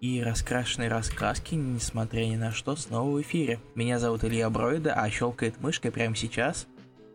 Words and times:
И 0.00 0.22
раскрашенные 0.22 0.88
раскраски, 0.88 1.54
несмотря 1.54 2.24
ни 2.24 2.36
на 2.36 2.52
что, 2.52 2.74
снова 2.74 3.10
в 3.10 3.20
эфире. 3.20 3.60
Меня 3.74 3.98
зовут 3.98 4.24
Илья 4.24 4.48
Бройда, 4.48 4.94
а 4.94 5.10
щелкает 5.10 5.60
мышкой 5.60 5.90
прямо 5.90 6.16
сейчас. 6.16 6.66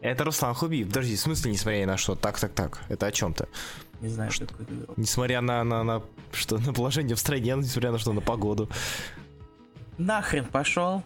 Это 0.01 0.23
Руслан 0.23 0.53
Хубиев. 0.53 0.87
Подожди, 0.87 1.15
в 1.15 1.19
смысле, 1.19 1.51
несмотря 1.51 1.79
ни 1.79 1.85
на 1.85 1.97
что? 1.97 2.13
Так, 2.13 2.39
так, 2.39 2.53
так. 2.53 2.83
Это 2.89 3.07
о 3.07 3.11
чем 3.11 3.33
то 3.33 3.47
Не 4.01 4.09
знаю, 4.09 4.29
что 4.31 4.45
такое. 4.45 4.67
Несмотря 4.97 5.41
на, 5.41 5.63
на, 5.63 5.83
на, 5.83 6.03
что, 6.31 6.59
на 6.59 6.73
положение 6.73 7.15
в 7.15 7.19
стране, 7.19 7.55
несмотря 7.57 7.91
на 7.91 7.97
что, 7.97 8.13
на 8.13 8.21
погоду. 8.21 8.69
Нахрен 9.97 10.45
пошел. 10.45 11.01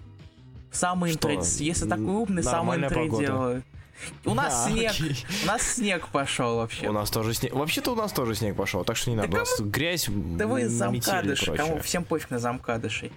Самый 0.71 1.13
интро... 1.13 1.31
Если 1.31 1.87
такой 1.87 2.05
умный, 2.05 2.43
самый 2.43 2.77
интро 2.77 3.07
делаю. 3.07 3.63
У 4.25 4.33
нас 4.33 4.65
а, 4.65 4.69
снег. 4.69 4.91
Окей. 4.91 5.25
У 5.43 5.47
нас 5.47 5.61
снег 5.61 6.07
пошел 6.09 6.57
вообще. 6.57 6.87
У 6.87 6.91
нас 6.91 7.09
тоже 7.09 7.33
снег. 7.33 7.53
Вообще-то 7.53 7.91
у 7.91 7.95
нас 7.95 8.11
тоже 8.11 8.35
снег 8.35 8.55
пошел, 8.55 8.83
так 8.83 8.95
что 8.95 9.09
не 9.09 9.15
надо. 9.15 9.29
Да 9.29 9.37
у 9.37 9.39
нас 9.39 9.59
грязь. 9.59 10.07
Да 10.09 10.47
вы 10.47 10.67
замкадыши. 10.67 11.53
Кому 11.53 11.79
всем 11.79 12.03
пофиг 12.03 12.29
на 12.29 12.39
замкадышей. 12.39 13.11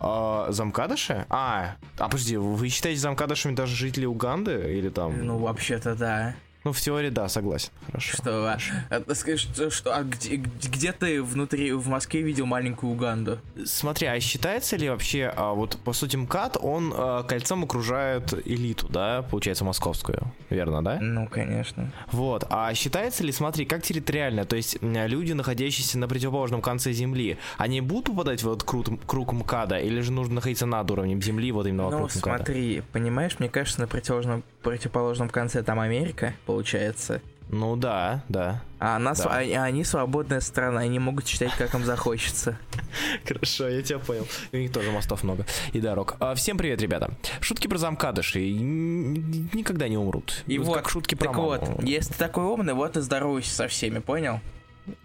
А, 0.00 0.48
замкадыши? 0.50 1.26
А, 1.28 1.76
а 1.98 2.08
подожди, 2.08 2.36
вы 2.36 2.68
считаете 2.68 3.00
замкадышами 3.00 3.54
даже 3.54 3.76
жители 3.76 4.04
Уганды 4.04 4.76
или 4.76 4.88
там? 4.88 5.24
Ну, 5.24 5.38
вообще-то 5.38 5.94
да. 5.94 6.34
Ну, 6.64 6.72
в 6.72 6.80
теории, 6.80 7.10
да, 7.10 7.28
согласен. 7.28 7.70
Хорошо. 7.86 8.16
Что, 8.16 8.46
а, 8.46 8.58
а, 8.90 9.36
что, 9.36 9.70
что 9.70 9.96
а 9.96 10.02
где, 10.04 10.36
где 10.36 10.92
ты 10.92 11.22
внутри, 11.22 11.72
в 11.72 11.88
Москве 11.88 12.22
видел 12.22 12.46
маленькую 12.46 12.92
Уганду? 12.92 13.38
Смотри, 13.64 14.06
а 14.06 14.20
считается 14.20 14.76
ли 14.76 14.88
вообще, 14.88 15.32
а, 15.34 15.54
вот 15.54 15.78
по 15.78 15.92
сути 15.92 16.16
МКАД, 16.16 16.58
он 16.60 16.94
а, 16.96 17.24
кольцом 17.24 17.64
окружает 17.64 18.32
элиту, 18.46 18.86
да, 18.88 19.22
получается, 19.22 19.64
московскую, 19.64 20.32
верно, 20.50 20.84
да? 20.84 20.98
Ну, 21.00 21.26
конечно. 21.26 21.90
Вот, 22.12 22.44
а 22.48 22.72
считается 22.74 23.24
ли, 23.24 23.32
смотри, 23.32 23.64
как 23.64 23.82
территориально, 23.82 24.44
то 24.44 24.54
есть 24.54 24.78
люди, 24.80 25.32
находящиеся 25.32 25.98
на 25.98 26.06
противоположном 26.06 26.62
конце 26.62 26.92
Земли, 26.92 27.38
они 27.58 27.80
будут 27.80 28.06
попадать 28.06 28.42
в 28.42 28.48
этот 28.48 28.62
круг, 28.62 28.86
круг 29.06 29.32
МКАДа, 29.32 29.78
или 29.78 30.00
же 30.00 30.12
нужно 30.12 30.36
находиться 30.36 30.66
над 30.66 30.88
уровнем 30.90 31.20
Земли, 31.20 31.50
вот 31.50 31.66
именно 31.66 31.84
вокруг 31.84 32.14
ну, 32.14 32.20
МКАДа? 32.20 32.36
смотри, 32.36 32.82
понимаешь, 32.92 33.38
мне 33.40 33.48
кажется, 33.48 33.80
на 33.80 33.88
противоположном, 33.88 34.44
противоположном 34.62 35.28
конце 35.28 35.62
там 35.62 35.80
Америка, 35.80 36.34
получается. 36.52 37.22
Ну 37.48 37.76
да, 37.76 38.24
да. 38.28 38.62
А, 38.78 38.96
она, 38.96 39.12
да. 39.14 39.24
Они, 39.24 39.54
они 39.54 39.84
свободная 39.84 40.40
страна, 40.40 40.80
они 40.80 40.98
могут 40.98 41.26
читать, 41.26 41.52
как 41.58 41.74
им 41.74 41.84
захочется. 41.84 42.58
Хорошо, 43.26 43.68
я 43.68 43.82
тебя 43.82 43.98
понял. 43.98 44.26
У 44.52 44.56
них 44.56 44.72
тоже 44.72 44.90
мостов 44.90 45.22
много 45.22 45.44
и 45.72 45.80
дорог. 45.80 46.16
А, 46.18 46.34
всем 46.34 46.56
привет, 46.56 46.80
ребята. 46.80 47.10
Шутки 47.40 47.66
про 47.66 47.76
замкадыши 47.78 48.40
никогда 48.40 49.88
не 49.88 49.98
умрут. 49.98 50.44
И 50.46 50.58
вот, 50.58 50.74
как 50.74 50.88
шутки 50.88 51.14
про 51.14 51.26
так 51.26 51.36
маму. 51.36 51.48
вот, 51.48 51.84
если 51.84 52.12
ты 52.12 52.18
такой 52.18 52.44
умный, 52.44 52.74
вот 52.74 52.96
и 52.96 53.00
здоровайся 53.00 53.54
со 53.54 53.68
всеми, 53.68 53.98
понял? 53.98 54.40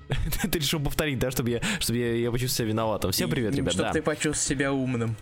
ты 0.52 0.59
решил 0.59 0.80
повторить, 0.80 1.20
да, 1.20 1.32
чтобы 1.32 1.50
я, 1.50 1.61
чтобы 1.80 2.00
я, 2.00 2.14
я 2.14 2.32
почувствовал 2.32 2.58
себя 2.58 2.73
виноватым. 2.73 3.11
Всем 3.11 3.30
привет, 3.30 3.56
ребята. 3.56 3.72
Чтобы 3.72 3.88
да. 3.89 3.94
ты 3.94 4.02
почувствовал 4.02 4.36
себя 4.36 4.73
умным. 4.73 5.16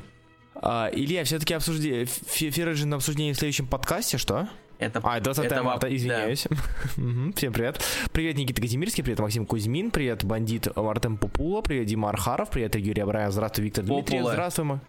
А, 0.56 0.90
Илья, 0.94 1.24
все-таки 1.24 1.54
обсуждение, 1.54 2.06
Ферриджин 2.06 2.94
обсуждение 2.94 3.34
в 3.34 3.38
следующем 3.38 3.68
подкасте, 3.68 4.18
что? 4.18 4.48
Это, 4.80 5.00
а, 5.04 5.20
20 5.20 5.46
это 5.46 5.64
марта, 5.64 5.94
извиняюсь. 5.96 6.48
Да. 6.50 6.58
Всем 7.36 7.54
привет. 7.54 7.82
Привет, 8.12 8.38
Никита 8.38 8.62
Казимирский, 8.62 9.04
привет, 9.04 9.20
Максим 9.20 9.46
Кузьмин, 9.46 9.92
привет, 9.92 10.26
бандит 10.26 10.68
Артем 10.76 11.18
Попула, 11.18 11.62
привет, 11.62 11.86
Дима 11.86 12.10
Архаров, 12.10 12.50
привет, 12.50 12.76
Юрий 12.76 13.02
Абраев, 13.02 13.32
здравствуй, 13.32 13.66
Виктор 13.66 13.84
Попула. 13.84 14.02
Дмитриев, 14.02 14.26
здравствуй. 14.28 14.80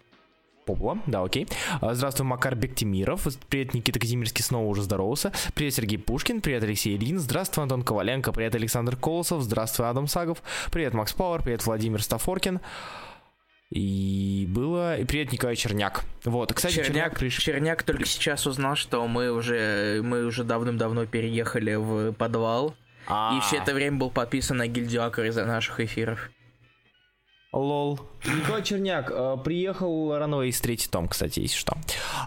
Попула, 0.65 0.97
да, 1.07 1.23
окей. 1.23 1.47
А, 1.79 1.93
здравствуй, 1.93 2.25
Макар 2.25 2.55
Бектимиров, 2.55 3.25
привет, 3.47 3.73
Никита 3.73 3.99
Казимирский 3.99 4.43
снова 4.43 4.67
уже 4.67 4.81
здоровался, 4.81 5.31
привет, 5.55 5.73
Сергей 5.73 5.97
Пушкин, 5.97 6.41
привет, 6.41 6.63
Алексей 6.63 6.97
Ильин, 6.97 7.19
здравствуй, 7.19 7.63
Антон 7.63 7.83
Коваленко, 7.83 8.33
привет, 8.33 8.55
Александр 8.55 8.97
Колосов, 8.97 9.41
здравствуй, 9.41 9.89
Адам 9.89 10.07
Сагов, 10.07 10.43
привет, 10.71 10.93
Макс 10.93 11.13
Пауэр, 11.13 11.41
привет, 11.41 11.65
Владимир 11.65 12.03
Стафоркин. 12.03 12.59
И 13.69 14.45
было... 14.49 14.97
И 14.97 15.03
привет, 15.03 15.33
Николай 15.33 15.55
Черняк. 15.55 16.05
Вот, 16.23 16.53
кстати, 16.53 16.75
Черняк, 16.75 16.87
Черняк, 16.87 17.19
приш... 17.19 17.37
Черняк 17.37 17.83
только 17.83 18.05
сейчас 18.05 18.47
узнал, 18.47 18.75
что 18.75 19.05
мы 19.07 19.31
уже, 19.31 20.01
мы 20.03 20.25
уже 20.25 20.43
давным-давно 20.43 21.05
переехали 21.05 21.75
в 21.75 22.13
подвал. 22.13 22.75
А-а-а. 23.07 23.37
И 23.37 23.41
все 23.41 23.57
это 23.57 23.73
время 23.73 23.97
был 23.97 24.09
подписан 24.09 24.57
на 24.57 24.67
гильдию 24.67 25.03
Акр 25.03 25.23
из-за 25.23 25.45
наших 25.45 25.81
эфиров. 25.81 26.29
Лол. 27.53 27.99
Николай 28.25 28.61
Черняк 28.61 29.09
э, 29.09 29.37
приехал 29.43 30.15
Ранвейс 30.17 30.59
третий 30.61 30.89
том, 30.89 31.07
кстати, 31.07 31.39
если 31.39 31.57
что. 31.57 31.77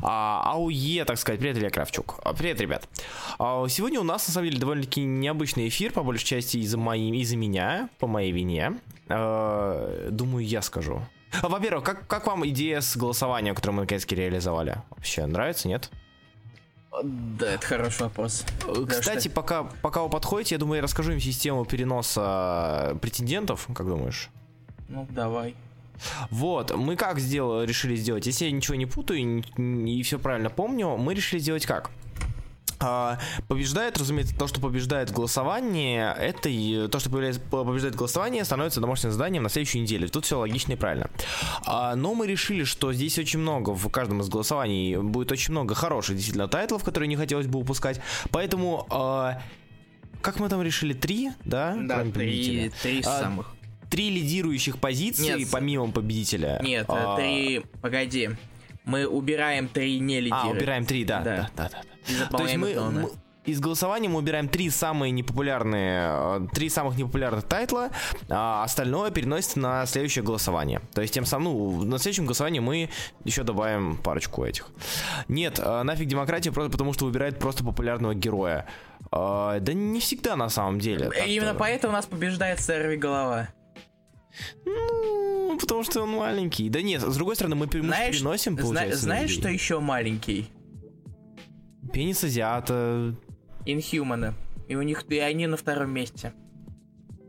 А, 0.03 0.43
АУЕ, 0.55 1.05
так 1.05 1.19
сказать. 1.19 1.41
Привет, 1.41 1.59
Илья 1.59 1.71
Кравчук. 1.71 2.21
А, 2.25 2.35
привет, 2.35 2.61
ребят. 2.61 2.89
А, 3.39 3.67
сегодня 3.69 4.01
у 4.01 4.05
нас, 4.05 4.27
на 4.27 4.35
самом 4.35 4.49
деле, 4.49 4.61
довольно-таки 4.61 5.03
необычный 5.03 5.69
эфир, 5.69 5.93
по 5.93 6.03
большей 6.03 6.27
части 6.27 6.57
из-за 6.59 6.79
моей, 6.79 7.15
из-за 7.21 7.37
меня, 7.37 7.91
по 7.99 8.07
моей 8.07 8.33
вине. 8.33 8.81
А, 9.09 10.09
думаю, 10.11 10.45
я 10.47 10.63
скажу. 10.63 11.03
А, 11.43 11.49
во-первых, 11.49 11.85
как, 11.85 12.07
как 12.07 12.27
вам 12.27 12.47
идея 12.49 12.81
с 12.81 12.97
голосованием, 12.97 13.55
которую 13.55 13.77
мы 13.77 13.83
наконец-таки 13.83 14.15
реализовали? 14.17 14.83
Вообще, 14.91 15.27
нравится, 15.27 15.69
нет? 15.69 15.91
Да, 17.03 17.53
это 17.53 17.67
хороший 17.67 18.03
вопрос. 18.03 18.45
Кстати, 18.89 19.29
да, 19.29 19.35
пока, 19.35 19.63
пока 19.63 20.03
вы 20.03 20.09
подходите, 20.09 20.57
я 20.57 20.59
думаю, 20.59 20.77
я 20.77 20.83
расскажу 20.83 21.13
им 21.13 21.21
систему 21.21 21.65
переноса 21.65 22.99
претендентов, 23.01 23.69
как 23.75 23.87
думаешь? 23.87 24.29
Ну, 24.89 25.07
давай. 25.11 25.55
Вот, 26.31 26.75
мы 26.77 26.97
как 26.97 27.21
сделали, 27.21 27.67
решили 27.67 27.95
сделать, 27.95 28.27
если 28.27 28.47
я 28.47 28.51
ничего 28.51 28.75
не 28.75 28.87
путаю 28.87 29.21
и, 29.21 29.99
и 29.99 30.03
все 30.03 30.19
правильно 30.19 30.51
помню, 30.51 30.97
мы 30.97 31.15
решили 31.15 31.41
сделать 31.41 31.67
как? 31.67 31.91
А, 32.83 33.19
побеждает, 33.47 33.99
разумеется, 33.99 34.35
то, 34.35 34.47
что 34.47 34.59
побеждает 34.59 35.11
в 35.11 35.13
голосовании, 35.13 36.01
это 36.19 36.49
и 36.49 36.89
то, 36.89 36.99
что 36.99 37.11
побеждает 37.11 37.95
голосование, 37.95 38.43
становится 38.45 38.81
домашним 38.81 39.13
заданием 39.13 39.43
на 39.43 39.51
следующей 39.51 39.81
неделе. 39.81 40.09
Тут 40.09 40.25
все 40.25 40.39
логично 40.39 40.73
и 40.73 40.77
правильно. 40.77 41.11
А, 41.67 41.95
но 41.95 42.15
мы 42.15 42.27
решили, 42.27 42.65
что 42.65 42.93
здесь 42.95 43.19
очень 43.19 43.39
много, 43.39 43.71
в 43.71 43.87
каждом 43.91 44.23
из 44.23 44.31
голосований 44.31 44.97
будет 44.97 45.31
очень 45.31 45.53
много 45.53 45.75
хороших 45.75 46.17
действительно 46.17 46.49
тайтлов, 46.49 46.83
которые 46.83 47.09
не 47.09 47.17
хотелось 47.17 47.47
бы 47.47 47.59
упускать. 47.59 48.01
Поэтому, 48.31 48.87
а, 48.89 49.43
как 50.23 50.41
мы 50.41 50.49
там 50.49 50.63
решили, 50.63 50.95
три, 50.95 51.33
да? 51.45 51.77
Да, 51.79 52.03
три, 52.05 52.73
три 52.83 53.03
самых. 53.03 53.55
Три 53.91 54.09
лидирующих 54.09 54.79
позиции, 54.79 55.41
Нет, 55.41 55.49
помимо 55.51 55.91
победителя. 55.91 56.61
Нет, 56.63 56.87
а, 56.89 57.17
три, 57.17 57.63
погоди. 57.83 58.31
Мы 58.85 59.07
убираем 59.07 59.69
три 59.69 59.99
не 59.99 60.21
лидирующих. 60.21 60.51
А, 60.51 60.57
убираем 60.57 60.87
три, 60.87 61.05
да. 61.05 61.21
Да, 61.21 61.37
да, 61.37 61.51
да. 61.57 61.71
да. 61.73 61.90
То 62.31 62.43
есть 62.43 62.57
мы, 62.57 62.75
мы 62.91 63.11
из 63.45 63.59
голосования 63.61 64.09
мы 64.09 64.19
убираем 64.19 64.49
три 64.49 64.69
самые 64.71 65.11
непопулярные, 65.13 66.09
э, 66.11 66.47
три 66.53 66.69
самых 66.69 66.97
непопулярных 66.97 67.45
тайтла, 67.45 67.91
а 68.29 68.63
остальное 68.65 69.11
переносится 69.11 69.59
на 69.59 69.87
следующее 69.87 70.23
голосование. 70.23 70.83
То 70.93 71.01
есть 71.01 71.15
тем 71.15 71.25
самым, 71.25 71.53
ну, 71.55 71.85
на 71.85 71.99
следующем 71.99 72.27
голосовании 72.27 72.61
мы 72.61 72.91
еще 73.25 73.43
добавим 73.43 73.97
парочку 73.97 74.45
этих. 74.45 74.69
Нет, 75.29 75.59
э, 75.59 75.83
нафиг 75.83 76.07
демократия 76.07 76.53
просто 76.53 76.71
потому, 76.71 76.93
что 76.93 77.07
выбирает 77.07 77.39
просто 77.39 77.65
популярного 77.65 78.15
героя. 78.15 78.67
Э, 79.11 79.59
да 79.61 79.73
не 79.73 80.01
всегда 80.01 80.37
на 80.37 80.49
самом 80.49 80.79
деле. 80.79 81.11
Именно 81.27 81.55
поэтому 81.55 81.93
у 81.93 81.97
нас 81.97 82.07
побеждает 82.07 82.61
Сэрви 82.61 82.97
Голова. 82.97 83.49
Ну, 84.65 85.59
потому 85.59 85.83
что 85.83 86.03
он 86.03 86.11
маленький. 86.11 86.69
Да 86.69 86.83
нет, 86.83 87.03
с 87.03 87.17
другой 87.17 87.35
стороны, 87.35 87.57
мы, 87.57 87.69
мы 87.73 87.83
знаешь, 87.83 88.17
переносим, 88.17 88.57
получается. 88.57 88.99
Зна- 88.99 89.15
знаешь, 89.17 89.31
что 89.31 89.49
еще 89.49 89.81
маленький? 89.81 90.51
Пенис 91.93 92.23
азиата. 92.25 93.15
Инхьюманы. 93.67 94.35
И 94.69 94.77
у 94.77 94.83
них, 94.83 95.05
и 95.09 95.19
они 95.19 95.47
на 95.47 95.57
втором 95.57 95.91
месте. 95.91 96.33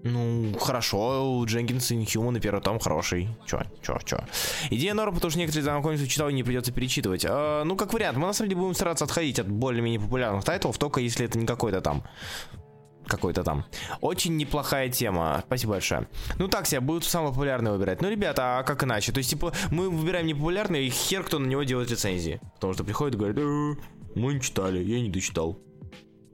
Ну, 0.04 0.58
хорошо, 0.60 1.38
у 1.38 1.46
Дженкинса 1.46 1.96
Инхьюман 1.96 2.38
и 2.38 2.40
первый 2.40 2.62
том 2.62 2.80
хороший. 2.80 3.30
Чё, 3.46 3.62
чё, 3.84 3.98
чё. 4.04 4.20
Идея 4.72 4.94
норм, 4.94 5.14
потому 5.14 5.30
что 5.30 5.40
некоторые 5.40 5.64
знакомые 5.64 6.08
читал 6.08 6.30
и 6.30 6.34
не 6.34 6.44
придется 6.44 6.72
перечитывать. 6.72 7.26
А, 7.28 7.64
ну, 7.64 7.76
как 7.76 7.94
вариант, 7.94 8.18
мы 8.18 8.26
на 8.28 8.34
самом 8.34 8.50
деле 8.50 8.62
будем 8.62 8.74
стараться 8.74 9.06
отходить 9.06 9.40
от 9.40 9.48
более-менее 9.48 10.00
популярных 10.00 10.44
тайтлов, 10.44 10.78
только 10.78 11.02
если 11.02 11.26
это 11.26 11.38
не 11.38 11.46
какой-то 11.46 11.82
там 11.82 12.04
какой-то 13.08 13.44
там. 13.44 13.66
Очень 14.00 14.38
неплохая 14.38 14.88
тема. 14.88 15.44
Спасибо 15.46 15.74
большое. 15.74 16.08
Ну 16.38 16.48
так 16.48 16.66
себе, 16.66 16.80
будут 16.80 17.04
самые 17.04 17.34
популярные 17.34 17.74
выбирать. 17.74 18.02
Ну, 18.02 18.10
ребята, 18.10 18.60
а 18.60 18.64
как 18.64 18.84
иначе? 18.84 19.12
То 19.12 19.18
есть, 19.18 19.32
типа, 19.32 19.52
мы 19.70 19.90
выбираем 19.90 20.28
непопулярный, 20.28 20.86
и 20.86 20.90
хер 20.90 21.24
кто 21.24 21.38
на 21.38 21.46
него 21.46 21.64
делает 21.64 21.92
рецензии. 21.92 22.40
Потому 22.56 22.74
что 22.74 22.86
приходит 22.86 23.16
и 23.16 23.18
говорит, 23.18 23.38
э, 23.38 23.74
мы 24.16 24.34
не 24.34 24.42
читали, 24.42 24.84
я 24.84 25.02
не 25.02 25.10
дочитал. 25.10 25.60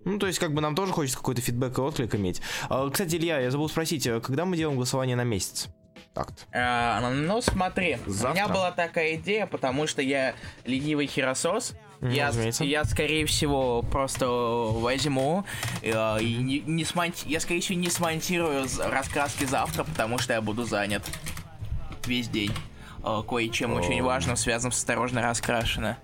Ну, 0.06 0.20
то 0.20 0.28
есть, 0.28 0.40
как 0.40 0.54
бы 0.54 0.62
нам 0.62 0.74
тоже 0.74 0.94
хочется 0.94 1.18
какой-то 1.18 1.42
фидбэк 1.42 1.78
и 1.78 1.82
отклик 1.82 2.16
иметь. 2.16 2.42
А, 2.70 2.90
кстати, 2.90 3.16
Илья, 3.16 3.40
я 3.40 3.52
забыл 3.52 3.68
спросить, 3.68 4.08
а 4.08 4.22
когда 4.22 4.46
мы 4.46 4.56
делаем 4.56 4.78
голосование 4.78 5.16
на 5.16 5.24
месяц? 5.24 5.68
так 6.14 6.30
а, 6.52 7.12
ну, 7.12 7.42
смотри, 7.42 7.98
Завтра? 8.08 8.30
у 8.30 8.34
меня 8.34 8.48
была 8.48 8.72
такая 8.72 9.16
идея, 9.16 9.46
потому 9.46 9.86
что 9.86 10.02
я 10.02 10.34
ленивый 10.66 11.08
херосос, 11.08 11.76
Mm, 12.00 12.14
я, 12.14 12.32
я, 12.66 12.84
скорее 12.86 13.26
всего, 13.26 13.82
просто 13.82 14.28
возьму 14.28 15.46
э, 15.82 16.22
и 16.22 16.36
не, 16.36 16.60
не 16.60 16.86
смонти... 16.86 17.28
я, 17.28 17.40
скорее 17.40 17.60
всего, 17.62 17.80
не 17.80 17.90
смонтирую 17.90 18.68
раскраски 18.78 19.46
завтра, 19.46 19.84
потому 19.84 20.20
что 20.20 20.34
я 20.34 20.42
буду 20.42 20.64
занят 20.64 21.04
весь 22.06 22.30
день. 22.30 22.52
Э, 23.04 23.24
кое-чем 23.28 23.74
очень 23.74 24.04
важным, 24.04 24.36
связанным 24.36 24.74
с 24.74 24.78
осторожно 24.78 25.24
раскрашено. 25.24 25.98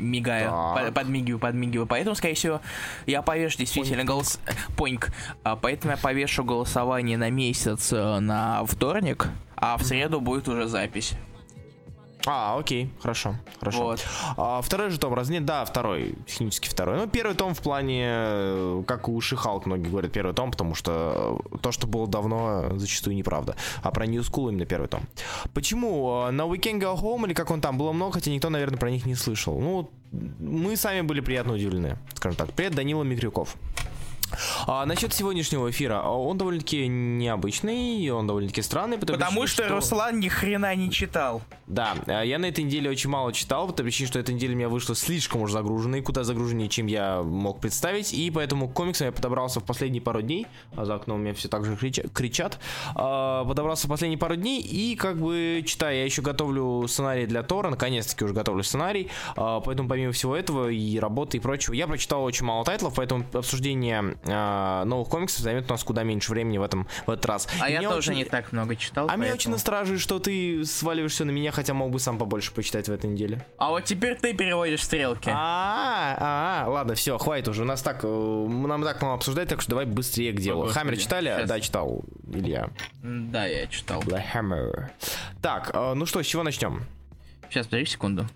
Мигаю, 0.00 0.50
под, 0.74 0.94
подмигиваю, 0.94 1.38
подмигиваю. 1.38 1.86
Поэтому, 1.86 2.14
скорее 2.16 2.34
всего, 2.34 2.60
я 3.06 3.22
повешу 3.22 3.58
действительно 3.58 3.98
Поньк. 3.98 4.10
голос... 4.10 4.40
Поньк. 4.76 5.12
А, 5.42 5.56
поэтому 5.56 5.92
я 5.92 5.96
повешу 5.96 6.44
голосование 6.44 7.18
на 7.18 7.30
месяц 7.30 7.92
э, 7.92 8.18
на 8.20 8.64
вторник, 8.64 9.28
а 9.56 9.76
в 9.76 9.84
среду 9.84 10.20
будет 10.20 10.48
уже 10.48 10.66
запись. 10.66 11.14
А, 12.26 12.58
окей, 12.58 12.90
хорошо, 13.00 13.36
хорошо. 13.60 13.84
Вот. 13.84 14.06
А, 14.36 14.60
второй 14.60 14.90
же 14.90 14.98
том, 14.98 15.14
раз 15.14 15.28
нет, 15.28 15.44
да, 15.44 15.64
второй, 15.64 16.16
технически 16.26 16.68
второй. 16.68 16.96
Ну, 16.96 17.06
первый 17.06 17.36
том 17.36 17.54
в 17.54 17.60
плане, 17.60 18.04
э, 18.08 18.82
как 18.86 19.08
у 19.08 19.20
Шихалк 19.20 19.66
многие 19.66 19.88
говорят, 19.88 20.12
первый 20.12 20.34
том, 20.34 20.50
потому 20.50 20.74
что 20.74 21.40
то, 21.62 21.70
что 21.70 21.86
было 21.86 22.08
давно, 22.08 22.76
зачастую 22.76 23.14
неправда. 23.14 23.54
А 23.82 23.92
про 23.92 24.06
New 24.06 24.22
School 24.22 24.50
именно 24.50 24.66
первый 24.66 24.88
том. 24.88 25.02
Почему? 25.54 26.28
На 26.32 26.42
Weekend 26.42 26.80
Go 26.80 27.00
Home 27.00 27.26
или 27.26 27.32
как 27.32 27.52
он 27.52 27.60
там 27.60 27.78
было 27.78 27.92
много, 27.92 28.14
хотя 28.14 28.32
никто, 28.32 28.50
наверное, 28.50 28.78
про 28.78 28.90
них 28.90 29.06
не 29.06 29.14
слышал. 29.14 29.58
Ну, 29.60 29.90
мы 30.10 30.76
сами 30.76 31.02
были 31.02 31.20
приятно 31.20 31.54
удивлены, 31.54 31.96
скажем 32.14 32.36
так. 32.36 32.52
Привет, 32.52 32.74
Данила 32.74 33.04
Микрюков. 33.04 33.56
А, 34.66 34.84
насчет 34.86 35.12
сегодняшнего 35.12 35.70
эфира, 35.70 36.02
он 36.02 36.38
довольно-таки 36.38 36.86
необычный, 36.86 38.08
он 38.10 38.26
довольно-таки 38.26 38.62
странный. 38.62 38.98
Потому, 38.98 39.18
потому 39.18 39.46
что, 39.46 39.64
что 39.64 39.74
Руслан 39.74 40.20
ни 40.20 40.28
хрена 40.28 40.74
не 40.74 40.90
читал. 40.90 41.42
Да, 41.66 41.94
а, 42.06 42.22
я 42.22 42.38
на 42.38 42.46
этой 42.46 42.64
неделе 42.64 42.90
очень 42.90 43.10
мало 43.10 43.32
читал, 43.32 43.68
потому 43.68 43.90
что 43.90 44.18
эта 44.18 44.32
неделя 44.32 44.54
у 44.54 44.56
меня 44.56 44.68
вышла 44.68 44.94
слишком 44.94 45.42
уж 45.42 45.52
загруженной, 45.52 46.02
куда 46.02 46.24
загруженнее, 46.24 46.68
чем 46.68 46.86
я 46.86 47.22
мог 47.22 47.60
представить, 47.60 48.12
и 48.12 48.30
поэтому 48.30 48.68
к 48.68 48.74
комиксам 48.74 49.06
я 49.06 49.12
подобрался 49.12 49.60
в 49.60 49.64
последние 49.64 50.02
пару 50.02 50.22
дней, 50.22 50.46
а 50.76 50.84
за 50.84 50.94
окном 50.96 51.18
у 51.18 51.22
меня 51.22 51.34
все 51.34 51.48
так 51.48 51.64
же 51.64 51.76
кричат, 51.76 52.58
а, 52.94 53.44
подобрался 53.44 53.86
в 53.86 53.90
последние 53.90 54.18
пару 54.18 54.36
дней, 54.36 54.60
и 54.60 54.96
как 54.96 55.18
бы 55.18 55.62
читаю, 55.66 55.96
я 55.96 56.04
еще 56.04 56.22
готовлю 56.22 56.86
сценарий 56.88 57.26
для 57.26 57.42
Тора, 57.42 57.70
наконец-таки 57.70 58.24
уже 58.24 58.34
готовлю 58.34 58.62
сценарий, 58.62 59.08
поэтому 59.34 59.88
помимо 59.88 60.12
всего 60.12 60.36
этого 60.36 60.68
и 60.68 60.98
работы 60.98 61.36
и 61.36 61.40
прочего, 61.40 61.74
я 61.74 61.86
прочитал 61.86 62.24
очень 62.24 62.44
мало 62.44 62.64
тайтлов, 62.64 62.94
поэтому 62.94 63.24
обсуждение 63.32 64.15
э, 64.24 64.84
новых 64.84 65.08
комиксов 65.08 65.40
займет 65.40 65.68
у 65.68 65.72
нас 65.72 65.84
куда 65.84 66.02
меньше 66.02 66.30
времени 66.30 66.58
в 66.58 66.62
этом 66.62 66.86
в 67.06 67.10
этот 67.10 67.26
раз. 67.26 67.48
А 67.60 67.68
и 67.68 67.72
я 67.72 67.82
тоже 67.82 68.10
очень... 68.10 68.22
не 68.22 68.24
так 68.24 68.52
много 68.52 68.76
читал. 68.76 69.04
А 69.04 69.08
поэтому... 69.08 69.24
меня 69.24 69.34
очень 69.34 69.50
настораживает, 69.50 70.00
что 70.00 70.18
ты 70.18 70.64
сваливаешься 70.64 71.24
на 71.24 71.30
меня, 71.30 71.52
хотя 71.52 71.74
мог 71.74 71.90
бы 71.90 71.98
сам 71.98 72.18
побольше 72.18 72.52
почитать 72.52 72.88
в 72.88 72.92
этой 72.92 73.10
неделе. 73.10 73.44
А 73.58 73.70
вот 73.70 73.84
теперь 73.84 74.16
ты 74.16 74.34
переводишь 74.34 74.82
стрелки. 74.84 75.30
А, 75.32 76.16
а, 76.18 76.64
а 76.66 76.70
ладно, 76.70 76.94
все, 76.94 77.18
хватит 77.18 77.48
уже. 77.48 77.62
У 77.62 77.66
нас 77.66 77.82
так, 77.82 78.00
э, 78.02 78.06
нам 78.06 78.82
так 78.82 79.00
мало 79.02 79.14
обсуждать, 79.14 79.48
так 79.48 79.60
что 79.60 79.70
давай 79.70 79.86
быстрее 79.86 80.32
к 80.32 80.40
делу. 80.40 80.68
Хаммер 80.68 80.96
читали? 80.96 81.28
Сейчас. 81.28 81.48
Да, 81.48 81.60
читал. 81.60 82.04
Илья. 82.32 82.70
Да, 83.02 83.46
я 83.46 83.66
читал. 83.66 84.00
The 84.02 84.22
Hammer. 84.34 84.90
Так, 85.42 85.70
э, 85.72 85.94
ну 85.94 86.06
что, 86.06 86.22
с 86.22 86.26
чего 86.26 86.42
начнем? 86.42 86.84
Сейчас, 87.48 87.66
подожди 87.66 87.90
секунду. 87.90 88.26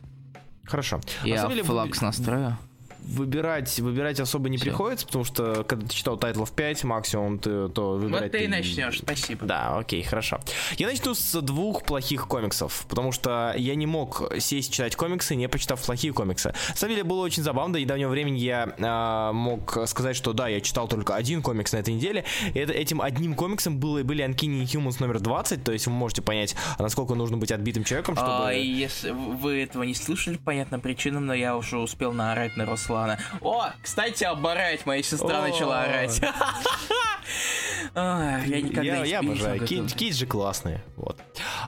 Хорошо. 0.65 1.01
Я 1.25 1.49
флакс 1.49 2.01
настрою 2.01 2.57
выбирать, 3.03 3.79
выбирать 3.81 4.21
особо 4.21 4.49
не 4.49 4.57
Все. 4.57 4.67
приходится, 4.67 5.07
потому 5.07 5.25
что 5.25 5.65
когда 5.65 5.87
ты 5.87 5.95
читал 5.95 6.17
тайтлов 6.17 6.53
5 6.53 6.85
максимум, 6.85 7.39
ты, 7.39 7.69
то 7.69 7.93
выбирать... 7.93 8.23
Вот 8.25 8.33
ты 8.33 8.45
и 8.45 8.49
начнешь, 8.49 8.99
спасибо. 8.99 9.47
Да, 9.47 9.79
окей, 9.79 10.03
хорошо. 10.03 10.41
Я 10.77 10.87
начну 10.87 11.15
с 11.15 11.41
двух 11.41 11.85
плохих 11.85 12.29
комиксов, 12.29 12.87
потому 12.89 13.13
что 13.13 13.55
я 13.57 13.75
не 13.75 13.87
мог 13.87 14.33
сесть 14.39 14.73
читать 14.73 14.97
комиксы, 14.97 15.35
не 15.35 15.49
почитав 15.49 15.85
плохие 15.85 16.13
комиксы. 16.13 16.55
На 16.69 16.77
самом 16.77 16.95
деле 16.95 17.05
было 17.05 17.23
очень 17.23 17.43
забавно, 17.43 17.75
до 17.75 17.81
недавнего 17.81 18.11
времени 18.11 18.39
я 18.39 18.75
э, 18.77 19.33
мог 19.33 19.79
сказать, 19.87 20.17
что 20.17 20.33
да, 20.33 20.49
я 20.49 20.61
читал 20.61 20.89
только 20.89 21.15
один 21.15 21.43
комикс 21.43 21.73
на 21.73 21.79
этой 21.79 21.95
неделе, 21.95 22.25
и 22.55 22.59
это, 22.59 22.73
этим 22.73 23.01
одним 23.01 23.35
комиксом 23.35 23.79
было, 23.79 24.03
были 24.03 24.25
Uncanny 24.25 24.63
Humans 24.63 24.97
номер 25.01 25.21
20, 25.21 25.65
то 25.65 25.73
есть 25.73 25.87
вы 25.87 25.93
можете 25.93 26.23
понять, 26.23 26.55
насколько 26.79 27.15
нужно 27.15 27.37
быть 27.37 27.51
отбитым 27.51 27.85
человеком, 27.85 28.17
чтобы... 28.17 28.31
А, 28.31 28.51
если 28.53 29.11
вы 29.11 29.63
этого 29.63 29.83
не 29.83 29.95
слышали, 29.95 30.37
понятно 30.37 30.79
причинам, 30.79 31.27
но 31.27 31.35
я 31.35 31.57
уже 31.57 31.79
успел 31.79 32.13
наорать 32.13 32.57
на 32.57 32.67
Руслана 32.67 32.90
Руслана. 32.91 33.19
О, 33.41 33.71
кстати, 33.83 34.25
оборать, 34.25 34.85
моя 34.87 35.03
сестра 35.03 35.43
начала 35.43 35.83
орать. 35.83 36.21
Я 37.95 38.61
никогда 38.61 38.99
не 38.99 39.09
Я 39.09 39.21
обожаю. 39.21 39.67
Кит 39.67 40.15
же 40.15 40.27
классные. 40.27 40.83
Вот. 40.97 41.19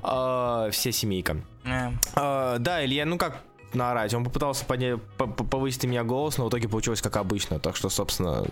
А, 0.03 0.71
вся 0.71 0.93
семейка. 0.93 1.39
А, 2.15 2.59
да, 2.59 2.85
Илья, 2.85 3.07
ну 3.07 3.19
как 3.19 3.43
наорать. 3.73 4.13
Он 4.13 4.25
попытался 4.25 4.65
поднять, 4.67 5.01
повысить 5.17 5.85
меня 5.85 6.05
голос, 6.05 6.37
но 6.37 6.45
в 6.47 6.49
итоге 6.51 6.69
получилось 6.69 7.01
как 7.01 7.17
обычно. 7.17 7.59
Так 7.59 7.77
что, 7.77 7.89
собственно, 7.89 8.45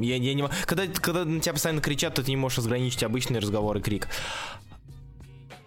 я, 0.00 0.16
я 0.16 0.34
не 0.34 0.48
когда, 0.66 0.86
когда 0.86 1.24
на 1.24 1.40
тебя 1.40 1.52
постоянно 1.52 1.80
кричат, 1.80 2.14
то 2.14 2.24
ты 2.24 2.30
не 2.30 2.36
можешь 2.36 2.58
разграничить 2.58 3.04
обычный 3.04 3.38
разговор 3.38 3.76
и 3.76 3.80
крик. 3.80 4.08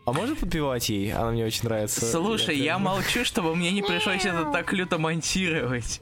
А 0.05 0.13
можно 0.13 0.35
подпевать 0.35 0.87
ей? 0.89 1.11
Она 1.11 1.31
мне 1.31 1.45
очень 1.45 1.63
нравится. 1.63 2.05
Слушай, 2.05 2.59
я 2.59 2.77
молчу, 2.77 3.25
чтобы 3.25 3.55
мне 3.55 3.71
не 3.71 3.81
пришлось 3.81 4.23
это 4.23 4.51
так 4.51 4.71
люто 4.71 4.99
монтировать. 4.99 5.99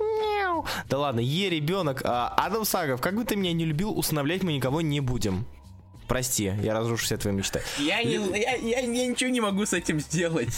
Да 0.90 1.00
ладно, 1.00 1.22
е, 1.22 1.50
ребенок. 1.50 2.02
А, 2.04 2.28
Адам 2.38 2.66
Сагов, 2.66 3.02
как 3.02 3.16
бы 3.16 3.24
ты 3.24 3.36
меня 3.36 3.54
не 3.54 3.66
любил, 3.66 3.98
усыновлять 3.98 4.44
мы 4.44 4.54
никого 4.54 4.82
не 4.82 5.00
будем. 5.00 5.46
Прости, 6.08 6.54
я 6.62 6.74
разрушу 6.74 7.06
все 7.06 7.18
твои 7.18 7.34
мечты. 7.34 7.62
Я, 7.80 8.04
не, 8.04 8.16
я, 8.16 8.56
я, 8.56 8.80
я 8.82 9.08
ничего 9.08 9.30
не 9.30 9.40
могу 9.40 9.66
с 9.66 9.74
этим 9.74 10.02
сделать. 10.02 10.54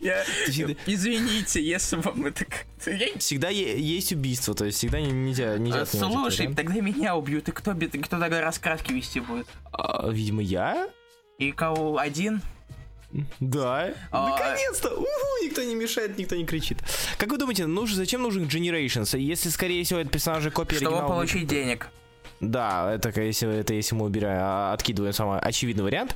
Я, 0.00 0.24
извините, 0.48 1.62
если 1.62 1.96
вам 1.96 2.26
это 2.26 2.44
как-то... 2.44 3.18
Всегда 3.18 3.50
есть 3.50 4.12
убийство, 4.12 4.54
то 4.54 4.64
есть 4.64 4.78
всегда 4.78 5.00
нельзя... 5.00 5.58
нельзя 5.58 5.82
а, 5.82 5.86
слушай, 5.86 6.48
да? 6.48 6.54
тогда 6.54 6.80
меня 6.80 7.16
убьют, 7.16 7.48
и 7.48 7.52
кто, 7.52 7.72
кто 7.74 8.18
тогда 8.18 8.40
раскраски 8.40 8.92
вести 8.92 9.20
будет? 9.20 9.46
А, 9.72 10.08
видимо, 10.10 10.42
я? 10.42 10.88
И 11.38 11.52
кого? 11.52 11.98
Один? 11.98 12.42
Да. 13.40 13.92
А... 14.10 14.30
Наконец-то! 14.30 14.90
Уху, 14.90 15.44
никто 15.44 15.62
не 15.62 15.74
мешает, 15.74 16.16
никто 16.18 16.36
не 16.36 16.46
кричит. 16.46 16.78
Как 17.18 17.30
вы 17.30 17.38
думаете, 17.38 17.66
нужен, 17.66 17.96
зачем 17.96 18.22
нужен 18.22 18.44
Generations? 18.44 19.18
Если, 19.18 19.48
скорее 19.48 19.82
всего, 19.84 20.00
это 20.00 20.10
персонажи 20.10 20.50
копии 20.50 20.76
Чтобы 20.76 20.96
оригинала... 20.96 21.08
получить 21.08 21.46
денег. 21.46 21.88
Да, 22.40 22.94
это 22.94 23.20
если, 23.20 23.60
это 23.60 23.74
если 23.74 23.94
мы 23.94 24.06
убираем, 24.06 24.40
а, 24.42 24.72
откидываем 24.72 25.12
самый 25.12 25.38
очевидный 25.40 25.84
вариант. 25.84 26.14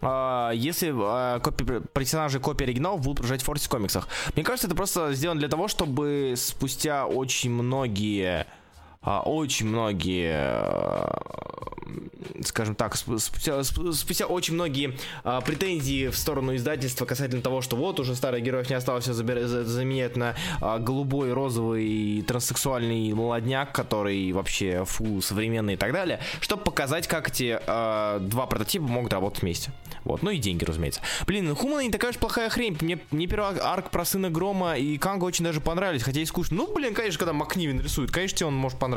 А, 0.00 0.52
если 0.52 0.92
а, 0.94 1.40
копии, 1.40 1.82
персонажи 1.92 2.38
копии 2.38 2.64
оригиналов 2.64 3.00
будут 3.00 3.18
продолжать 3.18 3.42
в 3.42 3.48
Force 3.48 3.68
комиксах. 3.68 4.08
Мне 4.36 4.44
кажется, 4.44 4.68
это 4.68 4.76
просто 4.76 5.12
сделано 5.14 5.40
для 5.40 5.48
того, 5.48 5.66
чтобы 5.66 6.34
спустя 6.36 7.06
очень 7.06 7.50
многие 7.50 8.46
очень 9.04 9.66
многие 9.66 10.34
скажем 12.42 12.74
так, 12.74 12.96
спустя, 12.96 13.62
спустя 13.62 14.26
очень 14.26 14.54
многие 14.54 14.96
а, 15.22 15.40
претензии 15.40 16.08
в 16.08 16.16
сторону 16.16 16.54
издательства 16.56 17.04
касательно 17.04 17.42
того, 17.42 17.60
что 17.60 17.76
вот 17.76 18.00
уже 18.00 18.14
старых 18.14 18.42
героев 18.42 18.68
не 18.70 18.76
осталось, 18.76 19.04
все 19.04 19.12
заменять 19.12 20.16
на 20.16 20.34
а, 20.60 20.78
голубой, 20.78 21.32
розовый, 21.32 22.22
транссексуальный 22.22 23.12
молодняк, 23.12 23.72
который 23.72 24.32
вообще 24.32 24.84
фу, 24.84 25.20
современный 25.20 25.74
и 25.74 25.76
так 25.76 25.92
далее, 25.92 26.20
чтобы 26.40 26.62
показать, 26.62 27.06
как 27.06 27.28
эти 27.28 27.58
а, 27.66 28.18
два 28.20 28.46
прототипа 28.46 28.84
могут 28.84 29.12
работать 29.12 29.42
вместе. 29.42 29.70
Вот, 30.04 30.22
ну 30.22 30.30
и 30.30 30.38
деньги, 30.38 30.64
разумеется. 30.64 31.00
Блин, 31.26 31.54
Хумана 31.54 31.80
не 31.80 31.90
такая 31.90 32.10
уж 32.10 32.18
плохая 32.18 32.50
хрень. 32.50 32.76
Мне, 32.80 32.98
мне 33.10 33.26
первый 33.26 33.58
арк 33.58 33.90
про 33.90 34.04
сына 34.04 34.30
Грома 34.30 34.76
и 34.76 34.98
Канга 34.98 35.24
очень 35.24 35.44
даже 35.44 35.60
понравились, 35.60 36.02
хотя 36.02 36.20
и 36.20 36.26
скучно. 36.26 36.56
Ну, 36.58 36.74
блин, 36.74 36.92
конечно, 36.94 37.18
когда 37.18 37.32
Макнивин 37.32 37.80
рисует, 37.80 38.10
конечно, 38.10 38.36
тебе 38.36 38.46
он 38.48 38.54
может 38.54 38.78
понравиться. 38.78 38.93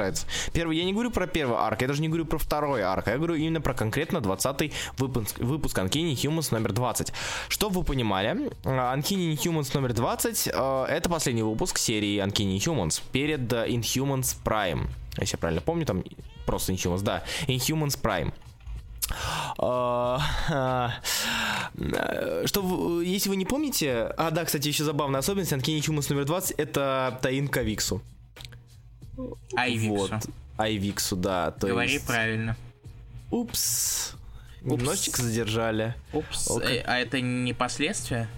Первый, 0.54 0.78
я 0.78 0.86
не 0.86 0.94
говорю 0.94 1.12
про 1.12 1.28
первый 1.28 1.58
арк, 1.58 1.82
я 1.82 1.88
даже 1.88 2.02
не 2.02 2.08
говорю 2.08 2.26
про 2.26 2.38
второй 2.38 2.84
арк, 2.84 3.08
я 3.08 3.18
говорю 3.18 3.36
именно 3.36 3.62
про 3.62 3.74
конкретно 3.74 4.22
20 4.22 4.72
выпуск, 4.98 5.40
выпуск 5.40 5.78
Uncanny 5.78 6.14
Humans 6.14 6.48
номер 6.52 6.74
20. 6.74 7.14
Чтобы 7.50 7.80
вы 7.80 7.84
понимали, 7.84 8.52
Uncanny 8.64 9.36
Humans 9.36 9.72
номер 9.74 9.94
20 9.94 10.48
э, 10.48 10.86
это 10.90 11.10
последний 11.10 11.44
выпуск 11.44 11.78
серии 11.78 12.24
Uncanny 12.24 12.58
Humans 12.58 13.02
перед 13.12 13.52
Inhumans 13.52 14.36
Prime. 14.44 14.88
Если 15.20 15.36
я 15.36 15.40
правильно 15.40 15.62
помню, 15.62 15.86
там 15.86 16.04
просто 16.46 16.74
Inhumans, 16.74 17.02
да, 17.02 17.24
Inhumans 17.48 18.00
Prime. 18.02 18.34
Что, 22.46 23.02
если 23.02 23.30
вы 23.30 23.36
не 23.36 23.46
помните, 23.46 24.14
а 24.18 24.32
да, 24.32 24.46
кстати, 24.46 24.68
еще 24.68 24.84
забавная 24.84 25.20
особенность 25.20 25.54
Uncanny 25.54 25.80
Humans 25.80 26.08
номер 26.10 26.26
20 26.26 26.52
это 26.58 27.20
таинка 27.22 27.62
Виксу. 27.62 28.02
Айвиксу. 29.56 29.96
Вот. 29.96 30.12
Айвиксу, 30.58 31.16
да. 31.16 31.52
То 31.52 31.68
Говори 31.68 31.94
есть... 31.94 32.06
правильно. 32.06 32.56
Упс. 33.32 34.16
Немножечко 34.62 35.22
задержали. 35.22 35.96
Упс. 36.14 36.50
Э, 36.62 36.82
а 36.86 37.00
это 37.00 37.22
не 37.22 37.54
последствия? 37.54 38.30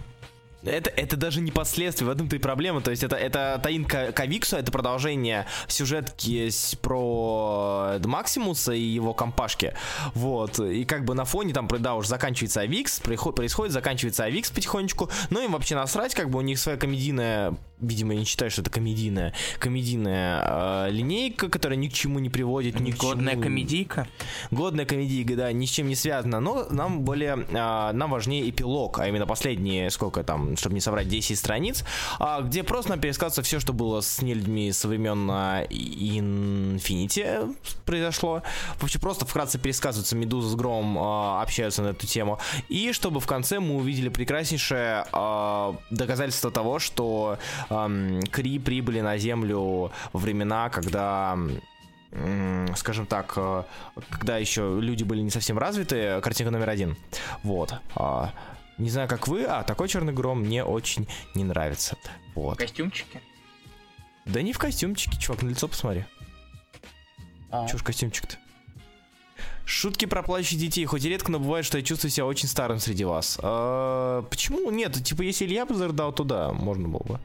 Это, 0.63 0.89
это 0.89 1.15
даже 1.15 1.41
не 1.41 1.51
последствия, 1.51 2.05
в 2.05 2.09
этом-то 2.09 2.35
и 2.35 2.39
проблема. 2.39 2.81
То 2.81 2.91
есть 2.91 3.03
это, 3.03 3.15
это 3.15 3.59
Таин 3.63 3.85
Кавиксу, 3.85 4.57
это 4.57 4.71
продолжение 4.71 5.45
сюжетки 5.67 6.49
про 6.81 7.97
Максимуса 8.03 8.73
и 8.73 8.81
его 8.81 9.13
компашки. 9.13 9.73
Вот. 10.13 10.59
И 10.59 10.85
как 10.85 11.05
бы 11.05 11.13
на 11.13 11.25
фоне 11.25 11.53
там, 11.53 11.67
да, 11.67 11.95
уже 11.95 12.09
заканчивается 12.09 12.61
Авикс, 12.61 12.99
происходит, 12.99 13.73
заканчивается 13.73 14.25
Авикс 14.25 14.51
потихонечку. 14.51 15.09
Ну 15.29 15.43
им 15.43 15.53
вообще 15.53 15.75
насрать, 15.75 16.13
как 16.13 16.29
бы 16.29 16.39
у 16.39 16.41
них 16.41 16.59
своя 16.59 16.77
комедийная 16.77 17.55
видимо, 17.81 18.13
я 18.13 18.19
не 18.19 18.25
считаю, 18.25 18.51
что 18.51 18.61
это 18.61 18.69
комедийная, 18.69 19.33
комедийная 19.57 20.87
э, 20.87 20.91
линейка, 20.91 21.49
которая 21.49 21.77
ни 21.77 21.87
к 21.87 21.93
чему 21.93 22.19
не 22.19 22.29
приводит, 22.29 22.79
ни 22.79 22.91
к 22.91 22.97
Годная 22.97 23.33
чему... 23.33 23.43
комедийка? 23.43 24.07
Годная 24.51 24.85
комедийка, 24.85 25.35
да, 25.35 25.51
ни 25.51 25.65
с 25.65 25.69
чем 25.69 25.87
не 25.87 25.95
связана, 25.95 26.39
но 26.39 26.67
нам 26.69 27.01
более, 27.01 27.45
э, 27.49 27.91
нам 27.93 28.11
важнее 28.11 28.49
эпилог, 28.49 28.99
а 28.99 29.07
именно 29.07 29.25
последние, 29.25 29.89
сколько 29.89 30.23
там, 30.23 30.48
чтобы 30.57 30.75
не 30.75 30.81
соврать, 30.81 31.07
10 31.07 31.37
страниц, 31.37 31.83
а, 32.19 32.41
где 32.41 32.63
просто 32.63 32.97
пересказывается 32.97 33.41
все, 33.41 33.59
что 33.59 33.73
было 33.73 34.01
с 34.01 34.21
нелюдьми 34.21 34.71
со 34.71 34.87
времен 34.87 35.29
Infinity 35.29 37.55
произошло. 37.85 38.43
Вообще 38.79 38.99
просто 38.99 39.25
вкратце 39.25 39.59
пересказывается 39.59 40.15
Медуза 40.15 40.49
с 40.49 40.55
Громом, 40.55 40.97
а, 40.99 41.41
общаются 41.41 41.81
на 41.81 41.89
эту 41.89 42.07
тему. 42.07 42.39
И 42.67 42.91
чтобы 42.93 43.19
в 43.19 43.27
конце 43.27 43.59
мы 43.59 43.75
увидели 43.75 44.09
прекраснейшее 44.09 45.05
а, 45.11 45.75
доказательство 45.89 46.51
того, 46.51 46.79
что 46.79 47.37
Кри 48.31 48.59
прибыли 48.59 49.01
на 49.01 49.17
Землю 49.17 49.91
времена, 50.13 50.69
когда 50.69 51.37
скажем 52.75 53.05
так, 53.05 53.37
когда 54.09 54.37
еще 54.37 54.79
люди 54.81 55.03
были 55.03 55.21
не 55.21 55.29
совсем 55.29 55.59
развиты, 55.59 56.19
картинка 56.21 56.49
номер 56.49 56.69
один. 56.69 56.97
Вот. 57.43 57.75
Не 58.79 58.89
знаю, 58.89 59.07
как 59.09 59.27
вы, 59.27 59.43
а 59.43 59.63
такой 59.63 59.89
черный 59.89 60.13
гром 60.13 60.39
мне 60.39 60.63
очень 60.63 61.07
не 61.35 61.43
нравится. 61.43 61.97
Вот. 62.33 62.57
Костюмчики? 62.57 63.21
Да 64.25 64.41
не 64.41 64.53
в 64.53 64.57
костюмчике, 64.57 65.19
чувак, 65.19 65.43
на 65.43 65.49
лицо 65.49 65.67
посмотри. 65.67 66.05
А. 67.51 67.67
Ж 67.67 67.83
костюмчик-то? 67.83 68.37
Шутки 69.65 70.05
про 70.05 70.23
плачущих 70.23 70.59
детей. 70.59 70.85
Хоть 70.85 71.05
и 71.05 71.09
редко, 71.09 71.31
но 71.31 71.39
бывает, 71.39 71.65
что 71.65 71.77
я 71.77 71.83
чувствую 71.83 72.09
себя 72.09 72.25
очень 72.25 72.47
старым 72.47 72.79
среди 72.79 73.03
вас. 73.03 73.37
А, 73.41 74.23
почему? 74.23 74.71
Нет, 74.71 75.03
типа, 75.03 75.21
если 75.23 75.45
Илья 75.45 75.65
бы 75.65 75.75
зарыдал, 75.75 76.11
то 76.13 76.23
да, 76.23 76.51
можно 76.53 76.87
было 76.87 77.03
бы. 77.03 77.19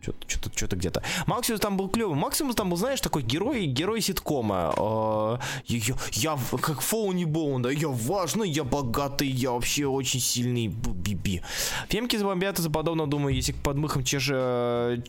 Что-то, 0.00 0.50
что-то, 0.54 0.76
где-то. 0.76 1.02
Максимус 1.26 1.60
там 1.60 1.76
был 1.76 1.88
клевый. 1.88 2.16
Максимус 2.16 2.54
там 2.54 2.70
был, 2.70 2.76
знаешь, 2.76 3.00
такой 3.00 3.22
герой, 3.22 3.66
герой 3.66 4.00
ситкома. 4.00 4.72
Э, 4.76 5.38
я, 5.66 5.96
я, 6.12 6.38
как 6.60 6.80
Фоуни 6.80 7.24
Боун, 7.24 7.62
да, 7.62 7.70
я 7.70 7.88
важный, 7.88 8.48
я 8.48 8.62
богатый, 8.62 9.28
я 9.28 9.50
вообще 9.50 9.86
очень 9.86 10.20
сильный. 10.20 10.68
Биби. 10.68 11.42
Фемки 11.88 12.16
забомбят 12.16 12.58
из-за 12.58 12.70
подобного, 12.70 13.08
думаю, 13.08 13.34
если 13.34 13.52
к 13.52 13.56
подмыхам 13.56 14.04
чеже... 14.04 15.02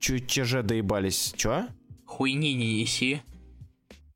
Чеже 0.00 0.62
доебались. 0.62 1.32
Чё? 1.34 1.66
Хуйни 2.04 2.52
не 2.52 2.80
неси. 2.80 3.22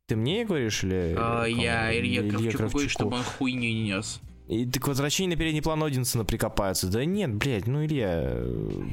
Ты 0.07 0.17
мне 0.17 0.45
говоришь 0.45 0.85
или... 0.85 1.15
А, 1.19 1.45
я 1.45 1.99
Илья 1.99 2.23
Кравчуку, 2.23 2.89
чтобы 2.89 3.17
он 3.17 3.23
хуйню 3.23 3.61
не 3.61 3.83
нес. 3.85 4.21
И 4.49 4.65
так 4.65 4.87
возвращение 4.89 5.37
на 5.37 5.41
передний 5.41 5.63
план 5.63 5.83
Одинсона 5.83 6.25
прикопается. 6.25 6.87
Да 6.87 7.05
нет, 7.05 7.35
блядь, 7.35 7.67
ну 7.67 7.85
Илья, 7.85 8.43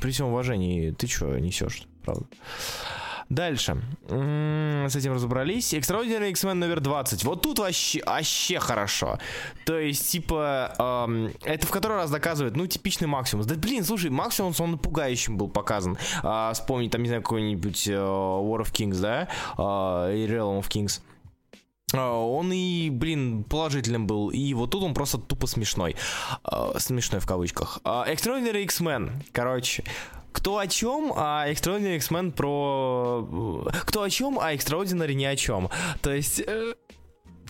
при 0.01 0.11
всем 0.11 0.27
уважении, 0.27 0.91
ты 0.91 1.07
чё 1.07 1.37
несешь, 1.37 1.87
правда? 2.03 2.25
Дальше. 3.29 3.81
С 4.07 4.95
этим 4.95 5.13
разобрались. 5.13 5.73
Extraordinary 5.73 6.29
X-Men 6.29 6.53
номер 6.53 6.79
20. 6.79 7.23
Вот 7.23 7.41
тут 7.41 7.57
вообще, 7.57 8.03
вообще 8.05 8.59
хорошо. 8.59 9.17
То 9.65 9.79
есть, 9.79 10.11
типа, 10.11 10.75
эм, 10.77 11.31
это 11.43 11.65
в 11.65 11.71
который 11.71 11.97
раз 11.97 12.11
доказывает, 12.11 12.55
ну, 12.55 12.67
типичный 12.67 13.07
Максимус. 13.07 13.47
Да, 13.47 13.55
блин, 13.55 13.83
слушай, 13.83 14.11
Максимус, 14.11 14.59
он 14.59 14.77
пугающим 14.77 15.37
был 15.37 15.49
показан. 15.49 15.97
Э, 16.23 16.51
вспомни, 16.53 16.87
там, 16.87 17.01
не 17.01 17.07
знаю, 17.07 17.23
какой-нибудь 17.23 17.87
э, 17.87 17.93
War 17.93 18.61
of 18.61 18.71
Kings, 18.71 19.01
да? 19.01 19.27
Э, 19.57 20.27
Realm 20.27 20.59
of 20.59 20.67
Kings. 20.67 21.01
А, 21.93 22.11
он 22.11 22.51
и, 22.51 22.89
блин, 22.89 23.43
положительным 23.43 24.07
был, 24.07 24.29
и 24.29 24.53
вот 24.53 24.71
тут 24.71 24.83
он 24.83 24.93
просто 24.93 25.17
тупо 25.17 25.47
смешной. 25.47 25.95
Uh, 26.43 26.79
смешной 26.79 27.21
в 27.21 27.27
кавычках. 27.27 27.79
Extraordinary 27.83 28.63
X-Men, 28.63 29.11
короче, 29.31 29.83
кто 30.31 30.57
о 30.57 30.67
чем, 30.67 31.13
а 31.15 31.47
Extraordinary 31.49 31.95
X-Men 31.97 32.31
про... 32.31 33.67
Кто 33.85 34.03
о 34.03 34.09
чем, 34.09 34.37
а 34.39 34.53
Extraordinary 34.53 35.13
ни 35.13 35.23
о 35.23 35.35
чем. 35.35 35.69
То 36.01 36.13
есть, 36.13 36.39
э, 36.39 36.73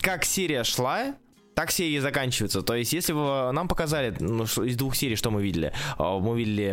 как 0.00 0.24
серия 0.24 0.62
шла, 0.64 1.16
так 1.56 1.70
серии 1.70 1.98
заканчиваются. 1.98 2.60
То 2.60 2.74
есть, 2.74 2.92
если 2.92 3.14
бы 3.14 3.50
нам 3.50 3.66
показали 3.66 4.14
ну, 4.20 4.44
из 4.44 4.76
двух 4.76 4.94
серий, 4.94 5.16
что 5.16 5.30
мы 5.30 5.42
видели, 5.42 5.72
мы 5.98 6.38
видели 6.38 6.72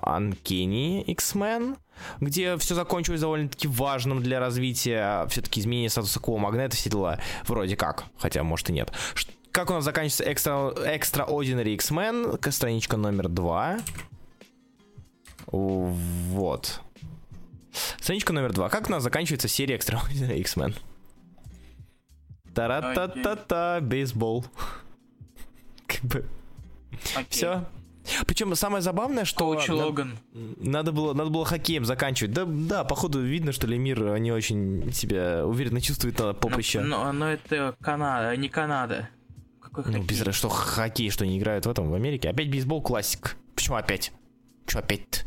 Uncanny 0.00 1.04
X-Men, 1.04 1.76
где 2.20 2.56
все 2.56 2.74
закончилось 2.74 3.20
довольно-таки 3.20 3.68
важным 3.68 4.22
для 4.22 4.40
развития 4.40 5.26
все-таки 5.28 5.60
изменения 5.60 5.90
статуса 5.90 6.18
Кво 6.18 6.38
Магнета, 6.38 6.76
все 6.76 6.88
дела, 6.88 7.18
вроде 7.44 7.76
как, 7.76 8.06
хотя, 8.16 8.42
может, 8.42 8.70
и 8.70 8.72
нет. 8.72 8.90
Как 9.50 9.68
у 9.68 9.74
нас 9.74 9.84
заканчивается 9.84 10.24
Extra, 10.24 10.74
Extraordinary 10.98 11.74
X-Men, 11.74 12.50
страничка 12.50 12.96
номер 12.96 13.28
два. 13.28 13.80
Вот. 15.46 16.80
Страничка 18.00 18.32
номер 18.32 18.54
два. 18.54 18.70
Как 18.70 18.88
у 18.88 18.90
нас 18.90 19.02
заканчивается 19.02 19.48
серия 19.48 19.76
Extraordinary 19.78 20.38
X-Men? 20.38 20.74
Тара-та-та-та, 22.54 23.80
бейсбол. 23.80 24.44
Как 25.86 26.02
бы... 26.02 26.24
Все. 27.28 27.64
Причем 28.26 28.54
самое 28.56 28.82
забавное, 28.82 29.24
что 29.24 29.38
Коуч 29.38 29.68
Логан. 29.68 30.18
Надо 30.32 30.92
было, 30.92 31.14
надо 31.14 31.30
было 31.30 31.44
хоккеем 31.44 31.84
заканчивать. 31.84 32.32
Да, 32.32 32.44
да, 32.44 32.84
походу 32.84 33.20
видно, 33.20 33.52
что 33.52 33.66
Лемир 33.66 34.18
не 34.18 34.32
очень 34.32 34.92
себя 34.92 35.46
уверенно 35.46 35.80
чувствует 35.80 36.18
на 36.18 36.34
поприще. 36.34 36.80
Но, 36.80 37.04
но, 37.04 37.12
но 37.12 37.32
это 37.32 37.76
Канада, 37.80 38.36
не 38.36 38.48
Канада. 38.48 39.08
Какой 39.60 39.84
ну, 39.86 40.02
без 40.02 40.18
что 40.34 40.48
хоккей, 40.48 41.10
что 41.10 41.24
не 41.24 41.38
играют 41.38 41.66
в 41.66 41.70
этом, 41.70 41.90
в 41.90 41.94
Америке. 41.94 42.28
Опять 42.28 42.50
бейсбол 42.50 42.82
классик. 42.82 43.36
Почему 43.54 43.76
опять? 43.76 44.12
Че 44.66 44.80
опять? 44.80 45.24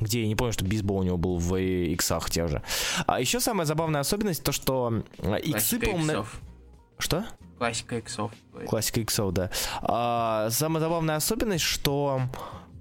где 0.00 0.20
я 0.20 0.28
не 0.28 0.36
помню, 0.36 0.52
что 0.52 0.64
бейсбол 0.64 0.98
у 0.98 1.02
него 1.02 1.16
был 1.16 1.38
в 1.38 1.56
иксах 1.56 2.28
те 2.30 2.46
же. 2.48 2.62
А 3.06 3.18
еще 3.18 3.40
самая 3.40 3.64
забавная 3.64 4.02
особенность, 4.02 4.42
то 4.42 4.52
что 4.52 5.02
иксы, 5.42 5.78
по-моему... 5.78 6.26
Что? 6.98 7.26
Классика 7.58 7.98
иксов. 7.98 8.32
Классика 8.68 9.00
иксов, 9.00 9.32
да. 9.32 9.50
А, 9.82 10.48
самая 10.50 10.80
забавная 10.80 11.16
особенность, 11.16 11.64
что, 11.64 12.20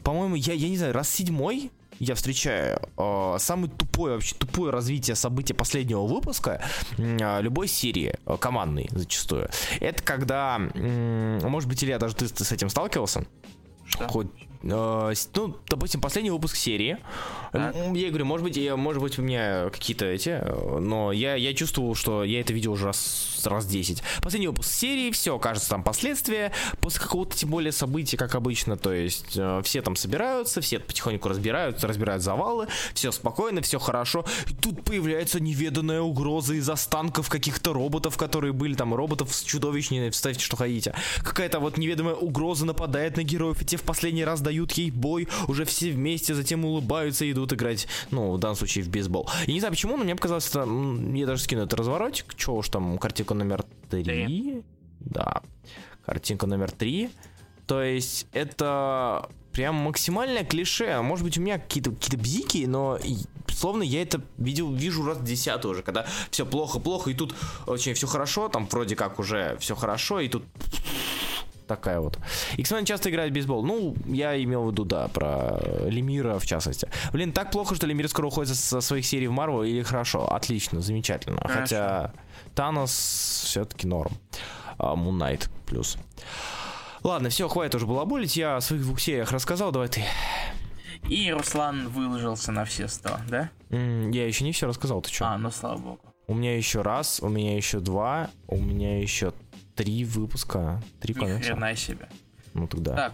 по-моему, 0.03 0.35
я, 0.35 0.53
я 0.53 0.69
не 0.69 0.77
знаю, 0.77 0.93
раз 0.93 1.09
седьмой 1.09 1.71
я 1.99 2.15
встречаю 2.15 2.79
э, 2.97 3.35
самое 3.39 3.71
тупое 3.71 4.15
вообще 4.15 4.35
тупое 4.35 4.71
развитие 4.71 5.15
события 5.15 5.53
последнего 5.53 6.05
выпуска 6.05 6.61
э, 6.97 7.41
любой 7.41 7.67
серии 7.67 8.15
э, 8.25 8.37
командной 8.37 8.89
зачастую. 8.91 9.49
Это 9.79 10.03
когда, 10.03 10.59
э, 10.73 11.39
может 11.47 11.69
быть, 11.69 11.81
Илья, 11.83 11.97
даже 11.97 12.15
ты, 12.15 12.27
ты 12.27 12.43
с 12.43 12.51
этим 12.51 12.69
сталкивался? 12.69 13.25
Что? 13.85 14.07
Хоть 14.07 14.27
ну, 14.61 15.57
допустим, 15.67 16.01
последний 16.01 16.31
выпуск 16.31 16.55
серии. 16.55 16.97
Так. 17.51 17.75
Я 17.93 18.09
говорю, 18.09 18.25
может 18.25 18.43
быть, 18.43 18.57
я, 18.57 18.75
может 18.75 19.01
быть, 19.01 19.17
у 19.17 19.21
меня 19.21 19.69
какие-то 19.69 20.05
эти, 20.05 20.41
но 20.79 21.11
я, 21.11 21.35
я 21.35 21.53
чувствовал, 21.53 21.95
что 21.95 22.23
я 22.23 22.41
это 22.41 22.51
видел 22.51 22.73
уже 22.73 22.87
раз, 22.87 23.41
раз 23.45 23.65
10. 23.65 24.03
Последний 24.21 24.47
выпуск 24.47 24.71
серии, 24.71 25.11
все, 25.11 25.37
кажется, 25.39 25.69
там 25.69 25.83
последствия, 25.83 26.51
после 26.81 27.01
какого-то, 27.01 27.35
тем 27.35 27.49
более, 27.49 27.71
события, 27.71 28.17
как 28.17 28.35
обычно, 28.35 28.75
то 28.77 28.91
есть 28.91 29.37
э, 29.37 29.61
все 29.63 29.81
там 29.81 29.95
собираются, 29.95 30.61
все 30.61 30.79
потихоньку 30.79 31.29
разбираются, 31.29 31.87
разбирают 31.87 32.23
завалы, 32.23 32.67
все 32.93 33.11
спокойно, 33.11 33.61
все 33.61 33.79
хорошо, 33.79 34.25
и 34.49 34.53
тут 34.53 34.83
появляется 34.83 35.39
неведанная 35.39 36.01
угроза 36.01 36.55
из 36.55 36.69
останков 36.69 37.29
каких-то 37.29 37.73
роботов, 37.73 38.17
которые 38.17 38.51
были 38.53 38.73
там, 38.73 38.93
роботов 38.93 39.33
с 39.33 39.43
чудовищными, 39.43 40.09
вставьте, 40.09 40.43
что 40.43 40.57
хотите. 40.57 40.93
Какая-то 41.23 41.59
вот 41.59 41.77
неведомая 41.77 42.15
угроза 42.15 42.65
нападает 42.65 43.17
на 43.17 43.23
героев, 43.23 43.61
и 43.61 43.65
те 43.65 43.77
в 43.77 43.83
последний 43.83 44.25
раз 44.25 44.41
дают 44.45 44.71
ей 44.73 44.91
бой, 44.91 45.27
уже 45.47 45.65
все 45.65 45.91
вместе, 45.91 46.33
затем 46.33 46.63
улыбаются 46.63 47.25
и 47.25 47.31
идут 47.31 47.51
играть, 47.53 47.87
ну, 48.11 48.31
в 48.31 48.39
данном 48.39 48.55
случае 48.55 48.85
в 48.85 48.89
бейсбол. 48.89 49.29
И 49.47 49.53
не 49.53 49.59
знаю 49.59 49.73
почему, 49.73 49.97
но 49.97 50.03
мне 50.03 50.15
показалось, 50.15 50.47
это, 50.47 50.65
я 51.13 51.25
даже 51.25 51.41
скину 51.41 51.63
это 51.63 51.75
разворотик, 51.75 52.33
что 52.37 52.55
уж 52.55 52.69
там, 52.69 52.97
картинка 52.97 53.33
номер 53.33 53.65
три, 53.89 54.63
да, 54.99 55.41
картинка 56.05 56.47
номер 56.47 56.71
три, 56.71 57.09
то 57.67 57.81
есть 57.81 58.27
это 58.31 59.29
прям 59.51 59.75
максимальное 59.75 60.43
клише. 60.43 61.01
Может 61.01 61.23
быть, 61.23 61.37
у 61.37 61.41
меня 61.41 61.57
какие-то 61.57 61.91
какие 61.91 62.19
бзики, 62.19 62.65
но 62.67 62.99
словно 63.47 63.83
я 63.83 64.01
это 64.01 64.21
видел, 64.37 64.71
вижу 64.71 65.05
раз 65.05 65.19
десятый 65.21 65.71
уже, 65.71 65.81
когда 65.81 66.05
все 66.29 66.45
плохо-плохо, 66.45 67.09
и 67.09 67.13
тут 67.13 67.33
очень 67.65 67.93
все 67.93 68.05
хорошо, 68.05 68.49
там 68.49 68.67
вроде 68.67 68.95
как 68.95 69.17
уже 69.17 69.57
все 69.59 69.75
хорошо, 69.75 70.19
и 70.19 70.27
тут 70.27 70.43
такая 71.65 71.99
вот. 71.99 72.17
X-Men 72.57 72.85
часто 72.85 73.09
играет 73.09 73.31
в 73.31 73.33
бейсбол. 73.33 73.63
Ну, 73.63 73.95
я 74.05 74.41
имел 74.41 74.63
в 74.65 74.71
виду, 74.71 74.85
да, 74.85 75.07
про 75.07 75.59
Лемира 75.87 76.39
в 76.39 76.45
частности. 76.45 76.87
Блин, 77.11 77.31
так 77.31 77.51
плохо, 77.51 77.75
что 77.75 77.87
Лемир 77.87 78.07
скоро 78.07 78.27
уходит 78.27 78.55
со 78.55 78.81
своих 78.81 79.05
серий 79.05 79.27
в 79.27 79.31
Марвел 79.31 79.63
или 79.63 79.83
хорошо? 79.83 80.27
Отлично, 80.27 80.81
замечательно. 80.81 81.41
Хорошо. 81.41 81.59
Хотя 81.59 82.13
Танос 82.53 82.91
все-таки 83.45 83.87
норм. 83.87 84.11
А, 84.77 84.95
Муннайт 84.95 85.49
плюс. 85.65 85.97
Ладно, 87.03 87.29
все, 87.29 87.47
хватит 87.47 87.75
уже 87.75 87.85
было 87.85 88.05
болеть. 88.05 88.35
Я 88.35 88.57
о 88.57 88.61
своих 88.61 88.81
двух 88.81 88.99
сериях 88.99 89.31
рассказал, 89.31 89.71
давай 89.71 89.89
ты. 89.89 90.03
И 91.07 91.31
Руслан 91.31 91.89
выложился 91.89 92.51
на 92.51 92.65
все 92.65 92.87
сто, 92.87 93.17
да? 93.29 93.51
Mm, 93.69 94.11
я 94.11 94.25
еще 94.25 94.43
не 94.43 94.51
все 94.51 94.65
рассказал, 94.65 95.01
ты 95.01 95.13
что? 95.13 95.27
А, 95.27 95.37
ну 95.37 95.51
слава 95.51 95.77
богу. 95.77 95.99
У 96.27 96.33
меня 96.33 96.57
еще 96.57 96.81
раз, 96.81 97.19
у 97.21 97.29
меня 97.29 97.55
еще 97.55 97.79
два, 97.79 98.31
у 98.47 98.57
меня 98.57 98.99
еще 98.99 99.31
три 99.75 100.05
выпуска, 100.05 100.81
три 100.99 101.13
Ни 101.13 101.19
комикса. 101.19 101.51
хрена 101.53 101.75
себе. 101.75 102.07
Ну 102.53 102.67
тогда. 102.67 102.95
Так, 102.95 103.13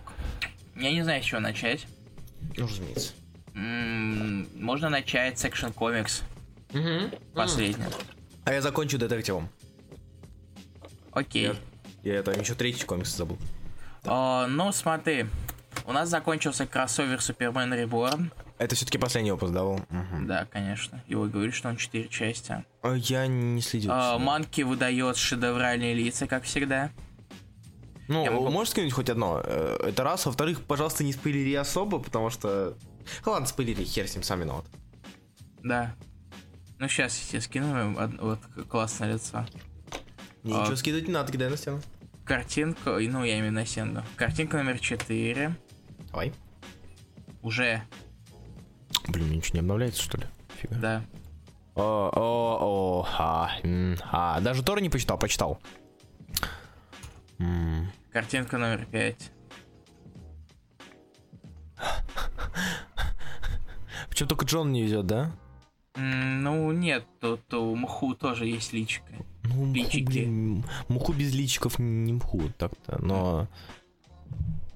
я 0.76 0.92
не 0.92 1.04
знаю, 1.04 1.22
с 1.22 1.26
чего 1.26 1.40
начать. 1.42 1.88
Ну, 2.58 2.66
разумеется. 2.68 3.14
М-м, 3.54 4.48
можно 4.56 4.90
начать 4.90 5.36
Section 5.44 5.74
Comics. 5.74 6.24
Угу. 6.74 7.18
Последний. 7.36 7.84
А 8.46 8.54
я 8.54 8.62
закончу 8.62 8.98
детективом. 8.98 9.50
Окей. 11.12 11.52
Я, 12.04 12.14
я 12.16 12.24
там 12.24 12.40
еще 12.40 12.56
третий 12.56 12.86
комикс 12.86 13.16
забыл. 13.16 13.38
Да. 14.04 14.44
О, 14.44 14.48
ну, 14.48 14.72
смотри. 14.72 15.26
У 15.86 15.92
нас 15.94 16.10
закончился 16.10 16.66
кроссовер 16.66 17.22
Супермен 17.22 17.74
Reborn. 17.74 18.32
Это 18.62 18.76
все-таки 18.76 19.00
последний 19.00 19.32
опус, 19.32 19.50
да? 19.50 19.64
Угу. 19.64 19.82
Да, 20.28 20.46
конечно. 20.46 21.04
Его 21.08 21.26
говорит, 21.26 21.56
что 21.56 21.70
он 21.70 21.78
четыре 21.78 22.08
части. 22.08 22.64
А, 22.84 22.94
я 22.94 23.26
не 23.26 23.60
следил. 23.60 23.90
А, 23.92 24.20
Манки 24.20 24.62
выдает 24.62 25.18
шедевральные 25.18 25.96
лица, 25.96 26.28
как 26.28 26.44
всегда. 26.44 26.92
Ну, 28.08 28.24
могу... 28.24 28.52
можешь 28.52 28.70
сказать 28.70 28.94
хоть 28.94 29.10
одно? 29.10 29.42
Э, 29.44 29.78
это 29.88 30.04
раз. 30.04 30.28
Во-вторых, 30.28 30.62
пожалуйста, 30.62 31.04
не 31.04 31.12
спойлери 31.12 31.56
особо, 31.56 31.98
потому 31.98 32.30
что... 32.30 32.78
Ладно, 33.26 33.48
спойлери, 33.48 33.84
хер 33.84 34.08
с 34.08 34.14
ним, 34.14 34.22
сам 34.22 34.42
виноват. 34.42 34.66
Да. 35.64 35.96
Ну, 36.78 36.88
сейчас 36.88 37.20
я 37.20 37.30
тебе 37.30 37.42
скину 37.42 37.96
вот 38.20 38.40
классное 38.70 39.14
лицо. 39.14 39.44
Не, 40.44 40.52
ничего 40.52 40.74
а, 40.74 40.78
скидывать 40.78 41.08
не 41.08 41.14
надо, 41.14 41.32
кидай 41.32 41.50
на 41.50 41.58
стену. 41.58 41.82
Картинка, 42.26 43.00
ну, 43.00 43.24
я 43.24 43.40
имею 43.40 43.54
на 43.54 43.66
стену. 43.66 44.04
Картинка 44.18 44.58
номер 44.58 44.78
4. 44.78 45.56
Давай. 46.12 46.32
Уже. 47.42 47.82
Блин, 49.12 49.30
ничего 49.30 49.56
не 49.56 49.60
обновляется, 49.60 50.02
что 50.02 50.18
ли? 50.18 50.26
Фига. 50.62 50.76
Да. 50.76 51.04
О, 51.76 52.10
о, 52.14 52.58
о, 52.62 53.08
а, 53.18 53.52
а, 54.12 54.40
даже 54.42 54.64
Тор 54.64 54.82
не 54.82 54.90
почитал, 54.90 55.18
почитал. 55.18 55.60
Картинка 58.12 58.58
номер 58.58 58.86
пять. 58.86 59.32
Почему 64.10 64.30
только 64.30 64.46
Джон 64.46 64.72
не 64.72 64.84
везет, 64.84 65.06
да? 65.08 65.32
ну 65.96 66.72
нет, 66.72 67.06
тут 67.20 67.54
у 67.54 67.76
Мху 67.76 68.16
тоже 68.16 68.46
есть 68.48 68.72
личка. 68.74 69.12
Ну, 69.44 69.66
мху, 69.66 69.98
блин, 70.06 70.64
мху 70.88 71.14
без 71.14 71.34
личиков 71.34 71.80
не 71.80 72.14
мху, 72.14 72.44
так-то, 72.58 72.98
но... 73.02 73.48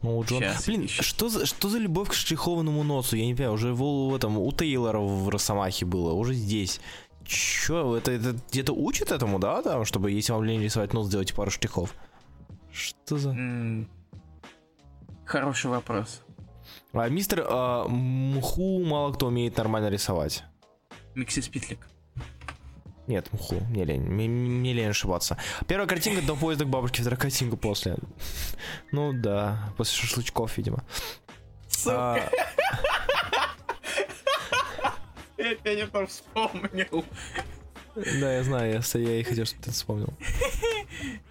Ну, 0.06 0.24
Джон... 0.24 0.40
Сейчас, 0.40 0.66
Блин, 0.68 0.84
еще. 0.84 1.02
что 1.02 1.30
за, 1.30 1.48
что 1.48 1.68
за 1.68 1.80
любовь 1.80 2.10
к 2.10 2.14
штрихованному 2.14 2.84
носу? 2.84 3.16
Я 3.16 3.26
не 3.26 3.34
понимаю, 3.34 3.54
уже 3.54 3.74
в, 3.74 4.12
в 4.12 4.16
этом, 4.16 4.38
у 4.38 4.52
Тейлора 4.52 5.00
в 5.00 5.30
Росомахе 5.30 5.86
было, 5.86 6.14
уже 6.14 6.36
здесь. 6.36 6.80
Чё, 7.24 7.96
это, 7.96 8.12
это 8.12 8.36
где-то 8.52 8.74
учат 8.74 9.12
этому, 9.12 9.40
да, 9.40 9.64
там, 9.64 9.84
чтобы 9.84 10.12
если 10.12 10.32
вам 10.32 10.44
лень 10.44 10.62
рисовать 10.62 10.94
нос, 10.94 11.08
сделать 11.08 11.34
пару 11.34 11.50
штрихов? 11.50 11.96
Что 12.72 13.18
за... 13.18 13.36
Хороший 15.26 15.72
вопрос. 15.72 16.22
А, 16.94 17.10
мистер 17.10 17.44
а, 17.50 17.88
Мху 17.88 18.84
мало 18.86 19.12
кто 19.12 19.28
умеет 19.28 19.58
нормально 19.58 19.90
рисовать. 19.90 20.44
Миксис 21.16 21.48
Питлик. 21.48 21.80
Нет, 23.08 23.32
муху, 23.32 23.56
мне 23.70 23.86
лень, 23.86 24.02
мне, 24.02 24.28
мне 24.28 24.74
лень 24.74 24.90
ошибаться. 24.90 25.38
Первая 25.68 25.88
картинка 25.88 26.26
до 26.26 26.36
поезда 26.36 26.66
к 26.66 26.70
бабушке, 26.70 27.02
вторая 27.02 27.20
картинка 27.20 27.56
после. 27.56 27.98
Ну 28.92 29.14
да, 29.14 29.72
после 29.78 30.02
шашлычков, 30.02 30.58
видимо. 30.58 30.84
Сука. 31.70 32.16
А... 32.16 32.30
Я, 35.38 35.56
конечно, 35.64 36.08
вспомнил. 36.08 37.06
Да, 37.96 38.34
я 38.34 38.44
знаю, 38.44 38.82
я, 38.94 39.00
я 39.00 39.20
и 39.20 39.24
хотел, 39.24 39.46
чтобы 39.46 39.64
ты 39.64 39.72
вспомнил. 39.72 40.14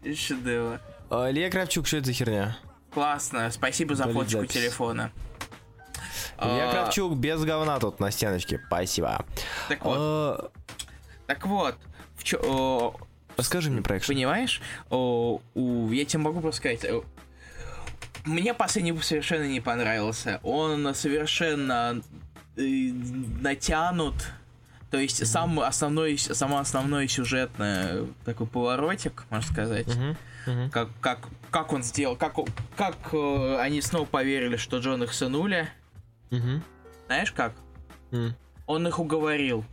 Шедевр. 0.14 0.80
А, 1.10 1.30
Илья 1.30 1.50
Кравчук, 1.50 1.86
что 1.86 1.96
это 1.96 2.06
за 2.06 2.12
херня? 2.12 2.56
Классно, 2.90 3.50
спасибо 3.50 3.94
за 3.94 4.04
фоточку 4.04 4.46
телефона. 4.46 5.10
Илья 6.40 6.70
а... 6.70 6.72
Кравчук 6.72 7.16
без 7.16 7.42
говна 7.44 7.78
тут 7.80 8.00
на 8.00 8.10
стеночке, 8.10 8.60
спасибо. 8.66 9.24
Так 9.68 9.84
вот. 9.84 10.52
Так 11.26 11.46
вот, 11.46 11.76
в 12.16 12.24
чё, 12.24 12.40
о... 12.42 12.96
Расскажи 13.36 13.70
мне 13.70 13.82
про 13.82 13.98
экшен. 13.98 14.14
Понимаешь, 14.14 14.60
о, 14.90 15.40
у... 15.54 15.90
я 15.90 16.04
тебе 16.04 16.22
могу 16.22 16.40
просто 16.40 16.58
сказать, 16.58 16.86
мне 18.24 18.54
последний 18.54 18.96
совершенно 19.02 19.46
не 19.46 19.60
понравился. 19.60 20.40
Он 20.42 20.94
совершенно 20.94 22.00
э, 22.56 22.62
натянут. 22.62 24.14
То 24.90 24.98
есть 24.98 25.20
mm-hmm. 25.20 25.26
сам 25.26 25.60
основной, 25.60 26.16
само 26.16 26.58
основной 26.58 27.08
сюжетный 27.08 28.06
такой 28.24 28.46
поворотик, 28.46 29.24
можно 29.30 29.52
сказать. 29.52 29.88
Mm-hmm 29.88 30.16
Угу. 30.46 30.70
Как, 30.70 30.88
как, 31.00 31.28
как 31.50 31.72
он 31.72 31.82
сделал, 31.82 32.16
как, 32.16 32.34
как 32.76 32.96
э, 33.12 33.58
они 33.60 33.80
снова 33.80 34.04
поверили, 34.04 34.56
что 34.56 34.78
Джон 34.78 35.02
их 35.02 35.12
сынули. 35.12 35.68
Угу. 36.30 36.62
Знаешь 37.06 37.32
как? 37.32 37.54
Mm. 38.10 38.32
Он 38.66 38.88
их 38.88 38.98
уговорил. 38.98 39.64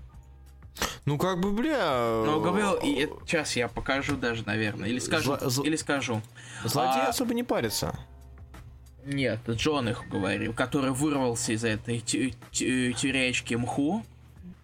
Ну 1.05 1.17
как 1.17 1.39
бы, 1.39 1.51
бля. 1.51 2.23
Ну 2.25 2.37
уговорил, 2.37 2.73
и 2.83 3.09
сейчас 3.25 3.55
я 3.55 3.67
покажу 3.67 4.15
даже, 4.15 4.43
наверное, 4.45 4.89
или 4.89 4.99
скажу, 4.99 5.37
Зло... 5.41 5.63
или 5.63 5.75
скажу. 5.75 6.21
Злодей 6.63 7.03
а... 7.03 7.09
особо 7.09 7.33
не 7.33 7.43
парится. 7.43 7.97
Нет, 9.05 9.39
Джон 9.49 9.89
их 9.89 10.05
уговорил, 10.05 10.53
который 10.53 10.91
вырвался 10.91 11.53
из 11.53 11.63
этой 11.63 11.99
тюрячки 11.99 13.55
мху. 13.55 14.05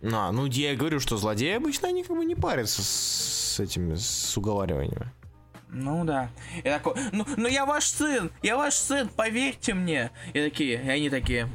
А, 0.04 0.32
ну 0.32 0.46
я 0.46 0.76
говорю, 0.76 1.00
что 1.00 1.18
злодеи 1.18 1.56
обычно 1.56 1.88
они 1.88 2.04
как 2.04 2.16
бы 2.16 2.24
не 2.24 2.36
парятся 2.36 2.84
с 2.84 3.60
этими, 3.60 3.96
с 3.96 4.38
уговариваниями. 4.38 5.12
Ну 5.70 6.06
да. 6.06 6.30
Я 6.64 6.78
такой, 6.78 6.96
ну, 7.12 7.26
ну 7.36 7.48
я 7.48 7.66
ваш 7.66 7.86
сын, 7.86 8.32
я 8.42 8.58
ваш 8.58 8.76
сын, 8.76 9.10
поверьте 9.10 9.74
мне. 9.74 10.12
И 10.34 10.42
такие, 10.42 10.82
и 10.82 10.88
они 10.88 11.10
такие, 11.10 11.50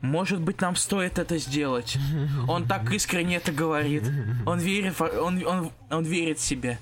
может 0.00 0.40
быть, 0.40 0.60
нам 0.60 0.76
стоит 0.76 1.18
это 1.18 1.38
сделать. 1.38 1.98
Он 2.48 2.66
так 2.66 2.90
искренне 2.92 3.36
это 3.36 3.52
говорит. 3.52 4.04
Он 4.44 4.58
верит, 4.58 5.00
он, 5.00 5.44
он, 5.46 5.70
он 5.90 6.04
верит 6.04 6.38
себе. 6.40 6.78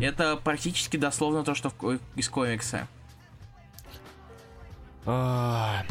Это 0.00 0.36
практически 0.36 0.96
дословно 0.96 1.42
то, 1.42 1.54
что 1.54 1.70
в, 1.70 1.98
из 2.16 2.28
комикса. 2.28 2.86
А, 5.06 5.84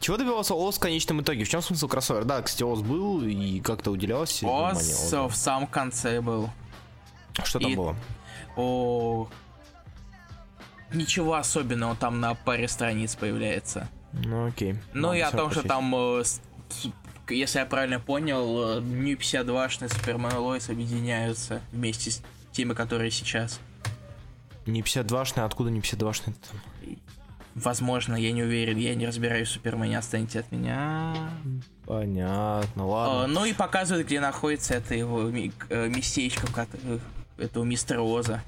чего 0.00 0.16
добивался 0.16 0.54
Ос 0.54 0.76
в 0.76 0.80
конечном 0.80 1.20
итоге? 1.20 1.44
В 1.44 1.48
чем 1.48 1.60
смысл 1.60 1.88
кроссовер? 1.88 2.24
Да, 2.24 2.40
кстати, 2.40 2.62
Ос 2.62 2.80
был 2.80 3.22
и 3.22 3.60
как-то 3.60 3.90
уделялся. 3.90 4.46
Ос 4.46 5.12
в 5.12 5.34
самом 5.34 5.66
конце 5.66 6.20
был. 6.20 6.50
Что 7.42 7.58
там 7.58 7.70
и... 7.70 7.76
было? 7.76 7.96
О, 8.56 9.28
ничего 10.92 11.34
особенного 11.34 11.96
там 11.96 12.20
на 12.20 12.34
паре 12.34 12.68
страниц 12.68 13.14
появляется. 13.16 13.88
Ну 14.24 14.46
окей. 14.46 14.76
Ну 14.92 15.12
и 15.12 15.20
о 15.20 15.30
том, 15.30 15.50
что 15.50 15.62
там, 15.62 15.94
э, 15.94 16.22
если 17.28 17.58
я 17.58 17.66
правильно 17.66 18.00
понял, 18.00 18.80
New 18.80 19.16
52 19.16 19.66
и 19.66 19.88
Супермен 19.88 20.36
Лойс 20.36 20.68
объединяются 20.70 21.60
вместе 21.72 22.10
с 22.10 22.22
теми, 22.52 22.74
которые 22.74 23.10
сейчас. 23.10 23.60
Не 24.66 24.82
52 24.82 25.22
откуда 25.44 25.70
не 25.70 25.80
52 25.80 26.10
-шный? 26.12 26.34
Возможно, 27.54 28.16
я 28.16 28.32
не 28.32 28.42
уверен, 28.42 28.78
я 28.78 28.96
не 28.96 29.06
разбираюсь 29.06 29.48
в 29.48 29.52
Супермене, 29.52 29.98
отстаньте 29.98 30.40
от 30.40 30.50
меня. 30.50 31.14
Понятно, 31.86 32.86
ладно. 32.86 33.24
О, 33.24 33.26
ну 33.28 33.44
и 33.44 33.52
показывает, 33.52 34.06
где 34.06 34.18
находится 34.18 34.74
это 34.74 34.96
его 34.96 35.28
э, 35.28 35.88
местечко, 35.88 36.48
э, 36.82 36.98
этого 37.38 37.62
мистера 37.62 38.00
Оза. 38.00 38.42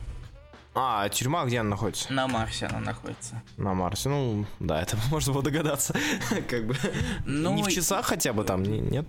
А, 0.79 1.09
тюрьма 1.09 1.47
где 1.47 1.61
она 1.61 1.71
находится? 1.71 2.13
На 2.13 2.29
Марсе 2.29 2.67
она 2.67 2.81
находится. 2.81 3.43
На 3.57 3.73
Марсе, 3.73 4.11
ну, 4.11 4.45
да, 4.61 4.83
это 4.83 4.99
можно 5.11 5.33
было 5.33 5.43
догадаться. 5.43 5.95
как 6.49 6.67
бы. 6.67 6.77
Ну, 7.25 7.55
не 7.55 7.63
в 7.63 7.69
часах 7.69 8.05
хотя 8.05 8.35
бы 8.35 8.45
там, 8.45 8.63
нет? 8.63 9.07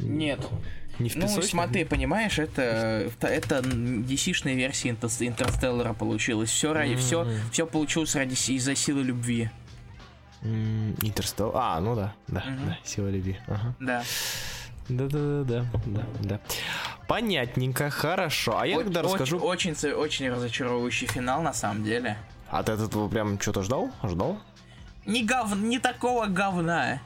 Нет. 0.00 0.40
Не 0.98 1.08
в 1.08 1.14
песочнике? 1.14 1.40
Ну, 1.40 1.42
смотри, 1.42 1.84
понимаешь, 1.84 2.38
это, 2.40 3.10
это 3.20 3.60
DC-шная 3.60 4.54
версия 4.54 4.90
Интерстеллара 4.90 5.92
получилась. 5.92 6.50
Все 6.50 6.72
ради, 6.72 6.94
mm-hmm. 6.94 6.96
все, 6.96 7.26
все 7.52 7.66
получилось 7.66 8.16
ради 8.16 8.34
из-за 8.34 8.74
силы 8.74 9.04
любви. 9.04 9.50
Интерстеллар. 10.42 11.54
А, 11.56 11.80
ну 11.80 11.94
да, 11.94 12.12
да, 12.26 12.40
mm-hmm. 12.40 12.66
да, 12.66 12.78
сила 12.82 13.08
любви. 13.08 13.38
Ага. 13.46 13.76
Да. 13.78 14.02
Да-да-да, 14.88 15.64
да, 15.86 16.02
да. 16.20 16.40
Понятненько, 17.08 17.90
хорошо. 17.90 18.58
А 18.58 18.66
я 18.66 18.78
О- 18.78 18.82
тогда 18.82 19.02
расскажу. 19.02 19.38
Очень, 19.38 19.72
очень, 19.72 19.92
очень 19.92 20.30
разочаровывающий 20.30 21.06
финал 21.06 21.42
на 21.42 21.52
самом 21.52 21.84
деле. 21.84 22.16
А 22.50 22.62
ты 22.62 22.72
этого 22.72 23.08
прям 23.08 23.40
что-то 23.40 23.62
ждал? 23.62 23.90
Ждал? 24.02 24.38
Не 25.06 25.24
гов... 25.24 25.56
не 25.56 25.78
такого 25.78 26.26
говна. 26.26 27.00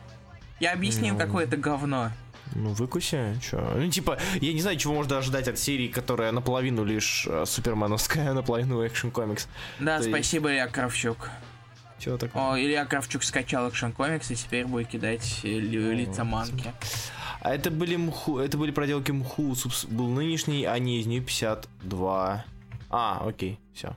Я 0.61 0.73
объяснил, 0.73 1.15
ну... 1.15 1.21
какое 1.21 1.45
это 1.45 1.57
говно. 1.57 2.11
Ну, 2.55 2.71
выкуси, 2.71 3.39
чё. 3.43 3.73
Ну, 3.77 3.91
типа, 3.91 4.19
я 4.41 4.53
не 4.53 4.61
знаю, 4.61 4.77
чего 4.77 4.95
можно 4.95 5.19
ожидать 5.19 5.49
от 5.49 5.59
серии, 5.59 5.89
которая 5.89 6.33
наполовину 6.33 6.85
лишь 6.85 7.27
э, 7.29 7.45
суперменовская, 7.45 8.33
наполовину 8.35 8.87
экшен 8.87 9.11
комикс. 9.11 9.49
Да, 9.79 9.99
То 9.99 10.05
спасибо, 10.05 10.49
есть... 10.49 10.59
Илья 10.59 10.69
Кравчук. 10.69 11.29
Чего 11.99 12.17
такое? 12.19 12.43
О, 12.43 12.59
Илья 12.59 12.85
Кравчук 12.85 13.25
скачал 13.25 13.69
экшен 13.69 13.93
комикс 13.93 14.31
и 14.31 14.37
теперь 14.37 14.67
будет 14.67 14.89
кидать 14.89 15.41
э, 15.43 15.49
лица 15.49 16.25
манки. 16.25 16.73
А 17.47 17.55
это 17.55 17.71
были 17.71 17.95
мху, 17.95 18.41
это 18.41 18.59
были 18.59 18.73
проделки 18.73 19.13
мху, 19.13 19.55
был 19.89 20.09
нынешний, 20.09 20.65
а 20.65 20.77
не 20.81 20.99
из 20.99 21.07
них 21.07 21.25
52. 21.25 22.45
А, 22.91 23.23
окей, 23.25 23.61
все. 23.73 23.95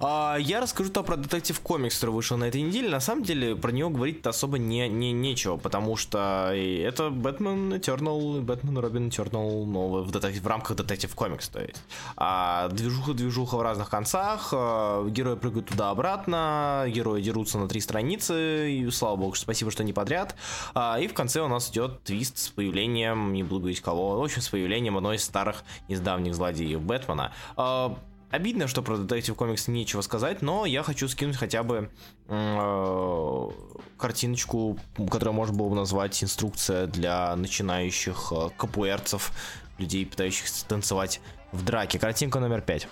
А, 0.00 0.36
я 0.36 0.60
расскажу 0.60 0.90
то 0.90 1.02
про 1.02 1.16
Детектив 1.16 1.58
Комикс, 1.60 1.94
который 1.96 2.10
вышел 2.10 2.36
на 2.36 2.44
этой 2.44 2.62
неделе. 2.62 2.88
На 2.88 3.00
самом 3.00 3.22
деле, 3.22 3.56
про 3.56 3.70
него 3.70 3.90
говорить 3.90 4.26
особо 4.26 4.58
не, 4.58 4.88
не, 4.88 5.12
нечего, 5.12 5.56
потому 5.56 5.96
что 5.96 6.52
это 6.54 7.10
Бэтмен 7.10 7.74
Eternal, 7.74 8.40
Бэтмен 8.40 8.78
Робин 8.78 9.08
Eternal 9.08 9.64
новый 9.64 10.02
в, 10.02 10.10
детектив, 10.10 10.42
в 10.42 10.46
рамках 10.46 10.76
Детектив 10.76 11.14
Комикс, 11.14 11.48
то 11.48 11.60
есть. 11.60 11.82
А, 12.16 12.68
движуха-движуха 12.68 13.56
в 13.56 13.62
разных 13.62 13.90
концах, 13.90 14.50
а, 14.52 15.06
герои 15.08 15.36
прыгают 15.36 15.68
туда-обратно, 15.68 16.84
герои 16.88 17.22
дерутся 17.22 17.58
на 17.58 17.68
три 17.68 17.80
страницы, 17.80 18.70
и 18.72 18.90
слава 18.90 19.16
богу, 19.16 19.34
спасибо, 19.34 19.70
что 19.70 19.84
не 19.84 19.92
подряд. 19.92 20.34
А, 20.74 20.98
и 21.00 21.06
в 21.06 21.14
конце 21.14 21.40
у 21.40 21.48
нас 21.48 21.70
идет 21.70 22.02
твист 22.02 22.38
с 22.38 22.48
появлением, 22.48 23.32
не 23.32 23.42
буду 23.42 23.60
говорить 23.60 23.80
кого, 23.80 24.20
в 24.20 24.24
общем, 24.24 24.42
с 24.42 24.48
появлением 24.48 24.96
одной 24.96 25.16
из 25.16 25.24
старых, 25.24 25.64
из 25.88 26.00
давних 26.00 26.34
злодеев 26.34 26.80
Бэтмена. 26.80 27.32
А, 27.56 27.96
Обидно, 28.34 28.66
что 28.66 28.82
про 28.82 28.96
Detective 28.96 29.36
Comics 29.36 29.70
нечего 29.70 30.00
сказать, 30.00 30.42
но 30.42 30.66
я 30.66 30.82
хочу 30.82 31.06
скинуть 31.06 31.36
хотя 31.36 31.62
бы 31.62 31.88
э, 32.26 33.48
картиночку, 33.96 34.76
которую 35.08 35.34
можно 35.34 35.56
было 35.56 35.68
бы 35.68 35.76
назвать 35.76 36.20
инструкция 36.24 36.88
для 36.88 37.36
начинающих 37.36 38.32
э, 38.32 38.48
капуэрцев, 38.56 39.30
людей, 39.78 40.04
пытающихся 40.04 40.66
танцевать 40.66 41.20
в 41.52 41.64
драке. 41.64 42.00
Картинка 42.00 42.40
номер 42.40 42.60
пять. 42.60 42.88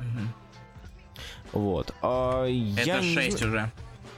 Угу. 0.00 1.58
Вот. 1.58 1.94
А, 2.02 2.44
Это 2.44 2.82
я 2.82 3.00
6 3.00 3.40
не... 3.40 3.46
уже. 3.46 3.72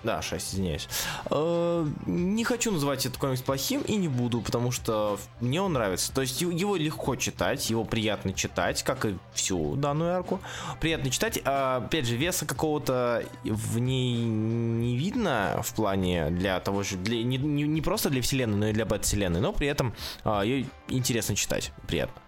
Да, 0.05 0.23
6, 0.23 0.55
извиняюсь. 0.55 0.89
Э, 1.31 1.87
не 2.07 2.45
хочу 2.45 2.71
называть 2.71 3.05
этот 3.07 3.19
комикс 3.19 3.43
плохим 3.43 3.83
и 3.83 3.97
не 3.97 4.09
буду, 4.09 4.41
потому 4.41 4.71
что 4.71 5.19
мне 5.41 5.61
он 5.61 5.73
нравится. 5.73 6.13
То 6.13 6.21
есть 6.21 6.41
его 6.41 6.77
легко 6.77 7.17
читать, 7.17 7.69
его 7.71 7.85
приятно 7.85 8.33
читать, 8.33 8.83
как 8.83 9.05
и 9.07 9.17
всю 9.33 9.77
данную 9.77 10.15
арку. 10.15 10.41
Приятно 10.81 11.11
читать. 11.11 11.41
А, 11.45 11.79
опять 11.85 12.07
же, 12.07 12.17
веса 12.17 12.47
какого-то 12.47 13.25
в 13.45 13.79
ней 13.79 14.15
не 14.23 14.97
видно 14.97 15.61
в 15.65 15.75
плане 15.75 16.31
для 16.31 16.61
того 16.61 16.83
же, 16.83 16.97
для, 16.97 17.23
не, 17.23 17.39
не, 17.39 17.63
не 17.65 17.81
просто 17.81 18.11
для 18.11 18.23
вселенной, 18.23 18.57
но 18.57 18.69
и 18.69 18.73
для 18.73 18.85
бэт-вселенной, 18.85 19.41
но 19.41 19.53
при 19.53 19.67
этом 19.67 19.95
а, 20.25 20.43
ее 20.43 20.67
интересно 20.89 21.35
читать, 21.35 21.73
приятно. 21.87 22.21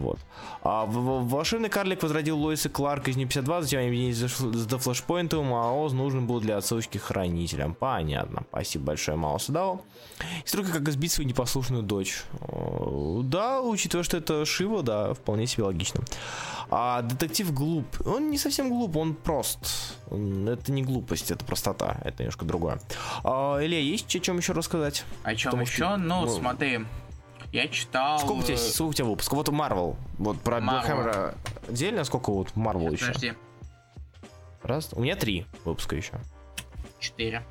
Вот. 0.00 0.18
А 0.62 0.86
волшебный 0.86 1.68
карлик 1.68 2.02
возродил 2.02 2.38
Лоиса 2.38 2.68
Кларк 2.68 3.08
из 3.08 3.16
Не-52, 3.16 3.62
затем 3.62 3.80
объединились 3.80 4.18
с 4.18 4.40
The 4.40 4.78
Flashpoint, 4.78 5.34
а 5.34 5.72
Оз 5.72 5.92
нужен 5.92 6.26
был 6.26 6.40
для 6.40 6.56
отсылочки 6.56 6.98
хранителям. 6.98 7.74
Понятно. 7.74 8.44
Спасибо 8.48 8.86
большое, 8.86 9.16
Мауса 9.16 9.52
дал. 9.52 9.84
Историка, 10.44 10.72
как 10.72 10.88
избить 10.88 11.12
свою 11.12 11.28
непослушную 11.28 11.82
дочь. 11.82 12.22
Да, 13.24 13.60
учитывая, 13.60 14.04
что 14.04 14.16
это 14.16 14.44
Шива, 14.44 14.82
да, 14.82 15.14
вполне 15.14 15.46
себе 15.46 15.64
логично. 15.64 16.02
А 16.70 17.02
детектив 17.02 17.52
глуп. 17.52 17.84
Он 18.06 18.30
не 18.30 18.38
совсем 18.38 18.68
глуп, 18.68 18.96
он 18.96 19.14
прост. 19.14 19.96
Это 20.06 20.72
не 20.72 20.82
глупость, 20.82 21.30
это 21.30 21.44
простота. 21.44 21.98
Это 22.04 22.22
немножко 22.22 22.44
другое. 22.44 22.80
А, 23.24 23.58
Илья, 23.60 23.80
есть 23.80 24.14
о 24.14 24.20
чем 24.20 24.38
еще 24.38 24.52
рассказать? 24.52 25.04
О 25.24 25.34
чем 25.34 25.50
Потому 25.50 25.62
еще? 25.64 25.74
Что, 25.74 25.96
ну, 25.96 26.22
ну, 26.22 26.28
смотри, 26.28 26.80
я 27.52 27.68
читал... 27.68 28.18
Сколько 28.18 28.40
у 28.40 28.42
тебя, 28.42 28.54
э, 28.54 28.58
сколько 28.58 28.90
у 28.90 28.94
тебя 28.94 29.04
выпусков? 29.06 29.38
Вот 29.38 29.48
Marvel. 29.48 29.96
Вот 30.18 30.40
про 30.40 30.60
Биллхэммера 30.60 31.34
отдельно, 31.68 32.04
сколько 32.04 32.30
вот 32.30 32.48
Marvel 32.54 32.92
еще? 32.92 33.06
Подожди. 33.06 33.34
Раз. 34.62 34.90
У 34.92 35.00
меня 35.00 35.16
три 35.16 35.46
выпуска 35.64 35.96
еще. 35.96 36.12
Четыре. 36.98 37.42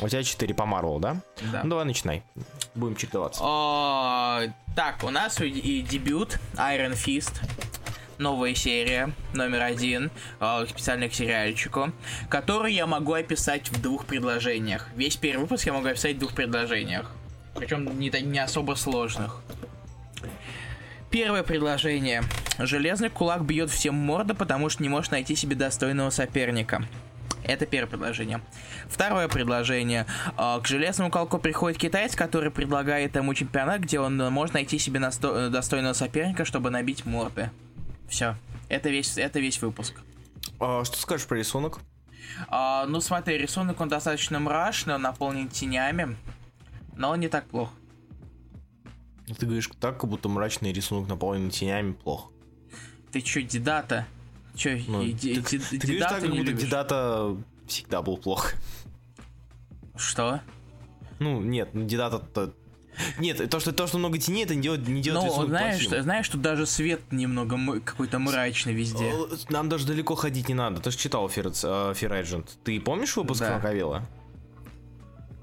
У 0.00 0.08
тебя 0.08 0.22
четыре 0.22 0.54
по 0.54 0.62
Marvel, 0.62 0.98
да? 0.98 1.20
Да. 1.52 1.62
Ну 1.62 1.70
давай 1.70 1.84
начинай. 1.84 2.22
Будем 2.74 2.96
чередоваться. 2.96 3.40
О, 3.44 4.40
так, 4.74 5.04
у 5.04 5.10
нас 5.10 5.40
и 5.40 5.82
дебют 5.82 6.40
Iron 6.54 6.92
Fist 6.92 7.40
новая 8.18 8.54
серия, 8.54 9.12
номер 9.32 9.62
один, 9.62 10.10
э, 10.40 10.66
специально 10.68 11.08
к 11.08 11.14
сериальчику, 11.14 11.92
который 12.28 12.72
я 12.72 12.86
могу 12.86 13.12
описать 13.12 13.70
в 13.70 13.80
двух 13.80 14.06
предложениях. 14.06 14.88
Весь 14.94 15.16
первый 15.16 15.42
выпуск 15.42 15.66
я 15.66 15.72
могу 15.72 15.88
описать 15.88 16.16
в 16.16 16.18
двух 16.20 16.32
предложениях. 16.32 17.10
Причем 17.54 17.98
не, 17.98 18.10
не 18.10 18.38
особо 18.38 18.74
сложных. 18.74 19.40
Первое 21.10 21.44
предложение. 21.44 22.24
Железный 22.58 23.08
кулак 23.08 23.44
бьет 23.44 23.70
всем 23.70 23.94
морда, 23.94 24.34
потому 24.34 24.68
что 24.68 24.82
не 24.82 24.88
может 24.88 25.12
найти 25.12 25.36
себе 25.36 25.54
достойного 25.54 26.10
соперника. 26.10 26.84
Это 27.44 27.66
первое 27.66 27.88
предложение. 27.88 28.40
Второе 28.88 29.28
предложение. 29.28 30.06
А, 30.36 30.58
к 30.60 30.66
железному 30.66 31.10
кулаку 31.10 31.38
приходит 31.38 31.78
китаец, 31.78 32.16
который 32.16 32.50
предлагает 32.50 33.14
ему 33.16 33.34
чемпионат, 33.34 33.82
где 33.82 34.00
он 34.00 34.16
может 34.32 34.54
найти 34.54 34.78
себе 34.78 34.98
достойного 34.98 35.92
соперника, 35.92 36.44
чтобы 36.44 36.70
набить 36.70 37.04
морды. 37.04 37.50
Все. 38.08 38.36
Это 38.68 38.88
весь, 38.88 39.18
это 39.18 39.40
весь 39.40 39.60
выпуск. 39.60 40.00
А, 40.58 40.84
что 40.84 40.96
скажешь 40.96 41.26
про 41.26 41.36
рисунок? 41.36 41.80
А, 42.48 42.86
ну 42.86 43.00
смотри, 43.00 43.36
рисунок 43.38 43.80
он 43.80 43.88
достаточно 43.88 44.40
мрачный, 44.40 44.94
он 44.94 45.02
наполнен 45.02 45.48
тенями 45.48 46.16
но 46.96 47.14
не 47.16 47.28
так 47.28 47.46
плохо. 47.46 47.72
Ты 49.38 49.46
говоришь 49.46 49.70
так, 49.80 49.98
как 49.98 50.10
будто 50.10 50.28
мрачный 50.28 50.72
рисунок 50.72 51.08
наполнен 51.08 51.50
тенями 51.50 51.92
плохо. 51.92 52.30
Ты 53.10 53.20
чё, 53.20 53.42
дедата? 53.42 54.06
Чё, 54.54 54.78
ну, 54.86 55.02
и, 55.02 55.14
ты, 55.14 55.40
ты, 55.42 55.58
ты 55.58 55.78
говоришь 55.78 56.02
так, 56.02 56.20
как 56.20 56.30
будто 56.30 56.52
дедата 56.52 57.36
всегда 57.66 58.02
был 58.02 58.18
плохо. 58.18 58.56
Что? 59.96 60.40
Ну, 61.20 61.40
нет, 61.40 61.70
ну 61.72 61.84
дедата-то 61.84 62.52
нет, 63.18 63.50
то, 63.50 63.60
что, 63.60 63.72
то, 63.72 63.86
что 63.86 63.98
много 63.98 64.18
теней, 64.18 64.44
это 64.44 64.54
не 64.54 64.62
делает, 64.62 64.86
не 64.86 65.02
делает 65.02 65.36
Ну, 65.36 65.46
знаешь, 65.46 65.80
что, 65.80 66.02
знаешь, 66.02 66.26
что 66.26 66.38
даже 66.38 66.66
свет 66.66 67.00
немного 67.10 67.80
какой-то 67.80 68.18
мрачный 68.18 68.72
везде. 68.72 69.12
Нам 69.50 69.68
даже 69.68 69.86
далеко 69.86 70.14
ходить 70.14 70.48
не 70.48 70.54
надо. 70.54 70.80
Ты 70.80 70.90
же 70.90 70.98
читал 70.98 71.26
Fear, 71.26 71.50
Fear 71.94 72.22
Agent. 72.22 72.48
Ты 72.62 72.80
помнишь 72.80 73.16
выпуск 73.16 73.40
да. 73.40 73.56
Макавела? 73.56 74.06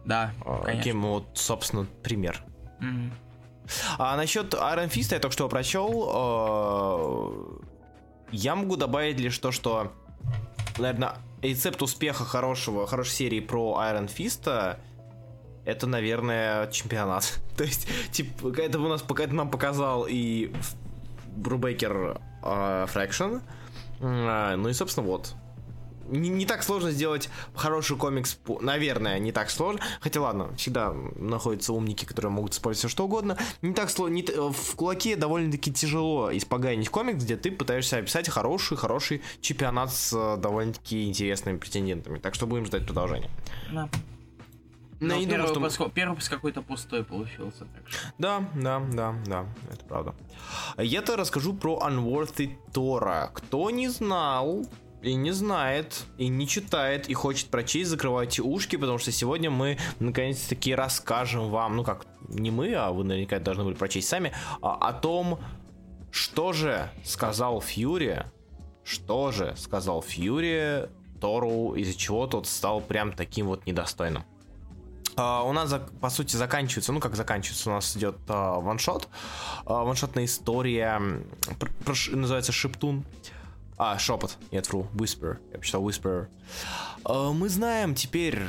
Да, 0.05 0.33
а, 0.45 0.63
конечно. 0.63 0.99
вот, 0.99 1.29
собственно, 1.35 1.85
пример. 2.03 2.43
А 3.97 4.17
насчет 4.17 4.53
Iron 4.53 4.89
Fist 4.89 5.13
я 5.13 5.19
только 5.19 5.33
что 5.33 5.47
прочел. 5.47 6.09
А, 6.13 7.61
я 8.31 8.55
могу 8.55 8.75
добавить 8.75 9.19
лишь 9.19 9.37
то, 9.37 9.51
что, 9.51 9.93
наверное, 10.77 11.15
рецепт 11.41 11.81
успеха 11.81 12.25
хорошего, 12.25 12.87
хорошей 12.87 13.11
серии 13.11 13.39
про 13.39 13.79
Iron 13.81 14.07
Fist 14.13 14.77
это, 15.65 15.87
наверное, 15.87 16.67
чемпионат. 16.71 17.39
То 17.57 17.63
есть, 17.63 17.87
типа, 18.11 18.53
это 18.59 18.79
у 18.79 18.87
нас 18.87 19.01
пока 19.01 19.23
это 19.23 19.33
нам 19.33 19.49
показал 19.49 20.05
и 20.09 20.51
Брубейкер 21.35 22.19
Фрэкшн. 22.41 23.37
Ну 23.99 24.69
и, 24.69 24.73
собственно, 24.73 25.05
вот 25.05 25.35
не, 26.07 26.29
не 26.29 26.45
так 26.45 26.63
сложно 26.63 26.91
сделать 26.91 27.29
хороший 27.55 27.97
комикс, 27.97 28.37
наверное, 28.61 29.19
не 29.19 29.31
так 29.31 29.49
сложно. 29.49 29.81
Хотя 29.99 30.21
ладно, 30.21 30.55
всегда 30.55 30.93
находятся 31.15 31.73
умники, 31.73 32.05
которые 32.05 32.31
могут 32.31 32.53
использовать 32.53 32.91
что 32.91 33.05
угодно. 33.05 33.37
Не 33.61 33.73
так 33.73 33.89
сложно. 33.89 34.15
Не, 34.15 34.23
в 34.23 34.75
кулаке 34.75 35.15
довольно-таки 35.15 35.71
тяжело 35.73 36.35
испоганить 36.35 36.89
комикс, 36.89 37.23
где 37.23 37.37
ты 37.37 37.51
пытаешься 37.51 37.97
описать 37.97 38.29
хороший, 38.29 38.77
хороший 38.77 39.21
чемпионат 39.41 39.93
с 39.93 40.13
э, 40.13 40.37
довольно-таки 40.37 41.07
интересными 41.07 41.57
претендентами. 41.57 42.19
Так 42.19 42.35
что 42.35 42.47
будем 42.47 42.65
ждать 42.65 42.85
продолжения. 42.85 43.29
Да. 43.71 43.89
Но, 45.01 45.15
Но 45.15 45.25
первый, 45.25 45.53
думаю, 45.53 45.71
что... 45.71 45.89
первый 45.89 46.11
выпуск 46.11 46.29
какой-то 46.29 46.61
пустой 46.61 47.03
получился. 47.03 47.65
Так 47.65 47.89
что... 47.89 47.99
Да, 48.19 48.47
да, 48.53 48.79
да, 48.91 49.15
да, 49.25 49.45
это 49.71 49.83
правда. 49.85 50.15
Я-то 50.77 51.17
расскажу 51.17 51.53
про 51.53 51.79
Unworthy 51.83 52.55
Тора. 52.71 53.31
Кто 53.33 53.71
не 53.71 53.89
знал, 53.89 54.63
и 55.01 55.15
не 55.15 55.31
знает, 55.31 56.05
и 56.17 56.27
не 56.27 56.47
читает, 56.47 57.09
и 57.09 57.13
хочет 57.13 57.49
прочесть, 57.49 57.89
закрывайте 57.89 58.41
ушки, 58.41 58.75
потому 58.75 58.97
что 58.97 59.11
сегодня 59.11 59.49
мы 59.49 59.77
наконец-таки 59.99 60.75
расскажем 60.75 61.49
вам, 61.49 61.77
ну 61.77 61.83
как, 61.83 62.05
не 62.27 62.51
мы, 62.51 62.73
а 62.73 62.91
вы 62.91 63.03
наверняка 63.03 63.39
должны 63.39 63.63
были 63.63 63.73
прочесть 63.73 64.07
сами, 64.07 64.31
а, 64.61 64.75
о 64.75 64.93
том, 64.93 65.39
что 66.11 66.53
же 66.53 66.91
сказал 67.03 67.61
Фьюри, 67.61 68.25
что 68.83 69.31
же 69.31 69.55
сказал 69.57 70.01
Фьюри 70.01 70.89
Тору, 71.19 71.73
из-за 71.75 71.97
чего 71.97 72.27
тот 72.27 72.47
стал 72.47 72.81
прям 72.81 73.13
таким 73.13 73.47
вот 73.47 73.65
недостойным. 73.65 74.23
Uh, 75.15 75.47
у 75.47 75.51
нас, 75.51 75.73
по 75.99 76.09
сути, 76.09 76.37
заканчивается, 76.37 76.93
ну 76.93 77.01
как 77.01 77.15
заканчивается, 77.15 77.69
у 77.69 77.73
нас 77.73 77.97
идет 77.97 78.15
uh, 78.27 78.61
ваншот, 78.61 79.09
uh, 79.65 79.85
ваншотная 79.85 80.23
история, 80.23 81.01
называется 82.11 82.53
Шептун. 82.53 83.03
А, 83.83 83.97
шепот. 83.97 84.37
Нет, 84.51 84.69
вру. 84.69 84.85
Whisper. 84.93 85.39
Я 85.51 85.57
почитал 85.57 85.89
Whisper. 85.89 86.27
А, 87.03 87.33
мы 87.33 87.49
знаем 87.49 87.95
теперь... 87.95 88.39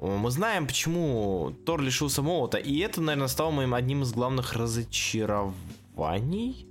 Мы 0.00 0.30
знаем, 0.30 0.68
почему 0.68 1.52
Тор 1.66 1.80
лишился 1.80 2.22
молота, 2.22 2.58
и 2.58 2.78
это, 2.78 3.00
наверное, 3.00 3.26
стало 3.26 3.50
моим 3.50 3.74
одним 3.74 4.04
из 4.04 4.12
главных 4.12 4.52
разочарований. 4.52 6.68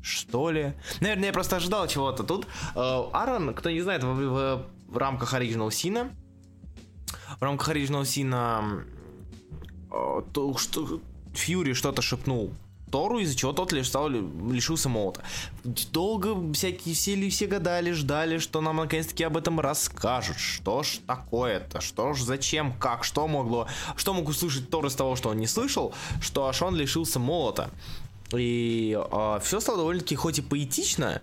Что 0.00 0.50
ли? 0.50 0.72
Наверное, 1.00 1.26
я 1.26 1.34
просто 1.34 1.56
ожидал 1.56 1.86
чего-то. 1.86 2.24
Тут 2.24 2.46
э, 2.46 2.48
Аарон, 2.78 3.52
кто 3.52 3.68
не 3.68 3.82
знает, 3.82 4.02
в, 4.02 4.14
в, 4.14 4.66
в 4.88 4.96
рамках 4.96 5.34
Original 5.34 5.70
Сина, 5.70 6.08
в 7.38 7.42
рамках 7.42 7.76
Original 7.76 8.06
Сина 8.06 8.82
э, 9.92 10.22
то, 10.32 10.56
что 10.56 11.02
Фьюри 11.34 11.74
что-то 11.74 12.00
шепнул 12.00 12.54
Тору, 12.90 13.18
из-за 13.18 13.36
чего 13.36 13.52
тот 13.52 13.72
лишь 13.72 13.88
стал, 13.88 14.08
лишился 14.08 14.88
молота. 14.88 15.22
Долго 15.92 16.52
всякие 16.52 16.94
сели, 16.94 17.30
все 17.30 17.46
гадали, 17.46 17.92
ждали, 17.92 18.38
что 18.38 18.60
нам 18.60 18.76
наконец-таки 18.76 19.24
об 19.24 19.36
этом 19.36 19.60
расскажут. 19.60 20.38
Что 20.38 20.82
ж 20.82 20.98
такое-то? 21.06 21.80
Что 21.80 22.12
ж, 22.12 22.22
зачем, 22.22 22.72
как, 22.72 23.04
что 23.04 23.26
могло, 23.28 23.68
что 23.96 24.14
мог 24.14 24.28
услышать 24.28 24.70
Тор 24.70 24.86
из 24.86 24.94
того, 24.94 25.16
что 25.16 25.30
он 25.30 25.38
не 25.38 25.46
слышал, 25.46 25.94
что 26.20 26.46
аж 26.46 26.62
он 26.62 26.76
лишился 26.76 27.18
молота. 27.18 27.70
И 28.32 28.96
э, 28.96 29.08
а, 29.10 29.40
все 29.40 29.60
стало 29.60 29.78
довольно-таки 29.78 30.14
хоть 30.14 30.38
и 30.38 30.42
поэтично, 30.42 31.20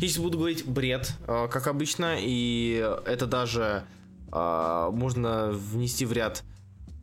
если 0.00 0.20
буду 0.20 0.38
говорить 0.38 0.66
бред, 0.66 1.12
э, 1.26 1.48
как 1.50 1.66
обычно, 1.66 2.16
и 2.18 2.74
это 3.06 3.26
даже 3.26 3.84
э, 4.32 4.90
можно 4.92 5.50
внести 5.52 6.04
в 6.04 6.12
ряд 6.12 6.42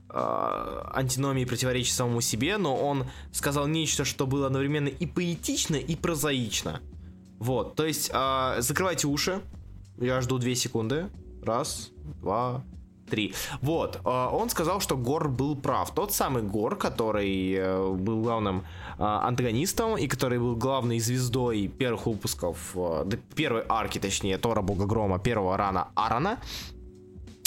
антиномии 0.10 1.46
противоречия 1.46 1.94
самому 1.94 2.22
себе, 2.22 2.58
но 2.58 2.76
он 2.76 3.06
сказал 3.32 3.68
нечто, 3.68 4.06
что 4.06 4.26
было 4.26 4.48
одновременно 4.48 4.88
и 4.88 5.06
поэтично, 5.06 5.76
и 5.76 5.96
прозаично. 5.96 6.82
Вот, 7.40 7.76
то 7.76 7.86
есть 7.86 8.10
э, 8.14 8.56
закрывайте 8.60 9.08
уши, 9.08 9.42
я 9.98 10.22
жду 10.22 10.38
2 10.38 10.56
секунды. 10.56 11.10
Раз, 11.44 11.92
два, 12.22 12.64
три. 13.10 13.34
Вот, 13.62 14.02
он 14.06 14.50
сказал, 14.50 14.82
что 14.82 14.98
Гор 14.98 15.30
был 15.30 15.56
прав. 15.56 15.94
Тот 15.94 16.14
самый 16.14 16.44
Гор, 16.44 16.76
который 16.76 17.54
э, 17.54 17.94
был 17.94 18.22
главным 18.22 18.66
а, 18.98 19.28
антагонистом 19.28 19.98
и 19.98 20.08
который 20.08 20.40
был 20.40 20.56
главной 20.56 21.00
звездой 21.00 21.68
первых 21.68 22.06
выпусков, 22.08 22.72
э, 22.76 23.06
первой 23.36 23.64
арки, 23.70 24.00
точнее, 24.00 24.38
Тора 24.38 24.62
Бога 24.62 24.86
Грома, 24.86 25.20
первого 25.20 25.56
рана 25.56 25.88
Арана, 25.96 26.40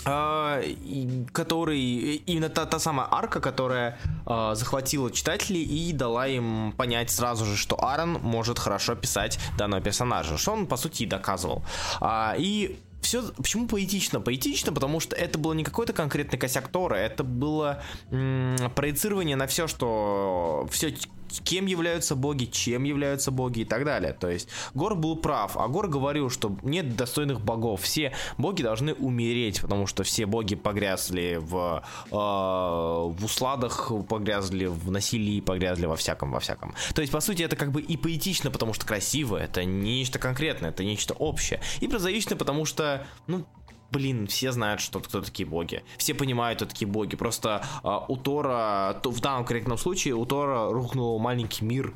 который 0.05 1.81
именно 2.27 2.49
та, 2.49 2.67
та 2.67 2.79
самая 2.79 3.07
арка, 3.11 3.41
которая 3.41 3.99
э, 4.27 4.55
захватила 4.55 5.11
читателей 5.11 5.63
и 5.63 5.93
дала 5.93 6.27
им 6.27 6.73
понять 6.77 7.11
сразу 7.11 7.45
же, 7.45 7.57
что 7.57 7.77
Аарон 7.83 8.13
может 8.23 8.59
хорошо 8.59 8.95
писать 8.95 9.39
данного 9.59 9.83
персонажа, 9.83 10.39
что 10.39 10.53
он 10.53 10.67
по 10.67 10.77
сути 10.77 11.03
и 11.03 11.07
доказывал. 11.07 11.63
А, 12.01 12.35
и 12.39 12.79
все, 13.03 13.23
почему 13.37 13.67
поэтично? 13.67 14.21
Поэтично, 14.21 14.73
потому 14.73 15.01
что 15.01 15.17
это 15.17 15.39
было 15.39 15.53
не 15.55 15.65
какой-то 15.65 15.93
конкретный 15.93 16.39
косяк 16.39 16.69
Тора, 16.69 16.97
это 16.97 17.25
было 17.25 17.83
м- 18.11 18.57
проецирование 18.75 19.37
на 19.37 19.47
все, 19.47 19.67
что 19.67 20.69
все 20.71 20.95
кем 21.39 21.67
являются 21.67 22.17
боги, 22.17 22.47
чем 22.47 22.85
являются 22.85 23.31
боги 23.31 23.61
и 23.61 23.65
так 23.65 23.85
далее. 23.85 24.13
То 24.13 24.29
есть 24.29 24.49
Гор 24.75 24.97
был 24.97 25.17
прав, 25.17 25.57
а 25.57 25.69
Гор 25.69 25.89
говорил, 25.89 26.31
что 26.31 26.57
нет 26.63 26.97
достойных 26.97 27.41
богов. 27.41 27.83
Все 27.83 28.13
боги 28.39 28.63
должны 28.63 28.95
умереть, 28.95 29.61
потому 29.61 29.87
что 29.87 30.03
все 30.03 30.27
боги 30.27 30.57
погрязли 30.57 31.39
в, 31.41 31.83
э, 32.11 32.15
в 32.15 33.25
усладах, 33.25 33.93
погрязли 34.09 34.67
в 34.67 34.91
насилии, 34.91 35.41
погрязли 35.41 35.87
во 35.87 35.97
всяком, 35.97 36.33
во 36.33 36.41
всяком. 36.41 36.75
То 36.95 37.03
есть, 37.03 37.13
по 37.13 37.21
сути, 37.21 37.43
это 37.43 37.57
как 37.57 37.71
бы 37.71 37.81
и 37.81 37.97
поэтично, 37.97 38.51
потому 38.51 38.75
что 38.75 38.87
красиво, 38.87 39.37
это 39.37 39.65
нечто 39.65 40.19
конкретное, 40.19 40.71
это 40.71 40.85
нечто 40.85 41.15
общее. 41.15 41.61
И 41.81 41.89
прозаично, 41.89 42.37
потому 42.37 42.65
что, 42.65 43.07
ну, 43.27 43.45
блин, 43.91 44.27
все 44.27 44.53
знают, 44.53 44.81
что 44.81 45.01
кто 45.01 45.21
такие 45.21 45.49
боги. 45.49 45.83
Все 45.99 46.15
понимают, 46.15 46.59
кто 46.59 46.67
такие 46.67 46.89
боги. 46.89 47.17
Просто 47.17 47.63
э, 47.83 47.89
у 48.09 48.17
Тора, 48.17 48.99
то, 49.03 49.11
в 49.11 49.21
данном 49.21 49.45
конкретном 49.45 49.79
случае, 49.79 50.15
у 50.15 50.25
Тора 50.25 50.71
рухнул 50.71 51.19
маленький 51.19 51.65
мир 51.65 51.95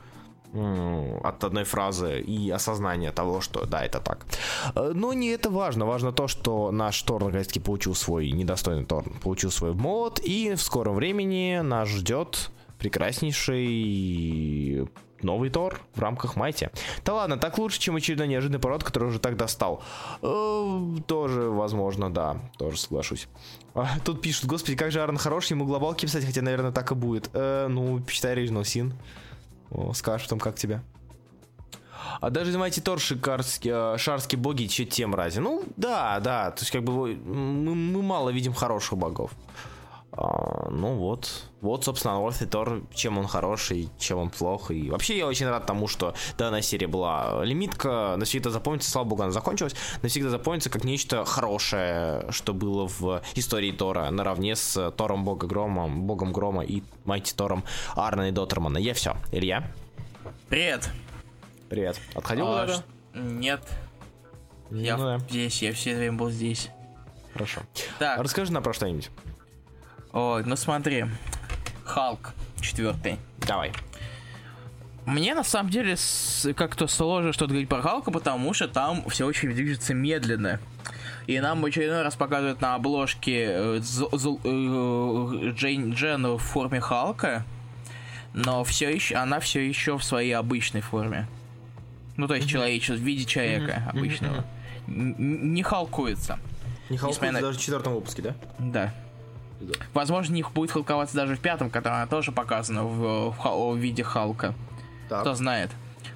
от 1.24 1.42
одной 1.42 1.64
фразы 1.64 2.20
и 2.20 2.48
осознания 2.50 3.10
того, 3.10 3.40
что 3.40 3.66
да, 3.66 3.84
это 3.84 4.00
так. 4.00 4.24
Э, 4.74 4.92
но 4.94 5.12
не 5.12 5.28
это 5.28 5.50
важно. 5.50 5.86
Важно 5.86 6.12
то, 6.12 6.28
что 6.28 6.70
наш 6.70 7.02
Тор 7.02 7.24
наконец-таки 7.24 7.60
получил 7.60 7.94
свой 7.94 8.30
недостойный 8.30 8.84
Тор, 8.84 9.04
получил 9.22 9.50
свой 9.50 9.74
мод, 9.74 10.20
и 10.20 10.54
в 10.54 10.62
скором 10.62 10.94
времени 10.94 11.60
нас 11.62 11.88
ждет 11.88 12.50
прекраснейший 12.78 14.88
новый 15.24 15.50
Тор 15.50 15.80
в 15.94 16.00
рамках 16.00 16.36
Майти. 16.36 16.68
Да 17.04 17.14
ладно, 17.14 17.36
так 17.36 17.58
лучше, 17.58 17.80
чем 17.80 17.96
очередной 17.96 18.28
неожиданный 18.28 18.60
пород, 18.60 18.84
который 18.84 19.08
уже 19.08 19.18
так 19.18 19.36
достал. 19.36 19.82
Э, 20.22 20.96
тоже, 21.06 21.42
возможно, 21.50 22.12
да, 22.12 22.36
тоже 22.58 22.78
соглашусь. 22.78 23.28
А, 23.74 23.98
тут 24.04 24.22
пишут, 24.22 24.46
господи, 24.46 24.76
как 24.76 24.92
же 24.92 25.02
Арн 25.02 25.16
хорош, 25.16 25.48
ему 25.48 25.64
глобалки 25.64 26.06
писать, 26.06 26.24
хотя, 26.24 26.42
наверное, 26.42 26.72
так 26.72 26.92
и 26.92 26.94
будет. 26.94 27.30
Э, 27.32 27.66
ну, 27.68 28.00
почитай 28.00 28.36
Original 28.36 28.62
Sin. 28.62 28.92
Скажешь 29.94 30.26
потом, 30.26 30.38
как 30.38 30.54
тебе. 30.56 30.82
А 32.20 32.30
даже 32.30 32.52
знаете, 32.52 32.80
Тор 32.80 33.00
шикарский, 33.00 33.70
э, 33.72 33.98
шарские 33.98 34.38
боги, 34.38 34.66
че 34.66 34.84
тем 34.84 35.14
ради. 35.14 35.38
Ну, 35.38 35.64
да, 35.76 36.20
да, 36.20 36.50
то 36.50 36.60
есть 36.60 36.70
как 36.70 36.84
бы 36.84 37.14
мы, 37.14 37.74
мы 37.74 38.02
мало 38.02 38.30
видим 38.30 38.52
хороших 38.52 38.98
богов. 38.98 39.32
А, 40.16 40.68
ну 40.70 40.94
вот, 40.94 41.50
вот, 41.60 41.84
собственно, 41.84 42.12
North 42.12 42.46
Тор, 42.46 42.82
чем 42.94 43.18
он 43.18 43.26
хороший, 43.26 43.88
чем 43.98 44.18
он 44.18 44.30
плох. 44.30 44.70
И 44.70 44.88
вообще 44.88 45.18
я 45.18 45.26
очень 45.26 45.48
рад 45.48 45.66
тому, 45.66 45.88
что 45.88 46.14
данная 46.38 46.62
серия 46.62 46.86
была 46.86 47.44
лимитка, 47.44 48.14
навсегда 48.16 48.50
запомнится, 48.50 48.88
слава 48.90 49.08
богу, 49.08 49.22
она 49.22 49.32
закончилась, 49.32 49.74
навсегда 50.02 50.30
запомнится 50.30 50.70
как 50.70 50.84
нечто 50.84 51.24
хорошее, 51.24 52.26
что 52.30 52.54
было 52.54 52.86
в 52.86 53.22
истории 53.34 53.72
Тора, 53.72 54.08
наравне 54.10 54.54
с 54.54 54.92
Тором 54.92 55.24
Бога 55.24 55.48
Грома, 55.48 55.88
Богом 55.88 56.32
Грома 56.32 56.62
и 56.64 56.84
Майти 57.04 57.34
Тором 57.34 57.64
Арна 57.96 58.28
и 58.28 58.30
Доттермана. 58.30 58.78
Я 58.78 58.94
все. 58.94 59.16
Илья? 59.32 59.68
Привет. 60.48 60.90
Привет. 61.68 62.00
Отходил 62.14 62.46
а, 62.46 62.68
ш... 62.68 62.84
Нет. 63.14 63.62
Я 64.70 64.96
ну, 64.96 65.04
да. 65.04 65.18
здесь, 65.18 65.60
я 65.60 65.72
все 65.72 65.96
время 65.96 66.16
был 66.16 66.30
здесь. 66.30 66.70
Хорошо. 67.32 67.62
Так. 67.98 68.20
Расскажи 68.20 68.52
нам 68.52 68.62
про 68.62 68.72
что-нибудь. 68.72 69.10
Ой, 70.14 70.44
ну 70.46 70.54
смотри. 70.54 71.06
Халк 71.84 72.34
четвертый. 72.60 73.18
Давай. 73.38 73.72
Мне 75.06 75.34
на 75.34 75.42
самом 75.42 75.70
деле 75.70 75.96
как-то 76.54 76.86
сложно 76.86 77.32
что-то 77.32 77.50
говорить 77.50 77.68
про 77.68 77.82
Халка, 77.82 78.12
потому 78.12 78.54
что 78.54 78.68
там 78.68 79.04
все 79.10 79.26
очень 79.26 79.52
движется 79.52 79.92
медленно. 79.92 80.60
И 81.26 81.38
нам 81.40 81.60
в 81.60 81.64
очередной 81.64 82.02
раз 82.02 82.14
показывают 82.14 82.60
на 82.60 82.76
обложке 82.76 83.46
э, 83.48 83.80
э, 83.80 85.50
Джейн 85.52 85.92
Джен 85.92 86.26
в 86.36 86.38
форме 86.38 86.80
Халка, 86.80 87.44
но 88.34 88.62
все 88.62 88.90
еще, 88.94 89.16
она 89.16 89.40
все 89.40 89.66
еще 89.66 89.98
в 89.98 90.04
своей 90.04 90.32
обычной 90.32 90.80
форме. 90.80 91.26
Ну, 92.16 92.28
то 92.28 92.34
есть 92.34 92.48
человечество, 92.48 92.94
в 92.94 92.98
виде 92.98 93.24
человека 93.24 93.82
обычного. 93.92 94.44
Не 94.86 95.62
халкуется. 95.64 96.38
Не 96.88 96.98
халкуется 96.98 97.32
на... 97.32 97.40
даже 97.40 97.58
в 97.58 97.60
четвертом 97.60 97.94
выпуске, 97.94 98.22
да? 98.22 98.34
Да. 98.58 98.94
Возможно, 99.92 100.34
них 100.34 100.52
будет 100.52 100.70
халковаться 100.70 101.16
даже 101.16 101.36
в 101.36 101.40
пятом, 101.40 101.70
который 101.70 101.94
она 101.94 102.06
тоже 102.06 102.32
показана 102.32 102.84
в, 102.84 103.30
в, 103.30 103.72
в 103.72 103.76
виде 103.76 104.02
Халка. 104.02 104.54
Так. 105.08 105.20
Кто 105.20 105.34
знает. 105.34 105.70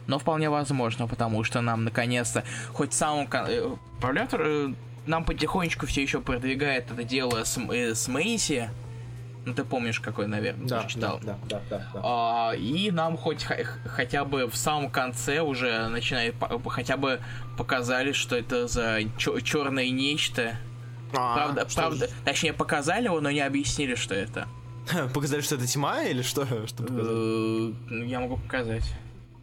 Но 0.07 0.19
вполне 0.19 0.49
возможно, 0.51 1.07
потому 1.07 1.45
что 1.45 1.61
нам 1.61 1.85
наконец-то, 1.85 2.45
хоть 2.73 2.93
в 2.93 2.95
самом... 2.95 3.29
Э, 3.33 3.77
Проблятор 4.01 4.43
э, 4.43 4.75
нам 5.07 5.25
потихонечку 5.25 5.87
все 5.87 6.03
еще 6.03 6.21
продвигает 6.21 6.91
это 6.91 7.05
дело 7.05 7.45
с, 7.45 7.59
э, 7.59 7.95
с 7.95 8.09
Мэйси. 8.09 8.71
Ну, 9.45 9.55
ты 9.55 9.65
помнишь, 9.65 10.01
какой, 10.01 10.27
наверное, 10.27 10.69
да, 10.69 10.85
читал. 10.85 11.21
Да, 11.23 11.39
да, 11.49 11.61
да, 11.71 11.91
да, 11.95 12.01
А, 12.05 12.53
и 12.55 12.91
нам 12.91 13.17
хоть 13.17 13.47
хотя 13.87 14.25
бы 14.25 14.47
в 14.47 14.57
самом 14.57 14.91
конце 14.91 15.41
уже 15.41 15.89
начинает 15.89 16.35
хотя 16.67 16.97
бы 16.99 17.21
показали, 17.57 18.13
что 18.13 18.37
это 18.37 18.67
за 18.67 18.99
черное 19.17 19.89
нечто, 19.89 20.57
а, 21.13 21.35
правда, 21.37 21.67
правда. 21.75 22.07
Же? 22.07 22.13
Точнее, 22.25 22.53
показали 22.53 23.05
его, 23.05 23.21
но 23.21 23.31
не 23.31 23.41
объяснили, 23.41 23.95
что 23.95 24.15
это. 24.15 24.49
Показали, 25.15 25.41
что 25.41 25.57
это 25.57 25.67
тьма 25.67 26.03
или 26.03 26.23
что? 26.23 26.47
что 26.67 26.83
показали? 26.83 27.75
Э, 27.91 28.07
я 28.07 28.21
могу 28.21 28.37
показать. 28.39 28.85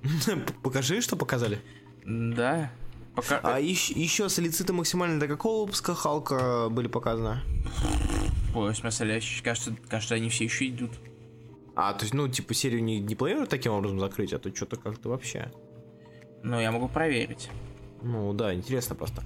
Покажи, 0.64 1.02
что 1.02 1.16
показали. 1.16 1.60
Да. 2.06 2.72
Пока... 3.16 3.40
А 3.44 3.60
еще, 3.60 3.94
еще 3.94 4.28
солициты 4.30 4.74
максимально 4.74 5.20
до 5.20 5.28
какого 5.28 5.66
выпуска 5.66 5.96
Халка 5.96 6.68
были 6.70 6.88
показаны? 6.88 7.40
Ой, 8.54 8.74
в 8.74 8.78
смысле, 8.78 9.22
кажется, 9.44 9.76
кажется, 9.88 10.16
они 10.16 10.30
все 10.30 10.46
еще 10.46 10.68
идут. 10.68 10.92
А, 11.76 11.94
то 11.94 12.04
есть, 12.04 12.14
ну, 12.14 12.28
типа, 12.28 12.54
серию 12.54 12.84
не, 12.84 13.00
не 13.00 13.16
планируют 13.16 13.50
таким 13.50 13.74
образом 13.74 14.00
закрыть, 14.00 14.34
а 14.34 14.40
то 14.40 14.54
что-то 14.56 14.78
как-то 14.78 15.10
вообще. 15.10 15.52
Ну, 16.44 16.60
я 16.60 16.72
могу 16.72 16.88
проверить. 16.88 17.50
Ну, 18.02 18.34
да, 18.34 18.54
интересно 18.54 18.96
просто. 18.96 19.24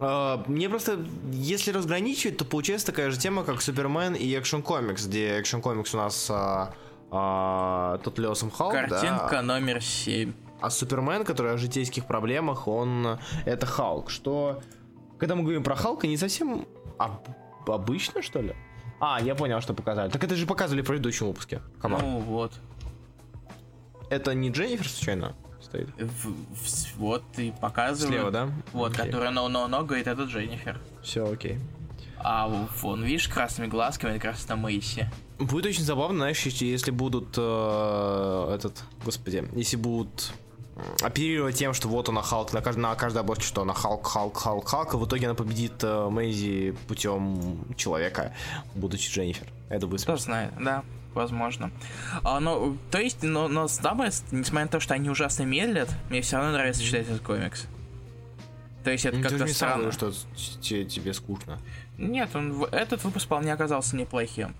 А, 0.00 0.42
мне 0.46 0.68
просто, 0.68 0.98
если 1.32 1.70
разграничивать, 1.70 2.36
то 2.36 2.44
получается 2.44 2.86
такая 2.86 3.10
же 3.10 3.18
тема, 3.18 3.44
как 3.44 3.62
Супермен 3.62 4.14
и 4.14 4.26
Action 4.34 4.62
Comics, 4.62 5.06
где 5.06 5.40
Action 5.40 5.62
Comics 5.62 5.94
у 5.94 5.96
нас 5.96 6.28
а, 6.30 6.74
а, 7.10 7.98
тот 7.98 8.18
Леосом 8.18 8.50
Халк, 8.50 8.72
Картинка 8.72 9.28
да? 9.30 9.42
номер 9.42 9.82
7. 9.82 10.32
А 10.60 10.70
Супермен, 10.70 11.24
который 11.24 11.52
о 11.52 11.56
житейских 11.58 12.06
проблемах, 12.06 12.66
он 12.68 13.18
это 13.44 13.66
Халк. 13.66 14.10
Что, 14.10 14.62
когда 15.18 15.34
мы 15.34 15.42
говорим 15.42 15.62
про 15.62 15.76
Халка, 15.76 16.06
не 16.06 16.16
совсем 16.16 16.66
об, 16.98 17.28
обычно, 17.66 18.22
что 18.22 18.40
ли? 18.40 18.54
А, 19.00 19.20
я 19.20 19.34
понял, 19.34 19.60
что 19.60 19.74
показали. 19.74 20.10
Так 20.10 20.24
это 20.24 20.36
же 20.36 20.46
показывали 20.46 20.82
в 20.82 20.86
предыдущем 20.86 21.26
выпуске. 21.26 21.60
Come 21.80 21.98
Ну 22.00 22.18
вот. 22.20 22.52
Это 24.10 24.34
не 24.34 24.50
Дженнифер 24.50 24.88
случайно? 24.88 25.34
Стоит. 25.74 25.88
В, 25.98 26.28
в, 26.28 26.96
вот 26.96 27.22
и 27.36 27.52
показывают. 27.60 28.14
Слева, 28.14 28.30
да? 28.30 28.50
Вот, 28.72 28.92
окей. 28.92 29.06
которая 29.06 29.30
но 29.30 29.84
говорит, 29.84 30.06
это 30.06 30.22
Дженнифер. 30.22 30.80
Все, 31.02 31.30
окей. 31.30 31.58
А 32.18 32.48
вон, 32.80 33.04
видишь, 33.04 33.28
красными 33.28 33.68
глазками, 33.68 34.12
это 34.12 34.20
как 34.20 34.32
раз 34.32 34.48
на 34.48 34.56
Мэйси. 34.56 35.10
Будет 35.38 35.66
очень 35.66 35.82
забавно, 35.82 36.18
знаешь, 36.18 36.40
если 36.46 36.90
будут 36.90 37.34
э, 37.36 38.54
этот, 38.54 38.84
господи, 39.04 39.46
если 39.54 39.76
будут 39.76 40.32
оперировать 41.02 41.56
тем, 41.56 41.74
что 41.74 41.88
вот 41.88 42.08
она 42.08 42.22
Халк, 42.22 42.52
на, 42.52 42.60
кажд, 42.60 42.78
на 42.78 42.94
каждой 42.94 43.18
обложке, 43.18 43.44
что 43.44 43.62
она 43.62 43.74
Халк, 43.74 44.06
Халк, 44.06 44.38
Халк, 44.38 44.68
Халк, 44.68 44.94
и 44.94 44.96
в 44.96 45.06
итоге 45.06 45.26
она 45.26 45.34
победит 45.34 45.82
э, 45.82 46.08
Мэйзи 46.08 46.74
путем 46.88 47.74
человека, 47.76 48.32
будучи 48.74 49.10
Дженнифер. 49.10 49.46
Это 49.68 49.86
будет 49.86 50.02
Кто 50.02 50.16
знает, 50.16 50.52
да, 50.58 50.82
возможно. 51.14 51.70
А, 52.22 52.40
но, 52.40 52.76
то 52.90 52.98
есть, 52.98 53.22
но, 53.22 53.48
но 53.48 53.68
самое, 53.68 54.10
несмотря 54.30 54.64
на 54.64 54.70
то, 54.70 54.80
что 54.80 54.94
они 54.94 55.10
ужасно 55.10 55.44
медлят, 55.44 55.88
мне 56.10 56.22
все 56.22 56.36
равно 56.36 56.52
нравится 56.52 56.82
читать 56.82 57.08
этот 57.08 57.20
комикс. 57.22 57.66
То 58.84 58.90
есть 58.90 59.06
это 59.06 59.16
ну, 59.16 59.22
как-то 59.22 59.46
странно. 59.46 59.92
что 59.92 60.12
тебе 60.12 61.14
скучно. 61.14 61.58
Нет, 61.96 62.34
он, 62.34 62.64
этот 62.64 63.02
выпуск 63.04 63.26
вполне 63.26 63.52
оказался 63.52 63.96
неплохим. 63.96 64.54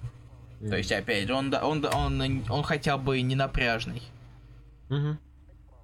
Mm. 0.60 0.70
То 0.70 0.76
есть, 0.78 0.92
опять 0.92 1.28
он, 1.30 1.52
он, 1.54 1.84
он, 1.84 2.20
он, 2.20 2.44
он 2.48 2.62
хотя 2.62 2.96
бы 2.96 3.20
не 3.20 3.34
напряжный. 3.36 4.02
Mm-hmm. 4.88 5.16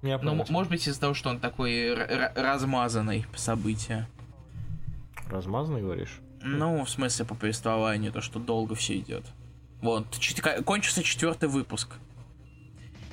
Я 0.01 0.17
ну, 0.17 0.43
может 0.49 0.71
быть, 0.71 0.87
из-за 0.87 0.99
того, 0.99 1.13
что 1.13 1.29
он 1.29 1.39
такой 1.39 1.93
размазанный 1.93 3.25
по 3.31 3.37
события. 3.37 4.07
Размазанный, 5.29 5.81
говоришь? 5.81 6.19
Ну, 6.41 6.83
в 6.83 6.89
смысле, 6.89 7.25
по 7.25 7.35
повествованию, 7.35 8.11
то, 8.11 8.21
что 8.21 8.39
долго 8.39 8.73
все 8.73 8.97
идет. 8.97 9.23
Вот, 9.81 10.05
кончился 10.65 11.03
четвертый 11.03 11.49
выпуск. 11.49 11.95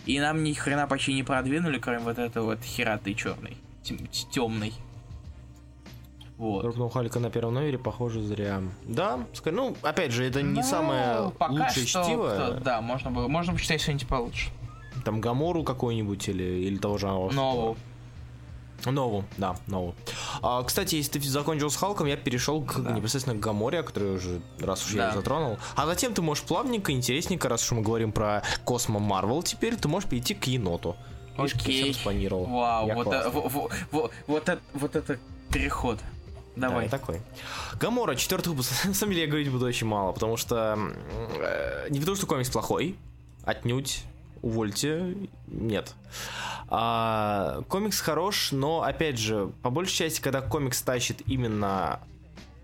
И 0.07 0.18
нам 0.20 0.42
ни 0.42 0.52
хрена 0.52 0.87
почти 0.87 1.14
не 1.14 1.22
продвинули, 1.22 1.78
кроме 1.78 2.00
вот 2.00 2.18
этого 2.18 2.46
вот 2.46 2.62
хераты 2.62 3.14
черный. 3.14 3.57
Темный. 4.31 4.72
Вот. 6.38 6.64
Рукнул 6.64 6.88
Халика 6.88 7.18
на 7.18 7.31
первом 7.31 7.54
номере, 7.54 7.78
похоже, 7.78 8.22
зря. 8.22 8.62
Да, 8.85 9.26
ну, 9.44 9.76
опять 9.83 10.12
же, 10.12 10.24
это 10.24 10.40
не 10.40 10.61
ну, 10.61 10.62
самое 10.62 11.33
лучшее 11.48 11.87
что, 11.87 12.04
чтиво. 12.04 12.31
Кто, 12.31 12.61
да, 12.61 12.81
можно 12.81 13.11
было, 13.11 13.26
можно 13.26 13.54
почитать 13.54 13.81
что-нибудь 13.81 14.07
получше. 14.07 14.50
Там 15.04 15.20
Гамору 15.20 15.64
какой-нибудь 15.64 16.28
или, 16.28 16.44
или 16.44 16.76
того 16.76 16.96
же 16.96 17.07
Нову. 17.09 17.76
Нову, 18.84 19.24
да, 19.36 19.56
Нову. 19.66 19.94
А, 20.40 20.62
кстати, 20.62 20.94
если 20.94 21.18
ты 21.18 21.28
закончил 21.28 21.70
с 21.70 21.76
Халком, 21.76 22.06
я 22.06 22.16
перешел 22.16 22.62
к, 22.62 22.78
да. 22.78 22.92
непосредственно 22.92 23.36
к 23.36 23.40
Гаморе, 23.40 23.82
который 23.82 24.14
уже, 24.14 24.40
раз 24.60 24.86
уж 24.86 24.94
да. 24.94 25.08
я 25.08 25.14
затронул. 25.14 25.58
А 25.74 25.86
затем 25.86 26.14
ты 26.14 26.22
можешь 26.22 26.44
плавненько, 26.44 26.92
интересненько, 26.92 27.48
раз 27.48 27.64
уж 27.64 27.72
мы 27.72 27.82
говорим 27.82 28.12
про 28.12 28.42
Космо 28.64 29.00
Марвел, 29.00 29.42
теперь 29.42 29.76
ты 29.76 29.88
можешь 29.88 30.08
перейти 30.08 30.34
к 30.34 30.46
еноту. 30.46 30.96
Окей. 31.36 31.94
Спланировал. 31.94 32.46
Вау, 32.46 32.92
вот, 32.94 33.06
а, 33.12 33.30
вот, 33.30 33.52
вот, 33.52 33.72
вот, 33.92 34.12
вот, 34.26 34.48
это, 34.48 34.60
вот 34.74 34.96
это 34.96 35.18
переход. 35.52 35.98
Давай. 36.56 36.88
Да, 36.88 36.98
такой. 36.98 37.20
Гамора, 37.78 38.16
четвертый 38.16 38.48
выпуск. 38.48 38.72
На 38.84 38.94
самом 38.94 39.12
деле 39.12 39.24
я 39.24 39.28
говорить 39.28 39.50
буду 39.50 39.66
очень 39.66 39.86
мало, 39.86 40.12
потому 40.12 40.36
что... 40.36 40.76
Э, 41.38 41.86
не 41.90 42.00
потому, 42.00 42.16
что 42.16 42.26
комикс 42.26 42.50
плохой, 42.50 42.96
отнюдь 43.44 44.02
увольте, 44.42 45.16
нет. 45.46 45.94
А, 46.68 47.62
комикс 47.68 48.01
хорош, 48.01 48.53
но, 48.53 48.83
опять 48.83 49.18
же, 49.18 49.53
по 49.62 49.70
большей 49.70 49.94
части, 49.94 50.20
когда 50.20 50.40
комикс 50.40 50.83
тащит 50.83 51.22
именно 51.27 52.01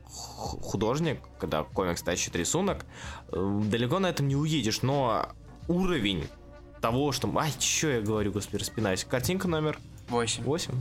художник, 0.07 1.21
когда 1.39 1.63
комикс 1.63 2.03
тащит 2.03 2.37
рисунок, 2.37 2.85
э, 3.33 3.61
далеко 3.65 3.99
на 3.99 4.09
этом 4.09 4.29
не 4.29 4.37
уедешь, 4.37 4.83
но 4.83 5.29
уровень 5.69 6.29
того, 6.81 7.13
что... 7.13 7.31
Ай, 7.39 7.51
что 7.59 7.89
я 7.89 8.03
говорю, 8.03 8.33
господи, 8.33 8.61
распинаюсь. 8.61 9.05
Картинка 9.05 9.49
номер... 9.49 9.79
8. 10.09 10.45
8? 10.45 10.75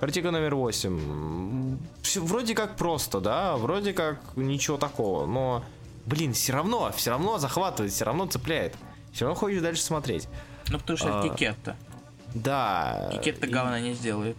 Картинка 0.00 0.32
номер 0.32 0.56
8. 0.56 1.78
Все 2.02 2.20
вроде 2.20 2.54
как 2.54 2.76
просто, 2.76 3.20
да, 3.20 3.56
вроде 3.56 3.92
как 3.92 4.20
ничего 4.34 4.76
такого, 4.76 5.24
но, 5.26 5.64
блин, 6.04 6.32
все 6.32 6.52
равно, 6.52 6.92
все 6.96 7.10
равно 7.10 7.38
захватывает, 7.38 7.92
все 7.92 8.04
равно 8.04 8.26
цепляет 8.26 8.74
все 9.14 9.24
равно 9.24 9.38
хочешь 9.38 9.62
дальше 9.62 9.82
смотреть. 9.82 10.28
Ну, 10.68 10.78
потому 10.78 10.98
что 10.98 11.20
а, 11.20 11.24
это 11.24 11.34
Кикетта. 11.34 11.76
Да. 12.34 13.10
Кикетта 13.12 13.46
говна 13.46 13.80
не 13.80 13.94
сделает. 13.94 14.36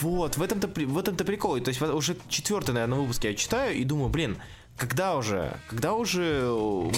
Вот, 0.00 0.36
в 0.36 0.42
этом-то, 0.42 0.68
в 0.68 0.98
этом-то 0.98 1.24
прикол. 1.24 1.60
То 1.60 1.68
есть 1.68 1.82
уже 1.82 2.16
четвертый, 2.28 2.72
наверное, 2.72 2.98
выпуск 2.98 3.24
я 3.24 3.34
читаю 3.34 3.74
и 3.76 3.84
думаю, 3.84 4.08
блин, 4.08 4.38
когда 4.76 5.16
уже, 5.16 5.56
когда 5.68 5.94
уже 5.94 6.46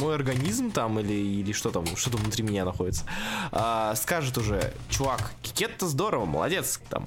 мой 0.00 0.14
организм 0.14 0.70
там 0.70 1.00
или, 1.00 1.12
или 1.12 1.52
что 1.52 1.70
там, 1.70 1.84
что 1.96 2.10
там 2.10 2.20
внутри 2.20 2.44
меня 2.44 2.64
находится, 2.64 3.04
а, 3.50 3.94
скажет 3.96 4.38
уже, 4.38 4.72
чувак, 4.90 5.32
Кикетта 5.42 5.86
здорово, 5.88 6.24
молодец, 6.24 6.80
там, 6.88 7.06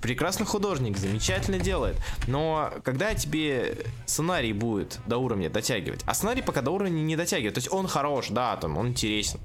прекрасный 0.00 0.46
художник, 0.46 0.96
замечательно 0.96 1.58
делает. 1.58 1.96
Но 2.26 2.72
когда 2.84 3.14
тебе 3.14 3.78
сценарий 4.06 4.52
будет 4.52 4.98
до 5.06 5.18
уровня 5.18 5.50
дотягивать, 5.50 6.02
а 6.06 6.14
сценарий 6.14 6.42
пока 6.42 6.62
до 6.62 6.70
уровня 6.70 7.00
не 7.00 7.16
дотягивает, 7.16 7.54
то 7.54 7.58
есть 7.58 7.72
он 7.72 7.86
хорош, 7.86 8.28
да, 8.30 8.56
там, 8.56 8.78
он 8.78 8.88
интересен, 8.88 9.40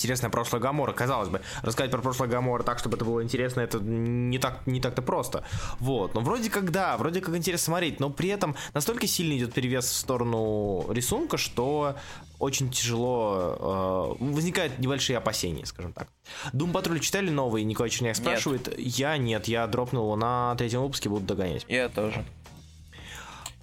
интересное 0.00 0.30
прошлое 0.30 0.60
Гамора. 0.60 0.92
Казалось 0.92 1.28
бы, 1.28 1.42
рассказать 1.62 1.90
про 1.90 2.00
прошлое 2.00 2.28
Гамора 2.28 2.62
так, 2.62 2.78
чтобы 2.78 2.96
это 2.96 3.04
было 3.04 3.22
интересно, 3.22 3.60
это 3.60 3.78
не 3.78 4.38
так 4.38 4.66
не 4.66 4.80
так-то 4.80 5.02
просто. 5.02 5.44
Вот. 5.78 6.14
Но 6.14 6.20
вроде 6.20 6.50
как 6.50 6.70
да, 6.70 6.96
вроде 6.96 7.20
как 7.20 7.36
интересно 7.36 7.66
смотреть, 7.66 8.00
но 8.00 8.10
при 8.10 8.30
этом 8.30 8.56
настолько 8.74 9.06
сильно 9.06 9.36
идет 9.36 9.52
перевес 9.52 9.84
в 9.84 9.94
сторону 9.94 10.86
рисунка, 10.90 11.36
что 11.36 11.96
очень 12.38 12.70
тяжело 12.70 14.16
э, 14.18 14.24
возникают 14.24 14.78
небольшие 14.78 15.18
опасения, 15.18 15.66
скажем 15.66 15.92
так. 15.92 16.08
Дум 16.52 16.72
Патруль 16.72 17.00
читали 17.00 17.28
новый? 17.28 17.64
Николай 17.64 17.90
Черняк 17.90 18.16
спрашивает. 18.16 18.68
Нет. 18.68 18.78
Я 18.78 19.16
нет, 19.18 19.46
я 19.46 19.66
дропнул 19.66 20.04
его 20.04 20.16
на 20.16 20.54
третьем 20.56 20.82
выпуске, 20.82 21.10
буду 21.10 21.26
догонять. 21.26 21.66
Я 21.68 21.90
тоже. 21.90 22.24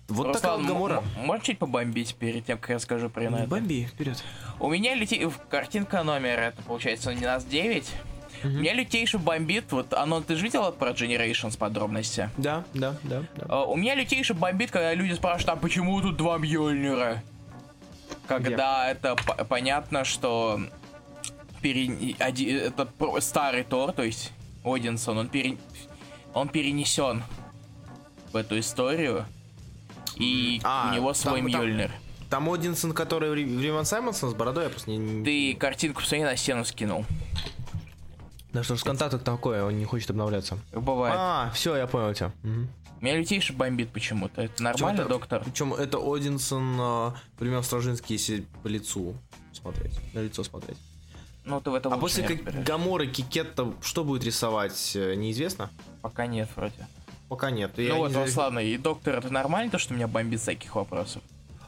Вот 0.07 0.27
Руслан, 0.27 0.41
такая 0.41 0.57
вот 0.57 0.67
Гамора. 0.67 1.03
Можешь 1.17 1.45
чуть 1.45 1.59
побомбить 1.59 2.15
перед 2.15 2.45
тем, 2.45 2.57
как 2.57 2.69
я 2.69 2.79
скажу 2.79 3.09
про 3.09 3.23
это? 3.23 3.45
Бомби, 3.47 3.87
вперед. 3.91 4.23
У 4.59 4.69
меня 4.69 4.95
летит 4.95 5.29
картинка 5.49 6.03
номер, 6.03 6.39
это 6.39 6.61
получается 6.61 7.13
не 7.13 7.25
нас 7.25 7.43
9. 7.43 7.83
Mm-hmm. 8.43 8.49
Меня 8.49 8.73
лютейший 8.73 9.19
бомбит, 9.19 9.71
вот 9.71 9.93
оно, 9.93 10.21
ты 10.21 10.35
же 10.35 10.43
видела 10.43 10.71
про 10.71 10.91
Generations 10.91 11.57
подробности? 11.57 12.29
Да, 12.37 12.63
да, 12.73 12.95
да. 13.03 13.23
да. 13.35 13.45
Uh, 13.45 13.65
у 13.65 13.75
меня 13.75 13.95
лютейший 13.95 14.35
бомбит, 14.35 14.71
когда 14.71 14.93
люди 14.93 15.13
спрашивают, 15.13 15.57
а 15.57 15.59
почему 15.59 15.99
тут 16.01 16.17
два 16.17 16.37
Мьёльнира? 16.37 17.23
Когда 18.27 18.87
yeah. 18.87 18.91
это 18.91 19.15
п- 19.15 19.43
понятно, 19.45 20.03
что 20.03 20.59
пере... 21.61 22.15
Один... 22.19 22.57
это 22.57 22.87
старый 23.19 23.63
Тор, 23.63 23.91
то 23.91 24.03
есть 24.03 24.31
Одинсон, 24.63 25.17
он, 25.17 25.29
пере... 25.29 25.57
он 26.33 26.47
перенесен 26.49 27.23
в 28.31 28.35
эту 28.35 28.59
историю 28.59 29.25
и 30.19 30.61
а, 30.63 30.89
у 30.89 30.95
него 30.95 31.13
свой 31.13 31.39
там, 31.39 31.45
Мьёльнир. 31.47 31.91
Там, 32.29 32.45
там 32.45 32.53
Одинсон, 32.53 32.93
который 32.93 33.33
Риван 33.35 33.85
Саймонсон 33.85 34.31
с 34.31 34.33
бородой, 34.33 34.65
я 34.65 34.69
просто 34.69 34.91
не... 34.91 35.23
Ты 35.23 35.55
картинку 35.57 36.01
посмотри 36.01 36.23
на 36.23 36.35
стену 36.35 36.65
скинул. 36.65 37.05
Да 38.53 38.63
что 38.63 38.75
ж 38.75 38.83
контакт 38.83 39.23
такое, 39.23 39.63
он 39.63 39.77
не 39.77 39.85
хочет 39.85 40.09
обновляться. 40.09 40.57
Бывает. 40.73 41.15
А, 41.17 41.51
все, 41.53 41.75
я 41.75 41.87
понял 41.87 42.13
тебя. 42.13 42.31
Угу. 42.43 42.67
Меня 43.01 43.17
лютейший 43.17 43.55
бомбит 43.55 43.91
почему-то. 43.91 44.41
Это 44.41 44.63
нормально, 44.63 45.01
это, 45.01 45.09
доктор? 45.09 45.43
Причем 45.43 45.73
это 45.73 45.99
Одинсон, 45.99 46.77
э, 46.79 47.11
пример 47.37 47.61
Стражинский, 47.63 48.15
если 48.15 48.45
по 48.63 48.67
лицу 48.67 49.15
смотреть, 49.53 49.93
на 50.13 50.19
лицо 50.19 50.43
смотреть. 50.43 50.77
Ну, 51.45 51.61
ты 51.61 51.69
в 51.69 51.75
этом 51.75 51.93
А 51.93 51.97
после 51.97 52.23
как 52.23 52.63
Гаморы 52.63 53.07
Кикетта 53.07 53.73
что 53.81 54.03
будет 54.03 54.23
рисовать, 54.23 54.93
э, 54.95 55.13
неизвестно? 55.15 55.69
Пока 56.01 56.25
нет, 56.25 56.49
вроде. 56.55 56.87
Пока 57.29 57.51
нет. 57.51 57.71
Ну 57.75 57.83
я 57.83 57.95
вот, 57.95 58.11
не... 58.11 58.17
Руслан, 58.17 58.59
и 58.59 58.77
доктор, 58.77 59.15
это 59.15 59.31
нормально, 59.31 59.71
то, 59.71 59.77
что 59.77 59.93
меня 59.93 60.07
бомбит 60.07 60.39
всяких 60.39 60.75
вопросов? 60.75 61.21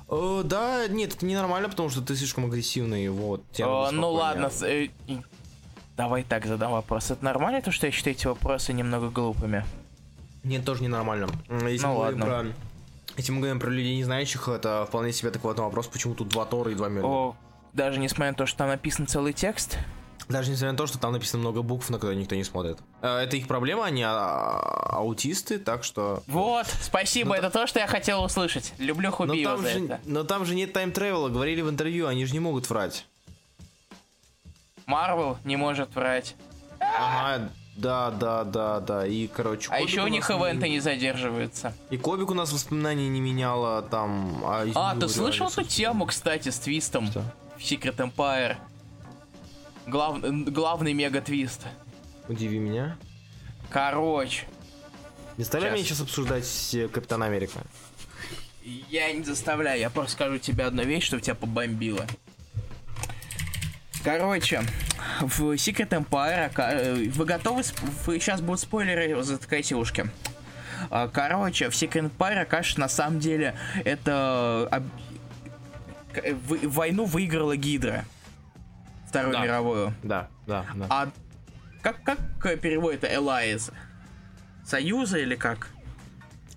Э, 0.10 0.42
да, 0.44 0.88
нет, 0.88 1.16
это 1.16 1.26
ненормально, 1.26 1.70
потому 1.70 1.90
что 1.90 2.02
ты 2.02 2.16
слишком 2.16 2.46
агрессивный, 2.46 3.10
вот. 3.10 3.44
О, 3.60 3.92
ну 3.92 4.12
ладно, 4.12 4.50
э, 4.64 4.88
давай 5.98 6.24
так 6.24 6.46
задам 6.46 6.72
вопрос. 6.72 7.12
Это 7.12 7.24
нормально, 7.24 7.62
то, 7.62 7.72
что 7.72 7.88
я 7.88 7.92
считаю 7.92 8.16
эти 8.16 8.26
вопросы 8.28 8.74
немного 8.74 9.10
глупыми? 9.10 9.66
Нет, 10.44 10.66
тоже 10.66 10.84
ненормально. 10.84 11.28
Если 11.68 11.86
ну 11.86 11.98
ладно. 11.98 12.26
Про... 12.26 12.46
Если 13.18 13.34
мы 13.34 13.40
говорим 13.42 13.60
про 13.60 13.70
людей 13.70 13.98
не 13.98 14.04
знающих, 14.06 14.48
это 14.48 14.86
вполне 14.88 15.12
себе 15.12 15.30
такой 15.32 15.54
вопрос, 15.54 15.88
почему 15.88 16.16
тут 16.16 16.30
два 16.30 16.46
Тора 16.46 16.72
и 16.72 16.76
два 16.76 16.88
Мельнира. 16.88 17.08
О, 17.08 17.36
даже 17.74 18.00
несмотря 18.00 18.32
на 18.32 18.38
то, 18.38 18.46
что 18.46 18.60
там 18.60 18.70
написан 18.70 19.08
целый 19.08 19.34
текст? 19.34 19.78
Даже 20.30 20.52
несмотря 20.52 20.74
на 20.74 20.78
то, 20.78 20.86
что 20.86 21.00
там 21.00 21.12
написано 21.12 21.42
много 21.42 21.64
букв, 21.64 21.90
на 21.90 21.98
которые 21.98 22.20
никто 22.20 22.36
не 22.36 22.44
смотрит. 22.44 22.78
Э, 23.02 23.18
это 23.18 23.36
их 23.36 23.48
проблема, 23.48 23.86
они 23.86 24.04
а, 24.06 24.60
аутисты, 24.92 25.58
так 25.58 25.84
что... 25.84 26.22
Вот, 26.28 26.68
спасибо, 26.68 27.30
но 27.30 27.36
это 27.36 27.50
то, 27.50 27.66
что 27.66 27.80
я 27.80 27.88
хотел 27.88 28.24
услышать. 28.24 28.74
Люблю 28.78 29.12
Хубиева 29.12 29.50
но 29.50 29.56
там 29.56 29.66
же, 29.66 29.86
это. 29.86 30.00
Но 30.06 30.24
там 30.24 30.46
же 30.46 30.54
нет 30.54 30.72
тайм-тревела, 30.72 31.30
говорили 31.30 31.62
в 31.62 31.70
интервью, 31.70 32.06
они 32.06 32.26
же 32.26 32.34
не 32.34 32.40
могут 32.40 32.70
врать. 32.70 33.08
Марвел 34.86 35.38
не 35.46 35.56
может 35.56 35.96
врать. 35.96 36.36
Ага, 36.80 37.50
да, 37.76 38.12
да, 38.12 38.44
да, 38.44 38.80
да. 38.82 39.08
И, 39.08 39.26
короче, 39.26 39.70
А 39.72 39.80
еще 39.80 40.04
у 40.04 40.08
них 40.08 40.30
ивенты 40.30 40.68
не... 40.68 40.76
не 40.76 40.80
задерживаются. 40.80 41.74
И 41.90 41.98
Кобик 41.98 42.30
у 42.30 42.36
нас 42.36 42.54
воспоминаний 42.54 43.10
не 43.10 43.20
меняла 43.20 43.82
там. 43.82 44.44
А, 44.46 44.68
а 44.76 44.96
ты 44.96 45.08
слышал 45.10 45.48
эту 45.48 45.64
тему, 45.64 46.06
кстати, 46.06 46.50
с 46.50 46.60
твистом? 46.60 47.08
Что? 47.08 47.24
В 47.58 47.62
Secret 47.62 47.96
Empire. 47.96 48.58
Глав... 49.90 50.20
Главный 50.22 50.94
мега-твист. 50.94 51.66
Удиви 52.28 52.60
меня. 52.60 52.98
Короче. 53.70 54.46
Не 55.38 55.44
стали 55.44 55.70
мне 55.70 55.84
сейчас 55.84 56.02
обсуждать 56.02 56.46
Капитан 56.92 57.24
Америка? 57.24 57.60
Я 58.90 59.12
не 59.14 59.24
заставляю, 59.24 59.80
я 59.80 59.90
просто 59.90 60.14
скажу 60.14 60.38
тебе 60.38 60.66
одну 60.66 60.84
вещь, 60.84 61.06
что 61.06 61.20
тебя 61.20 61.36
побомбило. 61.36 62.06
Короче, 64.04 64.62
в 65.22 65.54
Secret 65.54 65.90
Empire... 65.90 66.52
Э, 66.58 67.10
вы 67.10 67.26
готовы? 67.26 67.64
Вы 68.06 68.20
сейчас 68.20 68.42
будут 68.42 68.60
спойлеры, 68.62 69.22
затыкайте 69.24 69.76
ушки. 69.76 70.10
А, 70.90 71.08
короче, 71.08 71.70
в 71.70 71.74
Secret 71.74 72.12
Empire, 72.12 72.46
конечно, 72.46 72.82
на 72.82 72.90
самом 72.90 73.20
деле, 73.20 73.56
это... 73.84 74.84
Войну 76.44 77.06
выиграла 77.06 77.56
Гидра. 77.56 78.06
Вторую 79.10 79.34
да. 79.34 79.44
мировую. 79.44 79.94
Да, 80.04 80.28
да, 80.46 80.66
да. 80.76 80.86
А 80.90 81.12
как, 81.82 82.04
как 82.04 82.18
переводит 82.62 83.04
Элайз? 83.04 83.72
Союза 84.64 85.18
или 85.18 85.36
как? 85.36 85.70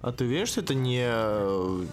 А 0.02 0.12
ты 0.12 0.24
уверен, 0.24 0.46
что 0.46 0.60
это 0.60 0.74
не 0.74 1.00
э, 1.02 1.86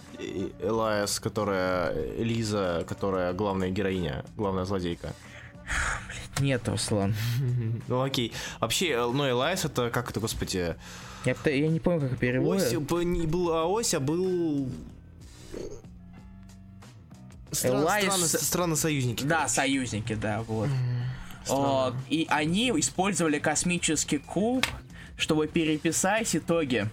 Элайс, 0.60 1.20
которая 1.22 1.94
Лиза, 2.18 2.84
которая 2.90 3.32
главная 3.34 3.70
героиня, 3.70 4.26
главная 4.36 4.66
злодейка? 4.66 5.14
Блин, 6.08 6.48
нет, 6.48 6.68
Руслан. 6.68 7.16
ну 7.88 8.02
окей. 8.02 8.34
Вообще, 8.60 8.90
э, 8.90 9.06
ну 9.06 9.30
Элайс 9.30 9.64
это 9.64 9.90
как 9.92 10.10
это, 10.10 10.20
господи... 10.20 10.76
Я, 11.24 11.36
я 11.46 11.68
не 11.68 11.80
помню, 11.80 12.10
как 12.10 12.18
переводит. 12.18 12.64
Ось, 12.64 13.06
не 13.06 13.28
был 13.28 13.50
Ось, 13.50 13.94
а 13.94 14.00
был... 14.00 14.70
Стран, 17.52 17.82
Элайс... 17.82 18.06
страны, 18.06 18.28
страны 18.28 18.76
союзники. 18.76 19.24
Да, 19.24 19.36
короче. 19.38 19.54
союзники, 19.54 20.16
да, 20.16 20.42
вот. 20.42 20.70
О, 21.50 21.94
и 22.10 22.28
они 22.30 22.72
использовали 22.76 23.40
космический 23.40 24.20
куб, 24.20 24.66
чтобы 25.18 25.48
переписать 25.48 26.36
итоги 26.36 26.88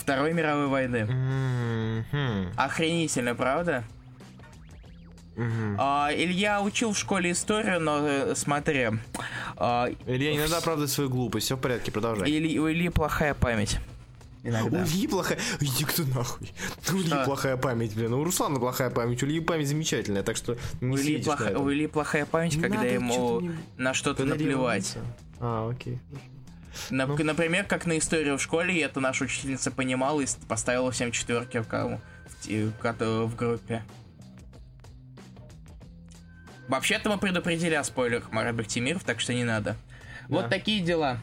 Второй 0.00 0.32
мировой 0.32 0.66
войны. 0.66 1.06
Mm-hmm. 2.10 2.54
Охренительно, 2.56 3.34
правда? 3.34 3.84
Mm-hmm. 5.36 5.76
А, 5.78 6.10
Илья 6.12 6.62
учил 6.62 6.92
в 6.92 6.98
школе 6.98 7.32
историю, 7.32 7.80
но 7.80 8.00
э, 8.06 8.34
смотри. 8.34 8.88
А, 9.56 9.88
Илья 10.06 10.36
иногда 10.36 10.58
оправдывает 10.58 10.90
свою 10.90 11.10
глупость, 11.10 11.46
все 11.46 11.56
в 11.56 11.60
порядке, 11.60 11.92
продолжай. 11.92 12.30
Или, 12.30 12.58
у 12.58 12.68
Ильи 12.70 12.88
плохая 12.88 13.34
память. 13.34 13.78
Иногда. 14.42 14.82
У 14.82 14.84
Ильи 14.84 15.06
плохая... 15.06 15.38
Иди 15.60 15.84
кто 15.84 16.02
нахуй. 16.04 16.50
У 16.90 16.96
Ильи 16.96 17.24
плохая 17.24 17.56
память, 17.56 17.94
блин. 17.94 18.14
У 18.14 18.24
Руслана 18.24 18.58
плохая 18.58 18.90
память, 18.90 19.22
у 19.22 19.26
Ильи 19.26 19.40
память 19.40 19.68
замечательная, 19.68 20.22
так 20.22 20.36
что 20.36 20.56
не 20.80 20.96
у 20.96 20.98
Ильи, 20.98 21.22
плохо... 21.22 21.58
у 21.58 21.70
Ильи 21.70 21.86
плохая 21.86 22.24
память, 22.24 22.56
не 22.56 22.62
когда 22.62 22.82
ему 22.84 23.12
что 23.12 23.40
не... 23.42 23.50
на 23.76 23.92
что-то 23.92 24.24
наплевать. 24.24 24.96
А, 25.40 25.70
окей. 25.70 25.98
На, 26.88 27.06
ну. 27.06 27.16
Например, 27.22 27.64
как 27.64 27.84
на 27.84 27.98
историю 27.98 28.38
в 28.38 28.42
школе, 28.42 28.74
и 28.74 28.78
это 28.78 29.00
наша 29.00 29.24
учительница 29.24 29.70
понимала 29.70 30.20
и 30.20 30.26
поставила 30.48 30.90
всем 30.90 31.12
четверки 31.12 31.58
в, 31.58 31.68
в, 31.68 33.26
в 33.26 33.36
группе. 33.36 33.82
Вообще-то 36.68 37.10
мы 37.10 37.18
предупредили 37.18 37.74
о 37.74 37.82
спойлерах 37.82 38.30
Марат 38.30 38.54
Бахтимиров, 38.54 39.02
так 39.02 39.20
что 39.20 39.34
не 39.34 39.42
надо. 39.42 39.76
Да. 40.28 40.36
Вот 40.36 40.48
такие 40.48 40.80
дела. 40.80 41.18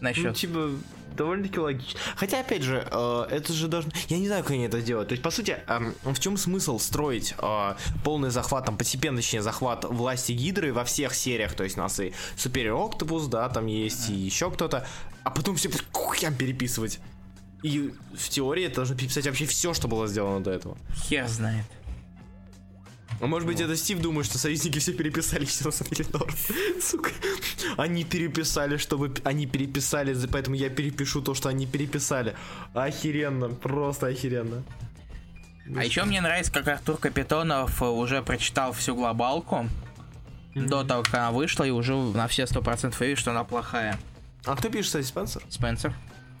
Насчет. 0.00 0.26
Ну, 0.26 0.32
типа, 0.32 0.70
довольно-таки 1.20 1.60
логично. 1.60 2.00
Хотя, 2.16 2.40
опять 2.40 2.62
же, 2.62 2.86
э, 2.90 3.26
это 3.30 3.52
же 3.52 3.68
должно... 3.68 3.92
Я 4.08 4.18
не 4.18 4.26
знаю, 4.26 4.42
как 4.42 4.52
они 4.52 4.64
это 4.64 4.80
делают. 4.80 5.08
То 5.08 5.12
есть, 5.12 5.22
по 5.22 5.30
сути, 5.30 5.58
э, 5.66 5.92
в 6.02 6.18
чем 6.18 6.36
смысл 6.38 6.78
строить 6.78 7.34
э, 7.38 7.74
полный 8.02 8.30
захват, 8.30 8.64
там, 8.64 8.78
постепенно, 8.78 9.18
точнее, 9.18 9.42
захват 9.42 9.84
власти 9.84 10.32
Гидры 10.32 10.72
во 10.72 10.84
всех 10.84 11.14
сериях? 11.14 11.52
То 11.52 11.64
есть, 11.64 11.76
у 11.76 11.80
нас 11.80 12.00
и 12.00 12.12
Superior 12.36 12.90
Octopus, 12.90 13.28
да, 13.28 13.48
там 13.50 13.66
есть, 13.66 14.08
и 14.08 14.14
еще 14.14 14.50
кто-то. 14.50 14.86
А 15.22 15.30
потом 15.30 15.56
все 15.56 15.68
кухям 15.92 16.34
переписывать. 16.34 16.98
И 17.62 17.92
в 18.14 18.28
теории 18.30 18.64
это 18.64 18.76
должно 18.76 18.96
переписать 18.96 19.26
вообще 19.26 19.44
все, 19.44 19.74
что 19.74 19.86
было 19.88 20.08
сделано 20.08 20.42
до 20.42 20.50
этого. 20.50 20.78
Хер 21.04 21.28
знает. 21.28 21.66
А 23.20 23.26
может 23.26 23.46
быть, 23.46 23.60
это 23.60 23.76
Стив 23.76 24.00
думает, 24.00 24.26
что 24.26 24.38
союзники 24.38 24.78
все 24.78 24.92
переписали, 24.92 25.44
все 25.44 25.64
на 25.64 26.18
норм. 26.18 26.30
Сука. 26.80 27.10
Они 27.76 28.04
переписали, 28.04 28.78
чтобы... 28.78 29.14
Они 29.24 29.46
переписали, 29.46 30.16
поэтому 30.26 30.56
я 30.56 30.70
перепишу 30.70 31.20
то, 31.20 31.34
что 31.34 31.50
они 31.50 31.66
переписали. 31.66 32.34
Охеренно, 32.72 33.50
просто 33.50 34.06
охеренно. 34.06 34.62
А 35.76 35.84
еще 35.84 36.04
мне 36.04 36.20
нравится, 36.20 36.50
как 36.50 36.66
Артур 36.66 36.96
Капитонов 36.96 37.82
уже 37.82 38.22
прочитал 38.22 38.72
всю 38.72 38.94
глобалку 38.94 39.66
mm-hmm. 40.54 40.66
до 40.66 40.84
того, 40.84 41.02
как 41.02 41.14
она 41.14 41.30
вышла, 41.30 41.64
и 41.64 41.70
уже 41.70 41.94
на 41.94 42.26
все 42.26 42.46
сто 42.46 42.62
процентов 42.62 43.00
видит, 43.00 43.18
что 43.18 43.30
она 43.30 43.44
плохая. 43.44 43.98
А 44.46 44.56
кто 44.56 44.70
пишет, 44.70 44.86
кстати, 44.86 45.06
Спенсер? 45.06 45.42
Спенсер. 45.48 45.94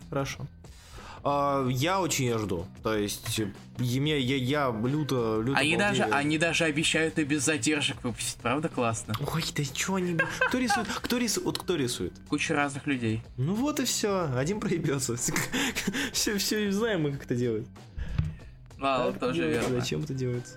Хорошо. 0.08 0.46
Uh, 1.22 1.70
я 1.70 2.00
очень 2.00 2.26
ее 2.26 2.38
жду. 2.38 2.66
То 2.82 2.96
есть, 2.96 3.40
я, 3.78 4.16
я, 4.16 4.36
я 4.36 4.70
люто, 4.70 5.42
люто 5.42 5.58
они 5.58 5.76
даже, 5.76 6.04
они 6.04 6.38
даже 6.38 6.64
обещают 6.64 7.18
и 7.18 7.24
без 7.24 7.44
задержек 7.44 8.02
выпустить, 8.02 8.36
правда 8.36 8.70
классно? 8.70 9.14
Ой, 9.34 9.44
да 9.54 9.64
что 9.64 9.96
они... 9.96 10.16
Кто 10.48 10.58
рисует? 10.58 10.88
Кто 10.88 11.18
рисует? 11.18 11.44
Вот 11.44 11.58
кто 11.58 11.76
рисует? 11.76 12.14
Куча 12.28 12.54
разных 12.54 12.86
людей. 12.86 13.22
Ну 13.36 13.54
вот 13.54 13.80
и 13.80 13.84
все. 13.84 14.30
Один 14.34 14.60
проебется. 14.60 15.16
Все, 16.12 16.38
все 16.38 16.72
знаем 16.72 17.02
мы, 17.02 17.12
как 17.12 17.24
это 17.24 17.34
делают. 17.34 17.68
А, 18.80 19.12
тоже 19.12 19.46
верно. 19.46 19.80
Зачем 19.80 20.02
это 20.02 20.14
делается? 20.14 20.56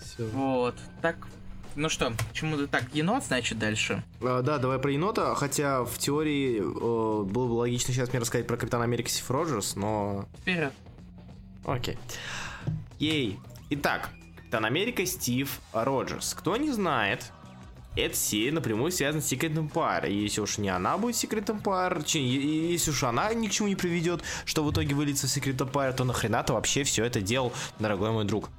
Все. 0.00 0.26
Вот. 0.28 0.74
Так, 1.02 1.16
ну 1.74 1.88
что, 1.88 2.12
чему 2.32 2.66
так, 2.66 2.84
енот, 2.92 3.24
значит, 3.24 3.58
дальше? 3.58 4.02
А, 4.20 4.42
да, 4.42 4.58
давай 4.58 4.78
про 4.78 4.92
енота, 4.92 5.34
хотя 5.34 5.84
в 5.84 5.98
теории 5.98 6.58
э, 6.58 6.62
было 6.62 7.46
бы 7.46 7.52
логично 7.52 7.92
сейчас 7.92 8.10
мне 8.10 8.20
рассказать 8.20 8.46
про 8.46 8.56
Капитана 8.56 8.84
Америки 8.84 9.08
Стив 9.08 9.30
Роджерс, 9.30 9.76
но... 9.76 10.26
Вперед. 10.40 10.72
Окей. 11.64 11.98
Ей. 12.98 13.38
Итак, 13.70 14.10
Капитан 14.36 14.64
Америка 14.64 15.06
Стив 15.06 15.60
Роджерс. 15.72 16.34
Кто 16.34 16.56
не 16.56 16.70
знает, 16.70 17.32
эта 17.96 18.16
серия 18.16 18.52
напрямую 18.52 18.90
связана 18.90 19.22
с 19.22 19.32
Secret 19.32 19.54
Empire. 19.54 20.10
И 20.10 20.22
если 20.22 20.40
уж 20.40 20.58
не 20.58 20.68
она 20.68 20.96
будет 20.98 21.14
Secret 21.14 21.46
Empire, 21.46 22.18
если 22.18 22.90
уж 22.90 23.02
она 23.02 23.32
ни 23.34 23.48
к 23.48 23.50
чему 23.50 23.68
не 23.68 23.76
приведет, 23.76 24.22
что 24.44 24.64
в 24.64 24.70
итоге 24.70 24.94
выльется 24.94 25.26
в 25.26 25.30
Secret 25.30 25.56
Empire, 25.56 25.92
то 25.92 26.04
нахрена 26.04 26.42
ты 26.42 26.52
вообще 26.52 26.84
все 26.84 27.04
это 27.04 27.20
делал, 27.20 27.52
дорогой 27.78 28.10
мой 28.10 28.24
друг? 28.24 28.50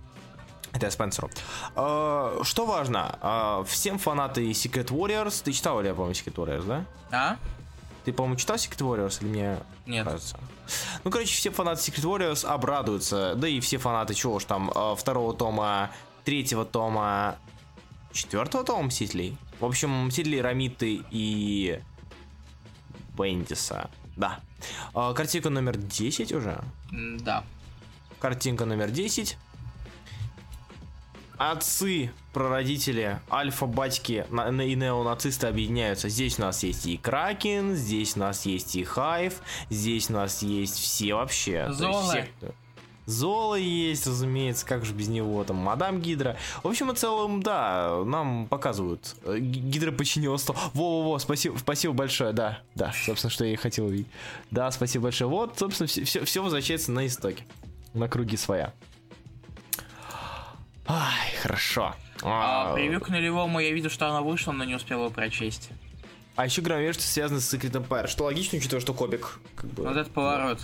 Это 0.74 0.88
я 0.88 0.91
Спенсеру. 0.91 1.30
А, 1.76 2.39
что 2.43 2.65
важно, 2.65 3.17
а, 3.21 3.63
всем 3.63 3.99
фанаты 3.99 4.49
Secret 4.51 4.88
Warriors, 4.88 5.43
ты 5.43 5.53
читал, 5.53 5.82
я 5.84 5.93
помню, 5.93 6.13
Secret 6.13 6.34
Warriors, 6.36 6.65
да? 6.65 6.86
А? 7.11 7.38
Ты, 8.05 8.11
по-моему, 8.11 8.36
читал 8.38 8.55
Secret 8.55 8.80
Warriors 8.80 9.21
или 9.21 9.30
мне 9.30 9.59
Нет. 9.86 10.05
кажется? 10.05 10.38
Ну, 11.03 11.11
короче, 11.11 11.36
все 11.36 11.51
фанаты 11.51 11.80
Secret 11.82 12.03
Warriors 12.03 12.45
обрадуются, 12.45 13.36
да 13.36 13.47
и 13.47 13.59
все 13.59 13.78
фанаты 13.78 14.15
чего 14.15 14.36
уж 14.36 14.45
там, 14.45 14.71
а, 14.74 14.95
второго 14.95 15.34
тома, 15.36 15.91
третьего 16.26 16.65
тома, 16.65 17.38
четвертого 18.11 18.63
тома 18.63 18.84
Мстителей. 18.84 19.38
В 19.59 19.65
общем, 19.65 20.07
Мстители 20.07 20.38
Рамиты 20.39 21.03
и 21.11 21.80
Бендиса. 23.15 23.89
Да. 24.17 24.39
Картинка 24.93 25.49
номер 25.49 25.78
10 25.78 26.32
уже? 26.32 26.63
Да. 26.91 27.43
Картинка 28.19 28.65
номер 28.65 28.89
10 28.89 29.38
отцы, 31.51 32.11
прародители, 32.31 33.19
альфа-батьки 33.31 34.25
и 34.31 34.75
неонацисты 34.75 35.47
объединяются. 35.47 36.09
Здесь 36.09 36.39
у 36.39 36.43
нас 36.43 36.63
есть 36.63 36.85
и 36.85 36.97
Кракен, 36.97 37.75
здесь 37.75 38.15
у 38.15 38.19
нас 38.19 38.45
есть 38.45 38.75
и 38.75 38.83
Хайв, 38.83 39.41
здесь 39.69 40.09
у 40.09 40.13
нас 40.13 40.41
есть 40.41 40.77
все 40.79 41.15
вообще. 41.15 41.71
Зола. 41.71 42.03
Все, 42.03 42.27
Зола 43.05 43.55
есть, 43.55 44.07
разумеется, 44.07 44.65
как 44.65 44.85
же 44.85 44.93
без 44.93 45.09
него, 45.09 45.43
там, 45.43 45.57
Мадам 45.57 45.99
Гидра. 45.99 46.37
В 46.63 46.67
общем 46.67 46.91
и 46.91 46.95
целом, 46.95 47.43
да, 47.43 48.01
нам 48.05 48.47
показывают. 48.47 49.15
Э, 49.25 49.37
Гидра 49.37 49.91
починила 49.91 50.37
стол. 50.37 50.55
Во-во-во, 50.73 51.19
спасибо, 51.19 51.57
спасибо 51.57 51.93
большое, 51.93 52.31
да, 52.31 52.59
да, 52.75 52.93
собственно, 53.05 53.29
что 53.29 53.43
я 53.43 53.53
и 53.53 53.57
хотел 53.57 53.87
увидеть. 53.87 54.07
Да, 54.51 54.71
спасибо 54.71 55.03
большое. 55.03 55.29
Вот, 55.29 55.59
собственно, 55.59 55.87
все, 55.87 56.05
все, 56.05 56.23
все 56.23 56.41
возвращается 56.41 56.91
на 56.91 57.05
истоки, 57.05 57.43
на 57.93 58.07
круги 58.07 58.37
своя. 58.37 58.73
Ай, 60.86 61.31
хорошо. 61.41 61.95
А, 62.21 62.73
превью 62.73 63.01
к 63.01 63.09
нулевому 63.09 63.59
я 63.59 63.71
видел, 63.71 63.89
что 63.89 64.07
она 64.07 64.21
вышла, 64.21 64.51
но 64.51 64.63
не 64.63 64.75
успел 64.75 64.99
его 64.99 65.09
прочесть. 65.09 65.69
А 66.36 66.45
еще 66.45 66.61
громовер, 66.61 66.93
что 66.93 67.03
связано 67.03 67.39
с 67.39 67.53
Secret 67.53 67.71
Empire, 67.71 68.07
что 68.07 68.23
логично, 68.25 68.57
учитывая, 68.57 68.81
что 68.81 68.93
Кобик 68.93 69.39
как 69.55 69.69
бы... 69.69 69.84
Вот 69.84 69.95
этот 69.95 70.11
поворот. 70.11 70.59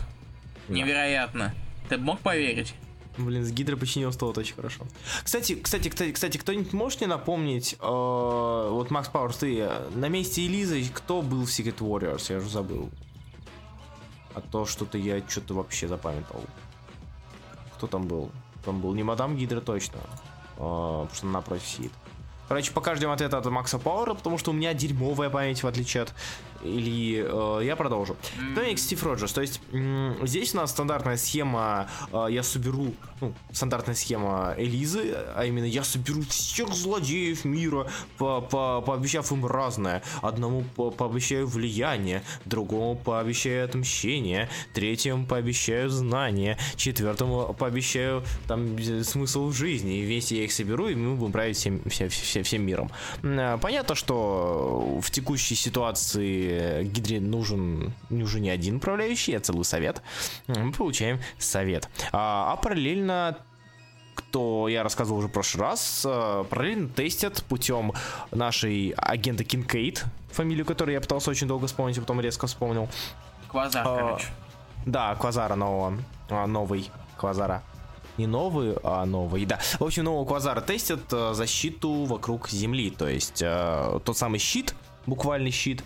Да. 0.67 0.73
Невероятно. 0.73 1.53
Ты 1.89 1.97
мог 1.97 2.19
поверить? 2.19 2.73
Блин, 3.17 3.43
с 3.43 3.51
Гидро 3.51 3.75
починил 3.75 4.11
стол, 4.13 4.33
очень 4.35 4.55
хорошо. 4.55 4.85
Кстати, 5.23 5.55
кстати, 5.55 5.89
кстати, 5.89 6.11
кстати, 6.11 6.37
кто-нибудь 6.37 6.73
может 6.73 7.01
мне 7.01 7.07
напомнить, 7.07 7.73
э, 7.73 7.77
вот 7.81 8.91
Макс 8.91 9.09
Пауэрс, 9.09 9.37
ты 9.37 9.69
на 9.93 10.07
месте 10.07 10.45
Элизы, 10.45 10.83
кто 10.93 11.21
был 11.21 11.45
в 11.45 11.49
Secret 11.49 11.79
Warriors? 11.79 12.31
Я 12.31 12.37
уже 12.37 12.49
забыл. 12.49 12.89
А 14.33 14.41
то 14.41 14.65
что-то 14.65 14.97
я 14.97 15.21
что-то 15.27 15.53
вообще 15.53 15.87
запамятовал. 15.87 16.43
Кто 17.75 17.87
там 17.87 18.07
был? 18.07 18.31
Там 18.65 18.81
был 18.81 18.93
не 18.93 19.03
мадам 19.03 19.35
Гидра 19.35 19.61
точно, 19.61 19.99
а, 20.57 21.01
потому 21.03 21.15
что 21.15 21.27
она 21.27 21.39
напротив 21.39 21.65
сидит. 21.65 21.91
Короче, 22.47 22.71
пока 22.71 22.95
ждем 22.95 23.11
ответа 23.11 23.37
от 23.37 23.45
Макса 23.45 23.77
Пауэра, 23.77 24.15
потому 24.15 24.39
что 24.39 24.49
у 24.51 24.53
меня 24.55 24.73
дерьмовая 24.73 25.29
память, 25.29 25.61
в 25.61 25.67
отличие 25.67 26.03
от 26.03 26.13
Ильи, 26.63 27.23
э, 27.25 27.61
я 27.63 27.75
продолжу. 27.75 28.17
Комикс 28.55 28.83
Стив 28.83 29.03
Роджерс. 29.03 29.33
То 29.33 29.41
есть 29.41 29.61
здесь 30.23 30.53
у 30.53 30.57
нас 30.57 30.71
стандартная 30.71 31.17
схема, 31.17 31.89
э, 32.11 32.27
я 32.29 32.43
соберу, 32.43 32.93
ну, 33.21 33.33
стандартная 33.51 33.95
схема 33.95 34.53
Элизы, 34.57 35.15
а 35.35 35.45
именно 35.45 35.65
я 35.65 35.83
соберу 35.83 36.21
всех 36.23 36.73
злодеев 36.73 37.45
мира, 37.45 37.87
по 38.17 38.41
по 38.41 38.81
пообещав 38.81 39.31
им 39.31 39.45
разное. 39.45 40.01
Одному 40.21 40.63
по 40.75 40.91
пообещаю 40.91 41.47
влияние, 41.47 42.23
другому 42.45 42.95
пообещаю 42.95 43.65
отмщение, 43.65 44.49
третьему 44.73 45.25
пообещаю 45.25 45.89
знание, 45.89 46.57
четвертому 46.75 47.53
пообещаю 47.53 48.23
там 48.47 48.77
смысл 49.03 49.47
в 49.47 49.53
жизни. 49.53 49.99
И 49.99 50.05
вместе 50.05 50.37
я 50.37 50.43
их 50.43 50.51
соберу, 50.51 50.87
и 50.87 50.95
мы 50.95 51.15
будем 51.15 51.31
править 51.31 51.57
всем, 51.57 51.81
всем, 51.89 52.09
всем, 52.09 52.43
всем 52.43 52.61
миром. 52.63 52.91
Э, 53.23 53.57
понятно, 53.61 53.95
что 53.95 54.99
в 55.01 55.11
текущей 55.11 55.55
ситуации 55.55 56.48
Гидре 56.83 57.19
нужен, 57.19 57.93
нужен 58.09 58.41
не 58.41 58.49
один 58.49 58.77
управляющий, 58.77 59.33
а 59.33 59.39
целый 59.39 59.65
совет. 59.65 60.01
Мы 60.47 60.71
получаем 60.71 61.19
совет. 61.37 61.89
А, 62.11 62.53
а 62.53 62.55
параллельно 62.55 63.37
кто 64.15 64.67
я 64.67 64.83
рассказывал 64.83 65.19
уже 65.19 65.27
в 65.29 65.31
прошлый 65.31 65.63
раз, 65.63 66.03
э, 66.05 66.43
параллельно 66.49 66.89
тестят 66.89 67.41
путем 67.45 67.93
нашей 68.31 68.93
агента 68.97 69.45
Кинкейт, 69.45 70.03
фамилию 70.31 70.65
которой 70.65 70.91
я 70.91 71.01
пытался 71.01 71.31
очень 71.31 71.47
долго 71.47 71.67
вспомнить, 71.67 71.97
а 71.97 72.01
потом 72.01 72.19
резко 72.19 72.45
вспомнил. 72.45 72.89
Квазар, 73.47 73.87
а, 73.87 73.97
короче. 73.97 74.27
Да, 74.85 75.15
Квазара 75.15 75.55
нового. 75.55 75.97
А, 76.29 76.47
новый 76.47 76.91
Квазара. 77.17 77.63
Не 78.17 78.27
новый, 78.27 78.75
а 78.83 79.05
новый, 79.05 79.45
да. 79.45 79.59
В 79.79 79.83
общем, 79.83 80.03
нового 80.03 80.25
Квазара 80.25 80.61
тестят 80.61 81.01
э, 81.11 81.33
защиту 81.33 82.03
вокруг 82.03 82.49
Земли. 82.49 82.89
То 82.89 83.07
есть 83.07 83.41
э, 83.41 83.99
тот 84.03 84.17
самый 84.17 84.39
щит, 84.39 84.75
буквальный 85.05 85.51
щит, 85.51 85.83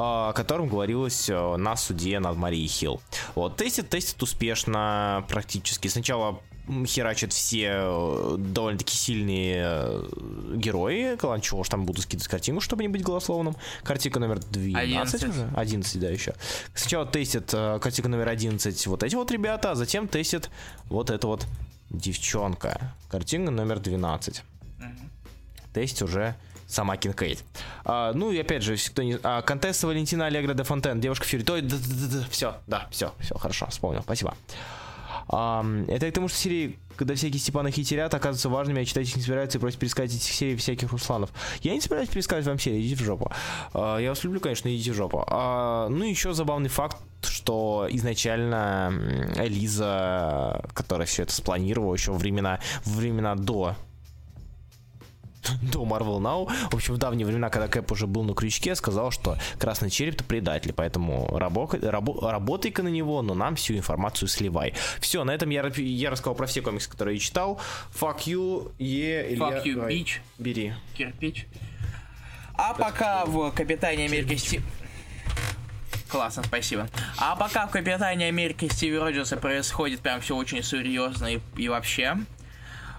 о 0.00 0.32
котором 0.32 0.68
говорилось 0.68 1.28
э, 1.28 1.56
на 1.56 1.74
суде 1.76 2.20
над 2.20 2.36
Марией 2.36 2.68
Хилл. 2.68 3.00
Вот, 3.34 3.56
тестит, 3.56 3.88
тестит 3.88 4.22
успешно 4.22 5.24
практически. 5.28 5.88
Сначала 5.88 6.40
херачат 6.86 7.32
все 7.32 7.80
э, 7.82 8.36
довольно-таки 8.38 8.94
сильные 8.94 9.64
э, 9.64 10.54
герои. 10.54 11.16
Чего 11.40 11.64
ж 11.64 11.68
там 11.68 11.84
буду 11.84 12.00
скидывать 12.00 12.28
картинку, 12.28 12.60
чтобы 12.60 12.82
не 12.82 12.88
быть 12.88 13.02
голословным. 13.02 13.56
Картинка 13.82 14.20
номер 14.20 14.38
12 14.38 15.14
11. 15.14 15.28
уже? 15.30 15.50
11, 15.56 16.00
да, 16.00 16.08
еще. 16.10 16.34
Сначала 16.74 17.04
тестят 17.04 17.50
картинка 17.50 18.08
номер 18.08 18.28
11 18.28 18.86
вот 18.86 19.02
эти 19.02 19.16
вот 19.16 19.32
ребята, 19.32 19.72
а 19.72 19.74
затем 19.74 20.06
тестят 20.06 20.48
вот 20.84 21.10
эта 21.10 21.26
вот 21.26 21.44
девчонка. 21.90 22.94
Картинка 23.10 23.50
номер 23.50 23.80
12. 23.80 24.44
Угу. 24.78 24.86
Тест 25.72 26.02
уже 26.02 26.36
сама 26.68 26.96
Кинкейт. 26.96 27.42
А, 27.84 28.12
ну 28.12 28.30
и 28.30 28.38
опять 28.38 28.62
же, 28.62 28.76
кто 28.76 29.02
не... 29.02 29.18
А, 29.22 29.42
Контесса 29.42 29.86
Валентина 29.86 30.26
Аллегра 30.26 30.54
де 30.54 30.62
Фонтен, 30.62 31.00
девушка 31.00 31.24
Фьюри. 31.24 31.42
Да, 31.42 31.60
да, 31.60 31.76
да, 31.76 32.18
да, 32.18 32.26
все, 32.30 32.54
да, 32.66 32.88
все, 32.90 33.12
все, 33.18 33.36
хорошо, 33.36 33.66
вспомнил, 33.66 34.02
спасибо. 34.02 34.36
А, 35.28 35.64
это 35.88 36.10
к 36.10 36.14
тому, 36.14 36.28
что 36.28 36.36
серии, 36.36 36.78
когда 36.96 37.14
всякие 37.14 37.40
Степаны 37.40 37.70
хитерят, 37.70 38.12
оказываются 38.14 38.48
важными, 38.48 38.82
а 38.82 38.84
читатель 38.84 39.16
не 39.16 39.22
собирается 39.22 39.58
и 39.58 39.60
просит 39.60 39.78
пересказать 39.78 40.14
этих 40.14 40.32
серий 40.32 40.56
всяких 40.56 40.92
Русланов. 40.92 41.30
Я 41.62 41.72
не 41.72 41.80
собираюсь 41.80 42.08
пересказывать 42.08 42.46
вам 42.46 42.58
серии, 42.58 42.80
идите 42.80 43.02
в 43.02 43.04
жопу. 43.04 43.32
А, 43.72 43.98
я 43.98 44.10
вас 44.10 44.22
люблю, 44.24 44.38
конечно, 44.40 44.68
идите 44.74 44.92
в 44.92 44.94
жопу. 44.94 45.24
А, 45.26 45.88
ну, 45.88 46.04
еще 46.04 46.34
забавный 46.34 46.68
факт, 46.68 46.98
что 47.22 47.86
изначально 47.90 48.92
Элиза, 49.36 50.62
которая 50.74 51.06
все 51.06 51.22
это 51.22 51.32
спланировала 51.32 51.94
еще 51.94 52.12
времена, 52.12 52.60
времена 52.84 53.34
до 53.34 53.74
до 55.62 55.84
Marvel 55.84 56.18
Now. 56.18 56.50
В 56.70 56.74
общем, 56.74 56.94
в 56.94 56.98
давние 56.98 57.26
времена, 57.26 57.50
когда 57.50 57.68
Кэп 57.68 57.92
уже 57.92 58.06
был 58.06 58.24
на 58.24 58.34
крючке, 58.34 58.74
сказал, 58.74 59.10
что 59.10 59.38
Красный 59.58 59.90
Череп-то 59.90 60.24
предатель, 60.24 60.72
поэтому 60.72 61.28
рабо- 61.32 61.78
рабо- 61.80 62.28
работай-ка 62.30 62.82
на 62.82 62.88
него, 62.88 63.22
но 63.22 63.34
нам 63.34 63.56
всю 63.56 63.74
информацию 63.74 64.28
сливай. 64.28 64.74
Все, 65.00 65.24
на 65.24 65.32
этом 65.32 65.50
я, 65.50 65.70
я 65.76 66.10
рассказал 66.10 66.34
про 66.34 66.46
все 66.46 66.62
комиксы, 66.62 66.90
которые 66.90 67.16
я 67.16 67.20
читал. 67.20 67.60
Fuck 67.98 68.24
you, 68.26 68.72
е, 68.78 69.34
Fuck 69.36 69.64
you, 69.64 69.74
Давай, 69.74 69.94
bitch. 69.94 70.18
Бери. 70.38 70.74
Кирпич. 70.96 71.46
А 72.54 72.74
пока 72.74 73.24
в 73.24 73.52
Капитане 73.52 74.06
Америки 74.06 74.34
Стив... 74.34 74.62
Классно, 76.08 76.42
спасибо. 76.42 76.88
А 77.18 77.36
пока 77.36 77.66
в 77.66 77.70
Капитане 77.70 78.26
Америки 78.26 78.68
Стиви 78.72 78.98
Роджерса 78.98 79.36
происходит 79.36 80.00
прям 80.00 80.20
все 80.20 80.34
очень 80.34 80.62
серьезно 80.62 81.34
и, 81.34 81.40
и 81.56 81.68
вообще, 81.68 82.16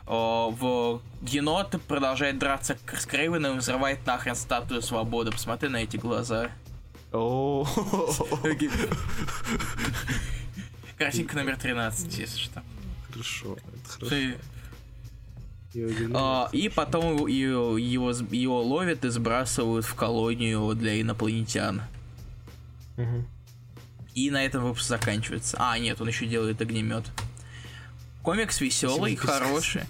в 0.10 1.02
енот 1.22 1.80
продолжает 1.88 2.40
драться 2.40 2.78
с 2.98 3.06
Крейвеном 3.06 3.58
и 3.58 3.60
взрывает 3.60 4.06
нахрен 4.06 4.36
статую 4.36 4.82
свободы. 4.82 5.32
Посмотри 5.32 5.70
на 5.70 5.78
эти 5.78 5.98
глаза. 5.98 6.50
Картинка 10.98 11.36
номер 11.38 11.58
13, 11.58 12.18
если 12.18 12.40
что. 12.40 12.64
Хорошо, 13.12 13.56
это 13.56 13.90
хорошо. 13.90 14.16
А, 16.16 16.50
и 16.52 16.68
потом 16.70 17.28
его, 17.28 17.78
его, 17.78 18.12
его 18.12 18.64
ловят 18.64 19.06
и 19.06 19.10
сбрасывают 19.10 19.86
в 19.86 19.94
колонию 19.94 20.74
для 20.74 21.00
инопланетян. 21.00 21.84
Угу. 22.98 23.26
И 24.16 24.32
на 24.32 24.44
этом 24.44 24.64
выпуск 24.64 24.88
заканчивается. 24.88 25.58
А, 25.60 25.78
нет, 25.78 26.02
он 26.02 26.08
еще 26.08 26.26
делает 26.26 26.60
огнемет. 26.62 27.06
Комикс 28.24 28.60
веселый, 28.60 29.16
хороший. 29.16 29.84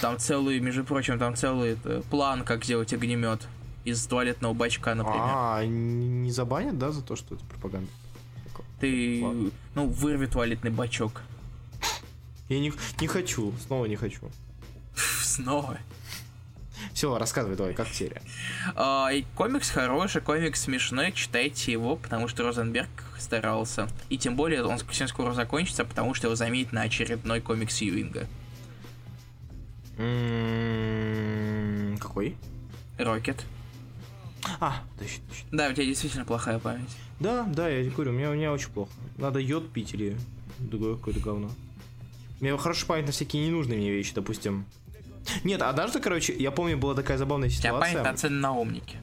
Там 0.00 0.18
целый, 0.18 0.60
между 0.60 0.84
прочим, 0.84 1.18
там 1.18 1.36
целый 1.36 1.72
это, 1.72 2.02
план, 2.10 2.44
как 2.44 2.64
сделать 2.64 2.92
огнемет 2.92 3.46
из 3.84 4.04
туалетного 4.06 4.54
бачка, 4.54 4.94
например. 4.94 5.20
А, 5.22 5.64
не 5.64 6.30
забанят, 6.30 6.78
да, 6.78 6.90
за 6.90 7.02
то, 7.02 7.16
что 7.16 7.34
это 7.34 7.44
пропаганда? 7.44 7.90
Ты, 8.80 9.20
Ладно. 9.22 9.50
ну, 9.74 9.86
вырви 9.86 10.26
туалетный 10.26 10.70
бачок. 10.70 11.22
Я 12.48 12.60
не, 12.60 12.72
не 13.00 13.06
хочу, 13.06 13.52
снова 13.66 13.86
не 13.86 13.96
хочу. 13.96 14.30
Снова? 15.22 15.78
Все, 16.92 17.16
рассказывай 17.16 17.56
давай, 17.56 17.74
как 17.74 17.88
серия. 17.88 18.20
А, 18.74 19.08
и 19.12 19.24
комикс 19.34 19.70
хороший, 19.70 20.20
комикс 20.20 20.62
смешной, 20.62 21.12
читайте 21.12 21.72
его, 21.72 21.96
потому 21.96 22.28
что 22.28 22.42
Розенберг 22.42 22.88
старался. 23.18 23.88
И 24.10 24.18
тем 24.18 24.36
более 24.36 24.64
он 24.64 24.78
совсем 24.78 25.08
скоро 25.08 25.32
закончится, 25.32 25.84
потому 25.84 26.14
что 26.14 26.26
его 26.26 26.36
заметят 26.36 26.72
на 26.72 26.82
очередной 26.82 27.40
комикс 27.40 27.80
Юинга. 27.80 28.26
Какой? 31.98 32.36
Рокет. 32.98 33.44
А, 34.60 34.82
точно, 34.98 35.22
точно. 35.28 35.48
Да, 35.52 35.68
у 35.68 35.72
тебя 35.72 35.86
действительно 35.86 36.24
плохая 36.24 36.58
память. 36.58 36.96
Да, 37.20 37.44
да, 37.44 37.68
я 37.68 37.88
говорю, 37.90 38.10
у 38.10 38.14
меня, 38.14 38.30
у 38.30 38.34
меня 38.34 38.52
очень 38.52 38.68
плохо. 38.68 38.92
Надо 39.16 39.38
йод 39.38 39.72
пить 39.72 39.94
или 39.94 40.16
другое 40.58 40.96
какое-то 40.96 41.20
говно. 41.20 41.50
У 42.40 42.44
меня 42.44 42.56
хорошая 42.58 42.86
память 42.86 43.06
на 43.06 43.12
всякие 43.12 43.46
ненужные 43.46 43.78
мне 43.78 43.90
вещи, 43.90 44.14
допустим. 44.14 44.66
Нет, 45.44 45.62
однажды, 45.62 46.00
короче, 46.00 46.34
я 46.34 46.50
помню, 46.50 46.76
была 46.76 46.94
такая 46.94 47.16
забавная 47.16 47.48
ситуация. 47.48 47.88
У 47.88 47.92
тебя 47.92 48.04
память 48.04 48.30
на 48.30 48.52
умнике. 48.52 48.98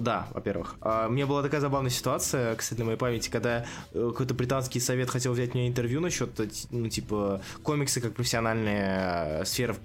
Да, 0.00 0.28
во-первых. 0.32 0.76
А, 0.80 1.08
у 1.08 1.10
меня 1.10 1.26
была 1.26 1.42
такая 1.42 1.60
забавная 1.60 1.90
ситуация, 1.90 2.56
кстати, 2.56 2.78
на 2.78 2.86
моей 2.86 2.96
памяти, 2.96 3.28
когда 3.28 3.66
э, 3.92 4.08
какой-то 4.10 4.32
британский 4.32 4.80
совет 4.80 5.10
хотел 5.10 5.32
взять 5.32 5.52
мне 5.52 5.68
интервью 5.68 6.00
насчет, 6.00 6.40
э, 6.40 6.48
ну, 6.70 6.88
типа, 6.88 7.42
комиксы 7.62 8.00
как 8.00 8.14
профессиональная 8.14 9.42
э, 9.42 9.44
сфера, 9.44 9.76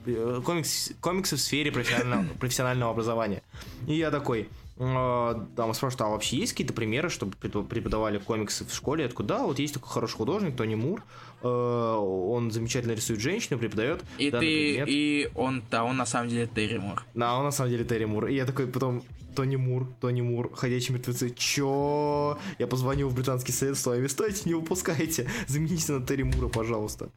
комикс, 0.46 0.92
комиксы 1.02 1.36
в 1.36 1.42
сфере 1.42 1.72
профессионального, 1.72 2.34
профессионального 2.40 2.92
образования. 2.92 3.44
И 3.88 3.96
я 3.96 4.10
такой, 4.10 4.48
там 4.78 5.74
спрашивают, 5.74 6.02
а 6.02 6.10
вообще 6.10 6.38
есть 6.38 6.52
какие-то 6.52 6.74
примеры, 6.74 7.10
чтобы 7.10 7.36
преподавали 7.38 8.18
комиксы 8.18 8.66
в 8.66 8.74
школе? 8.74 9.10
Да, 9.20 9.46
вот 9.46 9.60
есть 9.60 9.74
такой 9.74 9.90
хороший 9.90 10.16
художник, 10.16 10.56
Тони 10.58 10.76
Мур, 10.76 11.02
он 11.42 12.52
замечательно 12.52 12.92
рисует 12.94 13.20
женщину, 13.20 13.58
преподает. 13.58 14.04
И 14.18 14.32
ты, 14.32 14.40
предмет. 14.40 14.88
и 14.90 15.30
он, 15.36 15.64
да, 15.72 15.84
он 15.84 15.96
на 15.96 16.06
самом 16.06 16.30
деле 16.30 16.48
Терри 16.48 16.78
Мур. 16.78 17.06
Да, 17.14 17.38
он 17.38 17.46
на 17.46 17.52
самом 17.52 17.72
деле 17.72 17.86
Терри 17.86 18.06
Мур. 18.06 18.28
И 18.28 18.36
я 18.36 18.46
такой 18.46 18.68
потом, 18.68 19.04
Тони 19.36 19.56
Мур, 19.56 19.88
Тони 20.02 20.22
Мур, 20.22 20.54
ходячие 20.56 20.98
мертвецы. 20.98 21.30
Чё? 21.30 22.38
Я 22.58 22.68
позвонил 22.68 23.10
в 23.10 23.16
британский 23.16 23.52
совет 23.52 23.78
с 23.78 23.86
вами. 23.86 24.08
Стойте, 24.08 24.42
не 24.46 24.56
выпускайте. 24.56 25.30
Замените 25.48 25.94
на 25.94 26.06
Терри 26.06 26.24
Мура, 26.24 26.48
пожалуйста. 26.48 27.10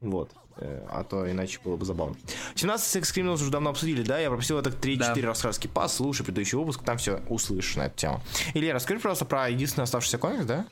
Вот. 0.00 0.30
Э, 0.58 0.86
а 0.90 1.04
то 1.04 1.30
иначе 1.30 1.60
было 1.64 1.76
бы 1.76 1.84
забавно. 1.84 2.16
17 2.54 2.86
секс 2.86 3.16
Criminals 3.16 3.34
уже 3.34 3.50
давно 3.50 3.70
обсудили, 3.70 4.02
да? 4.02 4.18
Я 4.18 4.30
попросил 4.30 4.58
это 4.58 4.70
3-4 4.70 5.20
да. 5.20 5.26
рассказки. 5.28 5.68
Послушай 5.72 6.24
предыдущий 6.24 6.58
выпуск, 6.58 6.82
там 6.82 6.98
все 6.98 7.20
услышишь 7.28 7.76
на 7.76 7.86
эту 7.86 7.96
тему. 7.96 8.20
Илья, 8.54 8.74
расскажи, 8.74 9.00
просто 9.00 9.24
про 9.24 9.48
единственный 9.48 9.84
оставшийся 9.84 10.18
комикс, 10.18 10.44
да? 10.44 10.66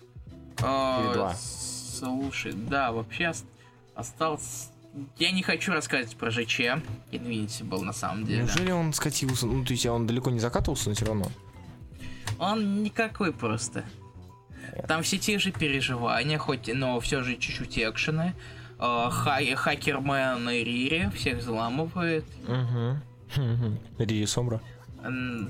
А, 0.63 1.05
Или 1.05 1.15
два? 1.15 1.35
Слушай, 1.35 2.53
да, 2.53 2.93
вообще 2.93 3.33
остался 3.95 4.71
я 5.19 5.31
не 5.31 5.43
хочу 5.43 5.73
рассказывать 5.73 6.17
про 6.17 6.31
ЖЧ. 6.31 6.61
Invincible 7.11 7.83
на 7.83 7.93
самом 7.93 8.25
деле. 8.25 8.45
Неужели 8.45 8.71
он 8.71 8.93
скатился? 8.93 9.47
Ну, 9.47 9.65
то 9.65 9.73
есть 9.73 9.85
он 9.87 10.07
далеко 10.07 10.31
не 10.31 10.39
закатывался, 10.39 10.89
но 10.89 10.95
все 10.95 11.05
равно. 11.05 11.31
Он 12.39 12.83
никакой 12.83 13.33
просто. 13.33 13.85
Там 14.89 15.03
все 15.03 15.19
те 15.19 15.39
же 15.39 15.53
переживания, 15.53 16.39
хоть, 16.39 16.69
но 16.73 16.99
все 17.01 17.23
же 17.23 17.37
чуть-чуть 17.37 17.79
экшены. 17.79 18.35
Uh, 18.79 19.11
хакермен 19.57 20.49
и 20.51 20.63
Рири 20.63 21.11
всех 21.15 21.39
взламывает. 21.39 22.25
Угу. 22.47 23.79
Рири 23.99 24.27
Сомбра. 24.27 24.61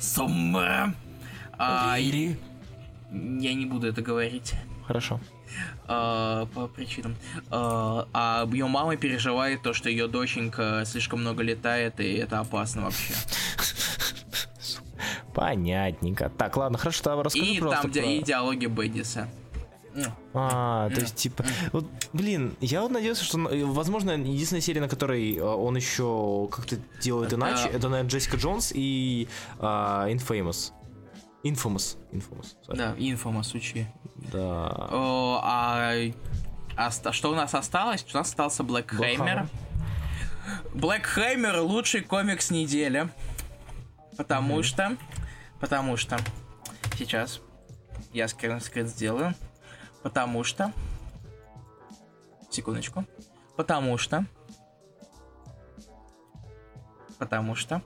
Сомбра. 0.01 0.95
А, 1.59 1.97
Рири. 1.99 2.39
я 3.11 3.55
не 3.55 3.67
буду 3.67 3.89
это 3.89 4.01
говорить. 4.03 4.55
Хорошо. 4.87 5.21
Uh, 5.89 6.47
по 6.55 6.69
причинам. 6.69 7.17
Uh, 7.51 8.07
а 8.13 8.47
ее 8.53 8.67
мама 8.67 8.97
переживает 8.97 9.63
то, 9.63 9.73
что 9.73 9.89
ее 9.89 10.07
доченька 10.07 10.85
слишком 10.87 11.21
много 11.21 11.43
летает, 11.43 11.99
и 11.99 12.15
это 12.15 12.41
опасно 12.41 12.83
вообще. 12.83 13.15
Понятненько. 15.35 16.31
Так, 16.31 16.57
ладно, 16.57 16.79
хорошо, 16.79 17.03
тогда 17.03 17.25
расскажи 17.25 17.45
И 17.45 17.59
просто 17.59 17.83
там 17.83 17.93
про... 17.93 18.01
и 18.01 18.23
диалоги 18.23 18.67
Бендиса. 18.67 19.29
А, 20.35 20.91
то 20.91 21.01
есть, 21.01 21.17
типа, 21.17 21.45
вот, 21.73 21.87
блин, 22.13 22.57
я 22.61 22.83
вот 22.83 22.91
надеялся, 22.91 23.25
что, 23.25 23.39
возможно, 23.39 24.11
единственная 24.13 24.61
серия, 24.61 24.81
на 24.81 24.89
которой 24.89 25.39
он 25.41 25.77
еще 25.77 26.49
как-то 26.51 26.77
делает 27.01 27.33
иначе, 27.33 27.69
это, 27.69 27.89
наверное, 27.89 28.11
Джессика 28.11 28.37
Джонс 28.37 28.73
и 28.75 29.29
uh, 29.59 30.13
Infamous. 30.13 30.73
Infamous. 31.45 31.97
Infamous. 32.13 32.57
Sorry. 32.67 32.77
Да, 32.77 32.95
Infamous, 32.95 33.57
учи. 33.57 33.87
Да. 34.33 34.89
О, 34.91 35.41
а, 35.43 35.93
а, 36.77 36.91
а 37.05 37.13
что 37.13 37.31
у 37.31 37.35
нас 37.35 37.55
осталось? 37.55 38.05
У 38.13 38.17
нас 38.17 38.29
остался 38.29 38.63
Black 38.63 38.89
Hammer. 38.99 39.47
Black 40.75 41.05
Hammer 41.17 41.61
лучший 41.61 42.03
комикс 42.03 42.51
недели. 42.51 43.09
Потому 44.17 44.59
mm-hmm. 44.59 44.63
что... 44.63 44.97
Потому 45.61 45.97
что... 45.97 46.19
Сейчас. 46.99 47.41
Я 48.13 48.29
скрин 48.29 48.61
скрин 48.61 48.87
сделаю. 48.87 49.35
Потому 50.07 50.45
что... 50.45 50.73
Секундочку. 52.49 53.05
Потому 53.57 53.99
что... 53.99 54.25
Потому 57.19 57.57
что... 57.57 57.83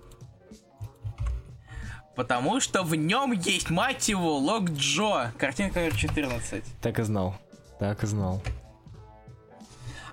Потому 2.15 2.61
что 2.61 2.83
в 2.83 2.95
нем 2.95 3.33
есть, 3.33 3.71
мать 3.71 4.07
его, 4.11 4.37
Лок 4.37 4.69
Джо. 4.69 5.33
Картинка 5.39 5.91
14. 5.91 6.63
Так 6.83 6.99
и 6.99 7.03
знал. 7.05 7.37
Так 7.79 8.05
и 8.05 8.07
знал. 8.07 8.43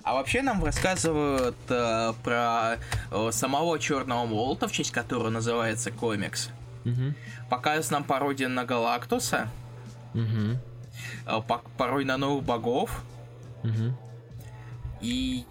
А 0.02 0.14
вообще 0.14 0.40
нам 0.40 0.64
рассказывают 0.64 1.56
э, 1.68 2.14
про 2.24 2.78
э, 3.10 3.30
самого 3.32 3.78
Черного 3.78 4.24
Молота, 4.24 4.66
в 4.66 4.72
честь 4.72 4.92
которого 4.92 5.28
называется 5.28 5.90
комикс. 5.90 6.48
Угу. 6.86 7.12
Показывают 7.50 7.90
нам 7.90 8.04
пародию 8.04 8.48
на 8.48 8.64
Галактуса. 8.64 9.50
Угу. 10.14 10.58
Э, 11.26 11.40
по 11.46 11.62
порой 11.76 12.04
на 12.04 12.16
новых 12.16 12.44
богов. 12.44 13.02
Угу. 13.64 13.94
И 15.00 15.44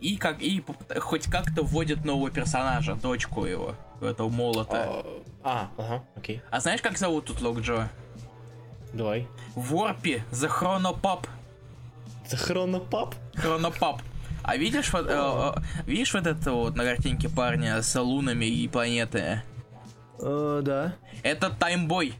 и 0.00 0.16
как 0.16 0.42
и 0.42 0.62
хоть 0.98 1.26
как-то 1.30 1.62
вводят 1.62 2.04
нового 2.04 2.30
персонажа, 2.30 2.94
дочку 2.94 3.46
его, 3.46 3.74
этого 4.00 4.28
молота. 4.28 5.04
А, 5.42 5.70
ага, 5.78 6.04
окей. 6.14 6.42
А 6.50 6.60
знаешь, 6.60 6.82
как 6.82 6.98
зовут 6.98 7.26
тут 7.26 7.40
Лок 7.40 7.60
Джо? 7.60 7.88
Давай. 8.92 9.26
Ворпи, 9.54 10.22
The 10.30 10.50
Chronopap. 10.50 11.26
The 12.30 12.36
Chronopap? 12.36 13.14
Chronopap. 13.34 14.00
А 14.42 14.56
видишь 14.56 14.92
вот, 14.92 15.06
э, 15.08 15.12
э, 15.12 15.52
видишь 15.86 16.12
вот 16.12 16.26
это 16.26 16.52
вот 16.52 16.76
на 16.76 16.84
картинке 16.84 17.30
парня 17.30 17.80
с 17.80 17.98
лунами 17.98 18.44
и 18.44 18.68
планеты? 18.68 19.42
Э, 20.20 20.60
да. 20.62 20.94
Это 21.22 21.48
Таймбой. 21.48 22.14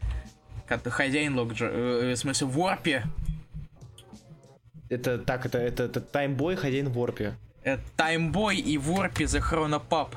Хозяин 0.67 1.37
Лок 1.37 1.53
Джо. 1.53 1.65
Э, 1.65 2.13
в 2.13 2.17
смысле, 2.17 2.47
Ворпи. 2.47 3.01
Это 4.89 5.17
так, 5.17 5.45
это, 5.45 5.57
это, 5.57 5.83
это 5.83 6.01
Таймбой, 6.01 6.55
хозяин 6.55 6.89
Ворпи. 6.89 7.33
Это 7.63 7.83
Таймбой 7.95 8.57
и 8.57 8.77
Ворпи 8.77 9.23
The 9.23 9.41
Chronopap. 9.41 10.09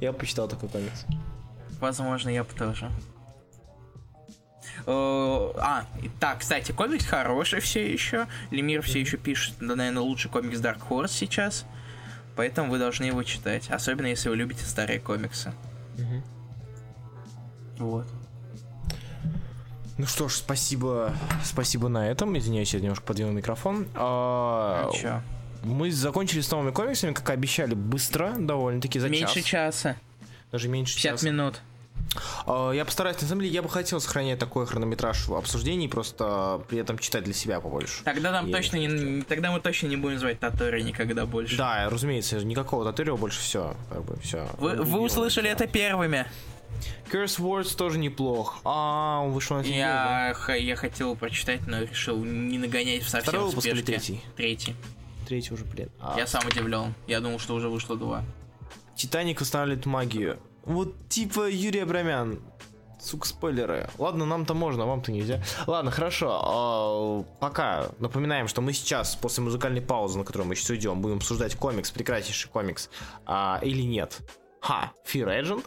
Я 0.00 0.12
почитал 0.12 0.48
такой 0.48 0.68
комикс. 0.68 1.06
Возможно, 1.80 2.28
я 2.28 2.44
бы 2.44 2.52
тоже. 2.52 2.90
Uh, 4.84 5.54
а, 5.58 5.86
так, 6.18 6.40
кстати, 6.40 6.72
комикс 6.72 7.06
хороший 7.06 7.60
все 7.60 7.90
еще. 7.90 8.26
Лемир 8.50 8.82
все 8.82 9.00
еще 9.00 9.16
пишет, 9.16 9.54
да, 9.60 9.76
наверное, 9.76 10.02
лучший 10.02 10.30
комикс 10.30 10.58
Dark 10.60 10.80
Horse 10.88 11.08
сейчас. 11.08 11.64
Поэтому 12.36 12.70
вы 12.70 12.78
должны 12.78 13.04
его 13.04 13.22
читать. 13.22 13.70
Особенно 13.70 14.06
если 14.06 14.28
вы 14.28 14.36
любите 14.36 14.64
старые 14.64 14.98
комиксы. 14.98 15.52
Mm-hmm. 15.96 16.22
Вот. 17.78 18.06
Ну 20.02 20.08
что 20.08 20.28
ж, 20.28 20.32
спасибо. 20.32 21.14
Спасибо 21.44 21.86
на 21.86 22.10
этом. 22.10 22.36
Извиняюсь, 22.36 22.74
я 22.74 22.80
немножко 22.80 23.04
подвинул 23.04 23.32
микрофон. 23.32 23.86
А, 23.94 24.90
чё? 24.92 25.22
Мы 25.62 25.92
закончили 25.92 26.40
с 26.40 26.50
новыми 26.50 26.72
комиксами, 26.72 27.12
как 27.12 27.30
обещали, 27.30 27.74
быстро, 27.74 28.34
довольно-таки 28.36 28.98
за 28.98 29.08
Меньше 29.08 29.42
час. 29.42 29.76
часа. 29.76 29.96
Даже 30.50 30.66
меньше 30.66 30.96
50 30.96 31.12
часа. 31.12 31.26
минут. 31.28 31.60
А, 32.46 32.72
я 32.72 32.84
постараюсь, 32.84 33.22
на 33.22 33.28
самом 33.28 33.42
деле, 33.42 33.54
я 33.54 33.62
бы 33.62 33.68
хотел 33.68 34.00
сохранять 34.00 34.40
такой 34.40 34.66
хронометраж 34.66 35.28
обсуждений, 35.28 35.86
просто 35.86 36.60
при 36.68 36.80
этом 36.80 36.98
читать 36.98 37.22
для 37.22 37.32
себя 37.32 37.60
побольше. 37.60 38.02
Тогда 38.02 38.32
нам 38.32 38.48
и... 38.48 38.52
точно 38.52 38.78
не, 38.78 39.22
тогда 39.22 39.52
мы 39.52 39.60
точно 39.60 39.86
не 39.86 39.96
будем 39.96 40.18
звать 40.18 40.40
Татори 40.40 40.82
никогда 40.82 41.26
больше. 41.26 41.56
Да, 41.56 41.88
разумеется, 41.88 42.44
никакого 42.44 42.84
Таторио 42.84 43.16
больше 43.16 43.38
все, 43.38 43.76
как 43.88 44.04
бы 44.04 44.18
все. 44.18 44.48
Вы, 44.58 44.82
вы 44.82 44.98
услышали 44.98 45.48
это 45.48 45.68
первыми. 45.68 46.26
Curse 47.10 47.38
Words 47.40 47.76
тоже 47.76 47.98
неплох. 47.98 48.60
А, 48.64 49.20
он 49.24 49.32
вышел 49.32 49.56
на 49.56 49.62
я, 49.62 50.32
х- 50.34 50.54
я 50.56 50.76
хотел 50.76 51.14
прочитать, 51.16 51.66
но 51.66 51.82
решил 51.82 52.24
не 52.24 52.58
нагонять 52.58 53.02
в 53.02 53.08
совсем 53.08 53.28
Второй 53.30 53.46
выпуск 53.48 53.66
или 53.66 53.82
третий? 53.82 54.20
Третий. 54.36 54.74
Третий 55.26 55.52
уже, 55.54 55.64
блин. 55.64 55.90
А... 56.00 56.14
Я 56.18 56.26
сам 56.26 56.42
удивлен. 56.46 56.94
Я 57.06 57.20
думал, 57.20 57.38
что 57.38 57.54
уже 57.54 57.68
вышло 57.68 57.96
два. 57.96 58.24
Титаник 58.96 59.40
устанавливает 59.40 59.86
магию. 59.86 60.38
Вот 60.64 61.08
типа 61.08 61.48
Юрий 61.50 61.80
Абрамян. 61.80 62.40
Сука, 63.00 63.26
спойлеры. 63.26 63.90
Ладно, 63.98 64.24
нам-то 64.24 64.54
можно, 64.54 64.86
вам-то 64.86 65.10
нельзя. 65.10 65.42
Ладно, 65.66 65.90
хорошо. 65.90 66.40
А, 66.44 67.22
пока 67.40 67.88
напоминаем, 67.98 68.46
что 68.46 68.60
мы 68.60 68.72
сейчас, 68.72 69.16
после 69.16 69.42
музыкальной 69.42 69.80
паузы, 69.80 70.18
на 70.18 70.24
которую 70.24 70.46
мы 70.46 70.54
сейчас 70.54 70.70
уйдем, 70.70 71.02
будем 71.02 71.16
обсуждать 71.16 71.56
комикс, 71.56 71.90
прекраснейший 71.90 72.48
комикс, 72.48 72.90
а, 73.26 73.58
или 73.62 73.82
нет. 73.82 74.20
Ха, 74.60 74.92
Fear 75.04 75.42
Agent, 75.42 75.64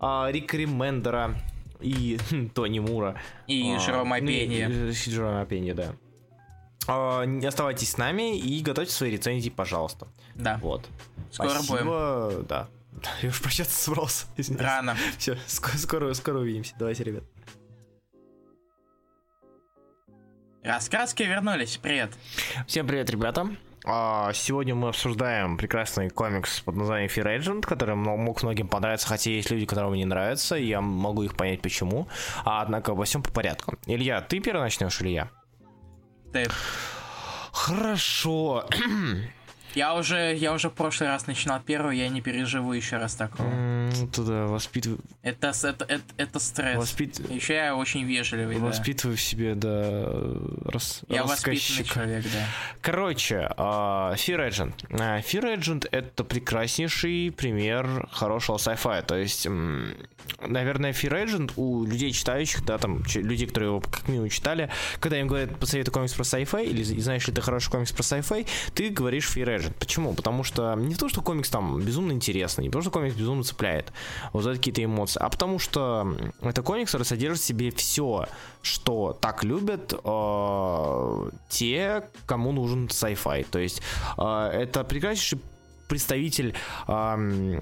Рик 0.00 0.54
Ремендера 0.54 1.34
и 1.80 2.18
Тони 2.54 2.78
Мура. 2.78 3.20
И 3.46 3.74
а, 3.74 3.78
Жерома 3.78 4.20
Пенни. 4.20 4.90
Жерома 4.92 5.44
Пенни, 5.46 5.72
да. 5.72 5.92
А, 6.86 7.24
оставайтесь 7.46 7.90
с 7.92 7.98
нами 7.98 8.38
и 8.38 8.62
готовьте 8.62 8.92
свои 8.92 9.10
рецензии, 9.10 9.50
пожалуйста. 9.50 10.08
Да. 10.34 10.58
Вот. 10.62 10.88
Скоро 11.30 11.50
Спасибо. 11.50 12.30
будем. 12.30 12.46
Да. 12.46 12.68
Я 13.22 13.28
уж 13.28 13.40
прощаться 13.40 13.80
собрался. 13.80 14.26
Извините. 14.36 14.64
Рано. 14.64 14.96
Все, 15.18 15.36
скоро, 15.46 15.76
скоро, 15.76 16.14
скоро 16.14 16.38
увидимся. 16.38 16.74
Давайте, 16.78 17.04
ребят. 17.04 17.24
Рассказки 20.62 21.22
вернулись. 21.22 21.78
Привет. 21.78 22.12
Всем 22.66 22.86
привет, 22.86 23.08
ребята. 23.10 23.48
А, 23.92 24.32
сегодня 24.32 24.76
мы 24.76 24.90
обсуждаем 24.90 25.56
прекрасный 25.56 26.10
комикс 26.10 26.60
под 26.60 26.76
названием 26.76 27.10
Fear 27.10 27.38
Agent, 27.38 27.62
который 27.62 27.96
мог 27.96 28.40
многим 28.44 28.68
понравиться, 28.68 29.08
хотя 29.08 29.32
есть 29.32 29.50
люди, 29.50 29.66
которым 29.66 29.94
не 29.94 30.04
нравится, 30.04 30.56
и 30.56 30.66
я 30.66 30.80
могу 30.80 31.24
их 31.24 31.34
понять 31.34 31.60
почему. 31.60 32.06
А, 32.44 32.62
однако 32.62 32.94
во 32.94 33.04
всем 33.04 33.20
по 33.20 33.32
порядку. 33.32 33.74
Илья, 33.86 34.20
ты 34.20 34.38
первый 34.38 34.60
начнешь 34.60 35.00
или 35.00 35.08
я? 35.08 35.30
Ты. 36.32 36.46
Хорошо. 37.50 38.68
Я 39.74 39.94
уже, 39.94 40.36
я 40.36 40.52
уже 40.52 40.68
в 40.68 40.74
прошлый 40.74 41.08
раз 41.08 41.26
начинал 41.26 41.60
первую, 41.60 41.96
я 41.96 42.08
не 42.08 42.20
переживу 42.20 42.72
еще 42.72 42.96
раз 42.96 43.14
такого. 43.14 43.48
Mm, 43.90 44.10
туда 44.10 44.46
воспитываю. 44.46 45.00
Это, 45.22 45.48
это, 45.48 45.84
это, 45.84 46.02
это 46.16 46.38
стресс. 46.38 46.76
Воспит... 46.76 47.30
Еще 47.30 47.54
я 47.54 47.76
очень 47.76 48.04
вежливый. 48.04 48.58
Воспитываю 48.58 49.16
да. 49.16 49.20
в 49.20 49.22
себе, 49.22 49.54
да. 49.54 50.12
Рас... 50.64 51.02
Я 51.08 51.24
воспитанный 51.24 51.84
человек, 51.84 52.24
да. 52.24 52.46
Короче, 52.80 53.50
uh, 53.56 54.14
Fear 54.14 54.48
Agent. 54.48 54.74
Uh, 54.88 55.22
Fear 55.22 55.58
Agent 55.58 55.88
это 55.90 56.24
прекраснейший 56.24 57.32
пример 57.36 58.08
хорошего 58.10 58.56
sci-fi. 58.56 59.02
То 59.02 59.16
есть, 59.16 59.46
наверное, 60.40 60.92
Fear 60.92 61.24
Agent 61.24 61.52
у 61.56 61.84
людей 61.84 62.12
читающих, 62.12 62.64
да, 62.64 62.78
там, 62.78 63.02
людей, 63.14 63.46
которые 63.46 63.70
его 63.70 63.80
как 63.80 64.08
минимум 64.08 64.28
читали, 64.28 64.70
когда 65.00 65.18
им 65.20 65.26
говорят, 65.26 65.58
посоветуй 65.58 65.92
комикс 65.92 66.14
про 66.14 66.22
sci-fi, 66.22 66.64
или 66.64 66.82
знаешь 66.82 67.26
ли 67.26 67.34
ты 67.34 67.40
хороший 67.40 67.70
комикс 67.70 67.92
про 67.92 68.02
sci-fi, 68.02 68.46
ты 68.74 68.90
говоришь 68.90 69.30
Fear 69.34 69.58
Agent. 69.58 69.74
Почему? 69.78 70.14
Потому 70.14 70.44
что 70.44 70.74
не 70.74 70.94
то, 70.94 71.08
что 71.08 71.22
комикс 71.22 71.50
там 71.50 71.80
безумно 71.80 72.12
интересный, 72.12 72.64
не 72.64 72.70
то, 72.70 72.80
что 72.80 72.90
комикс 72.90 73.14
безумно 73.14 73.42
цепляет, 73.42 73.79
вызывает 74.32 74.58
какие-то 74.58 74.84
эмоции, 74.84 75.20
а 75.20 75.28
потому 75.28 75.58
что 75.58 76.16
это 76.42 76.62
комикс, 76.62 76.92
который 76.92 77.04
содержит 77.04 77.42
в 77.42 77.46
себе 77.46 77.70
все, 77.70 78.26
что 78.62 79.16
так 79.20 79.44
любят 79.44 79.92
э, 79.92 81.30
те, 81.48 82.04
кому 82.26 82.52
нужен 82.52 82.86
sci-fi. 82.86 83.46
То 83.50 83.58
есть 83.58 83.82
э, 84.18 84.50
это 84.52 84.84
прекраснейший 84.84 85.40
представитель, 85.88 86.54
э, 86.86 87.60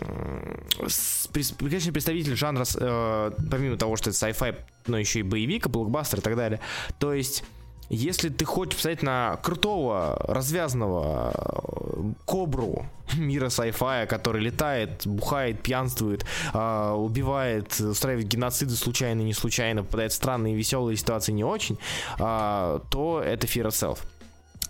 прекраснейший 1.33 1.93
представитель 1.93 2.37
жанра, 2.37 2.65
э, 2.77 3.31
помимо 3.51 3.77
того, 3.77 3.97
что 3.97 4.11
это 4.11 4.19
sci-fi, 4.19 4.57
но 4.87 4.99
еще 4.99 5.21
и 5.21 5.23
боевик, 5.23 5.69
блокбастер 5.69 6.19
и 6.19 6.23
так 6.23 6.37
далее. 6.37 6.61
То 6.99 7.15
есть 7.15 7.43
если 7.91 8.29
ты 8.29 8.45
хочешь 8.45 8.77
посмотреть 8.77 9.03
на 9.03 9.37
крутого, 9.43 10.17
развязанного 10.29 11.33
э, 11.35 12.13
кобру 12.27 12.87
мира 13.17 13.47
sci-fi, 13.47 14.07
который 14.07 14.43
летает, 14.43 15.07
бухает, 15.07 15.63
пьянствует, 15.63 16.25
э, 16.53 16.91
убивает, 16.91 17.81
устраивает 17.81 18.29
геноциды 18.29 18.75
случайно, 18.75 19.23
не 19.23 19.35
случайно, 19.35 19.83
попадает 19.83 20.13
в 20.13 20.15
странные, 20.15 20.55
веселые 20.55 20.97
ситуации 20.97 21.33
не 21.33 21.45
очень, 21.45 21.79
э, 22.19 22.81
то 22.91 23.23
это 23.25 23.47
Fear 23.47 23.69
Itself. 23.69 24.01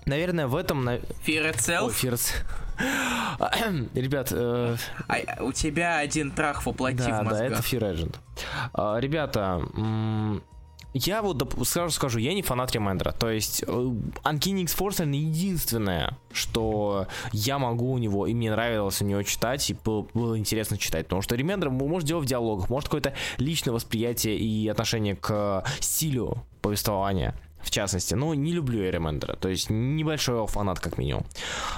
Наверное, 0.06 0.46
в 0.46 0.56
этом... 0.56 0.88
Fear 0.88 1.54
Itself? 1.54 1.86
Ой, 1.86 1.92
Fear 1.92 2.14
Itself. 2.14 3.88
Ребят... 3.94 4.28
Э... 4.30 4.76
А, 5.08 5.42
у 5.42 5.52
тебя 5.52 5.98
один 5.98 6.30
трах 6.30 6.64
воплоти 6.64 6.98
да, 6.98 7.22
в 7.22 7.24
мозгах. 7.24 7.38
Да, 7.38 7.44
это 7.46 7.56
Fear 7.56 7.94
Agent. 7.94 8.16
Э, 8.74 9.00
ребята, 9.00 9.60
я 10.95 11.22
вот 11.22 11.43
сразу 11.64 11.95
скажу, 11.95 12.18
я 12.18 12.34
не 12.34 12.43
фанат 12.43 12.72
ремендера. 12.72 13.12
То 13.12 13.30
есть 13.30 13.62
э, 13.66 13.66
Uncanny 13.66 14.62
X-Force 14.62 15.05
единственное, 15.14 16.16
что 16.32 17.07
я 17.32 17.59
могу 17.59 17.93
у 17.93 17.99
него, 17.99 18.26
и 18.26 18.34
мне 18.34 18.51
нравилось 18.51 19.03
у 19.03 19.05
него 19.05 19.22
читать, 19.22 19.68
и 19.70 19.74
было, 19.74 20.07
было 20.14 20.39
интересно 20.39 20.78
читать. 20.78 21.07
Потому 21.07 21.22
что 21.22 21.36
ремендер 21.36 21.70
может 21.70 22.09
делать 22.09 22.24
в 22.24 22.28
диалогах, 22.28 22.70
может 22.70 22.89
какое-то 22.89 23.14
личное 23.36 23.72
восприятие 23.72 24.36
и 24.36 24.68
отношение 24.68 25.16
к 25.16 25.64
стилю 25.80 26.45
повествования 26.62 27.34
в 27.61 27.70
частности. 27.70 28.14
Но 28.14 28.34
не 28.34 28.52
люблю 28.52 28.80
Эремендера, 28.80 29.36
то 29.36 29.48
есть 29.48 29.70
небольшой 29.70 30.36
его 30.36 30.46
фанат 30.46 30.80
как 30.80 30.98
минимум. 30.98 31.24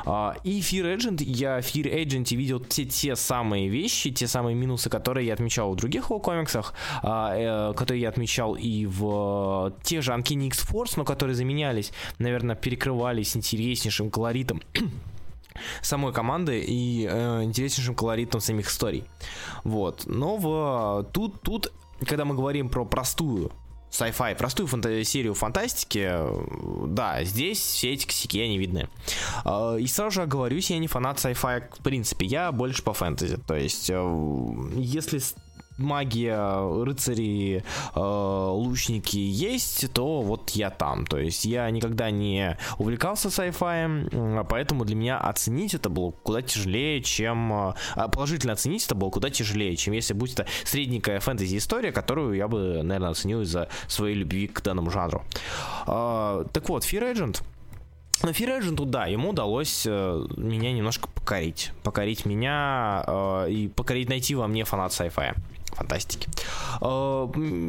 А, 0.04 0.36
и 0.44 0.60
Fear 0.60 0.96
Agent, 0.96 1.22
я 1.22 1.60
в 1.60 1.64
Fear 1.64 2.04
Agent 2.04 2.36
видел 2.36 2.60
те, 2.60 2.84
те 2.84 3.16
самые 3.16 3.68
вещи, 3.68 4.10
те 4.10 4.26
самые 4.26 4.54
минусы, 4.54 4.90
которые 4.90 5.26
я 5.26 5.34
отмечал 5.34 5.72
в 5.72 5.76
других 5.76 6.04
его 6.04 6.20
комиксах, 6.20 6.74
а, 7.02 7.70
э, 7.70 7.74
которые 7.74 8.02
я 8.02 8.08
отмечал 8.08 8.54
и 8.54 8.86
в 8.86 9.72
тех 9.82 10.02
же 10.02 10.12
Uncanny 10.12 10.46
X-Force, 10.48 10.94
но 10.96 11.04
которые 11.04 11.34
заменялись, 11.34 11.92
наверное, 12.18 12.56
перекрывались 12.56 13.36
интереснейшим 13.36 14.10
колоритом 14.10 14.62
самой 15.82 16.12
команды 16.12 16.60
и 16.60 17.08
э, 17.10 17.42
интереснейшим 17.42 17.94
колоритом 17.94 18.40
самих 18.40 18.68
историй. 18.68 19.04
Вот. 19.64 20.02
Но 20.06 20.36
в, 20.36 21.06
тут, 21.12 21.40
тут, 21.42 21.72
когда 22.06 22.24
мы 22.24 22.34
говорим 22.34 22.68
про 22.68 22.84
простую 22.84 23.52
sci-fi, 23.90 24.34
простую 24.36 24.66
фанта- 24.66 25.04
серию 25.04 25.34
фантастики, 25.34 26.10
да, 26.86 27.24
здесь 27.24 27.58
все 27.58 27.92
эти 27.92 28.06
косяки, 28.06 28.40
они 28.40 28.58
видны. 28.58 28.88
А, 29.44 29.76
и 29.76 29.86
сразу 29.86 30.12
же 30.12 30.22
оговорюсь, 30.22 30.70
я 30.70 30.78
не 30.78 30.86
фанат 30.86 31.18
sci-fi 31.18 31.64
в 31.78 31.82
принципе, 31.82 32.26
я 32.26 32.52
больше 32.52 32.82
по 32.82 32.92
фэнтези. 32.92 33.36
То 33.46 33.54
есть, 33.54 33.90
э, 33.90 34.54
если 34.76 35.20
магия, 35.80 36.84
рыцари, 36.84 37.64
э, 37.94 38.00
лучники 38.00 39.16
есть, 39.16 39.92
то 39.92 40.22
вот 40.22 40.50
я 40.50 40.70
там. 40.70 41.06
То 41.06 41.18
есть 41.18 41.44
я 41.44 41.70
никогда 41.70 42.10
не 42.10 42.56
увлекался 42.78 43.28
sci-fi, 43.28 44.44
поэтому 44.44 44.84
для 44.84 44.96
меня 44.96 45.18
оценить 45.18 45.74
это 45.74 45.88
было 45.88 46.10
куда 46.10 46.42
тяжелее, 46.42 47.02
чем... 47.02 47.52
Э, 47.52 47.74
а 47.94 48.08
положительно 48.08 48.52
оценить 48.52 48.84
это 48.86 48.94
было 48.94 49.10
куда 49.10 49.30
тяжелее, 49.30 49.76
чем 49.76 49.94
если 49.94 50.14
будет 50.14 50.40
это 50.40 50.46
средненькая 50.64 51.20
фэнтези-история, 51.20 51.92
которую 51.92 52.34
я 52.34 52.48
бы, 52.48 52.82
наверное, 52.82 53.10
оценил 53.10 53.42
из-за 53.42 53.68
своей 53.88 54.14
любви 54.14 54.46
к 54.46 54.62
данному 54.62 54.90
жанру. 54.90 55.24
Э, 55.86 56.44
так 56.52 56.68
вот, 56.68 56.84
Fear 56.84 57.14
Agent 57.14 57.42
но 58.22 58.30
Fear 58.30 58.60
Agent, 58.60 58.84
да, 58.86 59.06
ему 59.06 59.30
удалось 59.30 59.84
э, 59.86 60.26
меня 60.36 60.72
немножко 60.72 61.08
покорить. 61.08 61.72
Покорить 61.82 62.26
меня 62.26 63.02
э, 63.06 63.50
и 63.50 63.68
покорить, 63.68 64.10
найти 64.10 64.34
во 64.34 64.46
мне 64.46 64.64
фанат 64.64 64.92
sci-fi 64.92 65.34
фантастики. 65.72 66.28
Э, 66.80 67.28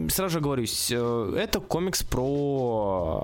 сразу 0.09 0.29
же 0.29 0.39
говорю, 0.39 0.63
э, 0.63 1.33
это 1.37 1.59
комикс 1.59 2.03
про 2.03 3.23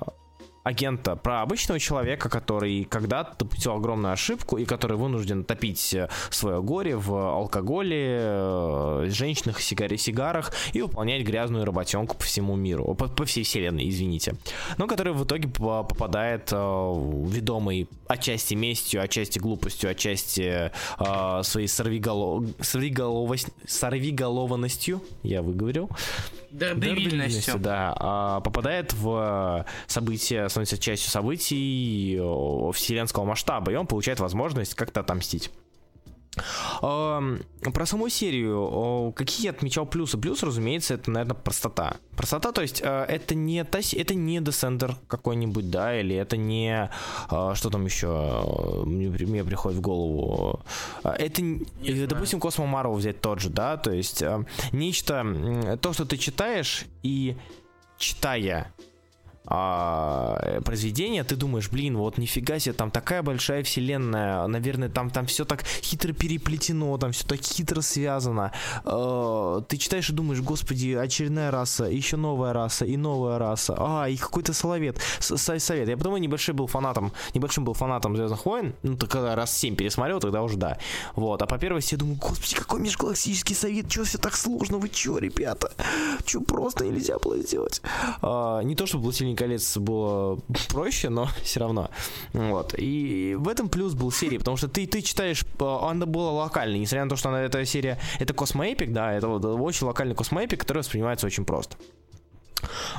агента, 0.68 1.15
про 1.15 1.41
обычного 1.41 1.80
человека, 1.80 2.30
который 2.30 2.84
когда-то 2.84 3.36
допустил 3.39 3.74
огромную 3.74 4.13
ошибку 4.13 4.57
и 4.57 4.65
который 4.65 4.97
вынужден 4.97 5.43
топить 5.45 5.93
э, 5.93 6.09
свое 6.30 6.61
горе 6.61 6.97
в 6.97 7.13
алкоголе, 7.13 8.18
э, 8.20 9.05
женщинах, 9.09 9.61
сигаре, 9.61 9.97
сигарах 9.97 10.51
и 10.74 10.82
выполнять 10.82 11.24
грязную 11.24 11.63
работенку 11.63 12.18
по 12.18 12.24
всему 12.24 12.55
миру, 12.55 12.93
по, 12.95 13.07
по 13.07 13.26
всей 13.26 13.43
вселенной, 13.43 13.89
извините. 13.89 14.36
Но 14.78 14.88
который 14.88 15.13
в 15.13 15.24
итоге 15.24 15.47
попадает 15.47 16.49
э, 16.51 16.55
ведомый 16.55 17.88
отчасти 18.07 18.53
местью, 18.53 19.01
отчасти 19.01 19.39
глупостью, 19.39 19.89
отчасти 19.89 20.72
э, 20.99 21.43
своей 21.43 21.68
сорвиголов... 21.68 22.43
сорвиголовость... 22.59 23.47
сорвиголованностью, 23.65 25.01
я 25.24 25.41
выговорил, 25.41 25.89
Дербивильностью. 26.51 27.59
Да, 27.59 27.93
а, 27.99 28.39
попадает 28.39 28.93
в 28.93 29.65
события, 29.88 30.47
становится 30.58 30.78
частью 30.78 31.12
событий 31.12 32.20
вселенского 32.74 33.26
масштаба, 33.26 33.72
и 33.72 33.76
он 33.76 33.86
получает 33.86 34.20
возможность 34.20 34.74
как-то 34.74 35.01
отомстить. 35.01 35.51
Про 36.80 37.86
саму 37.86 38.10
серию, 38.10 39.12
какие 39.16 39.45
я 39.45 39.51
отмечал 39.51 39.88
плюсы? 39.88 40.18
Плюс, 40.20 40.43
разумеется, 40.43 40.93
это, 40.93 41.10
наверное, 41.10 41.36
простота. 41.36 41.97
Простота, 42.16 42.51
то 42.51 42.62
есть 42.62 42.82
э, 42.84 43.05
это 43.10 43.34
не 43.34 43.64
та, 43.64 43.80
это 43.80 44.14
не 44.14 44.38
Descender 44.38 44.93
какой-нибудь, 45.08 45.72
да, 45.72 45.99
или 45.99 46.16
это 46.16 46.38
не 46.38 46.91
э, 47.32 47.53
что 47.55 47.70
там 47.72 47.86
еще 47.86 48.84
мне, 48.86 49.10
мне 49.10 49.43
приходит 49.43 49.80
в 49.80 49.82
голову. 49.82 50.62
Э, 51.03 51.10
это, 51.18 51.41
не 51.41 52.05
допустим, 52.05 52.39
Космо 52.39 52.68
Марвел 52.68 52.93
взять 52.93 53.20
тот 53.20 53.39
же, 53.39 53.49
да, 53.49 53.78
то 53.78 53.91
есть 53.91 54.24
нечто, 54.72 55.78
то, 55.82 55.93
что 55.93 56.05
ты 56.05 56.18
читаешь 56.18 56.86
и 57.01 57.36
читая 57.97 58.72
а, 59.47 60.61
произведения, 60.61 61.23
ты 61.23 61.35
думаешь, 61.35 61.69
блин, 61.69 61.97
вот 61.97 62.17
нифига 62.17 62.59
себе, 62.59 62.73
там 62.73 62.91
такая 62.91 63.23
большая 63.23 63.63
вселенная, 63.63 64.47
наверное, 64.47 64.89
там, 64.89 65.09
там 65.09 65.25
все 65.25 65.45
так 65.45 65.63
хитро 65.81 66.13
переплетено, 66.13 66.97
там 66.97 67.11
все 67.11 67.25
так 67.25 67.39
хитро 67.41 67.81
связано. 67.81 68.51
А, 68.83 69.61
ты 69.61 69.77
читаешь 69.77 70.09
и 70.09 70.13
думаешь, 70.13 70.41
господи, 70.41 70.93
очередная 70.93 71.51
раса, 71.51 71.85
еще 71.85 72.17
новая 72.17 72.53
раса 72.53 72.85
и 72.85 72.97
новая 72.97 73.39
раса. 73.39 73.75
А, 73.77 74.09
и 74.09 74.17
какой-то 74.17 74.53
совет. 74.53 74.97
совет. 75.19 75.87
Я 75.87 75.97
потому 75.97 76.17
небольшой 76.17 76.53
был 76.53 76.67
фанатом, 76.67 77.13
небольшим 77.33 77.63
был 77.63 77.73
фанатом 77.73 78.15
Звездных 78.15 78.45
войн, 78.45 78.73
ну, 78.83 78.97
так 78.97 79.11
когда 79.11 79.35
раз 79.35 79.55
7 79.55 79.75
пересмотрел, 79.75 80.19
тогда 80.19 80.41
уже 80.41 80.57
да. 80.57 80.77
Вот, 81.15 81.41
а 81.41 81.45
по 81.45 81.57
первой 81.57 81.81
я 81.89 81.97
думаю, 81.97 82.17
господи, 82.17 82.55
какой 82.55 82.81
межгалактический 82.81 83.55
совет, 83.55 83.91
что 83.91 84.03
все 84.03 84.17
так 84.17 84.35
сложно, 84.35 84.77
вы 84.77 84.89
че, 84.89 85.17
ребята? 85.17 85.71
Че 86.25 86.41
просто 86.41 86.85
нельзя 86.85 87.17
было 87.19 87.37
сделать? 87.37 87.81
А, 88.21 88.61
не 88.61 88.75
то, 88.75 88.85
чтобы 88.85 89.05
«Властелин 89.05 89.36
колец 89.38 89.77
было 89.77 90.39
проще, 90.69 91.09
но 91.09 91.29
все 91.43 91.59
равно. 91.59 91.89
Вот. 92.33 92.75
И 92.77 93.35
в 93.38 93.47
этом 93.47 93.69
плюс 93.69 93.93
был 93.93 94.11
серии, 94.11 94.38
потому 94.38 94.57
что 94.57 94.67
ты, 94.67 94.85
ты 94.88 95.01
читаешь, 95.01 95.45
а, 95.59 95.89
она 95.89 96.05
была 96.05 96.31
локальной, 96.31 96.79
несмотря 96.79 97.05
на 97.05 97.09
то, 97.09 97.15
что 97.15 97.29
она, 97.29 97.41
эта 97.41 97.63
серия, 97.65 97.99
это 98.19 98.33
космоэпик, 98.33 98.91
да, 98.91 99.13
это 99.13 99.27
вот 99.27 99.45
очень 99.45 99.88
локальный 99.88 100.15
космоэпик, 100.15 100.59
который 100.59 100.79
воспринимается 100.79 101.25
очень 101.25 101.45
просто. 101.45 101.77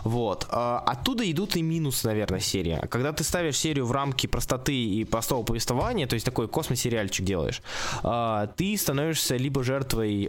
Вот. 0.04 0.46
А, 0.50 0.82
оттуда 0.86 1.30
идут 1.30 1.56
и 1.56 1.62
минусы, 1.62 2.06
наверное, 2.06 2.40
серии. 2.40 2.80
Когда 2.90 3.12
ты 3.12 3.24
ставишь 3.24 3.58
серию 3.58 3.86
в 3.86 3.92
рамки 3.92 4.26
простоты 4.26 4.74
и 4.74 5.04
простого 5.04 5.42
повествования, 5.42 6.06
то 6.06 6.14
есть 6.14 6.24
такой 6.24 6.48
космосериальчик 6.48 7.24
делаешь, 7.24 7.62
а, 8.02 8.46
ты 8.56 8.76
становишься 8.76 9.36
либо 9.36 9.62
жертвой 9.62 10.28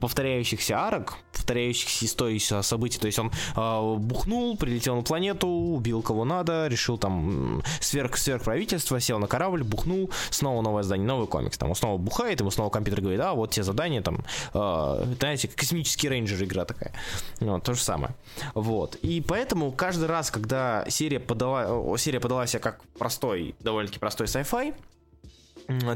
повторяющихся 0.00 0.78
арок, 0.78 1.16
повторяющихся 1.32 2.04
историй, 2.04 2.40
событий. 2.40 2.98
То 2.98 3.06
есть 3.06 3.18
он 3.18 3.30
э, 3.56 3.94
бухнул, 3.98 4.56
прилетел 4.56 4.96
на 4.96 5.02
планету, 5.02 5.48
убил 5.48 6.02
кого 6.02 6.24
надо, 6.24 6.66
решил 6.68 6.98
там 6.98 7.62
сверх, 7.80 8.16
сверх 8.16 8.42
правительства, 8.44 9.00
сел 9.00 9.18
на 9.18 9.26
корабль, 9.26 9.62
бухнул, 9.62 10.10
снова 10.30 10.62
новое 10.62 10.82
здание, 10.82 11.06
новый 11.06 11.26
комикс. 11.26 11.58
Там 11.58 11.70
он 11.70 11.74
снова 11.74 11.98
бухает, 11.98 12.40
ему 12.40 12.50
снова 12.50 12.70
компьютер 12.70 13.00
говорит, 13.00 13.20
а 13.20 13.34
вот 13.34 13.50
те 13.50 13.62
задания, 13.62 14.02
там, 14.02 14.24
э, 14.54 15.14
знаете, 15.18 15.48
космический 15.48 16.08
рейнджер 16.08 16.42
игра 16.44 16.64
такая. 16.64 16.92
Ну, 17.40 17.60
то 17.60 17.74
же 17.74 17.80
самое. 17.80 18.14
Вот. 18.54 18.96
И 18.96 19.20
поэтому 19.20 19.72
каждый 19.72 20.06
раз, 20.06 20.30
когда 20.30 20.84
серия 20.88 21.20
подала, 21.20 21.96
серия 21.98 22.20
подала 22.20 22.46
себя 22.46 22.60
как 22.60 22.82
простой, 22.98 23.54
довольно-таки 23.60 23.98
простой 23.98 24.26
sci-fi, 24.26 24.74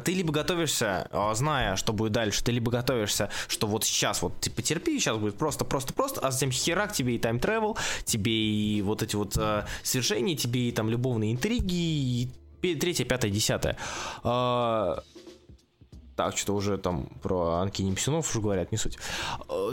ты 0.05 0.13
либо 0.13 0.33
готовишься, 0.33 1.09
а, 1.11 1.35
зная, 1.35 1.77
что 1.77 1.93
будет 1.93 2.13
дальше, 2.13 2.45
ты 2.45 2.53
либо 2.53 2.71
готовишься, 2.71 3.31
что 3.49 3.67
вот 3.67 3.85
сейчас 3.85 4.21
вот 4.21 4.39
ты 4.41 4.51
потерпи, 4.51 4.99
сейчас 4.99 5.17
будет 5.17 5.37
просто, 5.37 5.65
просто, 5.65 5.95
просто, 5.95 6.21
а 6.21 6.31
затем 6.31 6.51
херак 6.51 6.93
тебе 6.93 7.17
и 7.17 7.19
тайм 7.19 7.37
travel, 7.37 7.79
тебе 8.05 8.33
и 8.33 8.83
вот 8.83 9.03
эти 9.03 9.17
вот 9.17 9.37
э, 9.37 9.65
свершения, 9.83 10.37
тебе 10.37 10.69
и 10.69 10.73
там 10.73 10.91
любовные 10.91 11.33
интриги, 11.33 11.75
и 11.75 12.31
третье, 12.61 13.05
пятое, 13.05 13.31
десятое. 13.31 13.79
Э, 14.25 14.97
так, 16.17 16.37
что-то 16.37 16.55
уже 16.55 16.77
там 16.77 17.07
про 17.23 17.61
Анки 17.63 17.81
Немсюнов 17.81 18.29
уже 18.29 18.43
говорят, 18.43 18.71
не 18.73 18.79
суть. 18.79 18.99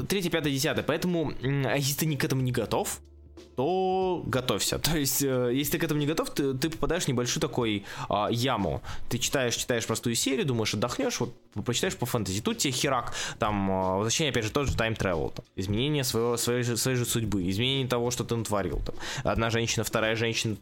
Третье, 0.07 0.29
пятое, 0.29 0.53
десятое. 0.53 0.83
Поэтому, 0.83 1.33
если 1.41 1.93
ты 1.93 2.15
к 2.15 2.23
этому 2.23 2.41
не 2.41 2.53
готов, 2.53 3.01
то 3.55 4.23
готовься. 4.25 4.79
То 4.79 4.97
есть, 4.97 5.21
э, 5.21 5.51
если 5.53 5.73
ты 5.73 5.79
к 5.79 5.83
этому 5.83 5.99
не 5.99 6.07
готов, 6.07 6.29
ты, 6.29 6.53
ты 6.53 6.69
попадаешь 6.69 7.05
в 7.05 7.07
небольшую 7.07 7.41
такой 7.41 7.83
э, 8.09 8.27
яму. 8.31 8.81
Ты 9.09 9.17
читаешь, 9.17 9.55
читаешь 9.55 9.85
простую 9.85 10.15
серию, 10.15 10.45
думаешь, 10.45 10.73
отдохнешь, 10.73 11.19
вот 11.19 11.33
почитаешь 11.65 11.95
по 11.95 12.05
фэнтези. 12.05 12.41
Тут 12.41 12.57
тебе 12.59 12.71
херак, 12.71 13.13
там, 13.37 13.69
э, 13.69 13.95
возвращение, 13.97 14.31
опять 14.31 14.45
же, 14.45 14.51
тот 14.51 14.67
же 14.67 14.75
тайм 14.75 14.93
travel, 14.93 15.33
там, 15.33 15.45
изменение 15.55 16.03
своего, 16.03 16.37
своей, 16.37 16.63
же, 16.63 16.77
своей 16.77 16.97
же 16.97 17.05
судьбы, 17.05 17.49
изменение 17.49 17.87
того, 17.87 18.11
что 18.11 18.23
ты 18.23 18.35
натворил. 18.35 18.81
Там. 18.85 18.95
Одна 19.23 19.49
женщина, 19.49 19.83
вторая 19.83 20.15
женщина, 20.15 20.55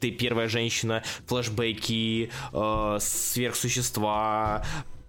ты 0.00 0.10
первая 0.10 0.48
женщина, 0.48 1.02
флешбеки, 1.26 2.30
э, 2.52 2.98
сверхсущества, 3.00 4.64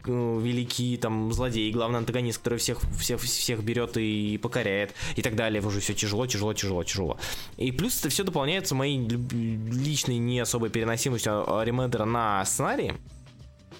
великий 0.08 0.98
там 0.98 1.32
злодей, 1.34 1.72
главный 1.72 2.00
антагонист, 2.00 2.40
который 2.40 2.60
всех, 2.60 2.80
всех, 2.98 3.20
всех 3.22 3.64
берет 3.64 3.98
и 3.98 4.38
покоряет, 4.38 4.94
и 5.16 5.22
так 5.22 5.36
далее. 5.36 5.62
Уже 5.62 5.80
все 5.80 5.94
тяжело, 5.94 6.26
тяжело, 6.28 6.54
тяжело, 6.54 6.84
тяжело. 6.84 7.18
И 7.58 7.72
плюс 7.72 8.00
это 8.00 8.10
все 8.10 8.24
дополняется 8.24 8.76
моей 8.76 8.98
личной 9.00 10.18
не 10.18 10.40
особой 10.40 10.70
переносимостью 10.70 11.44
а, 11.48 11.64
ремендера 11.64 12.06
на 12.06 12.44
сценарии. 12.46 12.96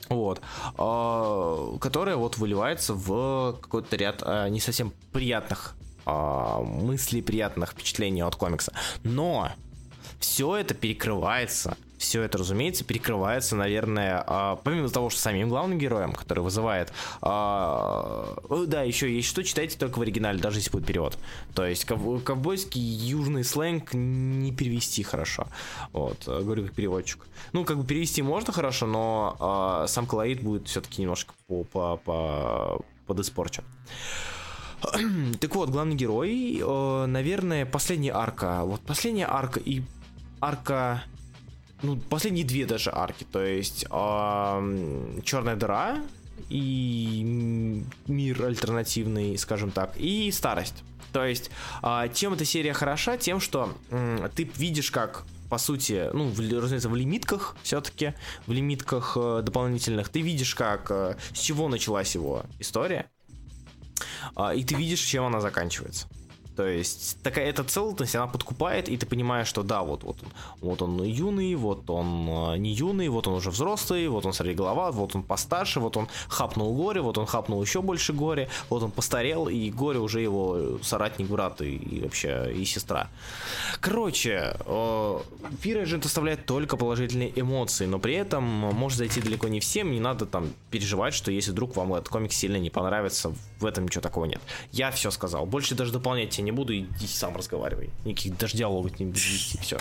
Вот, 0.10 0.42
э, 0.76 1.78
которая 1.80 2.16
вот 2.16 2.38
выливается 2.40 2.96
в 2.96 3.58
какой-то 3.62 3.96
ряд 3.96 4.24
э, 4.26 4.50
не 4.50 4.60
совсем 4.60 4.92
приятных 5.12 5.76
э, 6.08 6.62
мыслей, 6.64 7.22
приятных 7.22 7.72
впечатлений 7.72 8.22
от 8.22 8.36
комикса. 8.36 8.74
Но 9.04 9.52
все 10.20 10.56
это 10.56 10.74
перекрывается 10.74 11.78
все 12.00 12.24
это, 12.24 12.38
разумеется, 12.38 12.84
перекрывается, 12.84 13.56
наверное, 13.56 14.24
а, 14.26 14.56
помимо 14.56 14.90
того, 14.90 15.10
что 15.10 15.20
самим 15.20 15.50
главным 15.50 15.78
героем, 15.78 16.14
который 16.14 16.40
вызывает... 16.40 16.92
А, 17.22 18.36
да, 18.68 18.84
еще 18.84 19.14
есть 19.14 19.28
что, 19.28 19.44
читайте 19.44 19.78
только 19.78 20.00
в 20.00 20.02
оригинале, 20.02 20.40
даже 20.40 20.60
если 20.60 20.72
будет 20.72 20.86
перевод. 20.86 21.18
То 21.54 21.66
есть 21.66 21.86
ков- 21.86 22.24
ковбойский 22.24 22.82
южный 22.82 23.44
сленг 23.44 23.94
не 23.94 24.52
перевести 24.54 25.04
хорошо. 25.04 25.48
Вот, 25.92 26.26
говорю 26.26 26.66
как 26.66 26.74
переводчик. 26.74 27.28
Ну, 27.52 27.66
как 27.66 27.78
бы 27.78 27.86
перевести 27.86 28.22
можно 28.22 28.54
хорошо, 28.54 28.88
но 28.88 29.36
а, 29.40 29.88
сам 29.88 30.08
колорит 30.08 30.42
будет 30.42 30.68
все-таки 30.68 31.02
немножко 31.02 31.34
по, 31.48 31.66
по, 31.66 31.98
по, 31.98 32.82
подиспорчен. 33.06 33.66
Так 35.40 35.56
вот, 35.56 35.70
главный 35.70 35.96
герой, 35.96 36.62
э, 36.62 37.06
наверное, 37.06 37.66
последняя 37.66 38.14
арка. 38.14 38.62
Вот 38.64 38.80
последняя 38.82 39.28
арка 39.28 39.60
и 39.60 39.82
арка... 40.40 41.04
Ну, 41.82 41.98
последние 41.98 42.46
две 42.46 42.66
даже 42.66 42.92
арки. 42.94 43.26
То 43.32 43.44
есть 43.44 43.86
э, 43.90 45.20
Черная 45.24 45.56
дыра 45.56 46.00
и 46.50 47.84
мир 48.08 48.46
альтернативный, 48.46 49.38
скажем 49.38 49.72
так, 49.72 49.94
и 49.98 50.32
старость. 50.32 50.84
То 51.14 51.26
есть, 51.26 51.50
э, 51.82 52.10
чем 52.14 52.34
эта 52.34 52.46
серия 52.46 52.74
хороша? 52.74 53.18
Тем, 53.18 53.40
что 53.40 53.74
э, 53.92 54.30
ты 54.36 54.44
видишь, 54.44 54.92
как 54.92 55.26
по 55.50 55.58
сути, 55.58 56.10
ну, 56.14 56.30
в, 56.30 56.40
разумеется, 56.40 56.90
в 56.90 56.96
лимитках 56.96 57.56
все-таки, 57.64 58.14
в 58.46 58.52
лимитках 58.52 59.18
э, 59.20 59.42
дополнительных, 59.44 60.10
ты 60.10 60.22
видишь, 60.22 60.54
как, 60.54 60.92
э, 60.92 61.18
с 61.34 61.40
чего 61.40 61.68
началась 61.68 62.14
его 62.14 62.44
история, 62.60 63.10
э, 64.36 64.56
и 64.56 64.64
ты 64.64 64.76
видишь, 64.76 65.02
чем 65.02 65.26
она 65.26 65.42
заканчивается. 65.42 66.08
То 66.60 66.68
есть 66.68 67.18
такая 67.24 67.46
эта 67.46 67.64
целостность, 67.64 68.18
она 68.18 68.28
подкупает, 68.28 68.90
и 68.90 68.98
ты 68.98 69.06
понимаешь, 69.06 69.48
что 69.48 69.64
да, 69.64 69.82
вот, 69.82 70.04
вот, 70.04 70.18
вот 70.60 70.82
он 70.82 71.02
юный, 71.04 71.56
вот 71.56 71.90
он 71.90 72.28
э, 72.28 72.58
не 72.58 72.74
юный, 72.74 73.08
вот 73.08 73.28
он 73.28 73.36
уже 73.36 73.50
взрослый, 73.50 74.10
вот 74.10 74.26
он 74.26 74.34
голова, 74.56 74.92
вот 74.92 75.16
он 75.16 75.24
постарше, 75.24 75.80
вот 75.80 75.96
он 75.96 76.10
хапнул 76.28 76.76
горе, 76.76 77.00
вот 77.00 77.18
он 77.18 77.28
хапнул 77.28 77.62
еще 77.62 77.82
больше 77.82 78.12
горе, 78.12 78.50
вот 78.70 78.84
он 78.84 78.92
постарел, 78.92 79.48
и 79.48 79.72
горе 79.72 80.00
уже 80.00 80.20
его 80.20 80.80
соратник, 80.82 81.30
брат 81.30 81.62
и, 81.62 81.78
и 81.78 82.02
вообще 82.02 82.52
и 82.54 82.66
сестра. 82.66 83.08
Короче, 83.80 84.58
э, 84.60 85.20
Fear 85.64 85.86
Agent 85.86 86.06
оставляет 86.08 86.46
только 86.46 86.76
положительные 86.76 87.32
эмоции, 87.40 87.86
но 87.86 88.00
при 88.00 88.16
этом 88.16 88.44
может 88.44 88.98
зайти 88.98 89.22
далеко 89.22 89.48
не 89.48 89.62
всем, 89.62 89.94
не 89.94 90.02
надо 90.02 90.26
там 90.26 90.50
переживать, 90.72 91.14
что 91.14 91.32
если 91.32 91.52
вдруг 91.52 91.78
вам 91.78 91.94
этот 91.94 92.10
комик 92.10 92.34
сильно 92.34 92.58
не 92.58 92.70
понравится, 92.70 93.34
в 93.60 93.66
этом 93.66 93.86
ничего 93.86 94.02
такого 94.02 94.26
нет. 94.26 94.42
Я 94.74 94.92
все 94.92 95.10
сказал, 95.10 95.46
больше 95.46 95.74
даже 95.74 95.94
дополнять 95.94 96.32
тебе 96.32 96.44
не 96.44 96.49
буду, 96.52 96.78
иди 96.78 97.08
сам 97.08 97.36
разговаривай. 97.36 97.90
Никаких 98.06 98.38
даже 98.38 98.58
диалогов 98.58 99.00
не 99.00 99.06
буду 99.06 99.20
вести, 99.20 99.58
все. 99.60 99.78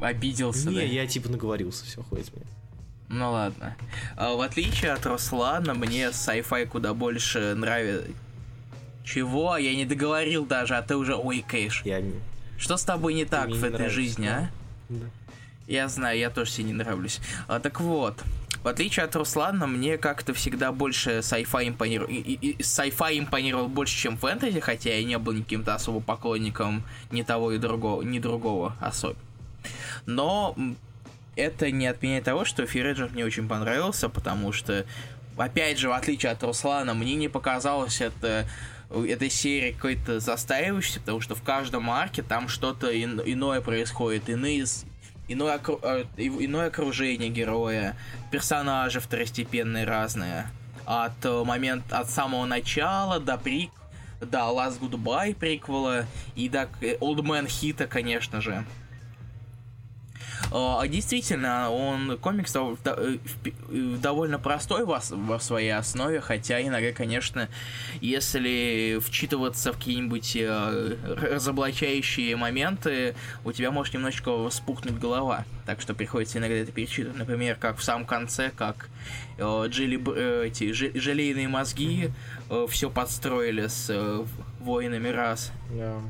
Обиделся, 0.00 0.68
не, 0.70 0.76
да? 0.76 0.82
я 0.82 1.06
типа 1.06 1.28
наговорился, 1.28 1.84
все, 1.84 2.02
хватит 2.02 2.32
мне. 2.36 2.46
Ну 3.08 3.32
ладно. 3.32 3.76
А, 4.16 4.34
в 4.34 4.40
отличие 4.40 4.92
от 4.92 5.04
Руслана, 5.06 5.74
мне 5.74 6.08
sci-fi 6.08 6.66
куда 6.66 6.94
больше 6.94 7.54
нравится. 7.54 8.10
Чего? 9.04 9.56
Я 9.56 9.74
не 9.74 9.86
договорил 9.86 10.44
даже, 10.44 10.76
а 10.76 10.82
ты 10.82 10.94
уже 10.94 11.14
ой, 11.14 11.42
кэш. 11.46 11.82
Я 11.84 12.00
не... 12.00 12.12
Что 12.58 12.76
с 12.76 12.84
тобой 12.84 13.14
не 13.14 13.24
так 13.24 13.48
в 13.48 13.64
этой 13.64 13.88
жизни, 13.88 14.26
а? 14.26 14.50
Да. 14.88 15.06
Я 15.66 15.88
знаю, 15.88 16.18
я 16.18 16.28
тоже 16.30 16.50
себе 16.50 16.64
не 16.64 16.72
нравлюсь. 16.74 17.20
А, 17.46 17.60
так 17.60 17.80
вот, 17.80 18.22
в 18.68 18.70
отличие 18.70 19.06
от 19.06 19.16
Руслана, 19.16 19.66
мне 19.66 19.96
как-то 19.96 20.34
всегда 20.34 20.72
больше 20.72 21.20
sci-fi 21.20 21.68
импонировал. 21.68 22.10
Sci-fi 22.10 23.18
импонировал 23.18 23.66
больше, 23.66 23.96
чем 23.96 24.18
фэнтези, 24.18 24.60
хотя 24.60 24.94
я 24.94 25.02
не 25.04 25.16
был 25.16 25.32
никаким-то 25.32 25.74
особо 25.74 26.00
поклонником 26.00 26.82
ни 27.10 27.22
того 27.22 27.52
и 27.52 27.58
другого, 27.58 28.02
ни 28.02 28.18
другого 28.18 28.76
особо. 28.78 29.16
Но 30.04 30.54
это 31.34 31.70
не 31.70 31.86
отменяет 31.86 32.24
того, 32.24 32.44
что 32.44 32.66
Фиреджер 32.66 33.08
мне 33.08 33.24
очень 33.24 33.48
понравился, 33.48 34.10
потому 34.10 34.52
что, 34.52 34.84
опять 35.38 35.78
же, 35.78 35.88
в 35.88 35.92
отличие 35.92 36.32
от 36.32 36.42
Руслана, 36.42 36.92
мне 36.92 37.14
не 37.14 37.28
показалось 37.28 38.02
это 38.02 38.46
этой 38.90 39.30
серии 39.30 39.72
какой-то 39.72 40.20
застаивающейся, 40.20 41.00
потому 41.00 41.22
что 41.22 41.34
в 41.34 41.42
каждом 41.42 41.90
арке 41.90 42.22
там 42.22 42.48
что-то 42.48 42.90
иное 43.00 43.62
происходит, 43.62 44.28
иные 44.28 44.66
иное, 45.28 45.54
окру... 45.54 45.78
Э, 45.82 46.04
иное 46.16 46.68
окружение 46.68 47.30
героя, 47.30 47.96
персонажи 48.30 49.00
второстепенные 49.00 49.84
разные. 49.84 50.46
От 50.84 51.24
э, 51.24 51.44
момента, 51.44 51.98
от 51.98 52.10
самого 52.10 52.46
начала 52.46 53.20
до 53.20 53.36
прик, 53.38 53.70
до 54.20 54.38
Last 54.38 54.80
Goodbye 54.80 55.34
приквела 55.34 56.06
и 56.34 56.48
до 56.48 56.68
Old 57.00 57.20
Man 57.22 57.46
Хита, 57.46 57.86
конечно 57.86 58.40
же. 58.40 58.64
А, 60.50 60.86
действительно, 60.86 61.70
он 61.70 62.18
комикс 62.18 62.54
э, 62.56 63.18
довольно 63.64 64.38
простой 64.38 64.84
в 64.84 65.40
своей 65.40 65.70
основе, 65.70 66.20
хотя 66.20 66.60
иногда, 66.62 66.92
конечно, 66.92 67.48
если 68.00 68.98
вчитываться 69.02 69.72
в 69.72 69.76
какие-нибудь 69.76 70.36
э, 70.36 70.96
разоблачающие 71.04 72.36
моменты, 72.36 73.14
у 73.44 73.52
тебя 73.52 73.70
может 73.70 73.94
немножечко 73.94 74.48
вспухнуть 74.48 74.98
голова. 74.98 75.44
Так 75.66 75.80
что 75.80 75.94
приходится 75.94 76.38
иногда 76.38 76.56
это 76.56 76.72
перечитывать. 76.72 77.18
Например, 77.18 77.56
как 77.56 77.78
в 77.78 77.82
самом 77.82 78.06
конце, 78.06 78.50
как 78.56 78.88
э, 79.36 79.64
джели, 79.68 80.46
эти 80.46 80.72
желейные 80.72 81.48
мозги 81.48 82.10
все 82.68 82.90
подстроили 82.90 83.66
с 83.66 84.24
воинами 84.60 85.08
раз. 85.08 85.52
Yeah. 85.70 86.00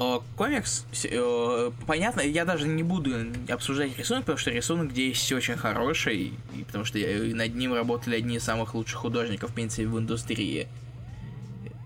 Э, 0.00 0.18
комикс, 0.36 0.84
э, 1.04 1.70
понятно, 1.86 2.20
я 2.20 2.44
даже 2.44 2.66
не 2.66 2.82
буду 2.82 3.10
обсуждать 3.48 3.96
рисунок, 3.96 4.24
потому 4.24 4.38
что 4.38 4.50
рисунок 4.50 4.90
здесь 4.90 5.30
очень 5.32 5.56
хороший, 5.56 6.32
и 6.54 6.64
потому 6.64 6.84
что 6.84 6.98
над 6.98 7.54
ним 7.54 7.74
работали 7.74 8.16
одни 8.16 8.36
из 8.36 8.44
самых 8.44 8.74
лучших 8.74 8.98
художников, 8.98 9.50
в 9.50 9.54
принципе, 9.54 9.86
в 9.86 9.98
индустрии. 9.98 10.66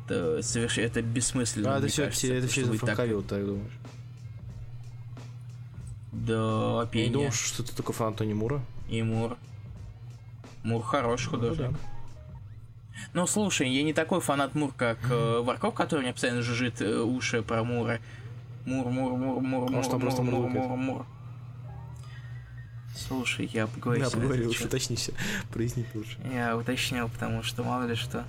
Это 0.06 0.40
совершенно 0.42 0.86
это 0.86 1.02
бессмысленно. 1.02 1.76
А, 1.76 1.78
это 1.78 1.88
все, 1.88 2.04
кажется, 2.06 2.32
это 2.32 2.48
все 2.48 2.62
из 2.62 2.80
так... 2.80 2.96
так 2.96 3.11
думаешь? 3.11 3.72
Да, 6.12 6.86
пение. 6.86 7.09
Я 7.09 7.12
думал, 7.12 7.32
что 7.32 7.62
ты 7.62 7.74
только 7.74 7.92
фанат 7.92 8.16
Тони 8.16 8.32
Мура. 8.32 8.62
И 8.88 9.02
Мур. 9.02 9.36
Мур 10.62 10.82
хороший 10.82 11.28
художник. 11.28 11.66
Ну, 11.66 11.72
да. 11.72 11.97
Ну, 13.14 13.26
слушай, 13.26 13.68
я 13.68 13.82
не 13.82 13.92
такой 13.92 14.20
фанат 14.20 14.55
Мур, 14.55 14.72
как 14.76 14.99
э, 15.11 15.40
Варков, 15.40 15.74
который 15.74 16.01
мне 16.03 16.12
постоянно 16.12 16.42
жужжит 16.42 16.80
э, 16.80 17.01
уши 17.01 17.42
про 17.42 17.64
Мура. 17.64 18.01
Мур, 18.66 18.86
Мур, 18.88 19.16
Мур, 19.16 19.40
Мур, 19.40 19.70
Может, 19.70 19.92
Мур, 19.92 20.03
Мур, 20.03 20.49
Мур, 20.49 20.49
Мур, 20.49 20.76
Мур. 20.76 21.07
Слушай, 22.94 23.49
я 23.53 23.66
поговорил. 23.66 24.05
Я 24.05 24.11
поговорил, 24.11 24.51
уж 24.51 24.61
уточнися. 24.61 25.12
Произни 25.53 25.86
лучше. 25.94 26.18
Я 26.32 26.57
уточнил, 26.57 27.09
потому 27.09 27.42
что 27.42 27.62
мало 27.62 27.84
ли 27.84 27.94
что. 27.94 28.24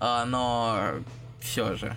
А, 0.00 0.24
но 0.24 0.94
все 1.40 1.76
же. 1.76 1.96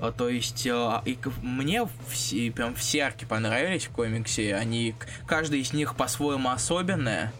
А, 0.00 0.10
то 0.12 0.28
есть, 0.28 0.66
а, 0.66 1.02
и 1.04 1.18
мне 1.42 1.86
все, 2.08 2.50
прям 2.50 2.74
все 2.74 3.00
арки 3.00 3.24
понравились 3.24 3.86
в 3.86 3.90
комиксе. 3.90 4.54
Они, 4.54 4.94
каждый 5.26 5.60
из 5.60 5.72
них 5.72 5.94
по-своему 5.94 6.50
особенная. 6.50 7.32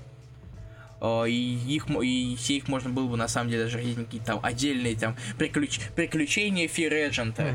А, 1.07 1.25
и 1.25 1.35
их 1.35 1.87
и 2.03 2.35
все 2.39 2.57
их 2.57 2.67
можно 2.67 2.89
было 2.89 3.07
бы 3.07 3.19
на 3.19 3.29
самом 3.29 3.51
деле 3.51 3.65
даже 3.65 3.79
какие-то 3.79 4.27
там 4.27 4.41
отдельные 4.43 4.97
там 4.97 5.17
приключ, 5.37 5.79
приключения 5.95 6.67
Фиреджента. 6.67 7.55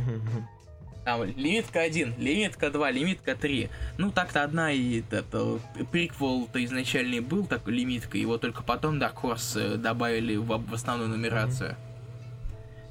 Там 1.04 1.24
лимитка 1.24 1.80
1, 1.80 2.16
лимитка 2.20 2.70
2, 2.70 2.91
лимитка 2.91 3.34
3. 3.34 3.70
Ну, 3.97 4.12
так-то 4.12 4.43
одна 4.43 4.72
и 4.72 5.02
это, 5.10 5.60
приквел-то 5.91 6.64
изначальный 6.64 7.22
был 7.22 7.47
такой 7.47 7.74
лимитка, 7.74 8.20
его 8.20 8.38
только 8.38 8.62
потом 8.62 9.00
Dark 9.00 9.16
Horse 9.24 9.76
э, 9.76 9.78
добавили 9.78 10.36
в, 10.36 10.45
в 10.45 10.74
основную 10.74 11.10
нумерацию. 11.10 11.76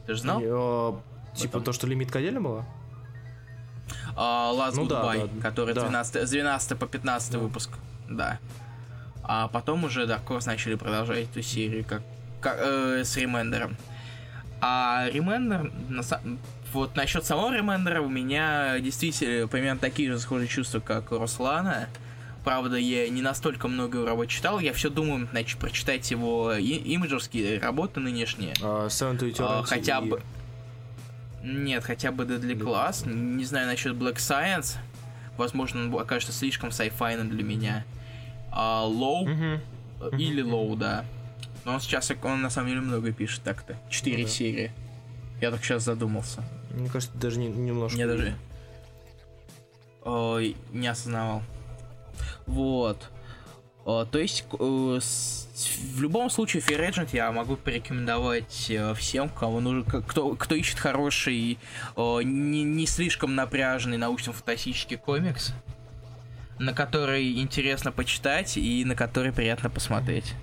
Ты 0.07 0.15
же 0.15 0.23
знал? 0.23 0.41
Я 0.41 0.99
Типа 1.37 1.53
Потом... 1.53 1.65
то, 1.65 1.73
что 1.73 1.87
лимитка 1.87 2.19
отдельно 2.19 2.41
была? 2.41 2.65
Uh, 4.17 4.57
Last 4.57 4.75
ну, 4.75 4.87
Goodbye, 4.87 5.29
да, 5.29 5.33
да, 5.33 5.43
который 5.43 5.75
да. 5.75 5.83
12, 5.83 6.27
с 6.27 6.31
12 6.31 6.77
по 6.77 6.87
15 6.87 7.33
да. 7.33 7.39
выпуск. 7.39 7.71
Да. 8.09 8.41
А 9.29 9.47
потом 9.49 9.85
уже, 9.85 10.07
да, 10.07 10.19
Корс 10.19 10.47
начали 10.47 10.75
продолжать 10.75 11.25
эту 11.31 11.43
серию 11.43 11.85
как, 11.85 12.03
как 12.41 12.57
э, 12.59 13.05
с 13.05 13.15
ремендером. 13.19 13.77
А 14.63 15.07
ремендер, 15.13 15.71
на, 15.91 16.03
вот 16.73 16.97
насчет 16.97 17.25
самого 17.27 17.55
ремендера 17.55 18.01
у 18.01 18.09
меня 18.09 18.81
действительно 18.81 19.47
примерно 19.47 19.79
такие 19.79 20.11
же 20.11 20.19
схожие 20.19 20.49
чувства, 20.49 20.81
как 20.81 21.13
у 21.13 21.19
Руслана. 21.19 21.89
Правда, 22.43 22.77
я 22.77 23.07
не 23.11 23.21
настолько 23.21 23.69
много 23.69 23.99
его 23.99 24.07
работ 24.07 24.29
читал. 24.29 24.61
Я 24.61 24.73
все 24.73 24.89
думаю, 24.89 25.29
значит, 25.31 25.59
прочитать 25.59 26.11
его 26.11 26.55
и- 26.55 26.63
имиджерские 26.63 27.61
работы 27.61 28.01
нынешние. 28.01 28.55
Uh, 28.55 28.87
uh, 28.89 29.65
хотя 29.65 30.01
бы... 30.01 30.23
Нет, 31.43 31.85
хотя 31.85 32.13
бы 32.13 32.25
Deadly 32.25 32.59
Class. 32.59 33.07
Не 33.07 33.45
знаю 33.45 33.67
насчет 33.67 33.95
Black 33.95 34.17
Science. 34.17 34.79
Возможно, 35.37 35.85
он 35.85 36.01
окажется 36.01 36.33
слишком 36.33 36.71
сайфайным 36.71 37.29
для 37.29 37.45
меня. 37.45 37.85
А 38.61 38.85
Low 38.89 39.25
uh-huh. 39.25 40.19
или 40.19 40.45
Low, 40.45 40.77
да. 40.77 41.05
Но 41.65 41.75
он 41.75 41.81
сейчас, 41.81 42.11
он 42.25 42.43
на 42.43 42.51
самом 42.51 42.71
деле 42.71 42.81
много 42.81 43.13
пишет 43.13 43.43
так-то. 43.45 43.77
Четыре 43.89 44.23
ну, 44.23 44.25
да. 44.25 44.31
серии. 44.31 44.73
Я 45.41 45.53
так 45.53 45.63
сейчас 45.63 45.85
задумался. 45.85 46.43
Мне 46.73 46.89
кажется, 46.89 47.17
даже 47.17 47.39
не, 47.39 47.47
немножко. 47.47 47.97
Не 47.97 48.07
даже. 48.07 48.35
Ой, 50.05 50.57
не 50.73 50.89
осознавал. 50.89 51.43
Вот. 52.47 53.11
О, 53.85 54.05
то 54.05 54.19
есть, 54.19 54.45
э, 54.59 54.99
с, 55.01 55.47
в 55.95 56.03
любом 56.03 56.29
случае, 56.29 56.61
Fear 56.61 56.91
Agent 56.91 57.11
я 57.13 57.31
могу 57.31 57.57
порекомендовать 57.57 58.67
э, 58.71 58.93
всем, 58.95 59.29
кому 59.29 59.61
нужен, 59.61 59.85
кто, 59.85 60.35
кто 60.35 60.55
ищет 60.57 60.81
хороший, 60.81 61.59
э, 61.97 62.21
не, 62.25 62.65
не 62.65 62.87
слишком 62.87 63.37
напряженный 63.37 63.99
научно-фантастический 63.99 64.97
комикс, 64.97 65.53
на 66.59 66.73
который 66.73 67.41
интересно 67.41 67.93
почитать 67.93 68.57
и 68.57 68.85
на 68.85 68.95
который 68.95 69.33
приятно 69.33 69.71
посмотреть. 69.71 70.35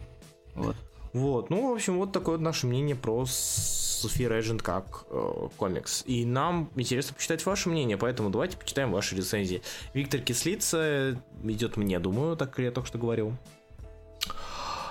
Вот. 0.53 0.75
Вот, 1.13 1.49
ну, 1.49 1.71
в 1.71 1.75
общем, 1.75 1.97
вот 1.97 2.11
такое 2.11 2.35
вот 2.35 2.43
наше 2.43 2.67
мнение 2.67 2.95
про 2.95 3.23
Fear 3.23 4.39
Agent 4.39 4.61
как 4.61 5.05
э, 5.09 5.47
комикс. 5.55 6.03
И 6.05 6.25
нам 6.25 6.69
интересно 6.75 7.13
почитать 7.13 7.45
ваше 7.45 7.69
мнение, 7.69 7.97
поэтому 7.97 8.29
давайте 8.29 8.57
почитаем 8.57 8.91
ваши 8.91 9.15
рецензии. 9.15 9.61
Виктор 9.93 10.19
Кислица 10.19 11.17
идет 11.43 11.77
мне, 11.77 11.99
думаю, 11.99 12.35
так 12.35 12.51
как 12.51 12.59
я 12.59 12.71
только 12.71 12.87
что 12.87 12.97
говорил. 12.97 13.33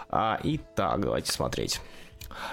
А, 0.09 0.41
итак, 0.43 1.01
давайте 1.03 1.31
смотреть. 1.31 1.81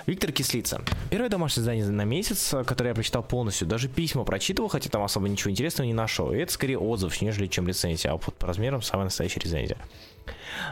Виктор 0.05 0.31
Кислица. 0.31 0.81
Первое 1.09 1.29
домашнее 1.29 1.63
задание 1.63 1.85
на 1.87 2.05
месяц, 2.05 2.53
которое 2.65 2.89
я 2.89 2.95
прочитал 2.95 3.23
полностью. 3.23 3.67
Даже 3.67 3.87
письма 3.87 4.23
прочитывал, 4.23 4.69
хотя 4.69 4.89
там 4.89 5.03
особо 5.03 5.29
ничего 5.29 5.51
интересного 5.51 5.87
не 5.87 5.93
нашел. 5.93 6.31
И 6.31 6.37
это 6.37 6.51
скорее 6.51 6.77
отзыв, 6.77 7.21
нежели 7.21 7.47
чем 7.47 7.67
рецензия. 7.67 8.11
А 8.11 8.15
вот 8.15 8.35
по 8.35 8.47
размерам 8.47 8.81
самая 8.81 9.05
настоящая 9.05 9.41
рецензия. 9.41 9.77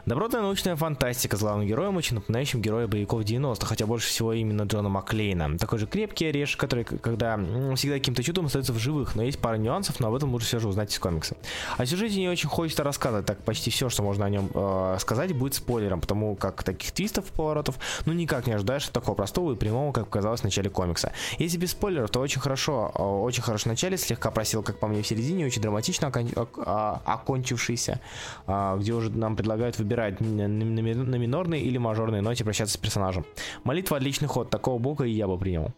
Добротная 0.06 0.42
научная 0.42 0.76
фантастика 0.76 1.38
с 1.38 1.42
главным 1.42 1.68
героем, 1.68 1.98
очень 1.98 2.16
напоминающим 2.16 2.62
героя 2.62 2.88
боевиков 2.88 3.24
90 3.24 3.66
хотя 3.66 3.86
больше 3.86 4.08
всего 4.08 4.34
именно 4.34 4.64
Джона 4.64 4.90
Маклейна. 4.90 5.58
Такой 5.58 5.80
же 5.80 5.88
крепкий 5.88 6.26
орешек, 6.28 6.60
который, 6.60 6.84
когда 6.84 7.40
всегда 7.76 7.96
каким-то 7.96 8.24
чудом 8.24 8.48
остается 8.48 8.74
в 8.74 8.80
живых, 8.80 9.16
но 9.16 9.24
есть 9.24 9.40
пара 9.40 9.58
нюансов, 9.58 10.00
но 10.00 10.08
об 10.08 10.16
этом 10.16 10.32
лучше 10.32 10.48
все 10.48 10.60
же 10.60 10.68
узнать 10.68 10.92
из 10.92 11.00
комикса. 11.00 11.36
О 11.78 11.86
сюжете 11.86 12.20
не 12.20 12.30
очень 12.30 12.50
хочется 12.50 12.84
рассказывать, 12.84 13.26
так 13.26 13.40
почти 13.44 13.70
все, 13.70 13.90
что 13.90 14.04
можно 14.04 14.26
о 14.26 14.30
нем 14.30 14.50
э, 14.54 14.98
сказать, 15.00 15.36
будет 15.36 15.54
спойлером, 15.54 16.02
потому 16.02 16.36
как 16.36 16.64
таких 16.64 16.92
твистов, 16.92 17.26
поворотов, 17.26 17.78
ну 18.06 18.14
никак 18.14 18.48
не 18.48 18.54
ожидаешь 18.54 18.88
от 18.88 18.92
такого 18.92 19.16
простого 19.16 19.54
и 19.54 19.56
прямого, 19.56 19.92
как 19.92 20.06
показалось 20.06 20.42
в 20.42 20.44
начале 20.44 20.70
комикса. 20.70 21.12
Если 21.38 21.58
без 21.58 21.72
спойлеров, 21.72 22.10
то 22.10 22.20
очень 22.20 22.42
хорошо, 22.42 22.92
э, 22.96 23.02
очень 23.02 23.44
хорошо 23.44 23.64
в 23.64 23.68
начале, 23.68 23.98
слегка 23.98 24.32
просил, 24.32 24.64
как 24.64 24.80
по 24.80 24.88
мне, 24.88 25.02
в 25.02 25.08
середине, 25.08 25.46
очень 25.46 25.62
драматично 25.62 26.08
окон, 26.08 26.30
а, 26.66 27.02
окончившийся, 27.06 28.00
э, 28.48 28.78
где 28.80 28.94
уже 28.94 29.10
нам 29.12 29.36
предлагают 29.36 29.68
выбирать 29.78 30.20
на 30.20 30.47
минорной 30.47 31.61
или 31.61 31.78
мажорной 31.78 32.22
ноте 32.22 32.43
прощаться 32.43 32.74
с 32.74 32.78
персонажем. 32.78 33.26
Молитва 33.63 33.97
отличный 33.97 34.28
ход, 34.28 34.49
такого 34.49 34.80
бога 34.80 35.03
и 35.03 35.11
я 35.11 35.28
бы 35.28 35.38
принял. 35.38 35.72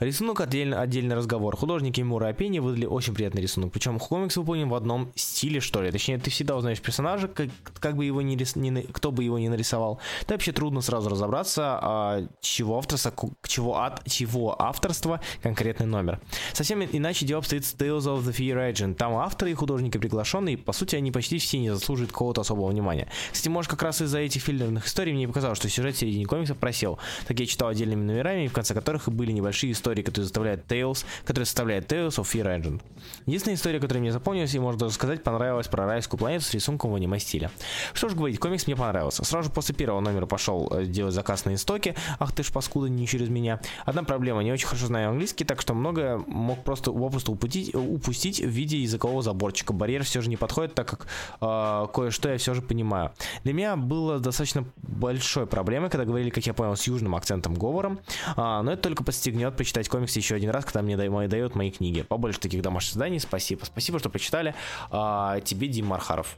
Рисунок 0.00 0.40
отдельно, 0.40 0.80
отдельный 0.80 1.16
разговор. 1.16 1.56
Художники 1.56 2.00
Мура 2.00 2.28
Апени 2.28 2.58
выдали 2.58 2.86
очень 2.86 3.14
приятный 3.14 3.42
рисунок. 3.42 3.72
Причем 3.72 3.98
комикс 3.98 4.36
выполнен 4.36 4.68
в 4.68 4.74
одном 4.74 5.12
стиле, 5.14 5.60
что 5.60 5.82
ли. 5.82 5.90
Точнее, 5.90 6.18
ты 6.18 6.30
всегда 6.30 6.56
узнаешь 6.56 6.80
персонажа, 6.80 7.28
как, 7.28 7.48
как 7.78 7.96
бы 7.96 8.04
его 8.04 8.22
ни, 8.22 8.36
рис, 8.36 8.56
ни, 8.56 8.82
кто 8.82 9.12
бы 9.12 9.24
его 9.24 9.38
ни 9.38 9.48
нарисовал. 9.48 10.00
Да 10.26 10.34
вообще 10.34 10.52
трудно 10.52 10.80
сразу 10.80 11.10
разобраться, 11.10 11.78
а, 11.80 12.26
чего 12.40 12.78
авторства, 12.78 13.12
чего, 13.46 13.80
от, 13.80 14.08
чего 14.08 14.60
авторства 14.60 15.20
конкретный 15.42 15.86
номер. 15.86 16.20
Совсем 16.52 16.82
иначе 16.82 17.26
дело 17.26 17.38
обстоит 17.38 17.64
с 17.64 17.74
Tales 17.74 18.00
of 18.00 18.22
the 18.24 18.34
Fear 18.34 18.72
Agent. 18.72 18.94
Там 18.94 19.14
авторы 19.16 19.50
и 19.50 19.54
художники 19.54 19.98
приглашенные, 19.98 20.54
и, 20.54 20.56
по 20.56 20.72
сути, 20.72 20.96
они 20.96 21.10
почти 21.10 21.38
все 21.38 21.58
не 21.58 21.70
заслуживают 21.70 22.12
какого-то 22.12 22.40
особого 22.40 22.68
внимания. 22.70 23.08
Кстати, 23.32 23.48
может, 23.48 23.70
как 23.70 23.82
раз 23.82 24.00
из-за 24.00 24.18
этих 24.18 24.42
фильмных 24.42 24.86
историй 24.86 25.12
мне 25.12 25.26
показалось, 25.26 25.58
что 25.58 25.68
сюжет 25.68 25.96
середине 25.96 26.26
комикса 26.26 26.54
просел. 26.54 26.98
Так 27.26 27.38
я 27.40 27.46
читал 27.46 27.68
отдельными 27.68 28.02
номерами, 28.04 28.46
в 28.46 28.52
конце 28.52 28.74
которых 28.74 29.08
и 29.08 29.10
были 29.10 29.32
небольшие 29.44 29.72
истории, 29.72 30.02
которые 30.02 30.24
заставляют 30.24 30.66
Tales, 30.66 31.04
которые 31.24 31.44
составляют 31.44 31.90
Tales 31.90 32.16
of 32.16 32.24
Fear 32.24 32.60
Agent. 32.60 32.82
Единственная 33.26 33.56
история, 33.56 33.78
которая 33.78 34.00
мне 34.00 34.12
запомнилась 34.12 34.54
и, 34.54 34.58
можно 34.58 34.80
даже 34.80 34.94
сказать, 34.94 35.22
понравилась 35.22 35.68
про 35.68 35.86
райскую 35.86 36.18
планету 36.18 36.44
с 36.44 36.54
рисунком 36.54 36.92
в 36.92 36.94
аниме-стиле. 36.94 37.50
Что 37.92 38.08
ж 38.08 38.14
говорить, 38.14 38.38
комикс 38.38 38.66
мне 38.66 38.76
понравился. 38.76 39.24
Сразу 39.24 39.50
после 39.50 39.74
первого 39.74 40.00
номера 40.00 40.26
пошел 40.26 40.72
э, 40.72 40.86
делать 40.86 41.14
заказ 41.14 41.44
на 41.44 41.54
истоке. 41.54 41.94
Ах 42.18 42.32
ты 42.32 42.42
ж 42.42 42.50
паскуда, 42.50 42.88
не 42.88 43.06
через 43.06 43.28
меня. 43.28 43.60
Одна 43.84 44.02
проблема, 44.02 44.42
не 44.42 44.52
очень 44.52 44.66
хорошо 44.66 44.86
знаю 44.86 45.10
английский, 45.10 45.44
так 45.44 45.60
что 45.60 45.74
многое 45.74 46.18
мог 46.26 46.64
просто 46.64 46.90
попросту 46.92 47.32
упустить, 47.32 47.74
упустить 47.74 48.40
в 48.40 48.48
виде 48.48 48.78
языкового 48.78 49.22
заборчика. 49.22 49.72
Барьер 49.72 50.04
все 50.04 50.20
же 50.22 50.30
не 50.30 50.36
подходит, 50.36 50.74
так 50.74 50.88
как 50.88 51.06
э, 51.40 51.86
кое-что 51.92 52.30
я 52.30 52.38
все 52.38 52.54
же 52.54 52.62
понимаю. 52.62 53.12
Для 53.44 53.52
меня 53.52 53.76
было 53.76 54.18
достаточно 54.18 54.64
большой 54.76 55.46
проблемой, 55.46 55.90
когда 55.90 56.04
говорили, 56.04 56.30
как 56.30 56.46
я 56.46 56.54
понял, 56.54 56.76
с 56.76 56.86
южным 56.86 57.14
акцентом 57.14 57.54
говором, 57.54 58.00
э, 58.36 58.60
но 58.62 58.72
это 58.72 58.82
только 58.82 59.04
подстегнет 59.34 59.56
почитать 59.56 59.88
комиксы 59.88 60.18
еще 60.20 60.36
один 60.36 60.50
раз, 60.50 60.64
когда 60.64 60.82
мне 60.82 60.96
дают 60.96 61.54
мои 61.56 61.70
книги. 61.70 62.02
Побольше 62.02 62.38
таких 62.38 62.62
домашних 62.62 62.94
заданий. 62.94 63.18
Спасибо. 63.18 63.64
Спасибо, 63.64 63.98
что 63.98 64.08
прочитали. 64.08 64.54
А, 64.90 65.40
тебе, 65.40 65.66
Дим 65.66 65.86
Мархаров. 65.86 66.36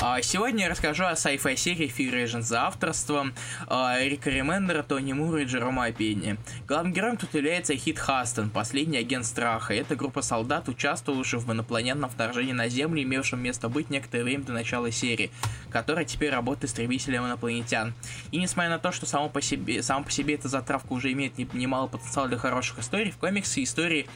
А, 0.00 0.22
сегодня 0.22 0.64
я 0.64 0.70
расскажу 0.70 1.04
о 1.04 1.12
sci-fi 1.12 1.56
серии 1.56 1.92
Fear 1.94 2.24
Agent 2.24 2.42
за 2.42 2.62
авторством 2.62 3.34
а, 3.66 3.98
Рика 4.00 4.30
Ремендера, 4.30 4.82
Тони 4.82 5.12
Мура 5.12 5.42
и 5.42 5.44
Джерома 5.44 5.86
Апенни. 5.86 6.38
Главным 6.66 6.92
героем 6.92 7.16
тут 7.16 7.34
является 7.34 7.76
Хит 7.76 7.98
Хастон, 7.98 8.48
последний 8.50 8.98
агент 8.98 9.26
страха. 9.26 9.74
Это 9.74 9.94
группа 9.94 10.22
солдат, 10.22 10.68
участвовавших 10.68 11.42
в 11.42 11.52
инопланетном 11.52 12.08
вторжении 12.08 12.52
на 12.52 12.68
Землю, 12.68 13.02
имевшем 13.02 13.40
место 13.40 13.68
быть 13.68 13.90
некоторое 13.90 14.24
время 14.24 14.44
до 14.44 14.52
начала 14.52 14.90
серии, 14.90 15.30
которая 15.70 16.04
теперь 16.04 16.30
работает 16.30 16.70
истребителем 16.70 17.26
инопланетян. 17.26 17.92
И 18.30 18.38
несмотря 18.38 18.70
на 18.70 18.78
то, 18.78 18.92
что 18.92 19.04
само 19.04 19.28
по 19.28 19.42
себе, 19.42 19.82
само 19.82 20.04
по 20.04 20.10
себе 20.10 20.34
эта 20.34 20.48
затравка 20.48 20.92
уже 20.92 21.12
имеет 21.12 21.36
немало 21.52 21.86
потенциала 21.86 22.28
для 22.28 22.38
хороших 22.38 22.78
историй, 22.78 23.10
в 23.10 23.18
комиксе 23.18 23.62
истории 23.62 24.06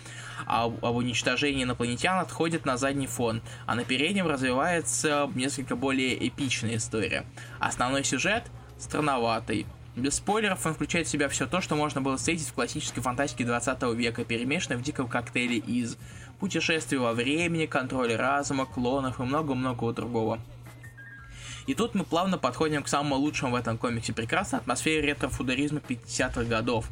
об, 0.45 0.85
об 0.85 0.97
уничтожении 0.97 1.65
инопланетян 1.65 2.19
отходит 2.19 2.67
на 2.67 2.77
задний 2.77 3.07
фон, 3.07 3.41
а 3.67 3.75
на 3.75 3.85
переднем 3.85 4.27
развивается 4.27 5.31
несколько 5.35 5.77
более 5.77 6.29
эпичная 6.29 6.77
история. 6.77 7.25
Основной 7.59 8.05
сюжет 8.05 8.45
странноватый. 8.79 9.67
Без 9.97 10.17
спойлеров 10.17 10.67
он 10.67 10.75
включает 10.75 11.07
в 11.07 11.11
себя 11.11 11.29
все 11.31 11.47
то, 11.47 11.63
что 11.63 11.75
можно 11.75 12.03
было 12.03 12.19
встретить 12.19 12.49
в 12.49 12.53
классической 12.53 13.01
фантастике 13.01 13.45
20 13.45 13.83
века, 13.95 14.25
перемешанной 14.25 14.77
в 14.77 14.83
диком 14.83 15.09
коктейле 15.09 15.57
из 15.57 15.97
путешествий 16.39 16.99
во 16.99 17.15
времени, 17.15 17.65
контроля 17.65 18.19
разума, 18.19 18.67
клонов 18.67 19.21
и 19.21 19.23
много-много 19.23 19.93
другого. 19.95 20.39
И 21.67 21.75
тут 21.75 21.95
мы 21.95 22.05
плавно 22.05 22.39
подходим 22.39 22.83
к 22.83 22.89
самому 22.89 23.17
лучшему 23.17 23.53
в 23.53 23.55
этом 23.57 23.77
комиксе. 23.77 24.13
Прекрасной 24.13 24.61
атмосфере 24.61 25.01
ретро-футуризма 25.01 25.81
50-х 25.81 26.45
годов. 26.45 26.89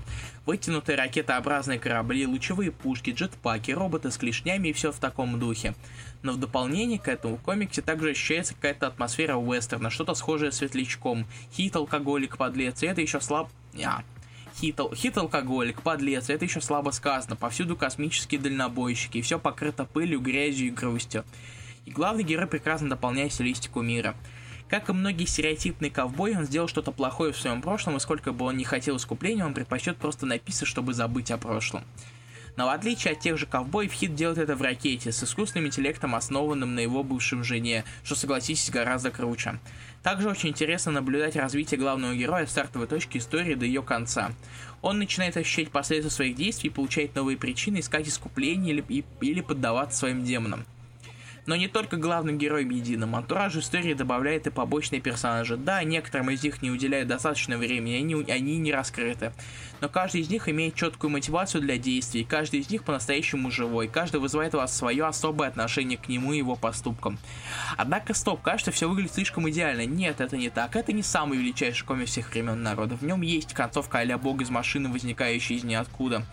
Вытянутые 0.47 0.97
ракетообразные 0.97 1.79
корабли, 1.79 2.27
лучевые 2.27 2.73
пушки, 2.73 3.11
джетпаки, 3.11 3.71
роботы 3.71 4.11
с 4.11 4.19
клешнями 4.19 4.69
и 4.69 4.73
все 4.73 4.91
в 4.91 4.99
таком 4.99 5.39
духе. 5.39 5.75
Но 6.23 6.33
в 6.33 6.39
дополнение 6.39 6.99
к 6.99 7.07
этому 7.07 7.37
в 7.37 7.43
комиксе 7.43 7.83
также 7.83 8.11
ощущается 8.11 8.55
какая-то 8.55 8.89
атмосфера 8.89 9.39
вестерна, 9.39 9.91
что-то 9.91 10.15
схожее 10.15 10.51
с 10.51 10.57
светлячком. 10.57 11.27
Хит, 11.53 11.77
алкоголик, 11.77 12.37
подлец, 12.37 12.83
и 12.83 12.87
это 12.87 13.01
еще 13.01 13.21
слаб... 13.21 13.51
А, 13.85 14.03
хит, 14.61 14.81
хит 14.95 15.17
алкоголик, 15.17 15.83
подлец, 15.83 16.31
это 16.31 16.45
еще 16.45 16.61
слабо 16.61 16.91
сказано. 16.91 17.37
Повсюду 17.37 17.77
космические 17.77 18.41
дальнобойщики, 18.41 19.19
и 19.19 19.23
все 19.23 19.39
покрыто 19.39 19.85
пылью, 19.85 20.21
грязью 20.21 20.69
и 20.69 20.71
грустью. 20.71 21.25
И 21.85 21.91
главный 21.91 22.25
герой 22.25 22.49
прекрасно 22.49 22.89
дополняет 22.89 23.33
стилистику 23.33 23.81
мира. 23.81 24.17
Как 24.69 24.89
и 24.89 24.93
многие 24.93 25.27
стереотипные 25.27 25.91
ковбои, 25.91 26.35
он 26.35 26.45
сделал 26.45 26.69
что-то 26.69 26.91
плохое 26.91 27.33
в 27.33 27.39
своем 27.39 27.61
прошлом, 27.61 27.97
и 27.97 28.01
сколько 28.01 28.33
бы 28.33 28.47
он 28.47 28.57
не 28.57 28.65
хотел 28.65 28.97
искупления, 28.97 29.45
он 29.45 29.55
предпочтет 29.55 29.99
просто 29.99 30.27
написать, 30.27 30.67
чтобы 30.69 30.95
забыть 30.95 31.31
о 31.31 31.39
прошлом. 31.39 31.85
Но 32.57 32.67
в 32.67 32.69
отличие 32.69 33.15
от 33.15 33.21
тех 33.21 33.37
же 33.37 33.47
ковбоев, 33.47 33.93
Хит 33.93 34.15
делает 34.15 34.39
это 34.39 34.55
в 34.55 34.63
ракете, 34.63 35.11
с 35.11 35.23
искусственным 35.25 35.67
интеллектом, 35.67 36.15
основанным 36.15 36.75
на 36.75 36.81
его 36.81 37.03
бывшем 37.03 37.43
жене, 37.43 37.85
что, 38.05 38.15
согласитесь, 38.15 38.71
гораздо 38.71 39.11
круче. 39.11 39.59
Также 40.03 40.29
очень 40.29 40.51
интересно 40.51 40.93
наблюдать 40.93 41.37
развитие 41.37 41.81
главного 41.81 42.15
героя 42.15 42.47
с 42.47 42.51
стартовой 42.51 42.87
точки 42.87 43.19
истории 43.19 43.55
до 43.55 43.65
ее 43.65 43.83
конца. 43.83 44.31
Он 44.83 44.99
начинает 44.99 45.37
ощущать 45.37 45.71
последствия 45.71 46.11
своих 46.11 46.37
действий, 46.37 46.71
получает 46.71 47.15
новые 47.15 47.37
причины, 47.37 47.81
искать 47.81 48.07
искупление 48.07 48.75
или, 48.75 49.05
или 49.21 49.41
поддаваться 49.41 49.99
своим 49.99 50.25
демонам. 50.25 50.65
Но 51.47 51.57
не 51.57 51.69
только 51.69 51.97
главным 51.97 52.39
героям 52.39 52.71
единым, 52.71 53.15
антуражу 53.15 53.61
истории 53.61 53.93
добавляет 53.93 54.47
и 54.47 54.51
побочные 54.51 55.01
персонажи. 55.01 55.57
Да, 55.57 55.83
некоторым 55.85 56.31
из 56.31 56.43
них 56.43 56.63
не 56.63 56.71
уделяют 56.71 57.09
достаточно 57.09 57.59
времени, 57.59 57.97
они, 57.97 58.15
они 58.31 58.59
не 58.59 58.73
раскрыты. 58.73 59.33
Но 59.81 59.89
каждый 59.89 60.23
из 60.23 60.31
них 60.31 60.49
имеет 60.49 60.75
четкую 60.75 61.11
мотивацию 61.11 61.61
для 61.61 61.77
действий, 61.77 62.25
каждый 62.25 62.61
из 62.61 62.71
них 62.71 62.85
по-настоящему 62.85 63.51
живой, 63.51 63.89
каждый 63.89 64.21
вызывает 64.21 64.55
у 64.55 64.59
вас 64.59 64.75
свое 64.75 65.05
особое 65.05 65.49
отношение 65.49 65.99
к 65.99 66.09
нему 66.09 66.33
и 66.33 66.39
его 66.39 66.57
поступкам. 66.57 67.19
Однако, 67.77 68.15
стоп, 68.15 68.41
кажется, 68.41 68.71
все 68.71 68.89
выглядит 68.89 69.13
слишком 69.13 69.49
идеально. 69.51 69.85
Нет, 69.85 70.21
это 70.21 70.37
не 70.37 70.49
так. 70.49 70.77
Это 70.77 70.93
не 70.93 71.03
самый 71.03 71.39
величайший 71.39 71.85
комик 71.85 72.09
всех 72.09 72.31
времен 72.31 72.63
народа. 72.63 72.97
В 72.97 73.03
нем 73.03 73.21
есть 73.21 73.53
концовка 73.53 73.99
а 73.99 74.19
бог 74.19 74.41
из 74.41 74.51
машины, 74.51 74.91
возникающая 74.91 75.57
из 75.57 75.65
ниоткуда. 75.65 76.25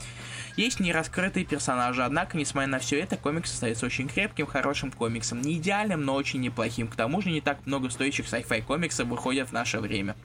Есть 0.57 0.79
нераскрытые 0.79 1.45
персонажи, 1.45 2.03
однако, 2.03 2.37
несмотря 2.37 2.67
на 2.69 2.79
все 2.79 2.99
это, 2.99 3.17
комикс 3.17 3.51
остается 3.51 3.85
очень 3.85 4.07
крепким, 4.07 4.45
хорошим 4.45 4.91
комиксом. 4.91 5.41
Не 5.41 5.57
идеальным, 5.57 6.03
но 6.03 6.13
очень 6.13 6.41
неплохим. 6.41 6.87
К 6.87 6.95
тому 6.95 7.21
же, 7.21 7.31
не 7.31 7.41
так 7.41 7.65
много 7.65 7.89
стоящих 7.89 8.25
sci-fi 8.25 8.61
комиксов 8.61 9.07
выходят 9.07 9.49
в 9.49 9.51
наше 9.53 9.79
время. 9.79 10.15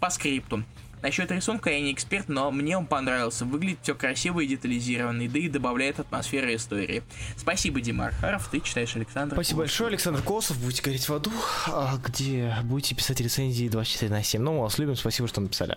По 0.00 0.10
скрипту. 0.10 0.64
Насчет 1.02 1.30
рисунка 1.30 1.70
я 1.70 1.80
не 1.80 1.92
эксперт, 1.92 2.28
но 2.28 2.50
мне 2.50 2.76
он 2.76 2.86
понравился. 2.86 3.44
Выглядит 3.44 3.78
все 3.82 3.94
красиво 3.94 4.40
и 4.40 4.46
детализированно, 4.46 5.28
да 5.28 5.38
и 5.38 5.48
добавляет 5.48 6.00
атмосферы 6.00 6.54
истории. 6.56 7.02
Спасибо, 7.36 7.80
Димар 7.80 8.14
Харов, 8.14 8.48
ты 8.48 8.60
читаешь 8.60 8.96
Александр 8.96 9.34
Спасибо 9.34 9.58
Колосов. 9.58 9.58
большое, 9.58 9.88
Александр 9.88 10.22
Косов. 10.22 10.58
Будете 10.58 10.82
гореть 10.82 11.08
в 11.08 11.14
аду, 11.14 11.32
а 11.66 11.98
где 11.98 12.56
будете 12.64 12.94
писать 12.94 13.20
рецензии 13.20 13.68
24 13.68 14.10
на 14.10 14.22
7. 14.22 14.40
Ну, 14.42 14.54
мы 14.54 14.62
вас 14.62 14.78
любим, 14.78 14.96
спасибо, 14.96 15.28
что 15.28 15.40
написали. 15.42 15.76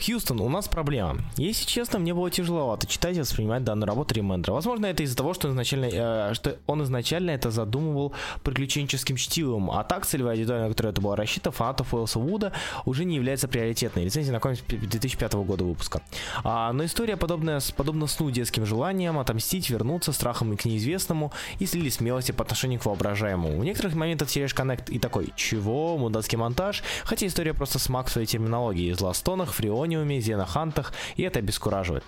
Хьюстон, 0.00 0.40
у 0.40 0.48
нас 0.48 0.68
проблема. 0.68 1.18
Если 1.36 1.66
честно, 1.66 1.98
мне 1.98 2.14
было 2.14 2.30
тяжеловато 2.30 2.86
читать 2.86 3.16
и 3.16 3.20
воспринимать 3.20 3.64
данную 3.64 3.88
работу 3.88 4.14
Ремендера. 4.14 4.52
Возможно, 4.52 4.86
это 4.86 5.02
из-за 5.02 5.16
того, 5.16 5.34
что, 5.34 5.48
изначально, 5.48 5.88
э, 6.30 6.34
что 6.34 6.56
он 6.68 6.84
изначально 6.84 7.32
это 7.32 7.50
задумывал 7.50 8.12
приключенческим 8.44 9.16
чтивом, 9.16 9.72
а 9.72 9.82
так 9.82 10.06
целевая 10.06 10.36
аудитория, 10.36 10.62
на 10.62 10.68
которую 10.68 10.92
это 10.92 11.00
было 11.00 11.16
рассчитано, 11.16 11.50
фанатов 11.50 11.92
Уэлса 11.92 12.20
Вуда, 12.20 12.52
уже 12.84 13.04
не 13.04 13.16
является 13.16 13.48
приоритетной. 13.48 14.04
Рецензия 14.04 14.32
на 14.32 14.38
комикс 14.38 14.62
2005 14.68 15.32
года 15.34 15.64
выпуска. 15.64 16.00
А, 16.44 16.72
но 16.72 16.84
история 16.84 17.16
подобная, 17.16 17.60
подобна 17.76 18.06
сну 18.06 18.30
детским 18.30 18.64
желанием 18.66 19.18
отомстить, 19.18 19.68
вернуться, 19.68 20.12
страхом 20.12 20.56
к 20.56 20.64
неизвестному 20.64 21.32
и 21.58 21.66
слили 21.66 21.88
смелости 21.88 22.30
по 22.30 22.44
отношению 22.44 22.78
к 22.78 22.86
воображаемому. 22.86 23.58
В 23.58 23.64
некоторых 23.64 23.96
моментах 23.96 24.28
теряешь 24.28 24.54
коннект 24.54 24.90
и 24.90 25.00
такой, 25.00 25.32
чего, 25.34 25.98
мудацкий 25.98 26.38
монтаж, 26.38 26.84
хотя 27.02 27.26
история 27.26 27.52
просто 27.52 27.80
смак 27.80 28.06
в 28.06 28.12
своей 28.12 28.28
терминологии, 28.28 28.92
злостонах, 28.92 29.52
фреоне, 29.52 29.87
Зенониуме, 29.88 30.20
Зенохантах, 30.20 30.92
и 31.16 31.22
это 31.22 31.38
обескураживает. 31.38 32.04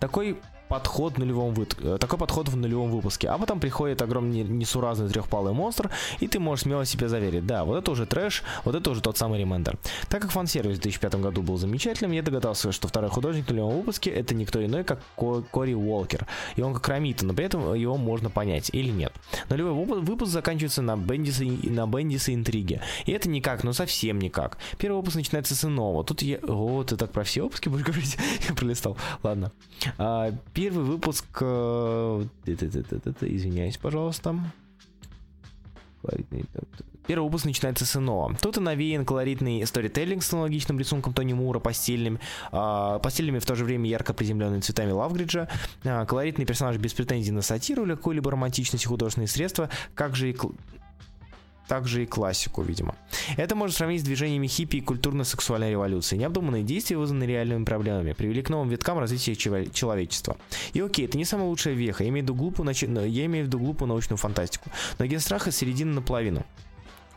Такой 0.00 0.38
подход 0.72 1.16
в 1.16 1.18
нулевом 1.18 1.52
вы... 1.52 1.66
Э, 1.82 1.98
такой 2.00 2.18
подход 2.18 2.48
в 2.48 2.56
нулевом 2.56 2.90
выпуске. 2.90 3.28
А 3.28 3.36
потом 3.36 3.60
приходит 3.60 4.00
огромный 4.00 4.42
несуразный 4.42 5.06
трехпалый 5.06 5.52
монстр, 5.52 5.90
и 6.20 6.26
ты 6.26 6.38
можешь 6.38 6.62
смело 6.62 6.86
себе 6.86 7.08
заверить, 7.08 7.46
да, 7.46 7.64
вот 7.64 7.76
это 7.76 7.90
уже 7.90 8.06
трэш, 8.06 8.42
вот 8.64 8.74
это 8.74 8.90
уже 8.90 9.02
тот 9.02 9.18
самый 9.18 9.38
ремендер. 9.38 9.78
Так 10.08 10.22
как 10.22 10.30
фан-сервис 10.30 10.78
в 10.78 10.80
2005 10.80 11.16
году 11.16 11.42
был 11.42 11.58
замечательным, 11.58 12.12
я 12.12 12.22
догадался, 12.22 12.72
что 12.72 12.88
второй 12.88 13.10
художник 13.10 13.44
в 13.44 13.50
нулевом 13.50 13.76
выпуске 13.76 14.08
это 14.08 14.34
никто 14.34 14.64
иной, 14.64 14.82
как 14.82 15.02
Кори 15.14 15.74
Уолкер. 15.74 16.26
И 16.56 16.62
он 16.62 16.72
как 16.72 16.88
Рамита, 16.88 17.26
но 17.26 17.34
при 17.34 17.44
этом 17.44 17.74
его 17.74 17.98
можно 17.98 18.30
понять 18.30 18.70
или 18.72 18.90
нет. 18.90 19.12
Нулевой 19.50 20.00
выпуск 20.00 20.32
заканчивается 20.32 20.80
на 20.80 20.96
Бендисе, 20.96 21.44
на 21.68 21.86
Бендисе 21.86 22.32
интриге. 22.32 22.80
И 23.04 23.12
это 23.12 23.28
никак, 23.28 23.62
ну 23.62 23.74
совсем 23.74 24.18
никак. 24.18 24.56
Первый 24.78 24.96
выпуск 24.96 25.16
начинается 25.16 25.54
с 25.54 25.64
иного. 25.66 26.02
Тут 26.02 26.22
я... 26.22 26.38
О, 26.38 26.82
ты 26.82 26.96
так 26.96 27.12
про 27.12 27.24
все 27.24 27.42
выпуски 27.42 27.68
будешь 27.68 27.84
говорить? 27.84 28.16
я 28.48 28.54
пролистал. 28.54 28.96
Ладно. 29.22 29.52
А, 29.98 30.32
первый 30.62 30.84
выпуск... 30.84 31.24
Э, 31.40 32.24
извиняюсь, 32.46 33.78
пожалуйста. 33.78 34.36
Первый 37.06 37.24
выпуск 37.24 37.46
начинается 37.46 37.84
с 37.84 37.96
иного. 37.96 38.36
Тут 38.40 38.58
и 38.58 38.60
навеян 38.60 39.04
колоритный 39.04 39.66
сторителлинг 39.66 40.22
с 40.22 40.32
аналогичным 40.32 40.78
рисунком 40.78 41.14
Тони 41.14 41.32
Мура, 41.32 41.58
постельным, 41.58 42.20
э, 42.52 43.00
постельными 43.02 43.40
в 43.40 43.46
то 43.46 43.56
же 43.56 43.64
время 43.64 43.88
ярко 43.88 44.14
приземленными 44.14 44.60
цветами 44.60 44.92
Лавгриджа, 44.92 45.48
э, 45.82 46.06
колоритный 46.06 46.44
персонаж 46.44 46.76
без 46.76 46.94
претензий 46.94 47.32
на 47.32 47.42
сатиру 47.42 47.84
или 47.84 47.96
какой-либо 47.96 48.30
романтичности 48.30 48.86
художественные 48.86 49.28
средства, 49.28 49.68
как 49.96 50.14
же 50.14 50.30
и 50.30 50.36
также 51.68 52.02
и 52.02 52.06
классику, 52.06 52.62
видимо. 52.62 52.94
Это 53.36 53.54
можно 53.54 53.74
сравнить 53.74 54.00
с 54.00 54.04
движениями 54.04 54.46
хиппи 54.46 54.76
и 54.76 54.80
культурно-сексуальной 54.80 55.70
революции. 55.70 56.16
Необдуманные 56.16 56.62
действия, 56.62 56.96
вызванные 56.96 57.28
реальными 57.28 57.64
проблемами, 57.64 58.12
привели 58.12 58.42
к 58.42 58.50
новым 58.50 58.68
виткам 58.68 58.98
развития 58.98 59.34
человечества. 59.34 60.36
И 60.72 60.80
окей, 60.80 61.06
это 61.06 61.16
не 61.18 61.24
самая 61.24 61.46
лучшая 61.46 61.74
веха, 61.74 62.04
я 62.04 62.10
имею 62.10 62.24
в 62.24 62.28
виду 62.28 62.34
глупую, 62.34 62.68
я 62.70 63.26
имею 63.26 63.44
в 63.44 63.48
виду 63.48 63.58
глупую 63.58 63.88
научную 63.88 64.18
фантастику. 64.18 64.70
Но 64.98 65.06
ген 65.06 65.20
страха 65.20 65.50
середина 65.50 65.94
наполовину. 65.94 66.44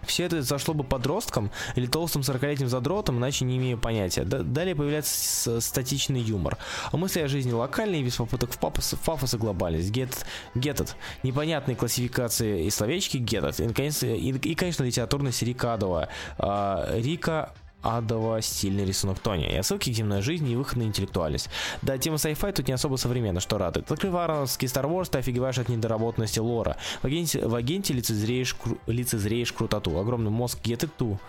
Все 0.06 0.26
это 0.26 0.42
зашло 0.42 0.74
бы 0.74 0.84
подросткам 0.84 1.52
или 1.76 1.86
толстым 1.88 2.22
40-летним 2.22 2.68
задротом, 2.68 3.18
иначе 3.18 3.46
не 3.46 3.58
имею 3.58 3.78
понятия. 3.78 4.24
далее 4.24 4.76
появляется 4.76 5.62
статичный 5.62 6.22
юмор. 6.22 6.58
А 6.92 6.98
мысли 6.98 7.22
о 7.22 7.28
жизни 7.28 7.52
локальные, 7.52 8.04
без 8.04 8.16
попыток 8.16 8.52
в 8.52 8.58
пафос, 8.58 8.94
в 8.94 9.00
пафос 9.00 9.34
и 9.34 9.38
глобальность. 9.38 9.92
Get, 9.92 10.14
get 10.56 10.78
it. 10.78 10.92
Непонятные 11.24 11.76
классификации 11.76 12.66
и 12.66 12.70
словечки 12.70 13.18
get 13.18 13.50
it. 13.50 13.70
И, 13.70 13.74
конечно, 13.74 14.08
и, 14.08 14.32
и, 14.32 14.56
конечно 14.56 14.84
литературность 14.84 15.42
Рика 15.42 15.74
Адова. 15.74 16.10
А, 16.38 16.90
Рика 16.98 17.54
адово 17.86 18.42
стильный 18.42 18.86
рисунок 18.86 19.20
Тони, 19.20 19.48
и 19.52 19.56
отсылки 19.56 19.92
к 19.92 19.94
земной 19.94 20.22
жизни 20.22 20.54
и 20.54 20.56
выход 20.56 20.78
на 20.78 20.84
интеллектуальность. 20.84 21.50
Да, 21.82 21.98
тема 21.98 22.16
sci-fi 22.16 22.52
тут 22.52 22.68
не 22.68 22.74
особо 22.74 22.96
современна, 22.96 23.40
что 23.40 23.58
радует. 23.58 23.92
Открыв 23.92 24.12
варовский 24.12 24.68
Star 24.68 24.86
Wars, 24.86 25.10
ты 25.10 25.20
офигеваешь 25.20 25.58
от 25.60 25.70
недоработанности 25.70 26.40
лора. 26.40 26.78
В 27.02 27.06
агенте, 27.06 27.46
в 27.46 27.54
агенте 27.54 27.94
лицезреешь, 27.94 28.54
кру, 28.56 28.78
лицезреешь 28.88 29.54
крутоту. 29.54 29.98
Огромный 29.98 30.32
мозг 30.32 30.60
get 30.64 30.80
it 30.80 30.90
too. 30.98 31.20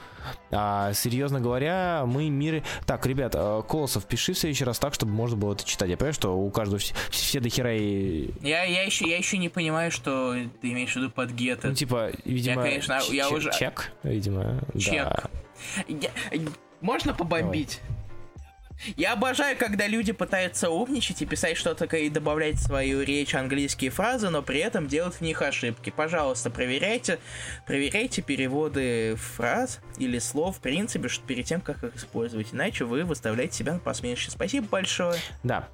А, 0.50 0.92
серьезно 0.92 1.40
говоря, 1.40 2.04
мы 2.06 2.28
миры... 2.30 2.62
Так, 2.84 3.06
ребят, 3.06 3.34
э, 3.36 3.62
Колосов, 3.68 4.06
пиши 4.06 4.32
в 4.32 4.38
следующий 4.38 4.64
раз 4.64 4.78
так, 4.78 4.94
чтобы 4.94 5.12
можно 5.12 5.36
было 5.36 5.52
это 5.52 5.64
читать. 5.64 5.88
Я 5.90 5.96
понимаю, 5.96 6.14
что 6.14 6.36
у 6.36 6.50
каждого 6.50 6.78
все, 6.78 6.94
все 7.10 7.38
до 7.38 7.48
хера 7.48 7.72
и... 7.72 8.30
Я, 8.42 8.64
я, 8.64 8.82
еще, 8.82 9.08
я 9.08 9.18
еще 9.18 9.38
не 9.38 9.48
понимаю, 9.48 9.90
что 9.90 10.34
ты 10.60 10.72
имеешь 10.72 10.92
в 10.92 10.96
виду 10.96 11.10
под 11.10 11.30
get 11.30 11.60
Ну, 11.62 11.74
типа, 11.74 12.10
видимо... 12.24 12.62
Я, 12.62 12.68
конечно, 12.68 13.00
я 13.10 13.28
уже... 13.28 13.52
Чек, 13.52 13.92
видимо, 14.02 14.60
Чек. 14.76 15.04
Да. 15.04 15.30
Я... 15.88 16.10
Можно 16.80 17.14
побомбить? 17.14 17.80
Давай. 17.82 18.06
Я 18.96 19.14
обожаю, 19.14 19.56
когда 19.56 19.86
люди 19.86 20.12
пытаются 20.12 20.70
умничать 20.70 21.22
и 21.22 21.26
писать 21.26 21.56
что-то 21.56 21.84
и 21.96 22.10
добавлять 22.10 22.56
в 22.56 22.62
свою 22.62 23.02
речь 23.02 23.34
английские 23.34 23.90
фразы, 23.90 24.28
но 24.28 24.42
при 24.42 24.60
этом 24.60 24.86
делать 24.86 25.14
в 25.14 25.20
них 25.22 25.40
ошибки. 25.42 25.90
Пожалуйста, 25.90 26.50
проверяйте, 26.50 27.18
проверяйте 27.66 28.22
переводы 28.22 29.16
фраз 29.16 29.80
или 29.98 30.18
слов, 30.18 30.58
в 30.58 30.60
принципе, 30.60 31.08
перед 31.26 31.46
тем, 31.46 31.60
как 31.60 31.82
их 31.84 31.96
использовать. 31.96 32.52
Иначе 32.52 32.84
вы 32.84 33.04
выставляете 33.04 33.56
себя 33.56 33.72
на 33.74 33.78
посмешище. 33.78 34.30
Спасибо 34.30 34.66
большое. 34.68 35.18
Да. 35.42 35.68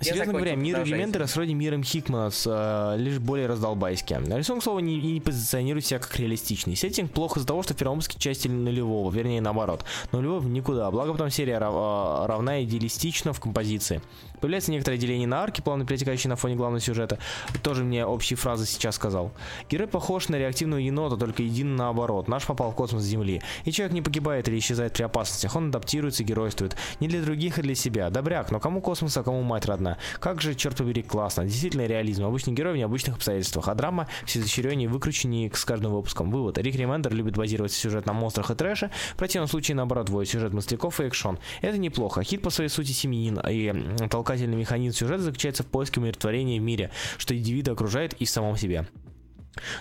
Серьезно 0.00 0.32
говоря, 0.32 0.54
мир 0.54 0.82
Элементера 0.82 1.26
сродни 1.26 1.54
миром 1.54 1.82
Хикмана, 1.82 2.30
с, 2.30 2.44
э, 2.46 2.98
лишь 2.98 3.18
более 3.18 3.46
раздолбайски. 3.46 4.20
Рисунок, 4.36 4.62
слова, 4.62 4.80
не, 4.80 5.00
не 5.00 5.20
позиционирует 5.20 5.86
себя 5.86 5.98
как 5.98 6.18
реалистичный. 6.18 6.76
Сеттинг 6.76 7.10
плохо 7.12 7.38
из-за 7.38 7.48
того, 7.48 7.62
что 7.62 7.74
в 7.74 7.76
первом 7.76 7.96
выпуске 7.96 8.18
части 8.18 8.48
нулевого, 8.48 9.10
вернее 9.10 9.40
наоборот. 9.40 9.84
Нулевого 10.12 10.46
никуда, 10.46 10.90
благо 10.90 11.12
потом 11.12 11.30
серия 11.30 11.58
рав, 11.58 11.74
э, 11.74 12.26
равна 12.26 12.62
идеалистично 12.62 13.32
в 13.32 13.40
композиции. 13.40 14.02
Появляется 14.40 14.70
некоторое 14.70 14.98
деление 14.98 15.26
на 15.26 15.42
арки, 15.42 15.60
плавно 15.60 15.86
перетекающие 15.86 16.28
на 16.28 16.36
фоне 16.36 16.56
главного 16.56 16.80
сюжета. 16.80 17.18
Тоже 17.62 17.84
мне 17.84 18.04
общие 18.04 18.36
фразы 18.36 18.66
сейчас 18.66 18.96
сказал. 18.96 19.32
Герой 19.70 19.86
похож 19.86 20.28
на 20.28 20.36
реактивного 20.36 20.80
енота, 20.80 21.16
только 21.16 21.42
един 21.42 21.76
наоборот. 21.76 22.28
Наш 22.28 22.44
попал 22.44 22.72
в 22.72 22.74
космос 22.74 23.02
с 23.02 23.06
Земли. 23.06 23.40
И 23.64 23.72
человек 23.72 23.94
не 23.94 24.02
погибает 24.02 24.48
или 24.48 24.58
исчезает 24.58 24.92
при 24.92 25.04
опасностях. 25.04 25.54
Он 25.56 25.68
адаптируется 25.68 26.22
и 26.22 26.26
геройствует. 26.26 26.76
Не 27.00 27.08
для 27.08 27.22
других, 27.22 27.58
а 27.58 27.62
для 27.62 27.74
себя. 27.74 28.10
Добряк, 28.10 28.50
но 28.50 28.60
кому 28.60 28.80
космос, 28.80 29.16
а 29.16 29.22
кому 29.22 29.42
мать 29.42 29.64
родная? 29.64 29.86
одна. 29.86 29.98
Как 30.18 30.40
же, 30.40 30.54
черт 30.54 30.76
побери, 30.76 31.02
классно. 31.02 31.44
Действительно 31.44 31.86
реализм. 31.86 32.24
Обычный 32.24 32.52
герой 32.52 32.74
в 32.74 32.76
необычных 32.76 33.16
обстоятельствах. 33.16 33.68
А 33.68 33.74
драма 33.74 34.08
все 34.24 34.40
изощреннее 34.40 34.86
и 34.86 34.88
выкрученнее 34.88 35.50
с 35.54 35.64
каждым 35.64 35.92
выпуском. 35.92 36.30
Вывод. 36.30 36.58
Рик 36.58 36.74
Ремендер 36.74 37.14
любит 37.14 37.36
базировать 37.36 37.72
сюжет 37.72 38.06
на 38.06 38.12
монстрах 38.12 38.50
и 38.50 38.54
трэше. 38.54 38.90
В 39.14 39.16
противном 39.16 39.48
случае, 39.48 39.76
наоборот, 39.76 40.10
вводит 40.10 40.30
сюжет 40.30 40.52
мысляков 40.52 41.00
и 41.00 41.04
экшон. 41.04 41.38
Это 41.60 41.78
неплохо. 41.78 42.22
Хит 42.22 42.42
по 42.42 42.50
своей 42.50 42.70
сути 42.70 42.92
семьянин. 42.92 43.40
И 43.48 44.06
толкательный 44.26 44.56
механизм 44.56 44.96
сюжета 44.96 45.22
заключается 45.22 45.62
в 45.62 45.66
поиске 45.66 46.00
умиротворения 46.00 46.58
в 46.58 46.62
мире, 46.62 46.90
что 47.16 47.36
индивида 47.36 47.72
окружает 47.72 48.14
и 48.14 48.24
в 48.24 48.30
самом 48.30 48.56
себе. 48.56 48.84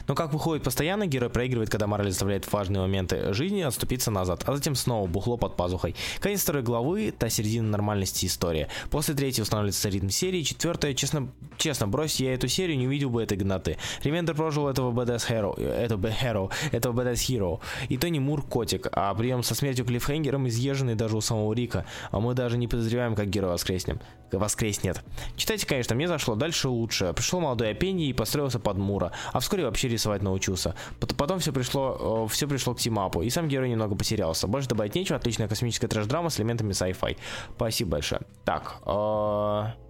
Но 0.08 0.16
как 0.16 0.34
выходит 0.34 0.64
постоянно, 0.64 1.06
герой 1.06 1.30
проигрывает, 1.30 1.70
когда 1.70 1.88
мораль 1.88 2.10
заставляет 2.10 2.52
важные 2.52 2.82
моменты 2.82 3.34
жизни 3.34 3.62
отступиться 3.62 4.12
назад, 4.12 4.44
а 4.46 4.56
затем 4.56 4.76
снова 4.76 5.08
бухло 5.08 5.38
под 5.38 5.56
пазухой. 5.56 5.96
Конец 6.20 6.42
второй 6.42 6.64
главы, 6.64 7.14
та 7.18 7.30
середина 7.30 7.70
нормальности 7.70 8.26
истории. 8.26 8.68
После 8.90 9.14
третьей 9.14 9.44
устанавливается 9.44 9.90
ритм 9.90 10.10
серии, 10.10 10.42
четвертая, 10.44 10.94
честно, 10.94 11.30
честно, 11.58 11.88
брось 11.88 12.20
я 12.20 12.34
эту 12.34 12.48
серию, 12.48 12.78
не 12.78 12.88
увидел 12.88 13.10
бы 13.10 13.22
этой 13.24 13.38
гноты. 13.38 13.78
Ремендер 14.04 14.36
прожил 14.36 14.68
этого 14.68 14.92
badass 14.92 15.30
hero, 15.30 15.60
этого 15.60 16.08
hero, 16.08 16.52
этого 16.72 17.02
badass 17.02 17.16
hero. 17.16 17.60
И 17.90 17.98
то 17.98 18.10
не 18.10 18.20
Мур 18.20 18.42
котик, 18.44 18.88
а 18.92 19.14
прием 19.14 19.44
со 19.44 19.56
смертью 19.56 19.86
клиффхенгером 19.86 20.48
изъезженный 20.48 20.96
даже 20.96 21.18
у 21.18 21.22
самого 21.22 21.54
Рика, 21.54 21.86
а 22.12 22.20
мы 22.20 22.34
даже 22.34 22.58
не 22.58 22.68
подозреваем, 22.68 23.16
как 23.16 23.30
герой 23.30 23.52
воскреснем. 23.52 24.00
Воскреснет. 24.32 25.02
Читайте, 25.38 25.66
конечно, 25.66 25.96
мне 25.96 26.08
зашло 26.08 26.36
дальше 26.36 26.68
лучше. 26.68 27.14
Пришел 27.14 27.40
молодой 27.40 27.72
Апенди 27.72 28.04
и 28.04 28.14
построился 28.14 28.60
под 28.60 28.78
Мура, 28.78 29.12
а 29.32 29.40
вскоре 29.40 29.65
вообще 29.66 29.88
рисовать 29.88 30.22
научился. 30.22 30.76
Потом 31.18 31.40
все 31.40 31.52
пришло, 31.52 32.28
все 32.28 32.48
пришло 32.48 32.74
к 32.74 32.80
тимапу, 32.80 33.22
и 33.22 33.30
сам 33.30 33.48
герой 33.48 33.70
немного 33.70 33.96
потерялся. 33.96 34.48
Больше 34.48 34.68
добавить 34.68 34.96
нечего, 34.96 35.18
отличная 35.18 35.48
космическая 35.48 35.88
трэш-драма 35.88 36.30
с 36.30 36.40
элементами 36.40 36.72
sci-fi. 36.72 37.18
Спасибо 37.56 37.92
большое. 37.92 38.22
Так, 38.44 38.82
э 38.86 39.85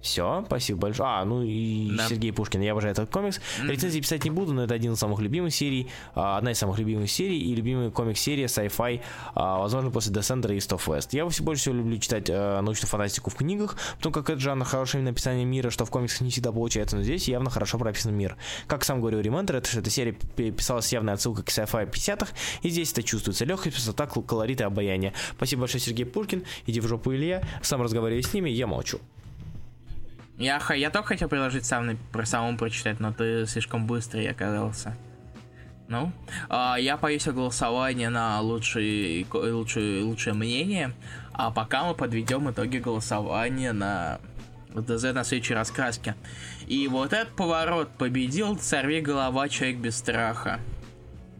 все, 0.00 0.44
спасибо 0.46 0.80
большое. 0.80 1.08
А, 1.08 1.24
ну 1.24 1.42
и 1.42 1.96
да. 1.96 2.08
Сергей 2.08 2.32
Пушкин, 2.32 2.60
я 2.60 2.72
обожаю 2.72 2.92
этот 2.92 3.10
комикс. 3.10 3.38
Mm-hmm. 3.38 3.70
Рецензии 3.70 4.00
писать 4.00 4.24
не 4.24 4.30
буду, 4.30 4.52
но 4.52 4.64
это 4.64 4.74
один 4.74 4.92
из 4.92 4.98
самых 4.98 5.20
любимых 5.20 5.54
серий, 5.54 5.88
а, 6.14 6.38
одна 6.38 6.52
из 6.52 6.58
самых 6.58 6.78
любимых 6.78 7.10
серий 7.10 7.38
и 7.38 7.54
любимый 7.54 7.90
комикс-серия 7.90 8.44
sci-fi, 8.44 9.00
а, 9.34 9.58
возможно, 9.58 9.90
после 9.90 10.12
Descender 10.12 10.54
и 10.54 10.58
of 10.58 10.86
West. 10.86 11.08
Я 11.12 11.28
все 11.28 11.42
больше 11.42 11.62
всего 11.62 11.74
люблю 11.74 11.98
читать 11.98 12.30
а, 12.30 12.60
научную 12.62 12.88
фантастику 12.88 13.30
в 13.30 13.34
книгах, 13.34 13.76
потому 13.96 14.12
как 14.12 14.30
это 14.30 14.40
жанр 14.40 14.64
хорошее 14.64 15.02
написание 15.02 15.44
мира, 15.44 15.70
что 15.70 15.84
в 15.84 15.90
комиксах 15.90 16.20
не 16.20 16.30
всегда 16.30 16.52
получается, 16.52 16.96
но 16.96 17.02
здесь 17.02 17.28
явно 17.28 17.50
хорошо 17.50 17.78
прописан 17.78 18.14
мир. 18.14 18.36
Как 18.66 18.84
сам 18.84 19.00
говорю, 19.00 19.20
Ремендер, 19.20 19.56
это, 19.56 19.78
эта 19.78 19.90
серия 19.90 20.12
писалась 20.12 20.92
явная 20.92 21.14
отсылка 21.14 21.42
к 21.42 21.48
sci-fi 21.48 21.90
50-х, 21.90 22.32
и 22.62 22.68
здесь 22.68 22.92
это 22.92 23.02
чувствуется. 23.02 23.44
Легкость, 23.44 23.74
простота, 23.74 24.06
колорит 24.06 24.60
и 24.60 24.64
обаяние. 24.64 25.12
Спасибо 25.36 25.60
большое, 25.60 25.82
Сергей 25.82 26.06
Пушкин. 26.06 26.44
Иди 26.66 26.80
в 26.80 26.86
жопу, 26.86 27.12
Илья. 27.12 27.42
Сам 27.62 27.82
разговаривай 27.82 28.22
с 28.22 28.32
ними, 28.32 28.50
я 28.50 28.66
молчу. 28.66 29.00
Я, 30.38 30.62
я 30.74 30.90
только 30.90 31.08
хотел 31.08 31.28
предложить 31.28 31.64
сам, 31.64 31.98
про 32.12 32.24
самому 32.24 32.56
прочитать, 32.56 33.00
но 33.00 33.12
ты 33.12 33.44
слишком 33.46 33.86
быстрый 33.86 34.28
оказался. 34.28 34.96
Ну, 35.88 36.12
а, 36.48 36.76
я 36.76 36.96
повесил 36.96 37.32
голосование 37.32 38.08
на 38.08 38.40
лучшее, 38.40 39.26
лучшее, 39.32 40.04
лучшее 40.04 40.34
мнение, 40.34 40.92
а 41.32 41.50
пока 41.50 41.84
мы 41.84 41.94
подведем 41.94 42.50
итоги 42.50 42.76
голосования 42.76 43.72
на 43.72 44.20
ДЗ 44.74 45.14
на 45.14 45.24
следующей 45.24 45.54
раскраске. 45.54 46.14
И 46.66 46.86
вот 46.88 47.12
этот 47.12 47.34
поворот 47.34 47.88
победил 47.96 48.58
«Сорви 48.58 49.00
голова, 49.00 49.48
человек 49.48 49.78
без 49.78 49.96
страха». 49.96 50.60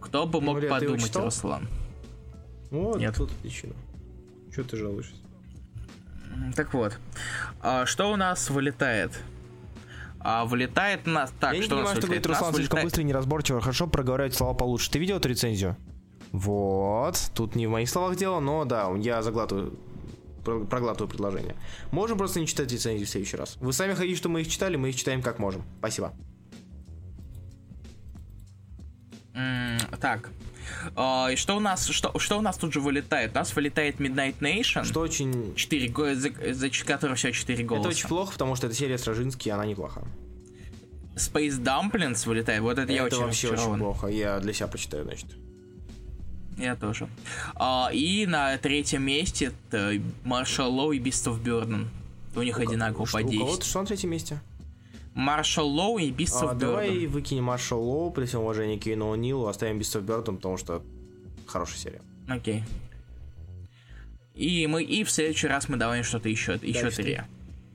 Кто 0.01 0.27
бы 0.27 0.41
мог 0.41 0.55
Мария, 0.55 0.71
подумать, 0.71 1.15
Руслан? 1.15 1.69
Вот, 2.71 2.99
Нет. 2.99 3.15
тут 3.15 3.31
причина. 3.33 3.75
Что 4.51 4.65
ты 4.65 4.77
жалуешься? 4.77 5.15
Так 6.55 6.73
вот, 6.75 6.99
а 7.61 7.87
что 7.87 8.13
у 8.13 8.17
нас 8.17 8.51
вылетает? 8.51 9.13
А 10.21 10.45
вылетает 10.45 11.07
у 11.07 11.11
нас 11.11 11.33
так, 11.39 11.55
Я 11.55 11.63
что 11.63 11.75
не 11.75 11.81
понимаю, 11.81 11.97
что 11.97 12.07
говорит 12.07 12.27
Руслан 12.27 12.55
слишком 12.55 12.83
быстро 12.83 13.03
и 13.03 13.05
неразборчиво. 13.05 13.61
Хорошо 13.61 13.87
проговаривать 13.87 14.35
слова 14.35 14.55
получше. 14.55 14.91
Ты 14.91 14.99
видел 14.99 15.17
эту 15.17 15.29
рецензию? 15.29 15.77
Вот. 16.33 17.31
Тут 17.35 17.55
не 17.55 17.67
в 17.67 17.71
моих 17.71 17.89
словах 17.89 18.17
дело, 18.17 18.41
но 18.41 18.65
да, 18.65 18.91
я 18.97 19.23
заглатываю 19.23 19.79
проглатываю 20.45 21.11
предложение. 21.11 21.55
Можем 21.91 22.17
просто 22.17 22.41
не 22.41 22.47
читать 22.47 22.73
рецензии 22.73 23.05
в 23.05 23.11
следующий 23.11 23.37
раз. 23.37 23.57
Вы 23.61 23.73
сами 23.73 23.93
хотите, 23.95 24.17
что 24.17 24.31
мы 24.31 24.41
их 24.41 24.49
читали, 24.49 24.77
мы 24.77 24.89
их 24.89 24.97
читаем 24.97 25.21
как 25.21 25.39
можем. 25.39 25.63
Спасибо. 25.79 26.15
Mm, 29.35 29.99
так, 29.99 30.31
и 31.33 31.37
что 31.37 31.57
у 31.57 31.61
нас, 31.61 31.87
что, 31.89 32.19
что 32.19 32.39
у 32.39 32.41
нас 32.41 32.57
тут 32.57 32.73
же 32.73 32.81
вылетает? 32.81 33.33
У 33.33 33.35
нас 33.37 33.55
вылетает 33.55 33.97
Midnight 34.01 34.39
Nation. 34.41 34.85
Что 34.85 35.01
очень... 35.01 35.55
4, 35.55 36.15
за, 36.15 36.31
за 36.55 36.71
которого 36.85 37.17
всего 37.17 37.33
4 37.33 37.65
голоса. 37.65 37.89
Это 37.89 37.89
очень 37.91 38.09
плохо, 38.09 38.33
потому 38.33 38.57
что 38.57 38.67
эта 38.67 38.77
серия 38.77 38.99
Стражинский, 38.99 39.51
она 39.51 39.67
неплоха. 39.67 40.03
Space 41.17 41.59
Dumplings 41.59 42.27
вылетает, 42.27 42.61
вот 42.61 42.73
это, 42.73 42.83
это 42.83 42.93
я 42.93 43.05
очень 43.05 43.19
вообще 43.19 43.49
очень 43.51 43.79
плохо, 43.79 44.07
я 44.07 44.39
для 44.39 44.53
себя 44.53 44.69
почитаю, 44.69 45.05
значит. 45.05 45.27
Я 46.57 46.75
тоже. 46.75 47.09
Uh, 47.55 47.93
и 47.93 48.27
на 48.27 48.57
третьем 48.59 49.03
месте 49.03 49.53
Маршал 50.25 50.73
Лоу 50.73 50.93
и 50.93 50.99
Beast 50.99 51.31
of 51.31 51.43
Burden. 51.43 51.87
У 52.35 52.43
них 52.43 52.59
у 52.59 52.63
одинаково 52.63 53.07
по 53.07 53.23
10. 53.23 53.37
У 53.37 53.45
кого-то 53.45 53.65
что 53.65 53.81
на 53.81 53.87
третьем 53.87 54.11
месте? 54.11 54.41
Маршал 55.19 55.69
Лоу 55.69 55.99
и 55.99 56.13
Beasts 56.13 56.49
а, 56.49 56.55
Давай 56.55 57.07
выкинем 57.07 57.45
Маршал 57.45 57.83
Лоу, 57.83 58.13
при 58.13 58.25
всем 58.25 58.43
уважении 58.43 58.79
к 58.79 58.85
Кейну 58.85 59.13
Нилу, 59.17 59.49
оставим 59.49 59.81
of 59.81 60.07
Burden, 60.07 60.37
потому 60.37 60.57
что 60.57 60.85
хорошая 61.45 61.79
серия. 61.79 62.03
Окей. 62.29 62.63
И 64.37 64.69
мы 64.69 64.85
и 64.85 65.03
в 65.03 65.11
следующий 65.11 65.49
раз 65.49 65.69
мы 65.69 65.77
давай 65.77 66.05
что-то 66.05 66.29
еще, 66.29 66.57
еще 66.63 66.91
три. 66.91 67.21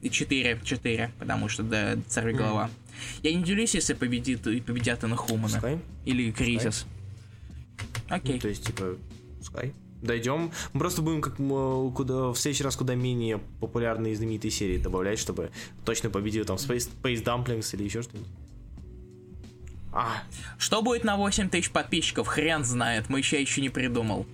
И 0.02 0.10
четыре, 0.10 0.58
четыре, 0.64 1.12
потому 1.20 1.50
что 1.50 1.64
да, 1.64 1.98
царь 2.08 2.32
голова. 2.32 2.68
Mm. 2.68 3.20
Я 3.24 3.36
не 3.36 3.44
делюсь, 3.44 3.76
если 3.76 3.94
победит 3.94 4.48
и 4.48 4.62
победят 4.62 5.04
Инхуманы. 5.04 5.82
Или 6.06 6.32
Кризис. 6.32 6.86
Окей. 8.08 8.36
Ну, 8.36 8.40
то 8.40 8.48
есть, 8.48 8.66
типа, 8.66 8.96
пускай 9.40 9.74
дойдем. 10.04 10.52
Мы 10.74 10.80
просто 10.80 11.02
будем 11.02 11.22
как 11.22 11.38
куда, 11.38 12.30
в 12.30 12.36
следующий 12.36 12.64
раз 12.64 12.76
куда 12.76 12.96
менее 12.96 13.40
популярные 13.60 14.14
и 14.14 14.16
знаменитые 14.16 14.52
серии 14.52 14.78
добавлять, 14.78 15.20
чтобы 15.20 15.52
точно 15.86 16.10
победил 16.10 16.46
там 16.46 16.58
Space, 16.58 16.90
Space 17.02 17.24
Dumplings 17.24 17.74
или 17.76 17.84
еще 17.84 18.02
что-нибудь. 18.02 18.30
А. 19.92 20.24
Что 20.58 20.82
будет 20.82 21.04
на 21.04 21.18
8 21.18 21.50
тысяч 21.50 21.70
подписчиков? 21.70 22.28
Хрен 22.28 22.64
знает, 22.64 23.10
мы 23.10 23.20
еще 23.20 23.40
еще 23.40 23.62
не 23.62 23.70
придумал. 23.70 24.26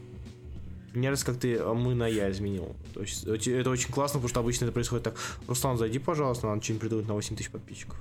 Мне 0.94 1.04
нравится, 1.04 1.26
как 1.26 1.38
ты 1.38 1.58
а 1.58 1.74
мы 1.74 1.94
на 1.94 2.08
я 2.08 2.32
изменил. 2.32 2.76
То 2.94 3.02
есть 3.02 3.28
это 3.48 3.70
очень 3.70 3.92
классно, 3.92 4.20
потому 4.20 4.30
что 4.30 4.40
обычно 4.40 4.66
это 4.66 4.74
происходит 4.74 5.04
так. 5.04 5.16
Руслан, 5.48 5.78
зайди, 5.78 6.00
пожалуйста, 6.00 6.48
надо 6.48 6.64
что-нибудь 6.64 6.82
придумать 6.82 7.08
на 7.08 7.14
8 7.14 7.36
тысяч 7.36 7.52
подписчиков. 7.52 8.00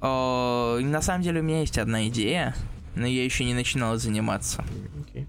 О, 0.00 0.78
на 0.80 1.02
самом 1.02 1.22
деле 1.22 1.40
у 1.40 1.42
меня 1.44 1.60
есть 1.60 1.78
одна 1.78 2.08
идея, 2.08 2.54
но 2.96 3.06
я 3.06 3.24
еще 3.24 3.44
не 3.44 3.54
начинал 3.54 3.96
заниматься. 3.96 4.64
Okay. 5.12 5.26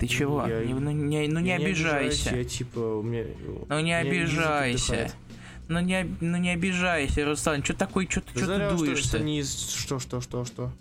Ты 0.00 0.06
чего? 0.06 0.46
Я, 0.46 0.64
не, 0.64 0.72
ну, 0.72 0.90
не, 0.90 1.28
ну 1.28 1.40
не 1.40 1.52
обижайся. 1.52 2.34
Я 2.34 2.44
типа 2.44 2.78
у 2.78 3.02
меня. 3.02 3.26
Ну 3.68 3.80
не 3.80 3.92
обижайся. 3.92 5.12
Ну 5.68 5.78
не, 5.80 6.04
ну 6.20 6.38
не 6.38 6.50
обижайся, 6.50 7.24
Руслан. 7.26 7.62
Что 7.62 7.74
такое, 7.74 8.08
что 8.08 8.22
ты, 8.22 8.30
что 8.30 8.58
ты 8.58 8.76
дуешься? 8.76 9.08
Что, 9.08 9.18
не 9.20 9.40
из... 9.40 9.68
что, 9.68 9.98
что, 9.98 10.22
что, 10.22 10.46
что? 10.46 10.72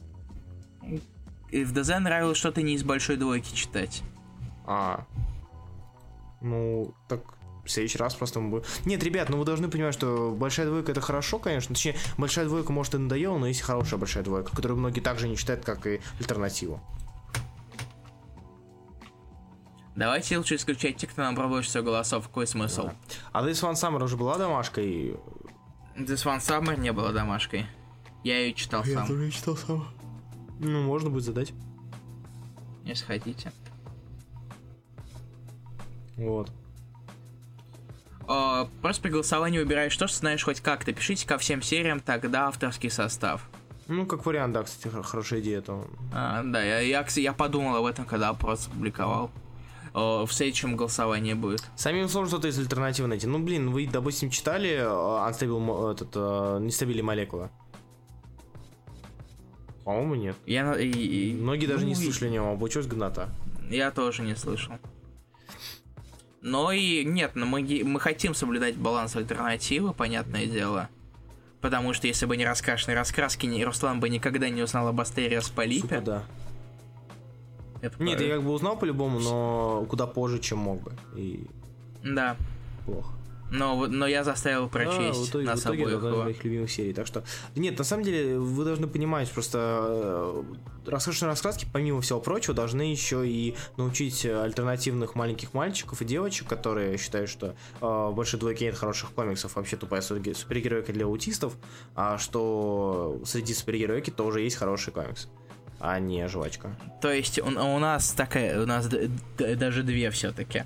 И 1.51 1.63
в 1.65 1.73
ДЗ 1.73 1.99
нравилось 1.99 2.37
что-то 2.37 2.61
не 2.61 2.75
из 2.75 2.83
большой 2.83 3.17
двойки 3.17 3.53
читать. 3.53 4.03
А. 4.65 5.05
Ну, 6.41 6.93
так 7.09 7.21
в 7.65 7.69
следующий 7.69 7.97
раз 7.97 8.15
просто 8.15 8.39
мы 8.39 8.49
будем... 8.49 8.65
Нет, 8.85 9.03
ребят, 9.03 9.29
ну 9.29 9.37
вы 9.37 9.43
должны 9.45 9.69
понимать, 9.69 9.93
что 9.93 10.33
большая 10.35 10.65
двойка 10.65 10.93
это 10.93 11.01
хорошо, 11.01 11.39
конечно. 11.39 11.75
Точнее, 11.75 11.95
большая 12.17 12.45
двойка 12.45 12.71
может 12.71 12.95
и 12.95 12.97
надоела, 12.97 13.37
но 13.37 13.47
есть 13.47 13.61
хорошая 13.61 13.99
большая 13.99 14.23
двойка, 14.23 14.55
которую 14.55 14.79
многие 14.79 15.01
также 15.01 15.27
не 15.27 15.35
считают, 15.35 15.65
как 15.65 15.85
и 15.85 15.99
альтернативу. 16.19 16.81
Давайте 19.99 20.37
лучше 20.37 20.55
исключать 20.55 20.95
тех, 20.95 21.09
кто 21.09 21.23
набрал 21.23 21.49
больше 21.49 21.67
всего 21.67 21.83
голосов. 21.83 22.25
Какой 22.29 22.47
смысл? 22.47 22.85
Да. 22.85 22.95
А 23.33 23.45
This 23.45 23.69
One 23.69 23.73
Summer 23.73 24.01
уже 24.01 24.15
была 24.15 24.37
домашкой? 24.37 25.17
This 25.97 26.23
One 26.23 26.39
Summer 26.39 26.79
не 26.79 26.93
была 26.93 27.11
домашкой. 27.11 27.65
Я 28.23 28.39
ее 28.39 28.53
читал 28.53 28.81
Я 28.85 28.93
сам. 28.93 29.01
Я 29.01 29.07
тоже 29.09 29.31
читал 29.31 29.57
сам. 29.57 29.85
Ну, 30.57 30.83
можно 30.83 31.09
будет 31.09 31.25
задать. 31.25 31.51
Если 32.85 33.03
хотите. 33.03 33.51
Вот. 36.15 36.49
О, 38.25 38.69
просто 38.81 39.01
при 39.01 39.09
голосовании 39.09 39.59
выбираешь 39.59 39.97
то, 39.97 40.07
что 40.07 40.19
знаешь 40.19 40.45
хоть 40.45 40.61
как-то. 40.61 40.93
Пишите 40.93 41.27
ко 41.27 41.37
всем 41.37 41.61
сериям, 41.61 41.99
тогда 41.99 42.47
авторский 42.47 42.89
состав. 42.89 43.49
Ну, 43.89 44.05
как 44.05 44.25
вариант, 44.25 44.53
да, 44.53 44.63
кстати, 44.63 44.93
хорошая 45.03 45.41
идея. 45.41 45.59
То... 45.59 45.89
А, 46.13 46.41
да, 46.41 46.63
я, 46.63 46.79
я, 46.79 47.05
я 47.17 47.33
подумал 47.33 47.75
об 47.75 47.85
этом, 47.85 48.05
когда 48.05 48.33
просто 48.33 48.71
публиковал 49.93 50.25
в 50.25 50.33
следующем 50.33 50.75
голосовании 50.75 51.33
будет. 51.33 51.63
Самим 51.75 52.07
сложно 52.09 52.29
что-то 52.29 52.47
из 52.47 52.59
альтернативы 52.59 53.07
найти. 53.07 53.27
Ну, 53.27 53.39
блин, 53.39 53.71
вы, 53.71 53.87
допустим, 53.87 54.29
читали 54.29 54.69
э, 54.69 54.83
Unstable, 54.83 55.91
этот, 55.91 56.15
uh, 56.15 56.59
Нестабили 56.59 57.01
молекула? 57.01 57.51
По-моему, 59.83 60.15
нет. 60.15 60.35
Я, 60.45 60.75
и, 60.75 60.89
и, 60.89 61.33
Многие 61.33 61.65
ну, 61.65 61.73
даже 61.73 61.85
не 61.85 61.95
ну, 61.95 62.01
слышали 62.01 62.29
о 62.29 62.31
нем, 62.31 62.47
обучусь 62.47 62.85
гната. 62.85 63.29
Я 63.69 63.91
тоже 63.91 64.21
не 64.23 64.35
слышал. 64.35 64.75
Но 66.41 66.71
и 66.71 67.03
нет, 67.03 67.31
но 67.35 67.45
мы, 67.45 67.61
мы 67.83 67.99
хотим 67.99 68.33
соблюдать 68.33 68.77
баланс 68.77 69.15
альтернативы, 69.15 69.93
понятное 69.93 70.45
дело. 70.45 70.89
Потому 71.59 71.93
что 71.93 72.07
если 72.07 72.25
бы 72.25 72.37
не 72.37 72.45
раскрашенные 72.45 72.95
раскраски, 72.95 73.45
Руслан 73.61 73.99
бы 73.99 74.07
никогда 74.07 74.47
не 74.49 74.61
узнал 74.61 74.87
об 74.87 75.01
Астериас 75.01 75.49
Полипе. 75.49 75.81
Сука, 75.81 76.01
да. 76.01 76.23
Это 77.81 78.01
Нет, 78.03 78.19
я 78.21 78.35
как 78.35 78.43
бы 78.43 78.51
узнал 78.51 78.77
по-любому, 78.77 79.19
но 79.19 79.85
куда 79.89 80.07
позже, 80.07 80.39
чем 80.39 80.59
мог 80.59 80.81
бы. 80.81 80.93
И... 81.15 81.47
Да. 82.03 82.35
Плохо. 82.85 83.13
Но, 83.51 83.87
но 83.87 84.05
я 84.05 84.23
заставил 84.23 84.69
прочесть 84.69 84.97
да, 84.97 85.25
в 85.25 85.29
итоге, 85.29 85.45
нас 85.45 85.59
в 85.59 85.63
итоге 85.63 85.85
обоих. 85.85 86.03
Это 86.03 86.23
моих 86.23 86.43
любимых 86.43 86.71
серий. 86.71 86.93
Так 86.93 87.07
что. 87.07 87.23
Нет, 87.55 87.77
на 87.77 87.83
самом 87.83 88.03
деле, 88.03 88.37
вы 88.37 88.63
должны 88.63 88.87
понимать, 88.87 89.29
просто 89.31 89.57
э, 89.57 90.43
раскрашенные 90.85 91.29
раскраски, 91.29 91.67
помимо 91.71 92.01
всего 92.01 92.19
прочего, 92.19 92.53
должны 92.53 92.83
еще 92.83 93.27
и 93.27 93.55
научить 93.77 94.25
альтернативных 94.25 95.15
маленьких 95.15 95.53
мальчиков 95.53 96.01
и 96.01 96.05
девочек, 96.05 96.47
которые 96.47 96.97
считают, 96.97 97.29
что 97.29 97.55
э, 97.81 98.11
больше 98.11 98.37
двойки 98.37 98.63
нет 98.63 98.75
хороших 98.75 99.11
комиксов, 99.11 99.55
вообще 99.55 99.77
тупая 99.77 100.01
супергеройка 100.01 100.93
для 100.93 101.05
аутистов, 101.05 101.55
а 101.95 102.17
что 102.17 103.19
среди 103.25 103.53
супергеройки 103.53 104.11
тоже 104.11 104.41
есть 104.41 104.57
хороший 104.57 104.93
комикс 104.93 105.27
а 105.79 105.99
не 105.99 106.27
жвачка. 106.27 106.75
То 107.01 107.11
есть 107.11 107.39
у, 107.39 107.45
у 107.45 107.79
нас 107.79 108.11
такая, 108.11 108.61
у 108.61 108.65
нас 108.65 108.89
даже 109.37 109.83
две 109.83 110.11
все-таки. 110.11 110.63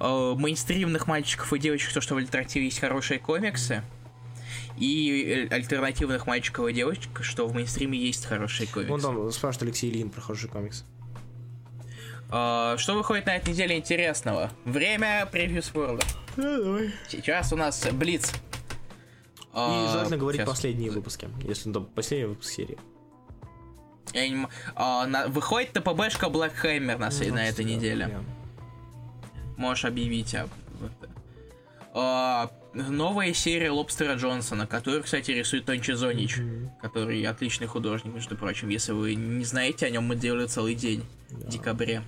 Э, 0.00 0.34
мейнстримных 0.36 1.06
мальчиков 1.06 1.52
и 1.52 1.58
девочек, 1.58 1.92
то, 1.92 2.00
что 2.00 2.14
в 2.14 2.18
альтернативе 2.18 2.66
есть 2.66 2.80
хорошие 2.80 3.18
комиксы, 3.18 3.82
и 4.76 5.48
альтернативных 5.50 6.26
мальчиков 6.26 6.68
и 6.68 6.72
девочек, 6.72 7.22
что 7.22 7.46
в 7.46 7.54
мейнстриме 7.54 7.98
есть 7.98 8.26
хорошие 8.26 8.66
комиксы. 8.66 8.90
Вон 8.90 9.00
там 9.00 9.32
спрашивает 9.32 9.70
Алексей 9.70 9.90
Ильин 9.90 10.10
про 10.10 10.20
хороший 10.20 10.48
комикс. 10.48 10.84
Uh, 12.28 12.76
что 12.76 12.94
выходит 12.94 13.26
на 13.26 13.36
этой 13.36 13.50
неделе 13.50 13.76
интересного? 13.76 14.50
Время 14.64 15.28
превью 15.30 15.62
World. 15.62 16.04
давай. 16.36 16.92
Сейчас 17.08 17.52
у 17.52 17.56
нас 17.56 17.86
Блиц. 17.92 18.32
И 19.54 19.88
желательно 19.90 20.18
говорить 20.18 20.40
сейчас. 20.40 20.50
последние 20.50 20.90
выпуски, 20.90 21.28
если 21.44 21.70
это 21.70 21.80
последний 21.80 22.26
выпуск 22.26 22.50
серии. 22.50 22.78
Я 24.12 24.28
не... 24.28 24.46
а, 24.74 25.06
на... 25.06 25.28
Выходит 25.28 25.72
ТПБшка 25.72 26.26
Black 26.26 26.52
Hammer 26.62 26.98
на, 26.98 27.10
ну, 27.10 27.34
на 27.34 27.48
этой 27.48 27.64
неделе. 27.64 28.06
Прям. 28.06 28.24
Можешь 29.56 29.84
объявить 29.84 30.34
об 30.34 30.50
а, 31.98 32.50
новая 32.74 33.32
серия 33.32 33.70
Лобстера 33.70 34.16
Джонсона, 34.16 34.66
которую, 34.66 35.02
кстати, 35.02 35.30
рисует 35.30 35.64
Тончи 35.64 35.92
Зонич, 35.92 36.36
mm-hmm. 36.36 36.68
который 36.82 37.22
отличный 37.22 37.66
художник, 37.66 38.12
между 38.12 38.36
прочим. 38.36 38.68
Если 38.68 38.92
вы 38.92 39.14
не 39.14 39.44
знаете 39.46 39.86
о 39.86 39.90
нем, 39.90 40.04
мы 40.04 40.14
делали 40.14 40.46
целый 40.46 40.74
день 40.74 41.06
yeah. 41.30 41.46
в 41.46 41.48
декабре. 41.48 42.02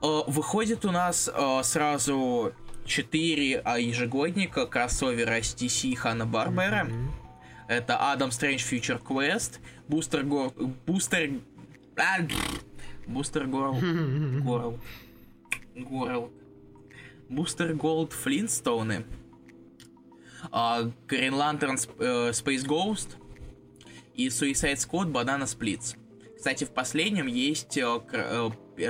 А, 0.00 0.24
выходит 0.26 0.86
у 0.86 0.90
нас 0.90 1.30
а, 1.32 1.62
сразу 1.62 2.54
4 2.86 3.60
а, 3.64 3.78
ежегодника 3.78 4.66
кроссовера 4.66 5.42
с 5.42 5.54
DC 5.54 5.88
и 5.88 5.94
Хана 5.94 6.24
Барбера. 6.24 6.86
Mm-hmm. 6.86 7.23
Это 7.68 8.12
Адам 8.12 8.30
Стрэндж 8.30 8.62
Future 8.62 9.02
Quest, 9.02 9.58
Бустер 9.88 10.24
Гор... 10.24 10.52
Бустер... 10.86 11.40
А, 11.96 12.18
Бустер 13.06 13.46
Горл... 13.46 13.78
Горл... 14.42 14.78
Горл... 15.74 16.32
Бустер 17.28 17.74
Голд 17.74 18.12
Флинстоуны, 18.12 19.06
Green 20.52 21.32
Lantern 21.32 21.76
Space 22.32 22.66
Ghost 22.66 23.16
и 24.14 24.28
Suicide 24.28 24.76
Squad 24.76 25.10
Banana 25.10 25.44
Splits. 25.44 25.96
Кстати, 26.36 26.64
в 26.64 26.70
последнем 26.70 27.26
есть 27.26 27.78
э, 27.78 28.00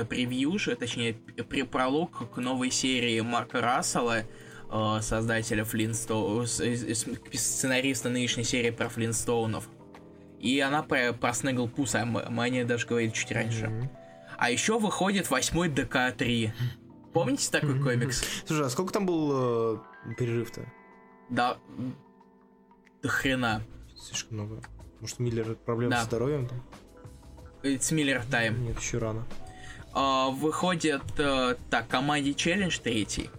превью, 0.09 0.59
точнее, 0.77 1.13
пролог 1.71 2.29
к 2.29 2.37
новой 2.37 2.69
серии 2.71 3.21
Марка 3.21 3.61
Рассела, 3.61 4.23
э, 4.75 5.01
создателя 5.01 5.63
Флинстоунов, 5.63 6.49
сценариста 6.49 8.09
нынешней 8.09 8.43
серии 8.43 8.71
про 8.71 8.89
Флинстоунов. 8.89 9.69
И 10.39 10.59
она 10.59 10.83
про, 10.83 11.13
про 11.13 11.33
Снегл 11.33 11.67
Пус, 11.67 11.95
а 11.95 12.05
мы, 12.05 12.25
мы 12.29 12.43
о 12.43 12.49
ней 12.49 12.63
даже 12.63 12.85
говорили 12.85 13.11
чуть 13.11 13.31
раньше. 13.31 13.65
Mm-hmm. 13.65 13.89
А 14.37 14.51
еще 14.51 14.79
выходит 14.79 15.29
восьмой 15.29 15.69
ДК-3. 15.69 16.51
Помните 17.13 17.49
такой 17.49 17.81
комикс? 17.81 18.23
Слушай, 18.45 18.65
а 18.65 18.69
сколько 18.69 18.91
там 18.91 19.05
был 19.05 19.31
э, 19.33 19.77
перерыв-то? 20.17 20.65
Да, 21.29 21.57
до 23.01 23.07
хрена. 23.07 23.63
Слишком 23.97 24.37
много. 24.37 24.61
Может, 24.99 25.19
Миллер 25.19 25.55
проблемы 25.55 25.91
да. 25.91 26.01
со 26.01 26.05
здоровьем 26.05 26.47
там? 26.47 26.63
It's 27.63 27.91
Miller 27.91 28.23
Time. 28.29 28.59
Нет, 28.59 28.79
еще 28.79 28.97
рано. 28.97 29.25
Uh, 29.93 30.31
выходит, 30.35 31.03
uh, 31.17 31.57
так, 31.69 31.87
команде 31.87 32.33
челлендж 32.33 32.79
третий. 32.79 33.29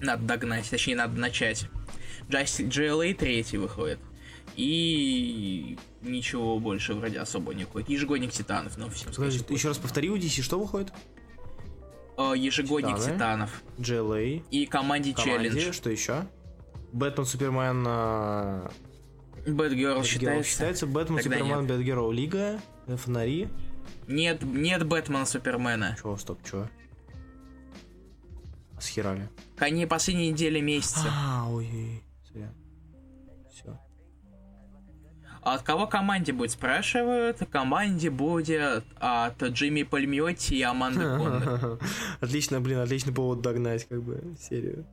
Надо 0.00 0.22
догнать, 0.22 0.68
точнее, 0.68 0.96
надо 0.96 1.18
начать. 1.18 1.66
GLA 2.28 3.14
третий 3.14 3.58
выходит. 3.58 3.98
И 4.56 5.76
ничего 6.02 6.58
больше 6.58 6.94
вроде 6.94 7.18
особо 7.20 7.54
не 7.54 7.64
выходит. 7.64 7.88
Ежегодник 7.88 8.32
Титанов, 8.32 8.76
но 8.76 8.88
всем 8.90 9.12
Подожди, 9.12 9.44
еще 9.54 9.68
раз 9.68 9.78
повтори, 9.78 10.10
у 10.10 10.16
DC 10.16 10.42
что 10.42 10.58
выходит? 10.58 10.92
Uh, 12.16 12.36
ежегодник 12.36 12.96
Титаны, 12.96 13.14
Титанов. 13.14 13.62
GLA. 13.78 14.42
И 14.50 14.66
команде, 14.66 15.14
команде 15.14 15.50
Челлендж. 15.50 15.72
Что 15.72 15.90
еще? 15.90 16.26
Бэтмен, 16.92 17.26
Супермен... 17.26 17.86
Uh... 17.86 18.72
Бэтгерл 19.46 20.02
считается. 20.02 20.50
Считается 20.50 20.86
Бэтмен, 20.86 21.22
Супермен, 21.22 21.66
Бэтгерл 21.66 22.10
Лига, 22.10 22.60
Фонари. 22.86 23.48
Нет, 24.08 24.42
нет 24.42 24.86
Бэтмена, 24.86 25.26
Супермена. 25.26 25.96
Чего, 26.00 26.16
стоп, 26.16 26.38
чего? 26.48 26.68
Схерали. 28.80 29.28
Они 29.58 29.86
последние 29.86 30.30
недели 30.30 30.60
месяца. 30.60 31.08
А, 31.10 31.46
ой, 31.48 31.68
ой, 31.72 32.02
Все. 33.52 33.78
А 35.42 35.54
от 35.54 35.62
кого 35.62 35.86
команде 35.86 36.32
будет, 36.32 36.50
спрашивают. 36.50 37.38
Команде 37.50 38.10
будет 38.10 38.84
от 38.96 39.42
Джимми 39.42 39.82
Пальмиотти 39.82 40.54
и 40.54 40.62
Аманды 40.62 41.00
Коннор. 41.00 41.78
Отлично, 42.20 42.60
блин, 42.60 42.78
отличный 42.78 43.12
повод 43.12 43.40
догнать, 43.40 43.86
как 43.88 44.02
бы, 44.02 44.36
серию. 44.40 44.86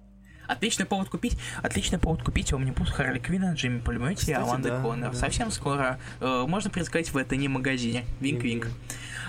Отличный 0.48 0.86
повод 0.86 1.10
купить, 1.10 1.38
отличный 1.64 1.98
повод 1.98 2.22
купить 2.22 2.54
Омнибус 2.54 2.92
Харли 2.92 3.20
Квинна, 3.20 3.54
Джимми 3.54 3.80
Пальмиотти 3.80 4.32
и 4.32 4.34
Аманды 4.34 4.70
да, 4.70 4.82
Коннор. 4.82 5.12
Да. 5.12 5.18
Совсем 5.18 5.52
скоро 5.52 6.00
э, 6.20 6.46
можно 6.48 6.70
предсказать 6.70 7.12
в 7.12 7.18
это 7.18 7.36
не 7.36 7.48
магазине. 7.48 8.06
Винк-винк. 8.20 8.68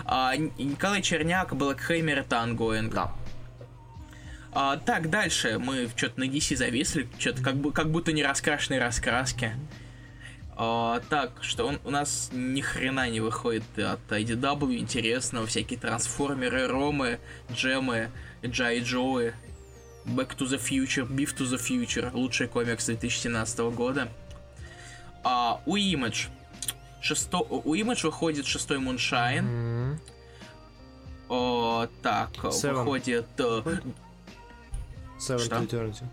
А, 0.04 0.36
Николай 0.36 1.02
Черняк, 1.02 1.54
Блэк 1.54 1.80
Хеймер, 1.80 2.22
Тангоинг. 2.24 2.92
Да. 2.92 3.12
А, 4.58 4.78
так, 4.78 5.10
дальше. 5.10 5.58
Мы 5.58 5.90
что-то 5.94 6.18
на 6.18 6.24
DC 6.24 6.56
зависли, 6.56 7.06
что-то 7.18 7.42
как, 7.42 7.56
бы, 7.56 7.72
как 7.72 7.90
будто 7.90 8.12
не 8.12 8.22
раскрашенные 8.22 8.80
раскраски. 8.80 9.52
А, 10.56 11.02
так, 11.10 11.32
что 11.42 11.66
он, 11.66 11.78
у 11.84 11.90
нас 11.90 12.30
ни 12.32 12.62
хрена 12.62 13.10
не 13.10 13.20
выходит 13.20 13.64
от 13.78 14.00
IDW 14.08 14.78
интересного. 14.78 15.46
Всякие 15.46 15.78
трансформеры, 15.78 16.66
ромы, 16.68 17.20
джемы, 17.52 18.10
Джай 18.42 18.80
Джоуи. 18.80 19.34
Back 20.06 20.34
to 20.38 20.46
the 20.48 20.58
Future, 20.58 21.06
Beef 21.06 21.36
to 21.36 21.44
the 21.44 21.58
Future. 21.58 22.10
Лучший 22.14 22.48
комикс 22.48 22.86
2017 22.86 23.58
года. 23.58 24.08
А, 25.22 25.60
у 25.66 25.76
Image. 25.76 26.28
Шесто... 27.02 27.40
У 27.40 27.74
Image 27.74 28.06
выходит 28.06 28.46
шестой 28.46 28.78
Муншайн. 28.78 29.44
Mm-hmm. 29.44 29.98
О, 31.28 31.88
так, 32.00 32.30
Seven. 32.36 32.72
выходит... 32.72 33.26
Э, 33.36 33.62
Seven 35.18 35.38
Что? 35.38 35.56
Eternity. 35.56 36.04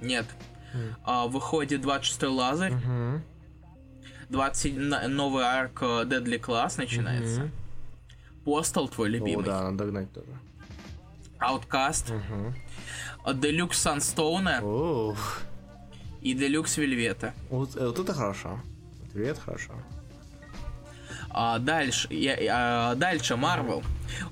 Нет. 0.00 0.26
Mm. 0.74 0.94
А, 1.04 1.26
выходит 1.26 1.80
26-й 1.80 2.26
Лазарь. 2.26 2.72
Mm-hmm. 2.72 3.20
20 4.28 5.08
новый 5.08 5.44
арк 5.44 5.82
э, 5.82 6.04
Deadly 6.04 6.40
Class 6.40 6.74
начинается. 6.78 7.42
Mm-hmm. 7.42 7.50
Postal 8.44 8.88
твой 8.88 9.08
любимый. 9.08 9.44
О, 9.44 9.46
да, 9.46 9.62
надо 9.62 9.84
догнать 9.84 10.12
тоже. 10.12 10.28
Outcast. 11.40 12.12
Mm-hmm. 12.12 12.52
Deluxe 13.40 13.70
Sunstone. 13.70 14.62
Oh. 14.62 15.16
И 16.22 16.34
Deluxe 16.34 16.80
Вельвета. 16.80 17.34
Вот, 17.50 17.76
э, 17.76 17.86
вот 17.86 17.98
это 17.98 18.12
хорошо. 18.12 18.60
Вельвет 19.14 19.38
хорошо. 19.38 19.72
А, 21.38 21.58
дальше, 21.58 22.08
я, 22.10 22.38
а, 22.50 22.94
дальше, 22.94 23.34
Marvel. 23.34 23.84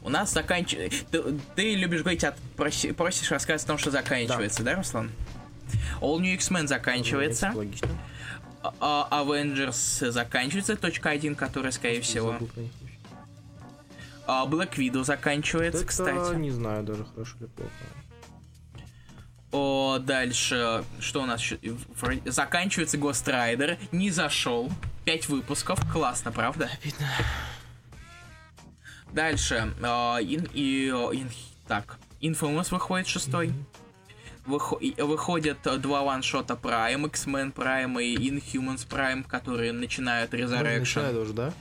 У 0.02 0.08
нас 0.08 0.32
заканчивается... 0.32 1.04
Ты, 1.10 1.22
ты 1.54 1.74
любишь 1.74 2.00
говорить, 2.00 2.24
от, 2.24 2.34
проси, 2.56 2.92
просишь 2.92 3.30
рассказать 3.30 3.62
о 3.62 3.66
том, 3.66 3.76
что 3.76 3.90
заканчивается, 3.90 4.62
да, 4.62 4.70
да 4.70 4.76
Руслан? 4.78 5.12
All 6.00 6.18
New 6.18 6.34
X-Men 6.34 6.66
заканчивается. 6.66 7.52
Логично. 7.54 7.90
А, 8.62 9.06
а, 9.10 9.22
Avengers 9.22 10.10
заканчивается, 10.10 10.76
точка 10.76 11.10
1, 11.10 11.34
которая, 11.34 11.72
скорее 11.72 12.00
всего. 12.00 12.38
А 14.26 14.46
Black 14.46 14.76
Widow 14.76 15.04
заканчивается, 15.04 15.82
Это 15.82 15.86
кстати. 15.86 16.36
не 16.36 16.52
знаю 16.52 16.84
даже, 16.84 17.04
хорошо 17.04 17.36
или 17.38 17.48
плохо. 17.48 17.70
О, 19.52 19.98
дальше, 19.98 20.82
что 21.00 21.22
у 21.22 21.26
нас 21.26 21.38
еще? 21.42 21.58
Заканчивается 22.24 22.96
Ghost 22.96 23.26
Rider, 23.26 23.78
не 23.92 24.08
зашел. 24.10 24.72
Пять 25.04 25.28
выпусков, 25.28 25.78
классно, 25.92 26.32
правда? 26.32 26.70
Обидно. 26.80 27.06
Дальше, 29.12 29.72
э, 29.80 29.86
ин, 29.86 30.48
и, 30.52 30.88
ин, 30.88 31.30
так, 31.68 31.98
Infamous 32.20 32.70
выходит 32.70 33.06
шестой. 33.06 33.52
Mm-hmm. 34.46 35.04
выходят 35.04 35.58
два 35.80 36.02
ваншота 36.02 36.54
Prime, 36.54 37.06
X-Men 37.06 37.52
Prime 37.52 38.02
и 38.02 38.16
Inhumans 38.16 38.88
Prime, 38.88 39.22
которые 39.24 39.72
начинают 39.72 40.32
Resurrection. 40.32 40.80
Начинают 40.80 41.16
уже, 41.18 41.32
да? 41.32 41.52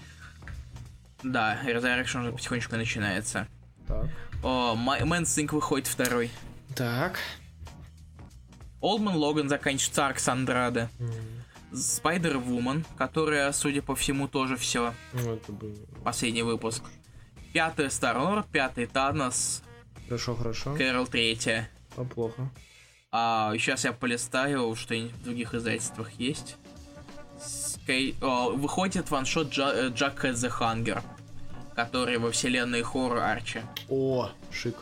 Да, 1.22 1.60
Resurrection 1.66 2.22
уже 2.22 2.32
потихонечку 2.32 2.76
начинается. 2.76 3.48
Так. 3.88 4.08
О, 4.42 4.76
Inc. 4.76 5.54
выходит 5.54 5.88
второй. 5.88 6.32
Так. 6.76 7.20
Олдман 8.82 9.16
Логан 9.16 9.48
заканчивается 9.48 10.06
Арк 10.06 10.20
Сандрада. 10.20 10.90
Спайдер 10.98 11.33
Вумен, 11.74 12.86
которая, 12.98 13.52
судя 13.52 13.82
по 13.82 13.96
всему, 13.96 14.28
тоже 14.28 14.56
все. 14.56 14.94
Ну, 15.14 15.34
это 15.34 15.52
был... 15.52 15.76
Последний 16.04 16.44
выпуск. 16.44 16.84
Пятый 17.52 17.90
Старлорд, 17.90 18.48
пятый 18.48 18.86
Танос. 18.86 19.64
Хорошо, 20.06 20.36
хорошо. 20.36 20.76
Кэрол 20.76 21.08
третья. 21.08 21.70
А 21.96 22.04
плохо. 22.04 22.50
А, 23.12 23.54
сейчас 23.58 23.86
я 23.86 23.94
полистаю, 23.94 24.76
что-нибудь 24.76 25.14
в 25.14 25.24
других 25.24 25.54
издательствах 25.54 26.12
есть. 26.14 26.58
Скай... 27.40 28.16
О, 28.22 28.52
выходит 28.52 29.12
ваншот 29.12 29.50
Джа... 29.50 29.90
Джак 29.90 30.26
the 30.26 30.52
Hunger, 30.60 31.02
который 31.76 32.18
во 32.18 32.32
вселенной 32.32 32.82
хоррор 32.82 33.20
Арчи. 33.20 33.62
О, 33.90 34.30
шик. 34.52 34.76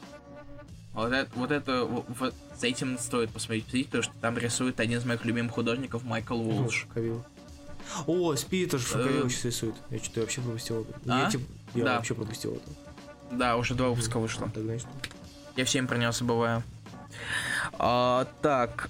Вот 0.94 1.12
это, 1.12 1.32
вот 1.36 1.52
это, 1.52 1.84
вот, 1.86 2.34
за 2.62 2.68
этим 2.68 3.00
стоит 3.00 3.32
посмотреть, 3.32 3.88
потому 3.88 4.04
что 4.04 4.14
там 4.22 4.38
рисует 4.38 4.80
один 4.80 5.00
из 5.00 5.06
моих 5.06 5.26
любимых 5.26 5.52
художников 5.52 6.04
Майкл 6.04 6.40
Уолш. 6.40 6.88
О, 8.06 8.36
Спи 8.36 8.68
тоже 8.68 8.86
Шаковил 8.86 9.30
сейчас 9.30 9.46
рисует. 9.46 9.76
Я 9.90 9.98
что-то 9.98 10.22
вообще 10.22 10.42
пропустил 10.42 10.82
это. 10.82 11.00
А? 11.08 11.24
Я, 11.24 11.32
типа, 11.32 11.44
я 11.74 11.84
да. 11.84 11.96
вообще 11.96 12.14
пропустил 12.14 12.54
это. 12.54 13.36
Да, 13.36 13.58
уже 13.58 13.74
два 13.74 13.90
выпуска 13.90 14.20
вышло. 14.20 14.50
Тогда 14.54 14.78
что? 14.78 14.88
Я 15.56 15.66
всем 15.66 15.88
про 15.88 15.98
него 15.98 16.12
забываю. 16.12 16.64
А, 17.74 18.28
так. 18.42 18.90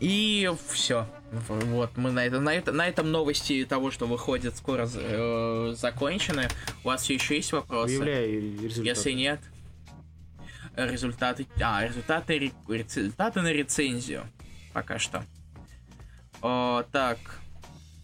И 0.00 0.50
все. 0.68 1.06
Вот, 1.30 1.96
мы 1.96 2.10
на, 2.10 2.26
это, 2.26 2.40
на, 2.40 2.52
это, 2.52 2.72
на 2.72 2.86
этом 2.86 3.10
новости 3.10 3.64
того, 3.64 3.90
что 3.90 4.06
выходит 4.06 4.56
скоро, 4.56 4.88
э, 4.92 5.74
закончены. 5.76 6.48
У 6.82 6.88
вас 6.88 7.02
все 7.02 7.14
еще 7.14 7.36
есть 7.36 7.52
вопросы? 7.52 7.94
Объявляй 7.94 8.32
результаты. 8.32 8.88
Если 8.88 9.12
нет, 9.12 9.40
результаты... 10.76 11.46
А, 11.60 11.84
результаты, 11.84 12.52
результаты 12.68 13.40
на 13.40 13.52
рецензию. 13.52 14.26
Пока 14.72 14.98
что. 14.98 15.24
О, 16.42 16.84
так, 16.92 17.18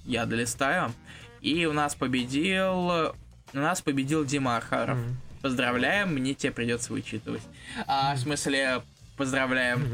я 0.05 0.27
долистаю. 0.27 0.93
И 1.41 1.67
у 1.67 1.73
нас 1.73 1.95
победил... 1.95 3.15
У 3.55 3.59
нас 3.59 3.83
победил 3.83 4.25
Дима 4.25 4.57
Архаров. 4.57 4.97
Mm-hmm. 4.99 5.15
Поздравляем, 5.43 6.15
мне 6.15 6.35
тебе 6.35 6.53
придется 6.53 6.93
вычитывать. 6.93 7.43
А, 7.87 8.15
в 8.15 8.19
смысле, 8.19 8.83
поздравляем. 9.17 9.87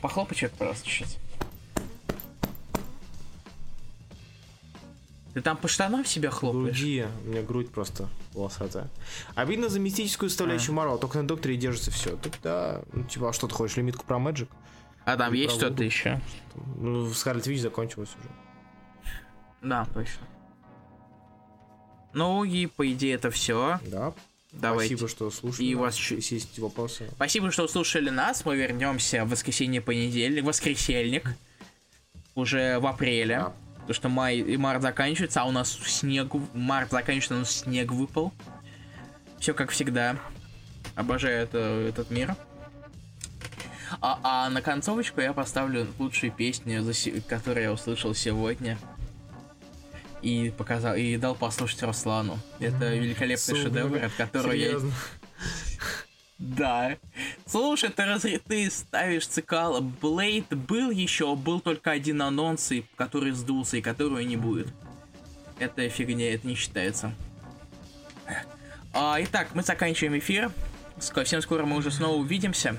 Похлопай 0.00 0.36
человек 0.36 0.56
просто 0.56 0.86
чуть-чуть. 0.88 1.18
Ты 5.36 5.42
там 5.42 5.58
по 5.58 5.68
штанам 5.68 6.06
себя 6.06 6.30
хлопаешь? 6.30 6.78
Груди, 6.78 7.04
у 7.26 7.28
меня 7.28 7.42
грудь 7.42 7.70
просто 7.70 8.08
волосатая. 8.32 8.88
Обидно 9.34 9.68
за 9.68 9.78
мистическую 9.78 10.30
составляющую 10.30 10.72
а. 10.72 10.76
Марвел, 10.76 10.96
только 10.96 11.20
на 11.20 11.28
докторе 11.28 11.58
держится 11.58 11.90
все. 11.90 12.16
Тогда, 12.16 12.80
ну, 12.94 13.04
типа, 13.04 13.28
а 13.28 13.32
что 13.34 13.46
ты 13.46 13.54
хочешь, 13.54 13.76
лимитку 13.76 14.06
про 14.06 14.16
Magic? 14.16 14.48
А 15.04 15.14
там 15.18 15.34
Или 15.34 15.42
есть 15.42 15.56
что-то 15.56 15.84
еще? 15.84 16.22
Ну, 16.76 17.12
Скарлет 17.12 17.46
Вич 17.46 17.60
закончилась 17.60 18.08
уже. 18.18 18.30
Да, 19.60 19.84
точно. 19.92 20.26
Ну 22.14 22.42
и 22.44 22.64
по 22.64 22.90
идее 22.90 23.16
это 23.16 23.30
все. 23.30 23.78
Да. 23.82 24.14
Давайте. 24.52 24.96
Спасибо, 24.96 25.10
что 25.10 25.30
слушали. 25.30 25.66
И 25.66 25.74
у 25.74 25.80
вас 25.80 25.98
еще 25.98 26.14
есть 26.14 26.58
вопросы. 26.58 27.10
Спасибо, 27.14 27.50
что 27.50 27.68
слушали 27.68 28.08
нас. 28.08 28.42
Мы 28.46 28.56
вернемся 28.56 29.26
в 29.26 29.28
воскресенье, 29.28 29.82
понедельник, 29.82 30.44
воскресельник. 30.44 31.28
Уже 32.34 32.78
в 32.78 32.86
апреле. 32.86 33.36
Да. 33.36 33.65
Потому 33.86 33.94
что 33.94 34.08
май 34.08 34.38
и 34.38 34.56
март 34.56 34.82
заканчивается, 34.82 35.42
а 35.42 35.44
у 35.44 35.52
нас 35.52 35.70
снег. 35.70 36.32
Март 36.54 36.90
заканчивается, 36.90 37.34
у 37.36 37.38
нас 37.38 37.50
снег 37.52 37.92
выпал. 37.92 38.32
Все 39.38 39.54
как 39.54 39.70
всегда. 39.70 40.16
Обожаю 40.96 41.40
это, 41.40 41.58
этот 41.88 42.10
мир. 42.10 42.34
А, 44.00 44.18
а 44.24 44.50
на 44.50 44.60
концовочку 44.60 45.20
я 45.20 45.32
поставлю 45.32 45.86
лучшую 46.00 46.32
песню, 46.32 46.84
которую 47.28 47.62
я 47.62 47.72
услышал 47.72 48.12
сегодня 48.12 48.76
и 50.20 50.52
показал 50.56 50.96
и 50.96 51.16
дал 51.16 51.36
послушать 51.36 51.80
Руслану. 51.84 52.40
Это 52.58 52.92
великолепный 52.92 53.38
Супер. 53.38 53.62
шедевр, 53.62 54.04
от 54.04 54.12
которого 54.14 54.52
Серьезно? 54.52 54.88
я. 54.88 54.94
Да. 56.38 56.96
Слушай, 57.46 57.90
ты, 57.90 58.04
раз... 58.04 58.22
ты 58.22 58.70
ставишь 58.70 59.26
цикала. 59.26 59.80
Блейд 59.80 60.48
был 60.48 60.90
еще, 60.90 61.34
был 61.34 61.60
только 61.60 61.90
один 61.90 62.22
анонс, 62.22 62.72
который 62.96 63.32
сдулся, 63.32 63.78
и 63.78 63.82
которого 63.82 64.18
не 64.18 64.36
будет. 64.36 64.68
Это 65.58 65.88
фигня, 65.88 66.34
это 66.34 66.46
не 66.46 66.54
считается. 66.54 67.14
А, 68.92 69.16
итак, 69.20 69.48
мы 69.54 69.62
заканчиваем 69.62 70.18
эфир. 70.18 70.50
Совсем 70.98 71.40
скоро 71.40 71.64
мы 71.64 71.76
уже 71.76 71.90
снова 71.90 72.16
увидимся. 72.16 72.76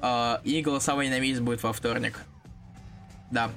А, 0.00 0.40
и 0.44 0.62
голосование 0.62 1.12
на 1.12 1.20
месяц 1.20 1.40
будет 1.40 1.62
во 1.62 1.72
вторник. 1.72 2.20
Да, 3.30 3.50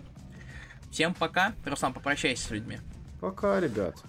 Всем 0.92 1.14
пока. 1.14 1.54
Руслан, 1.66 1.94
попрощайся 1.94 2.48
с 2.48 2.52
людьми. 2.52 2.80
Пока, 3.22 3.60
ребят. 3.60 3.96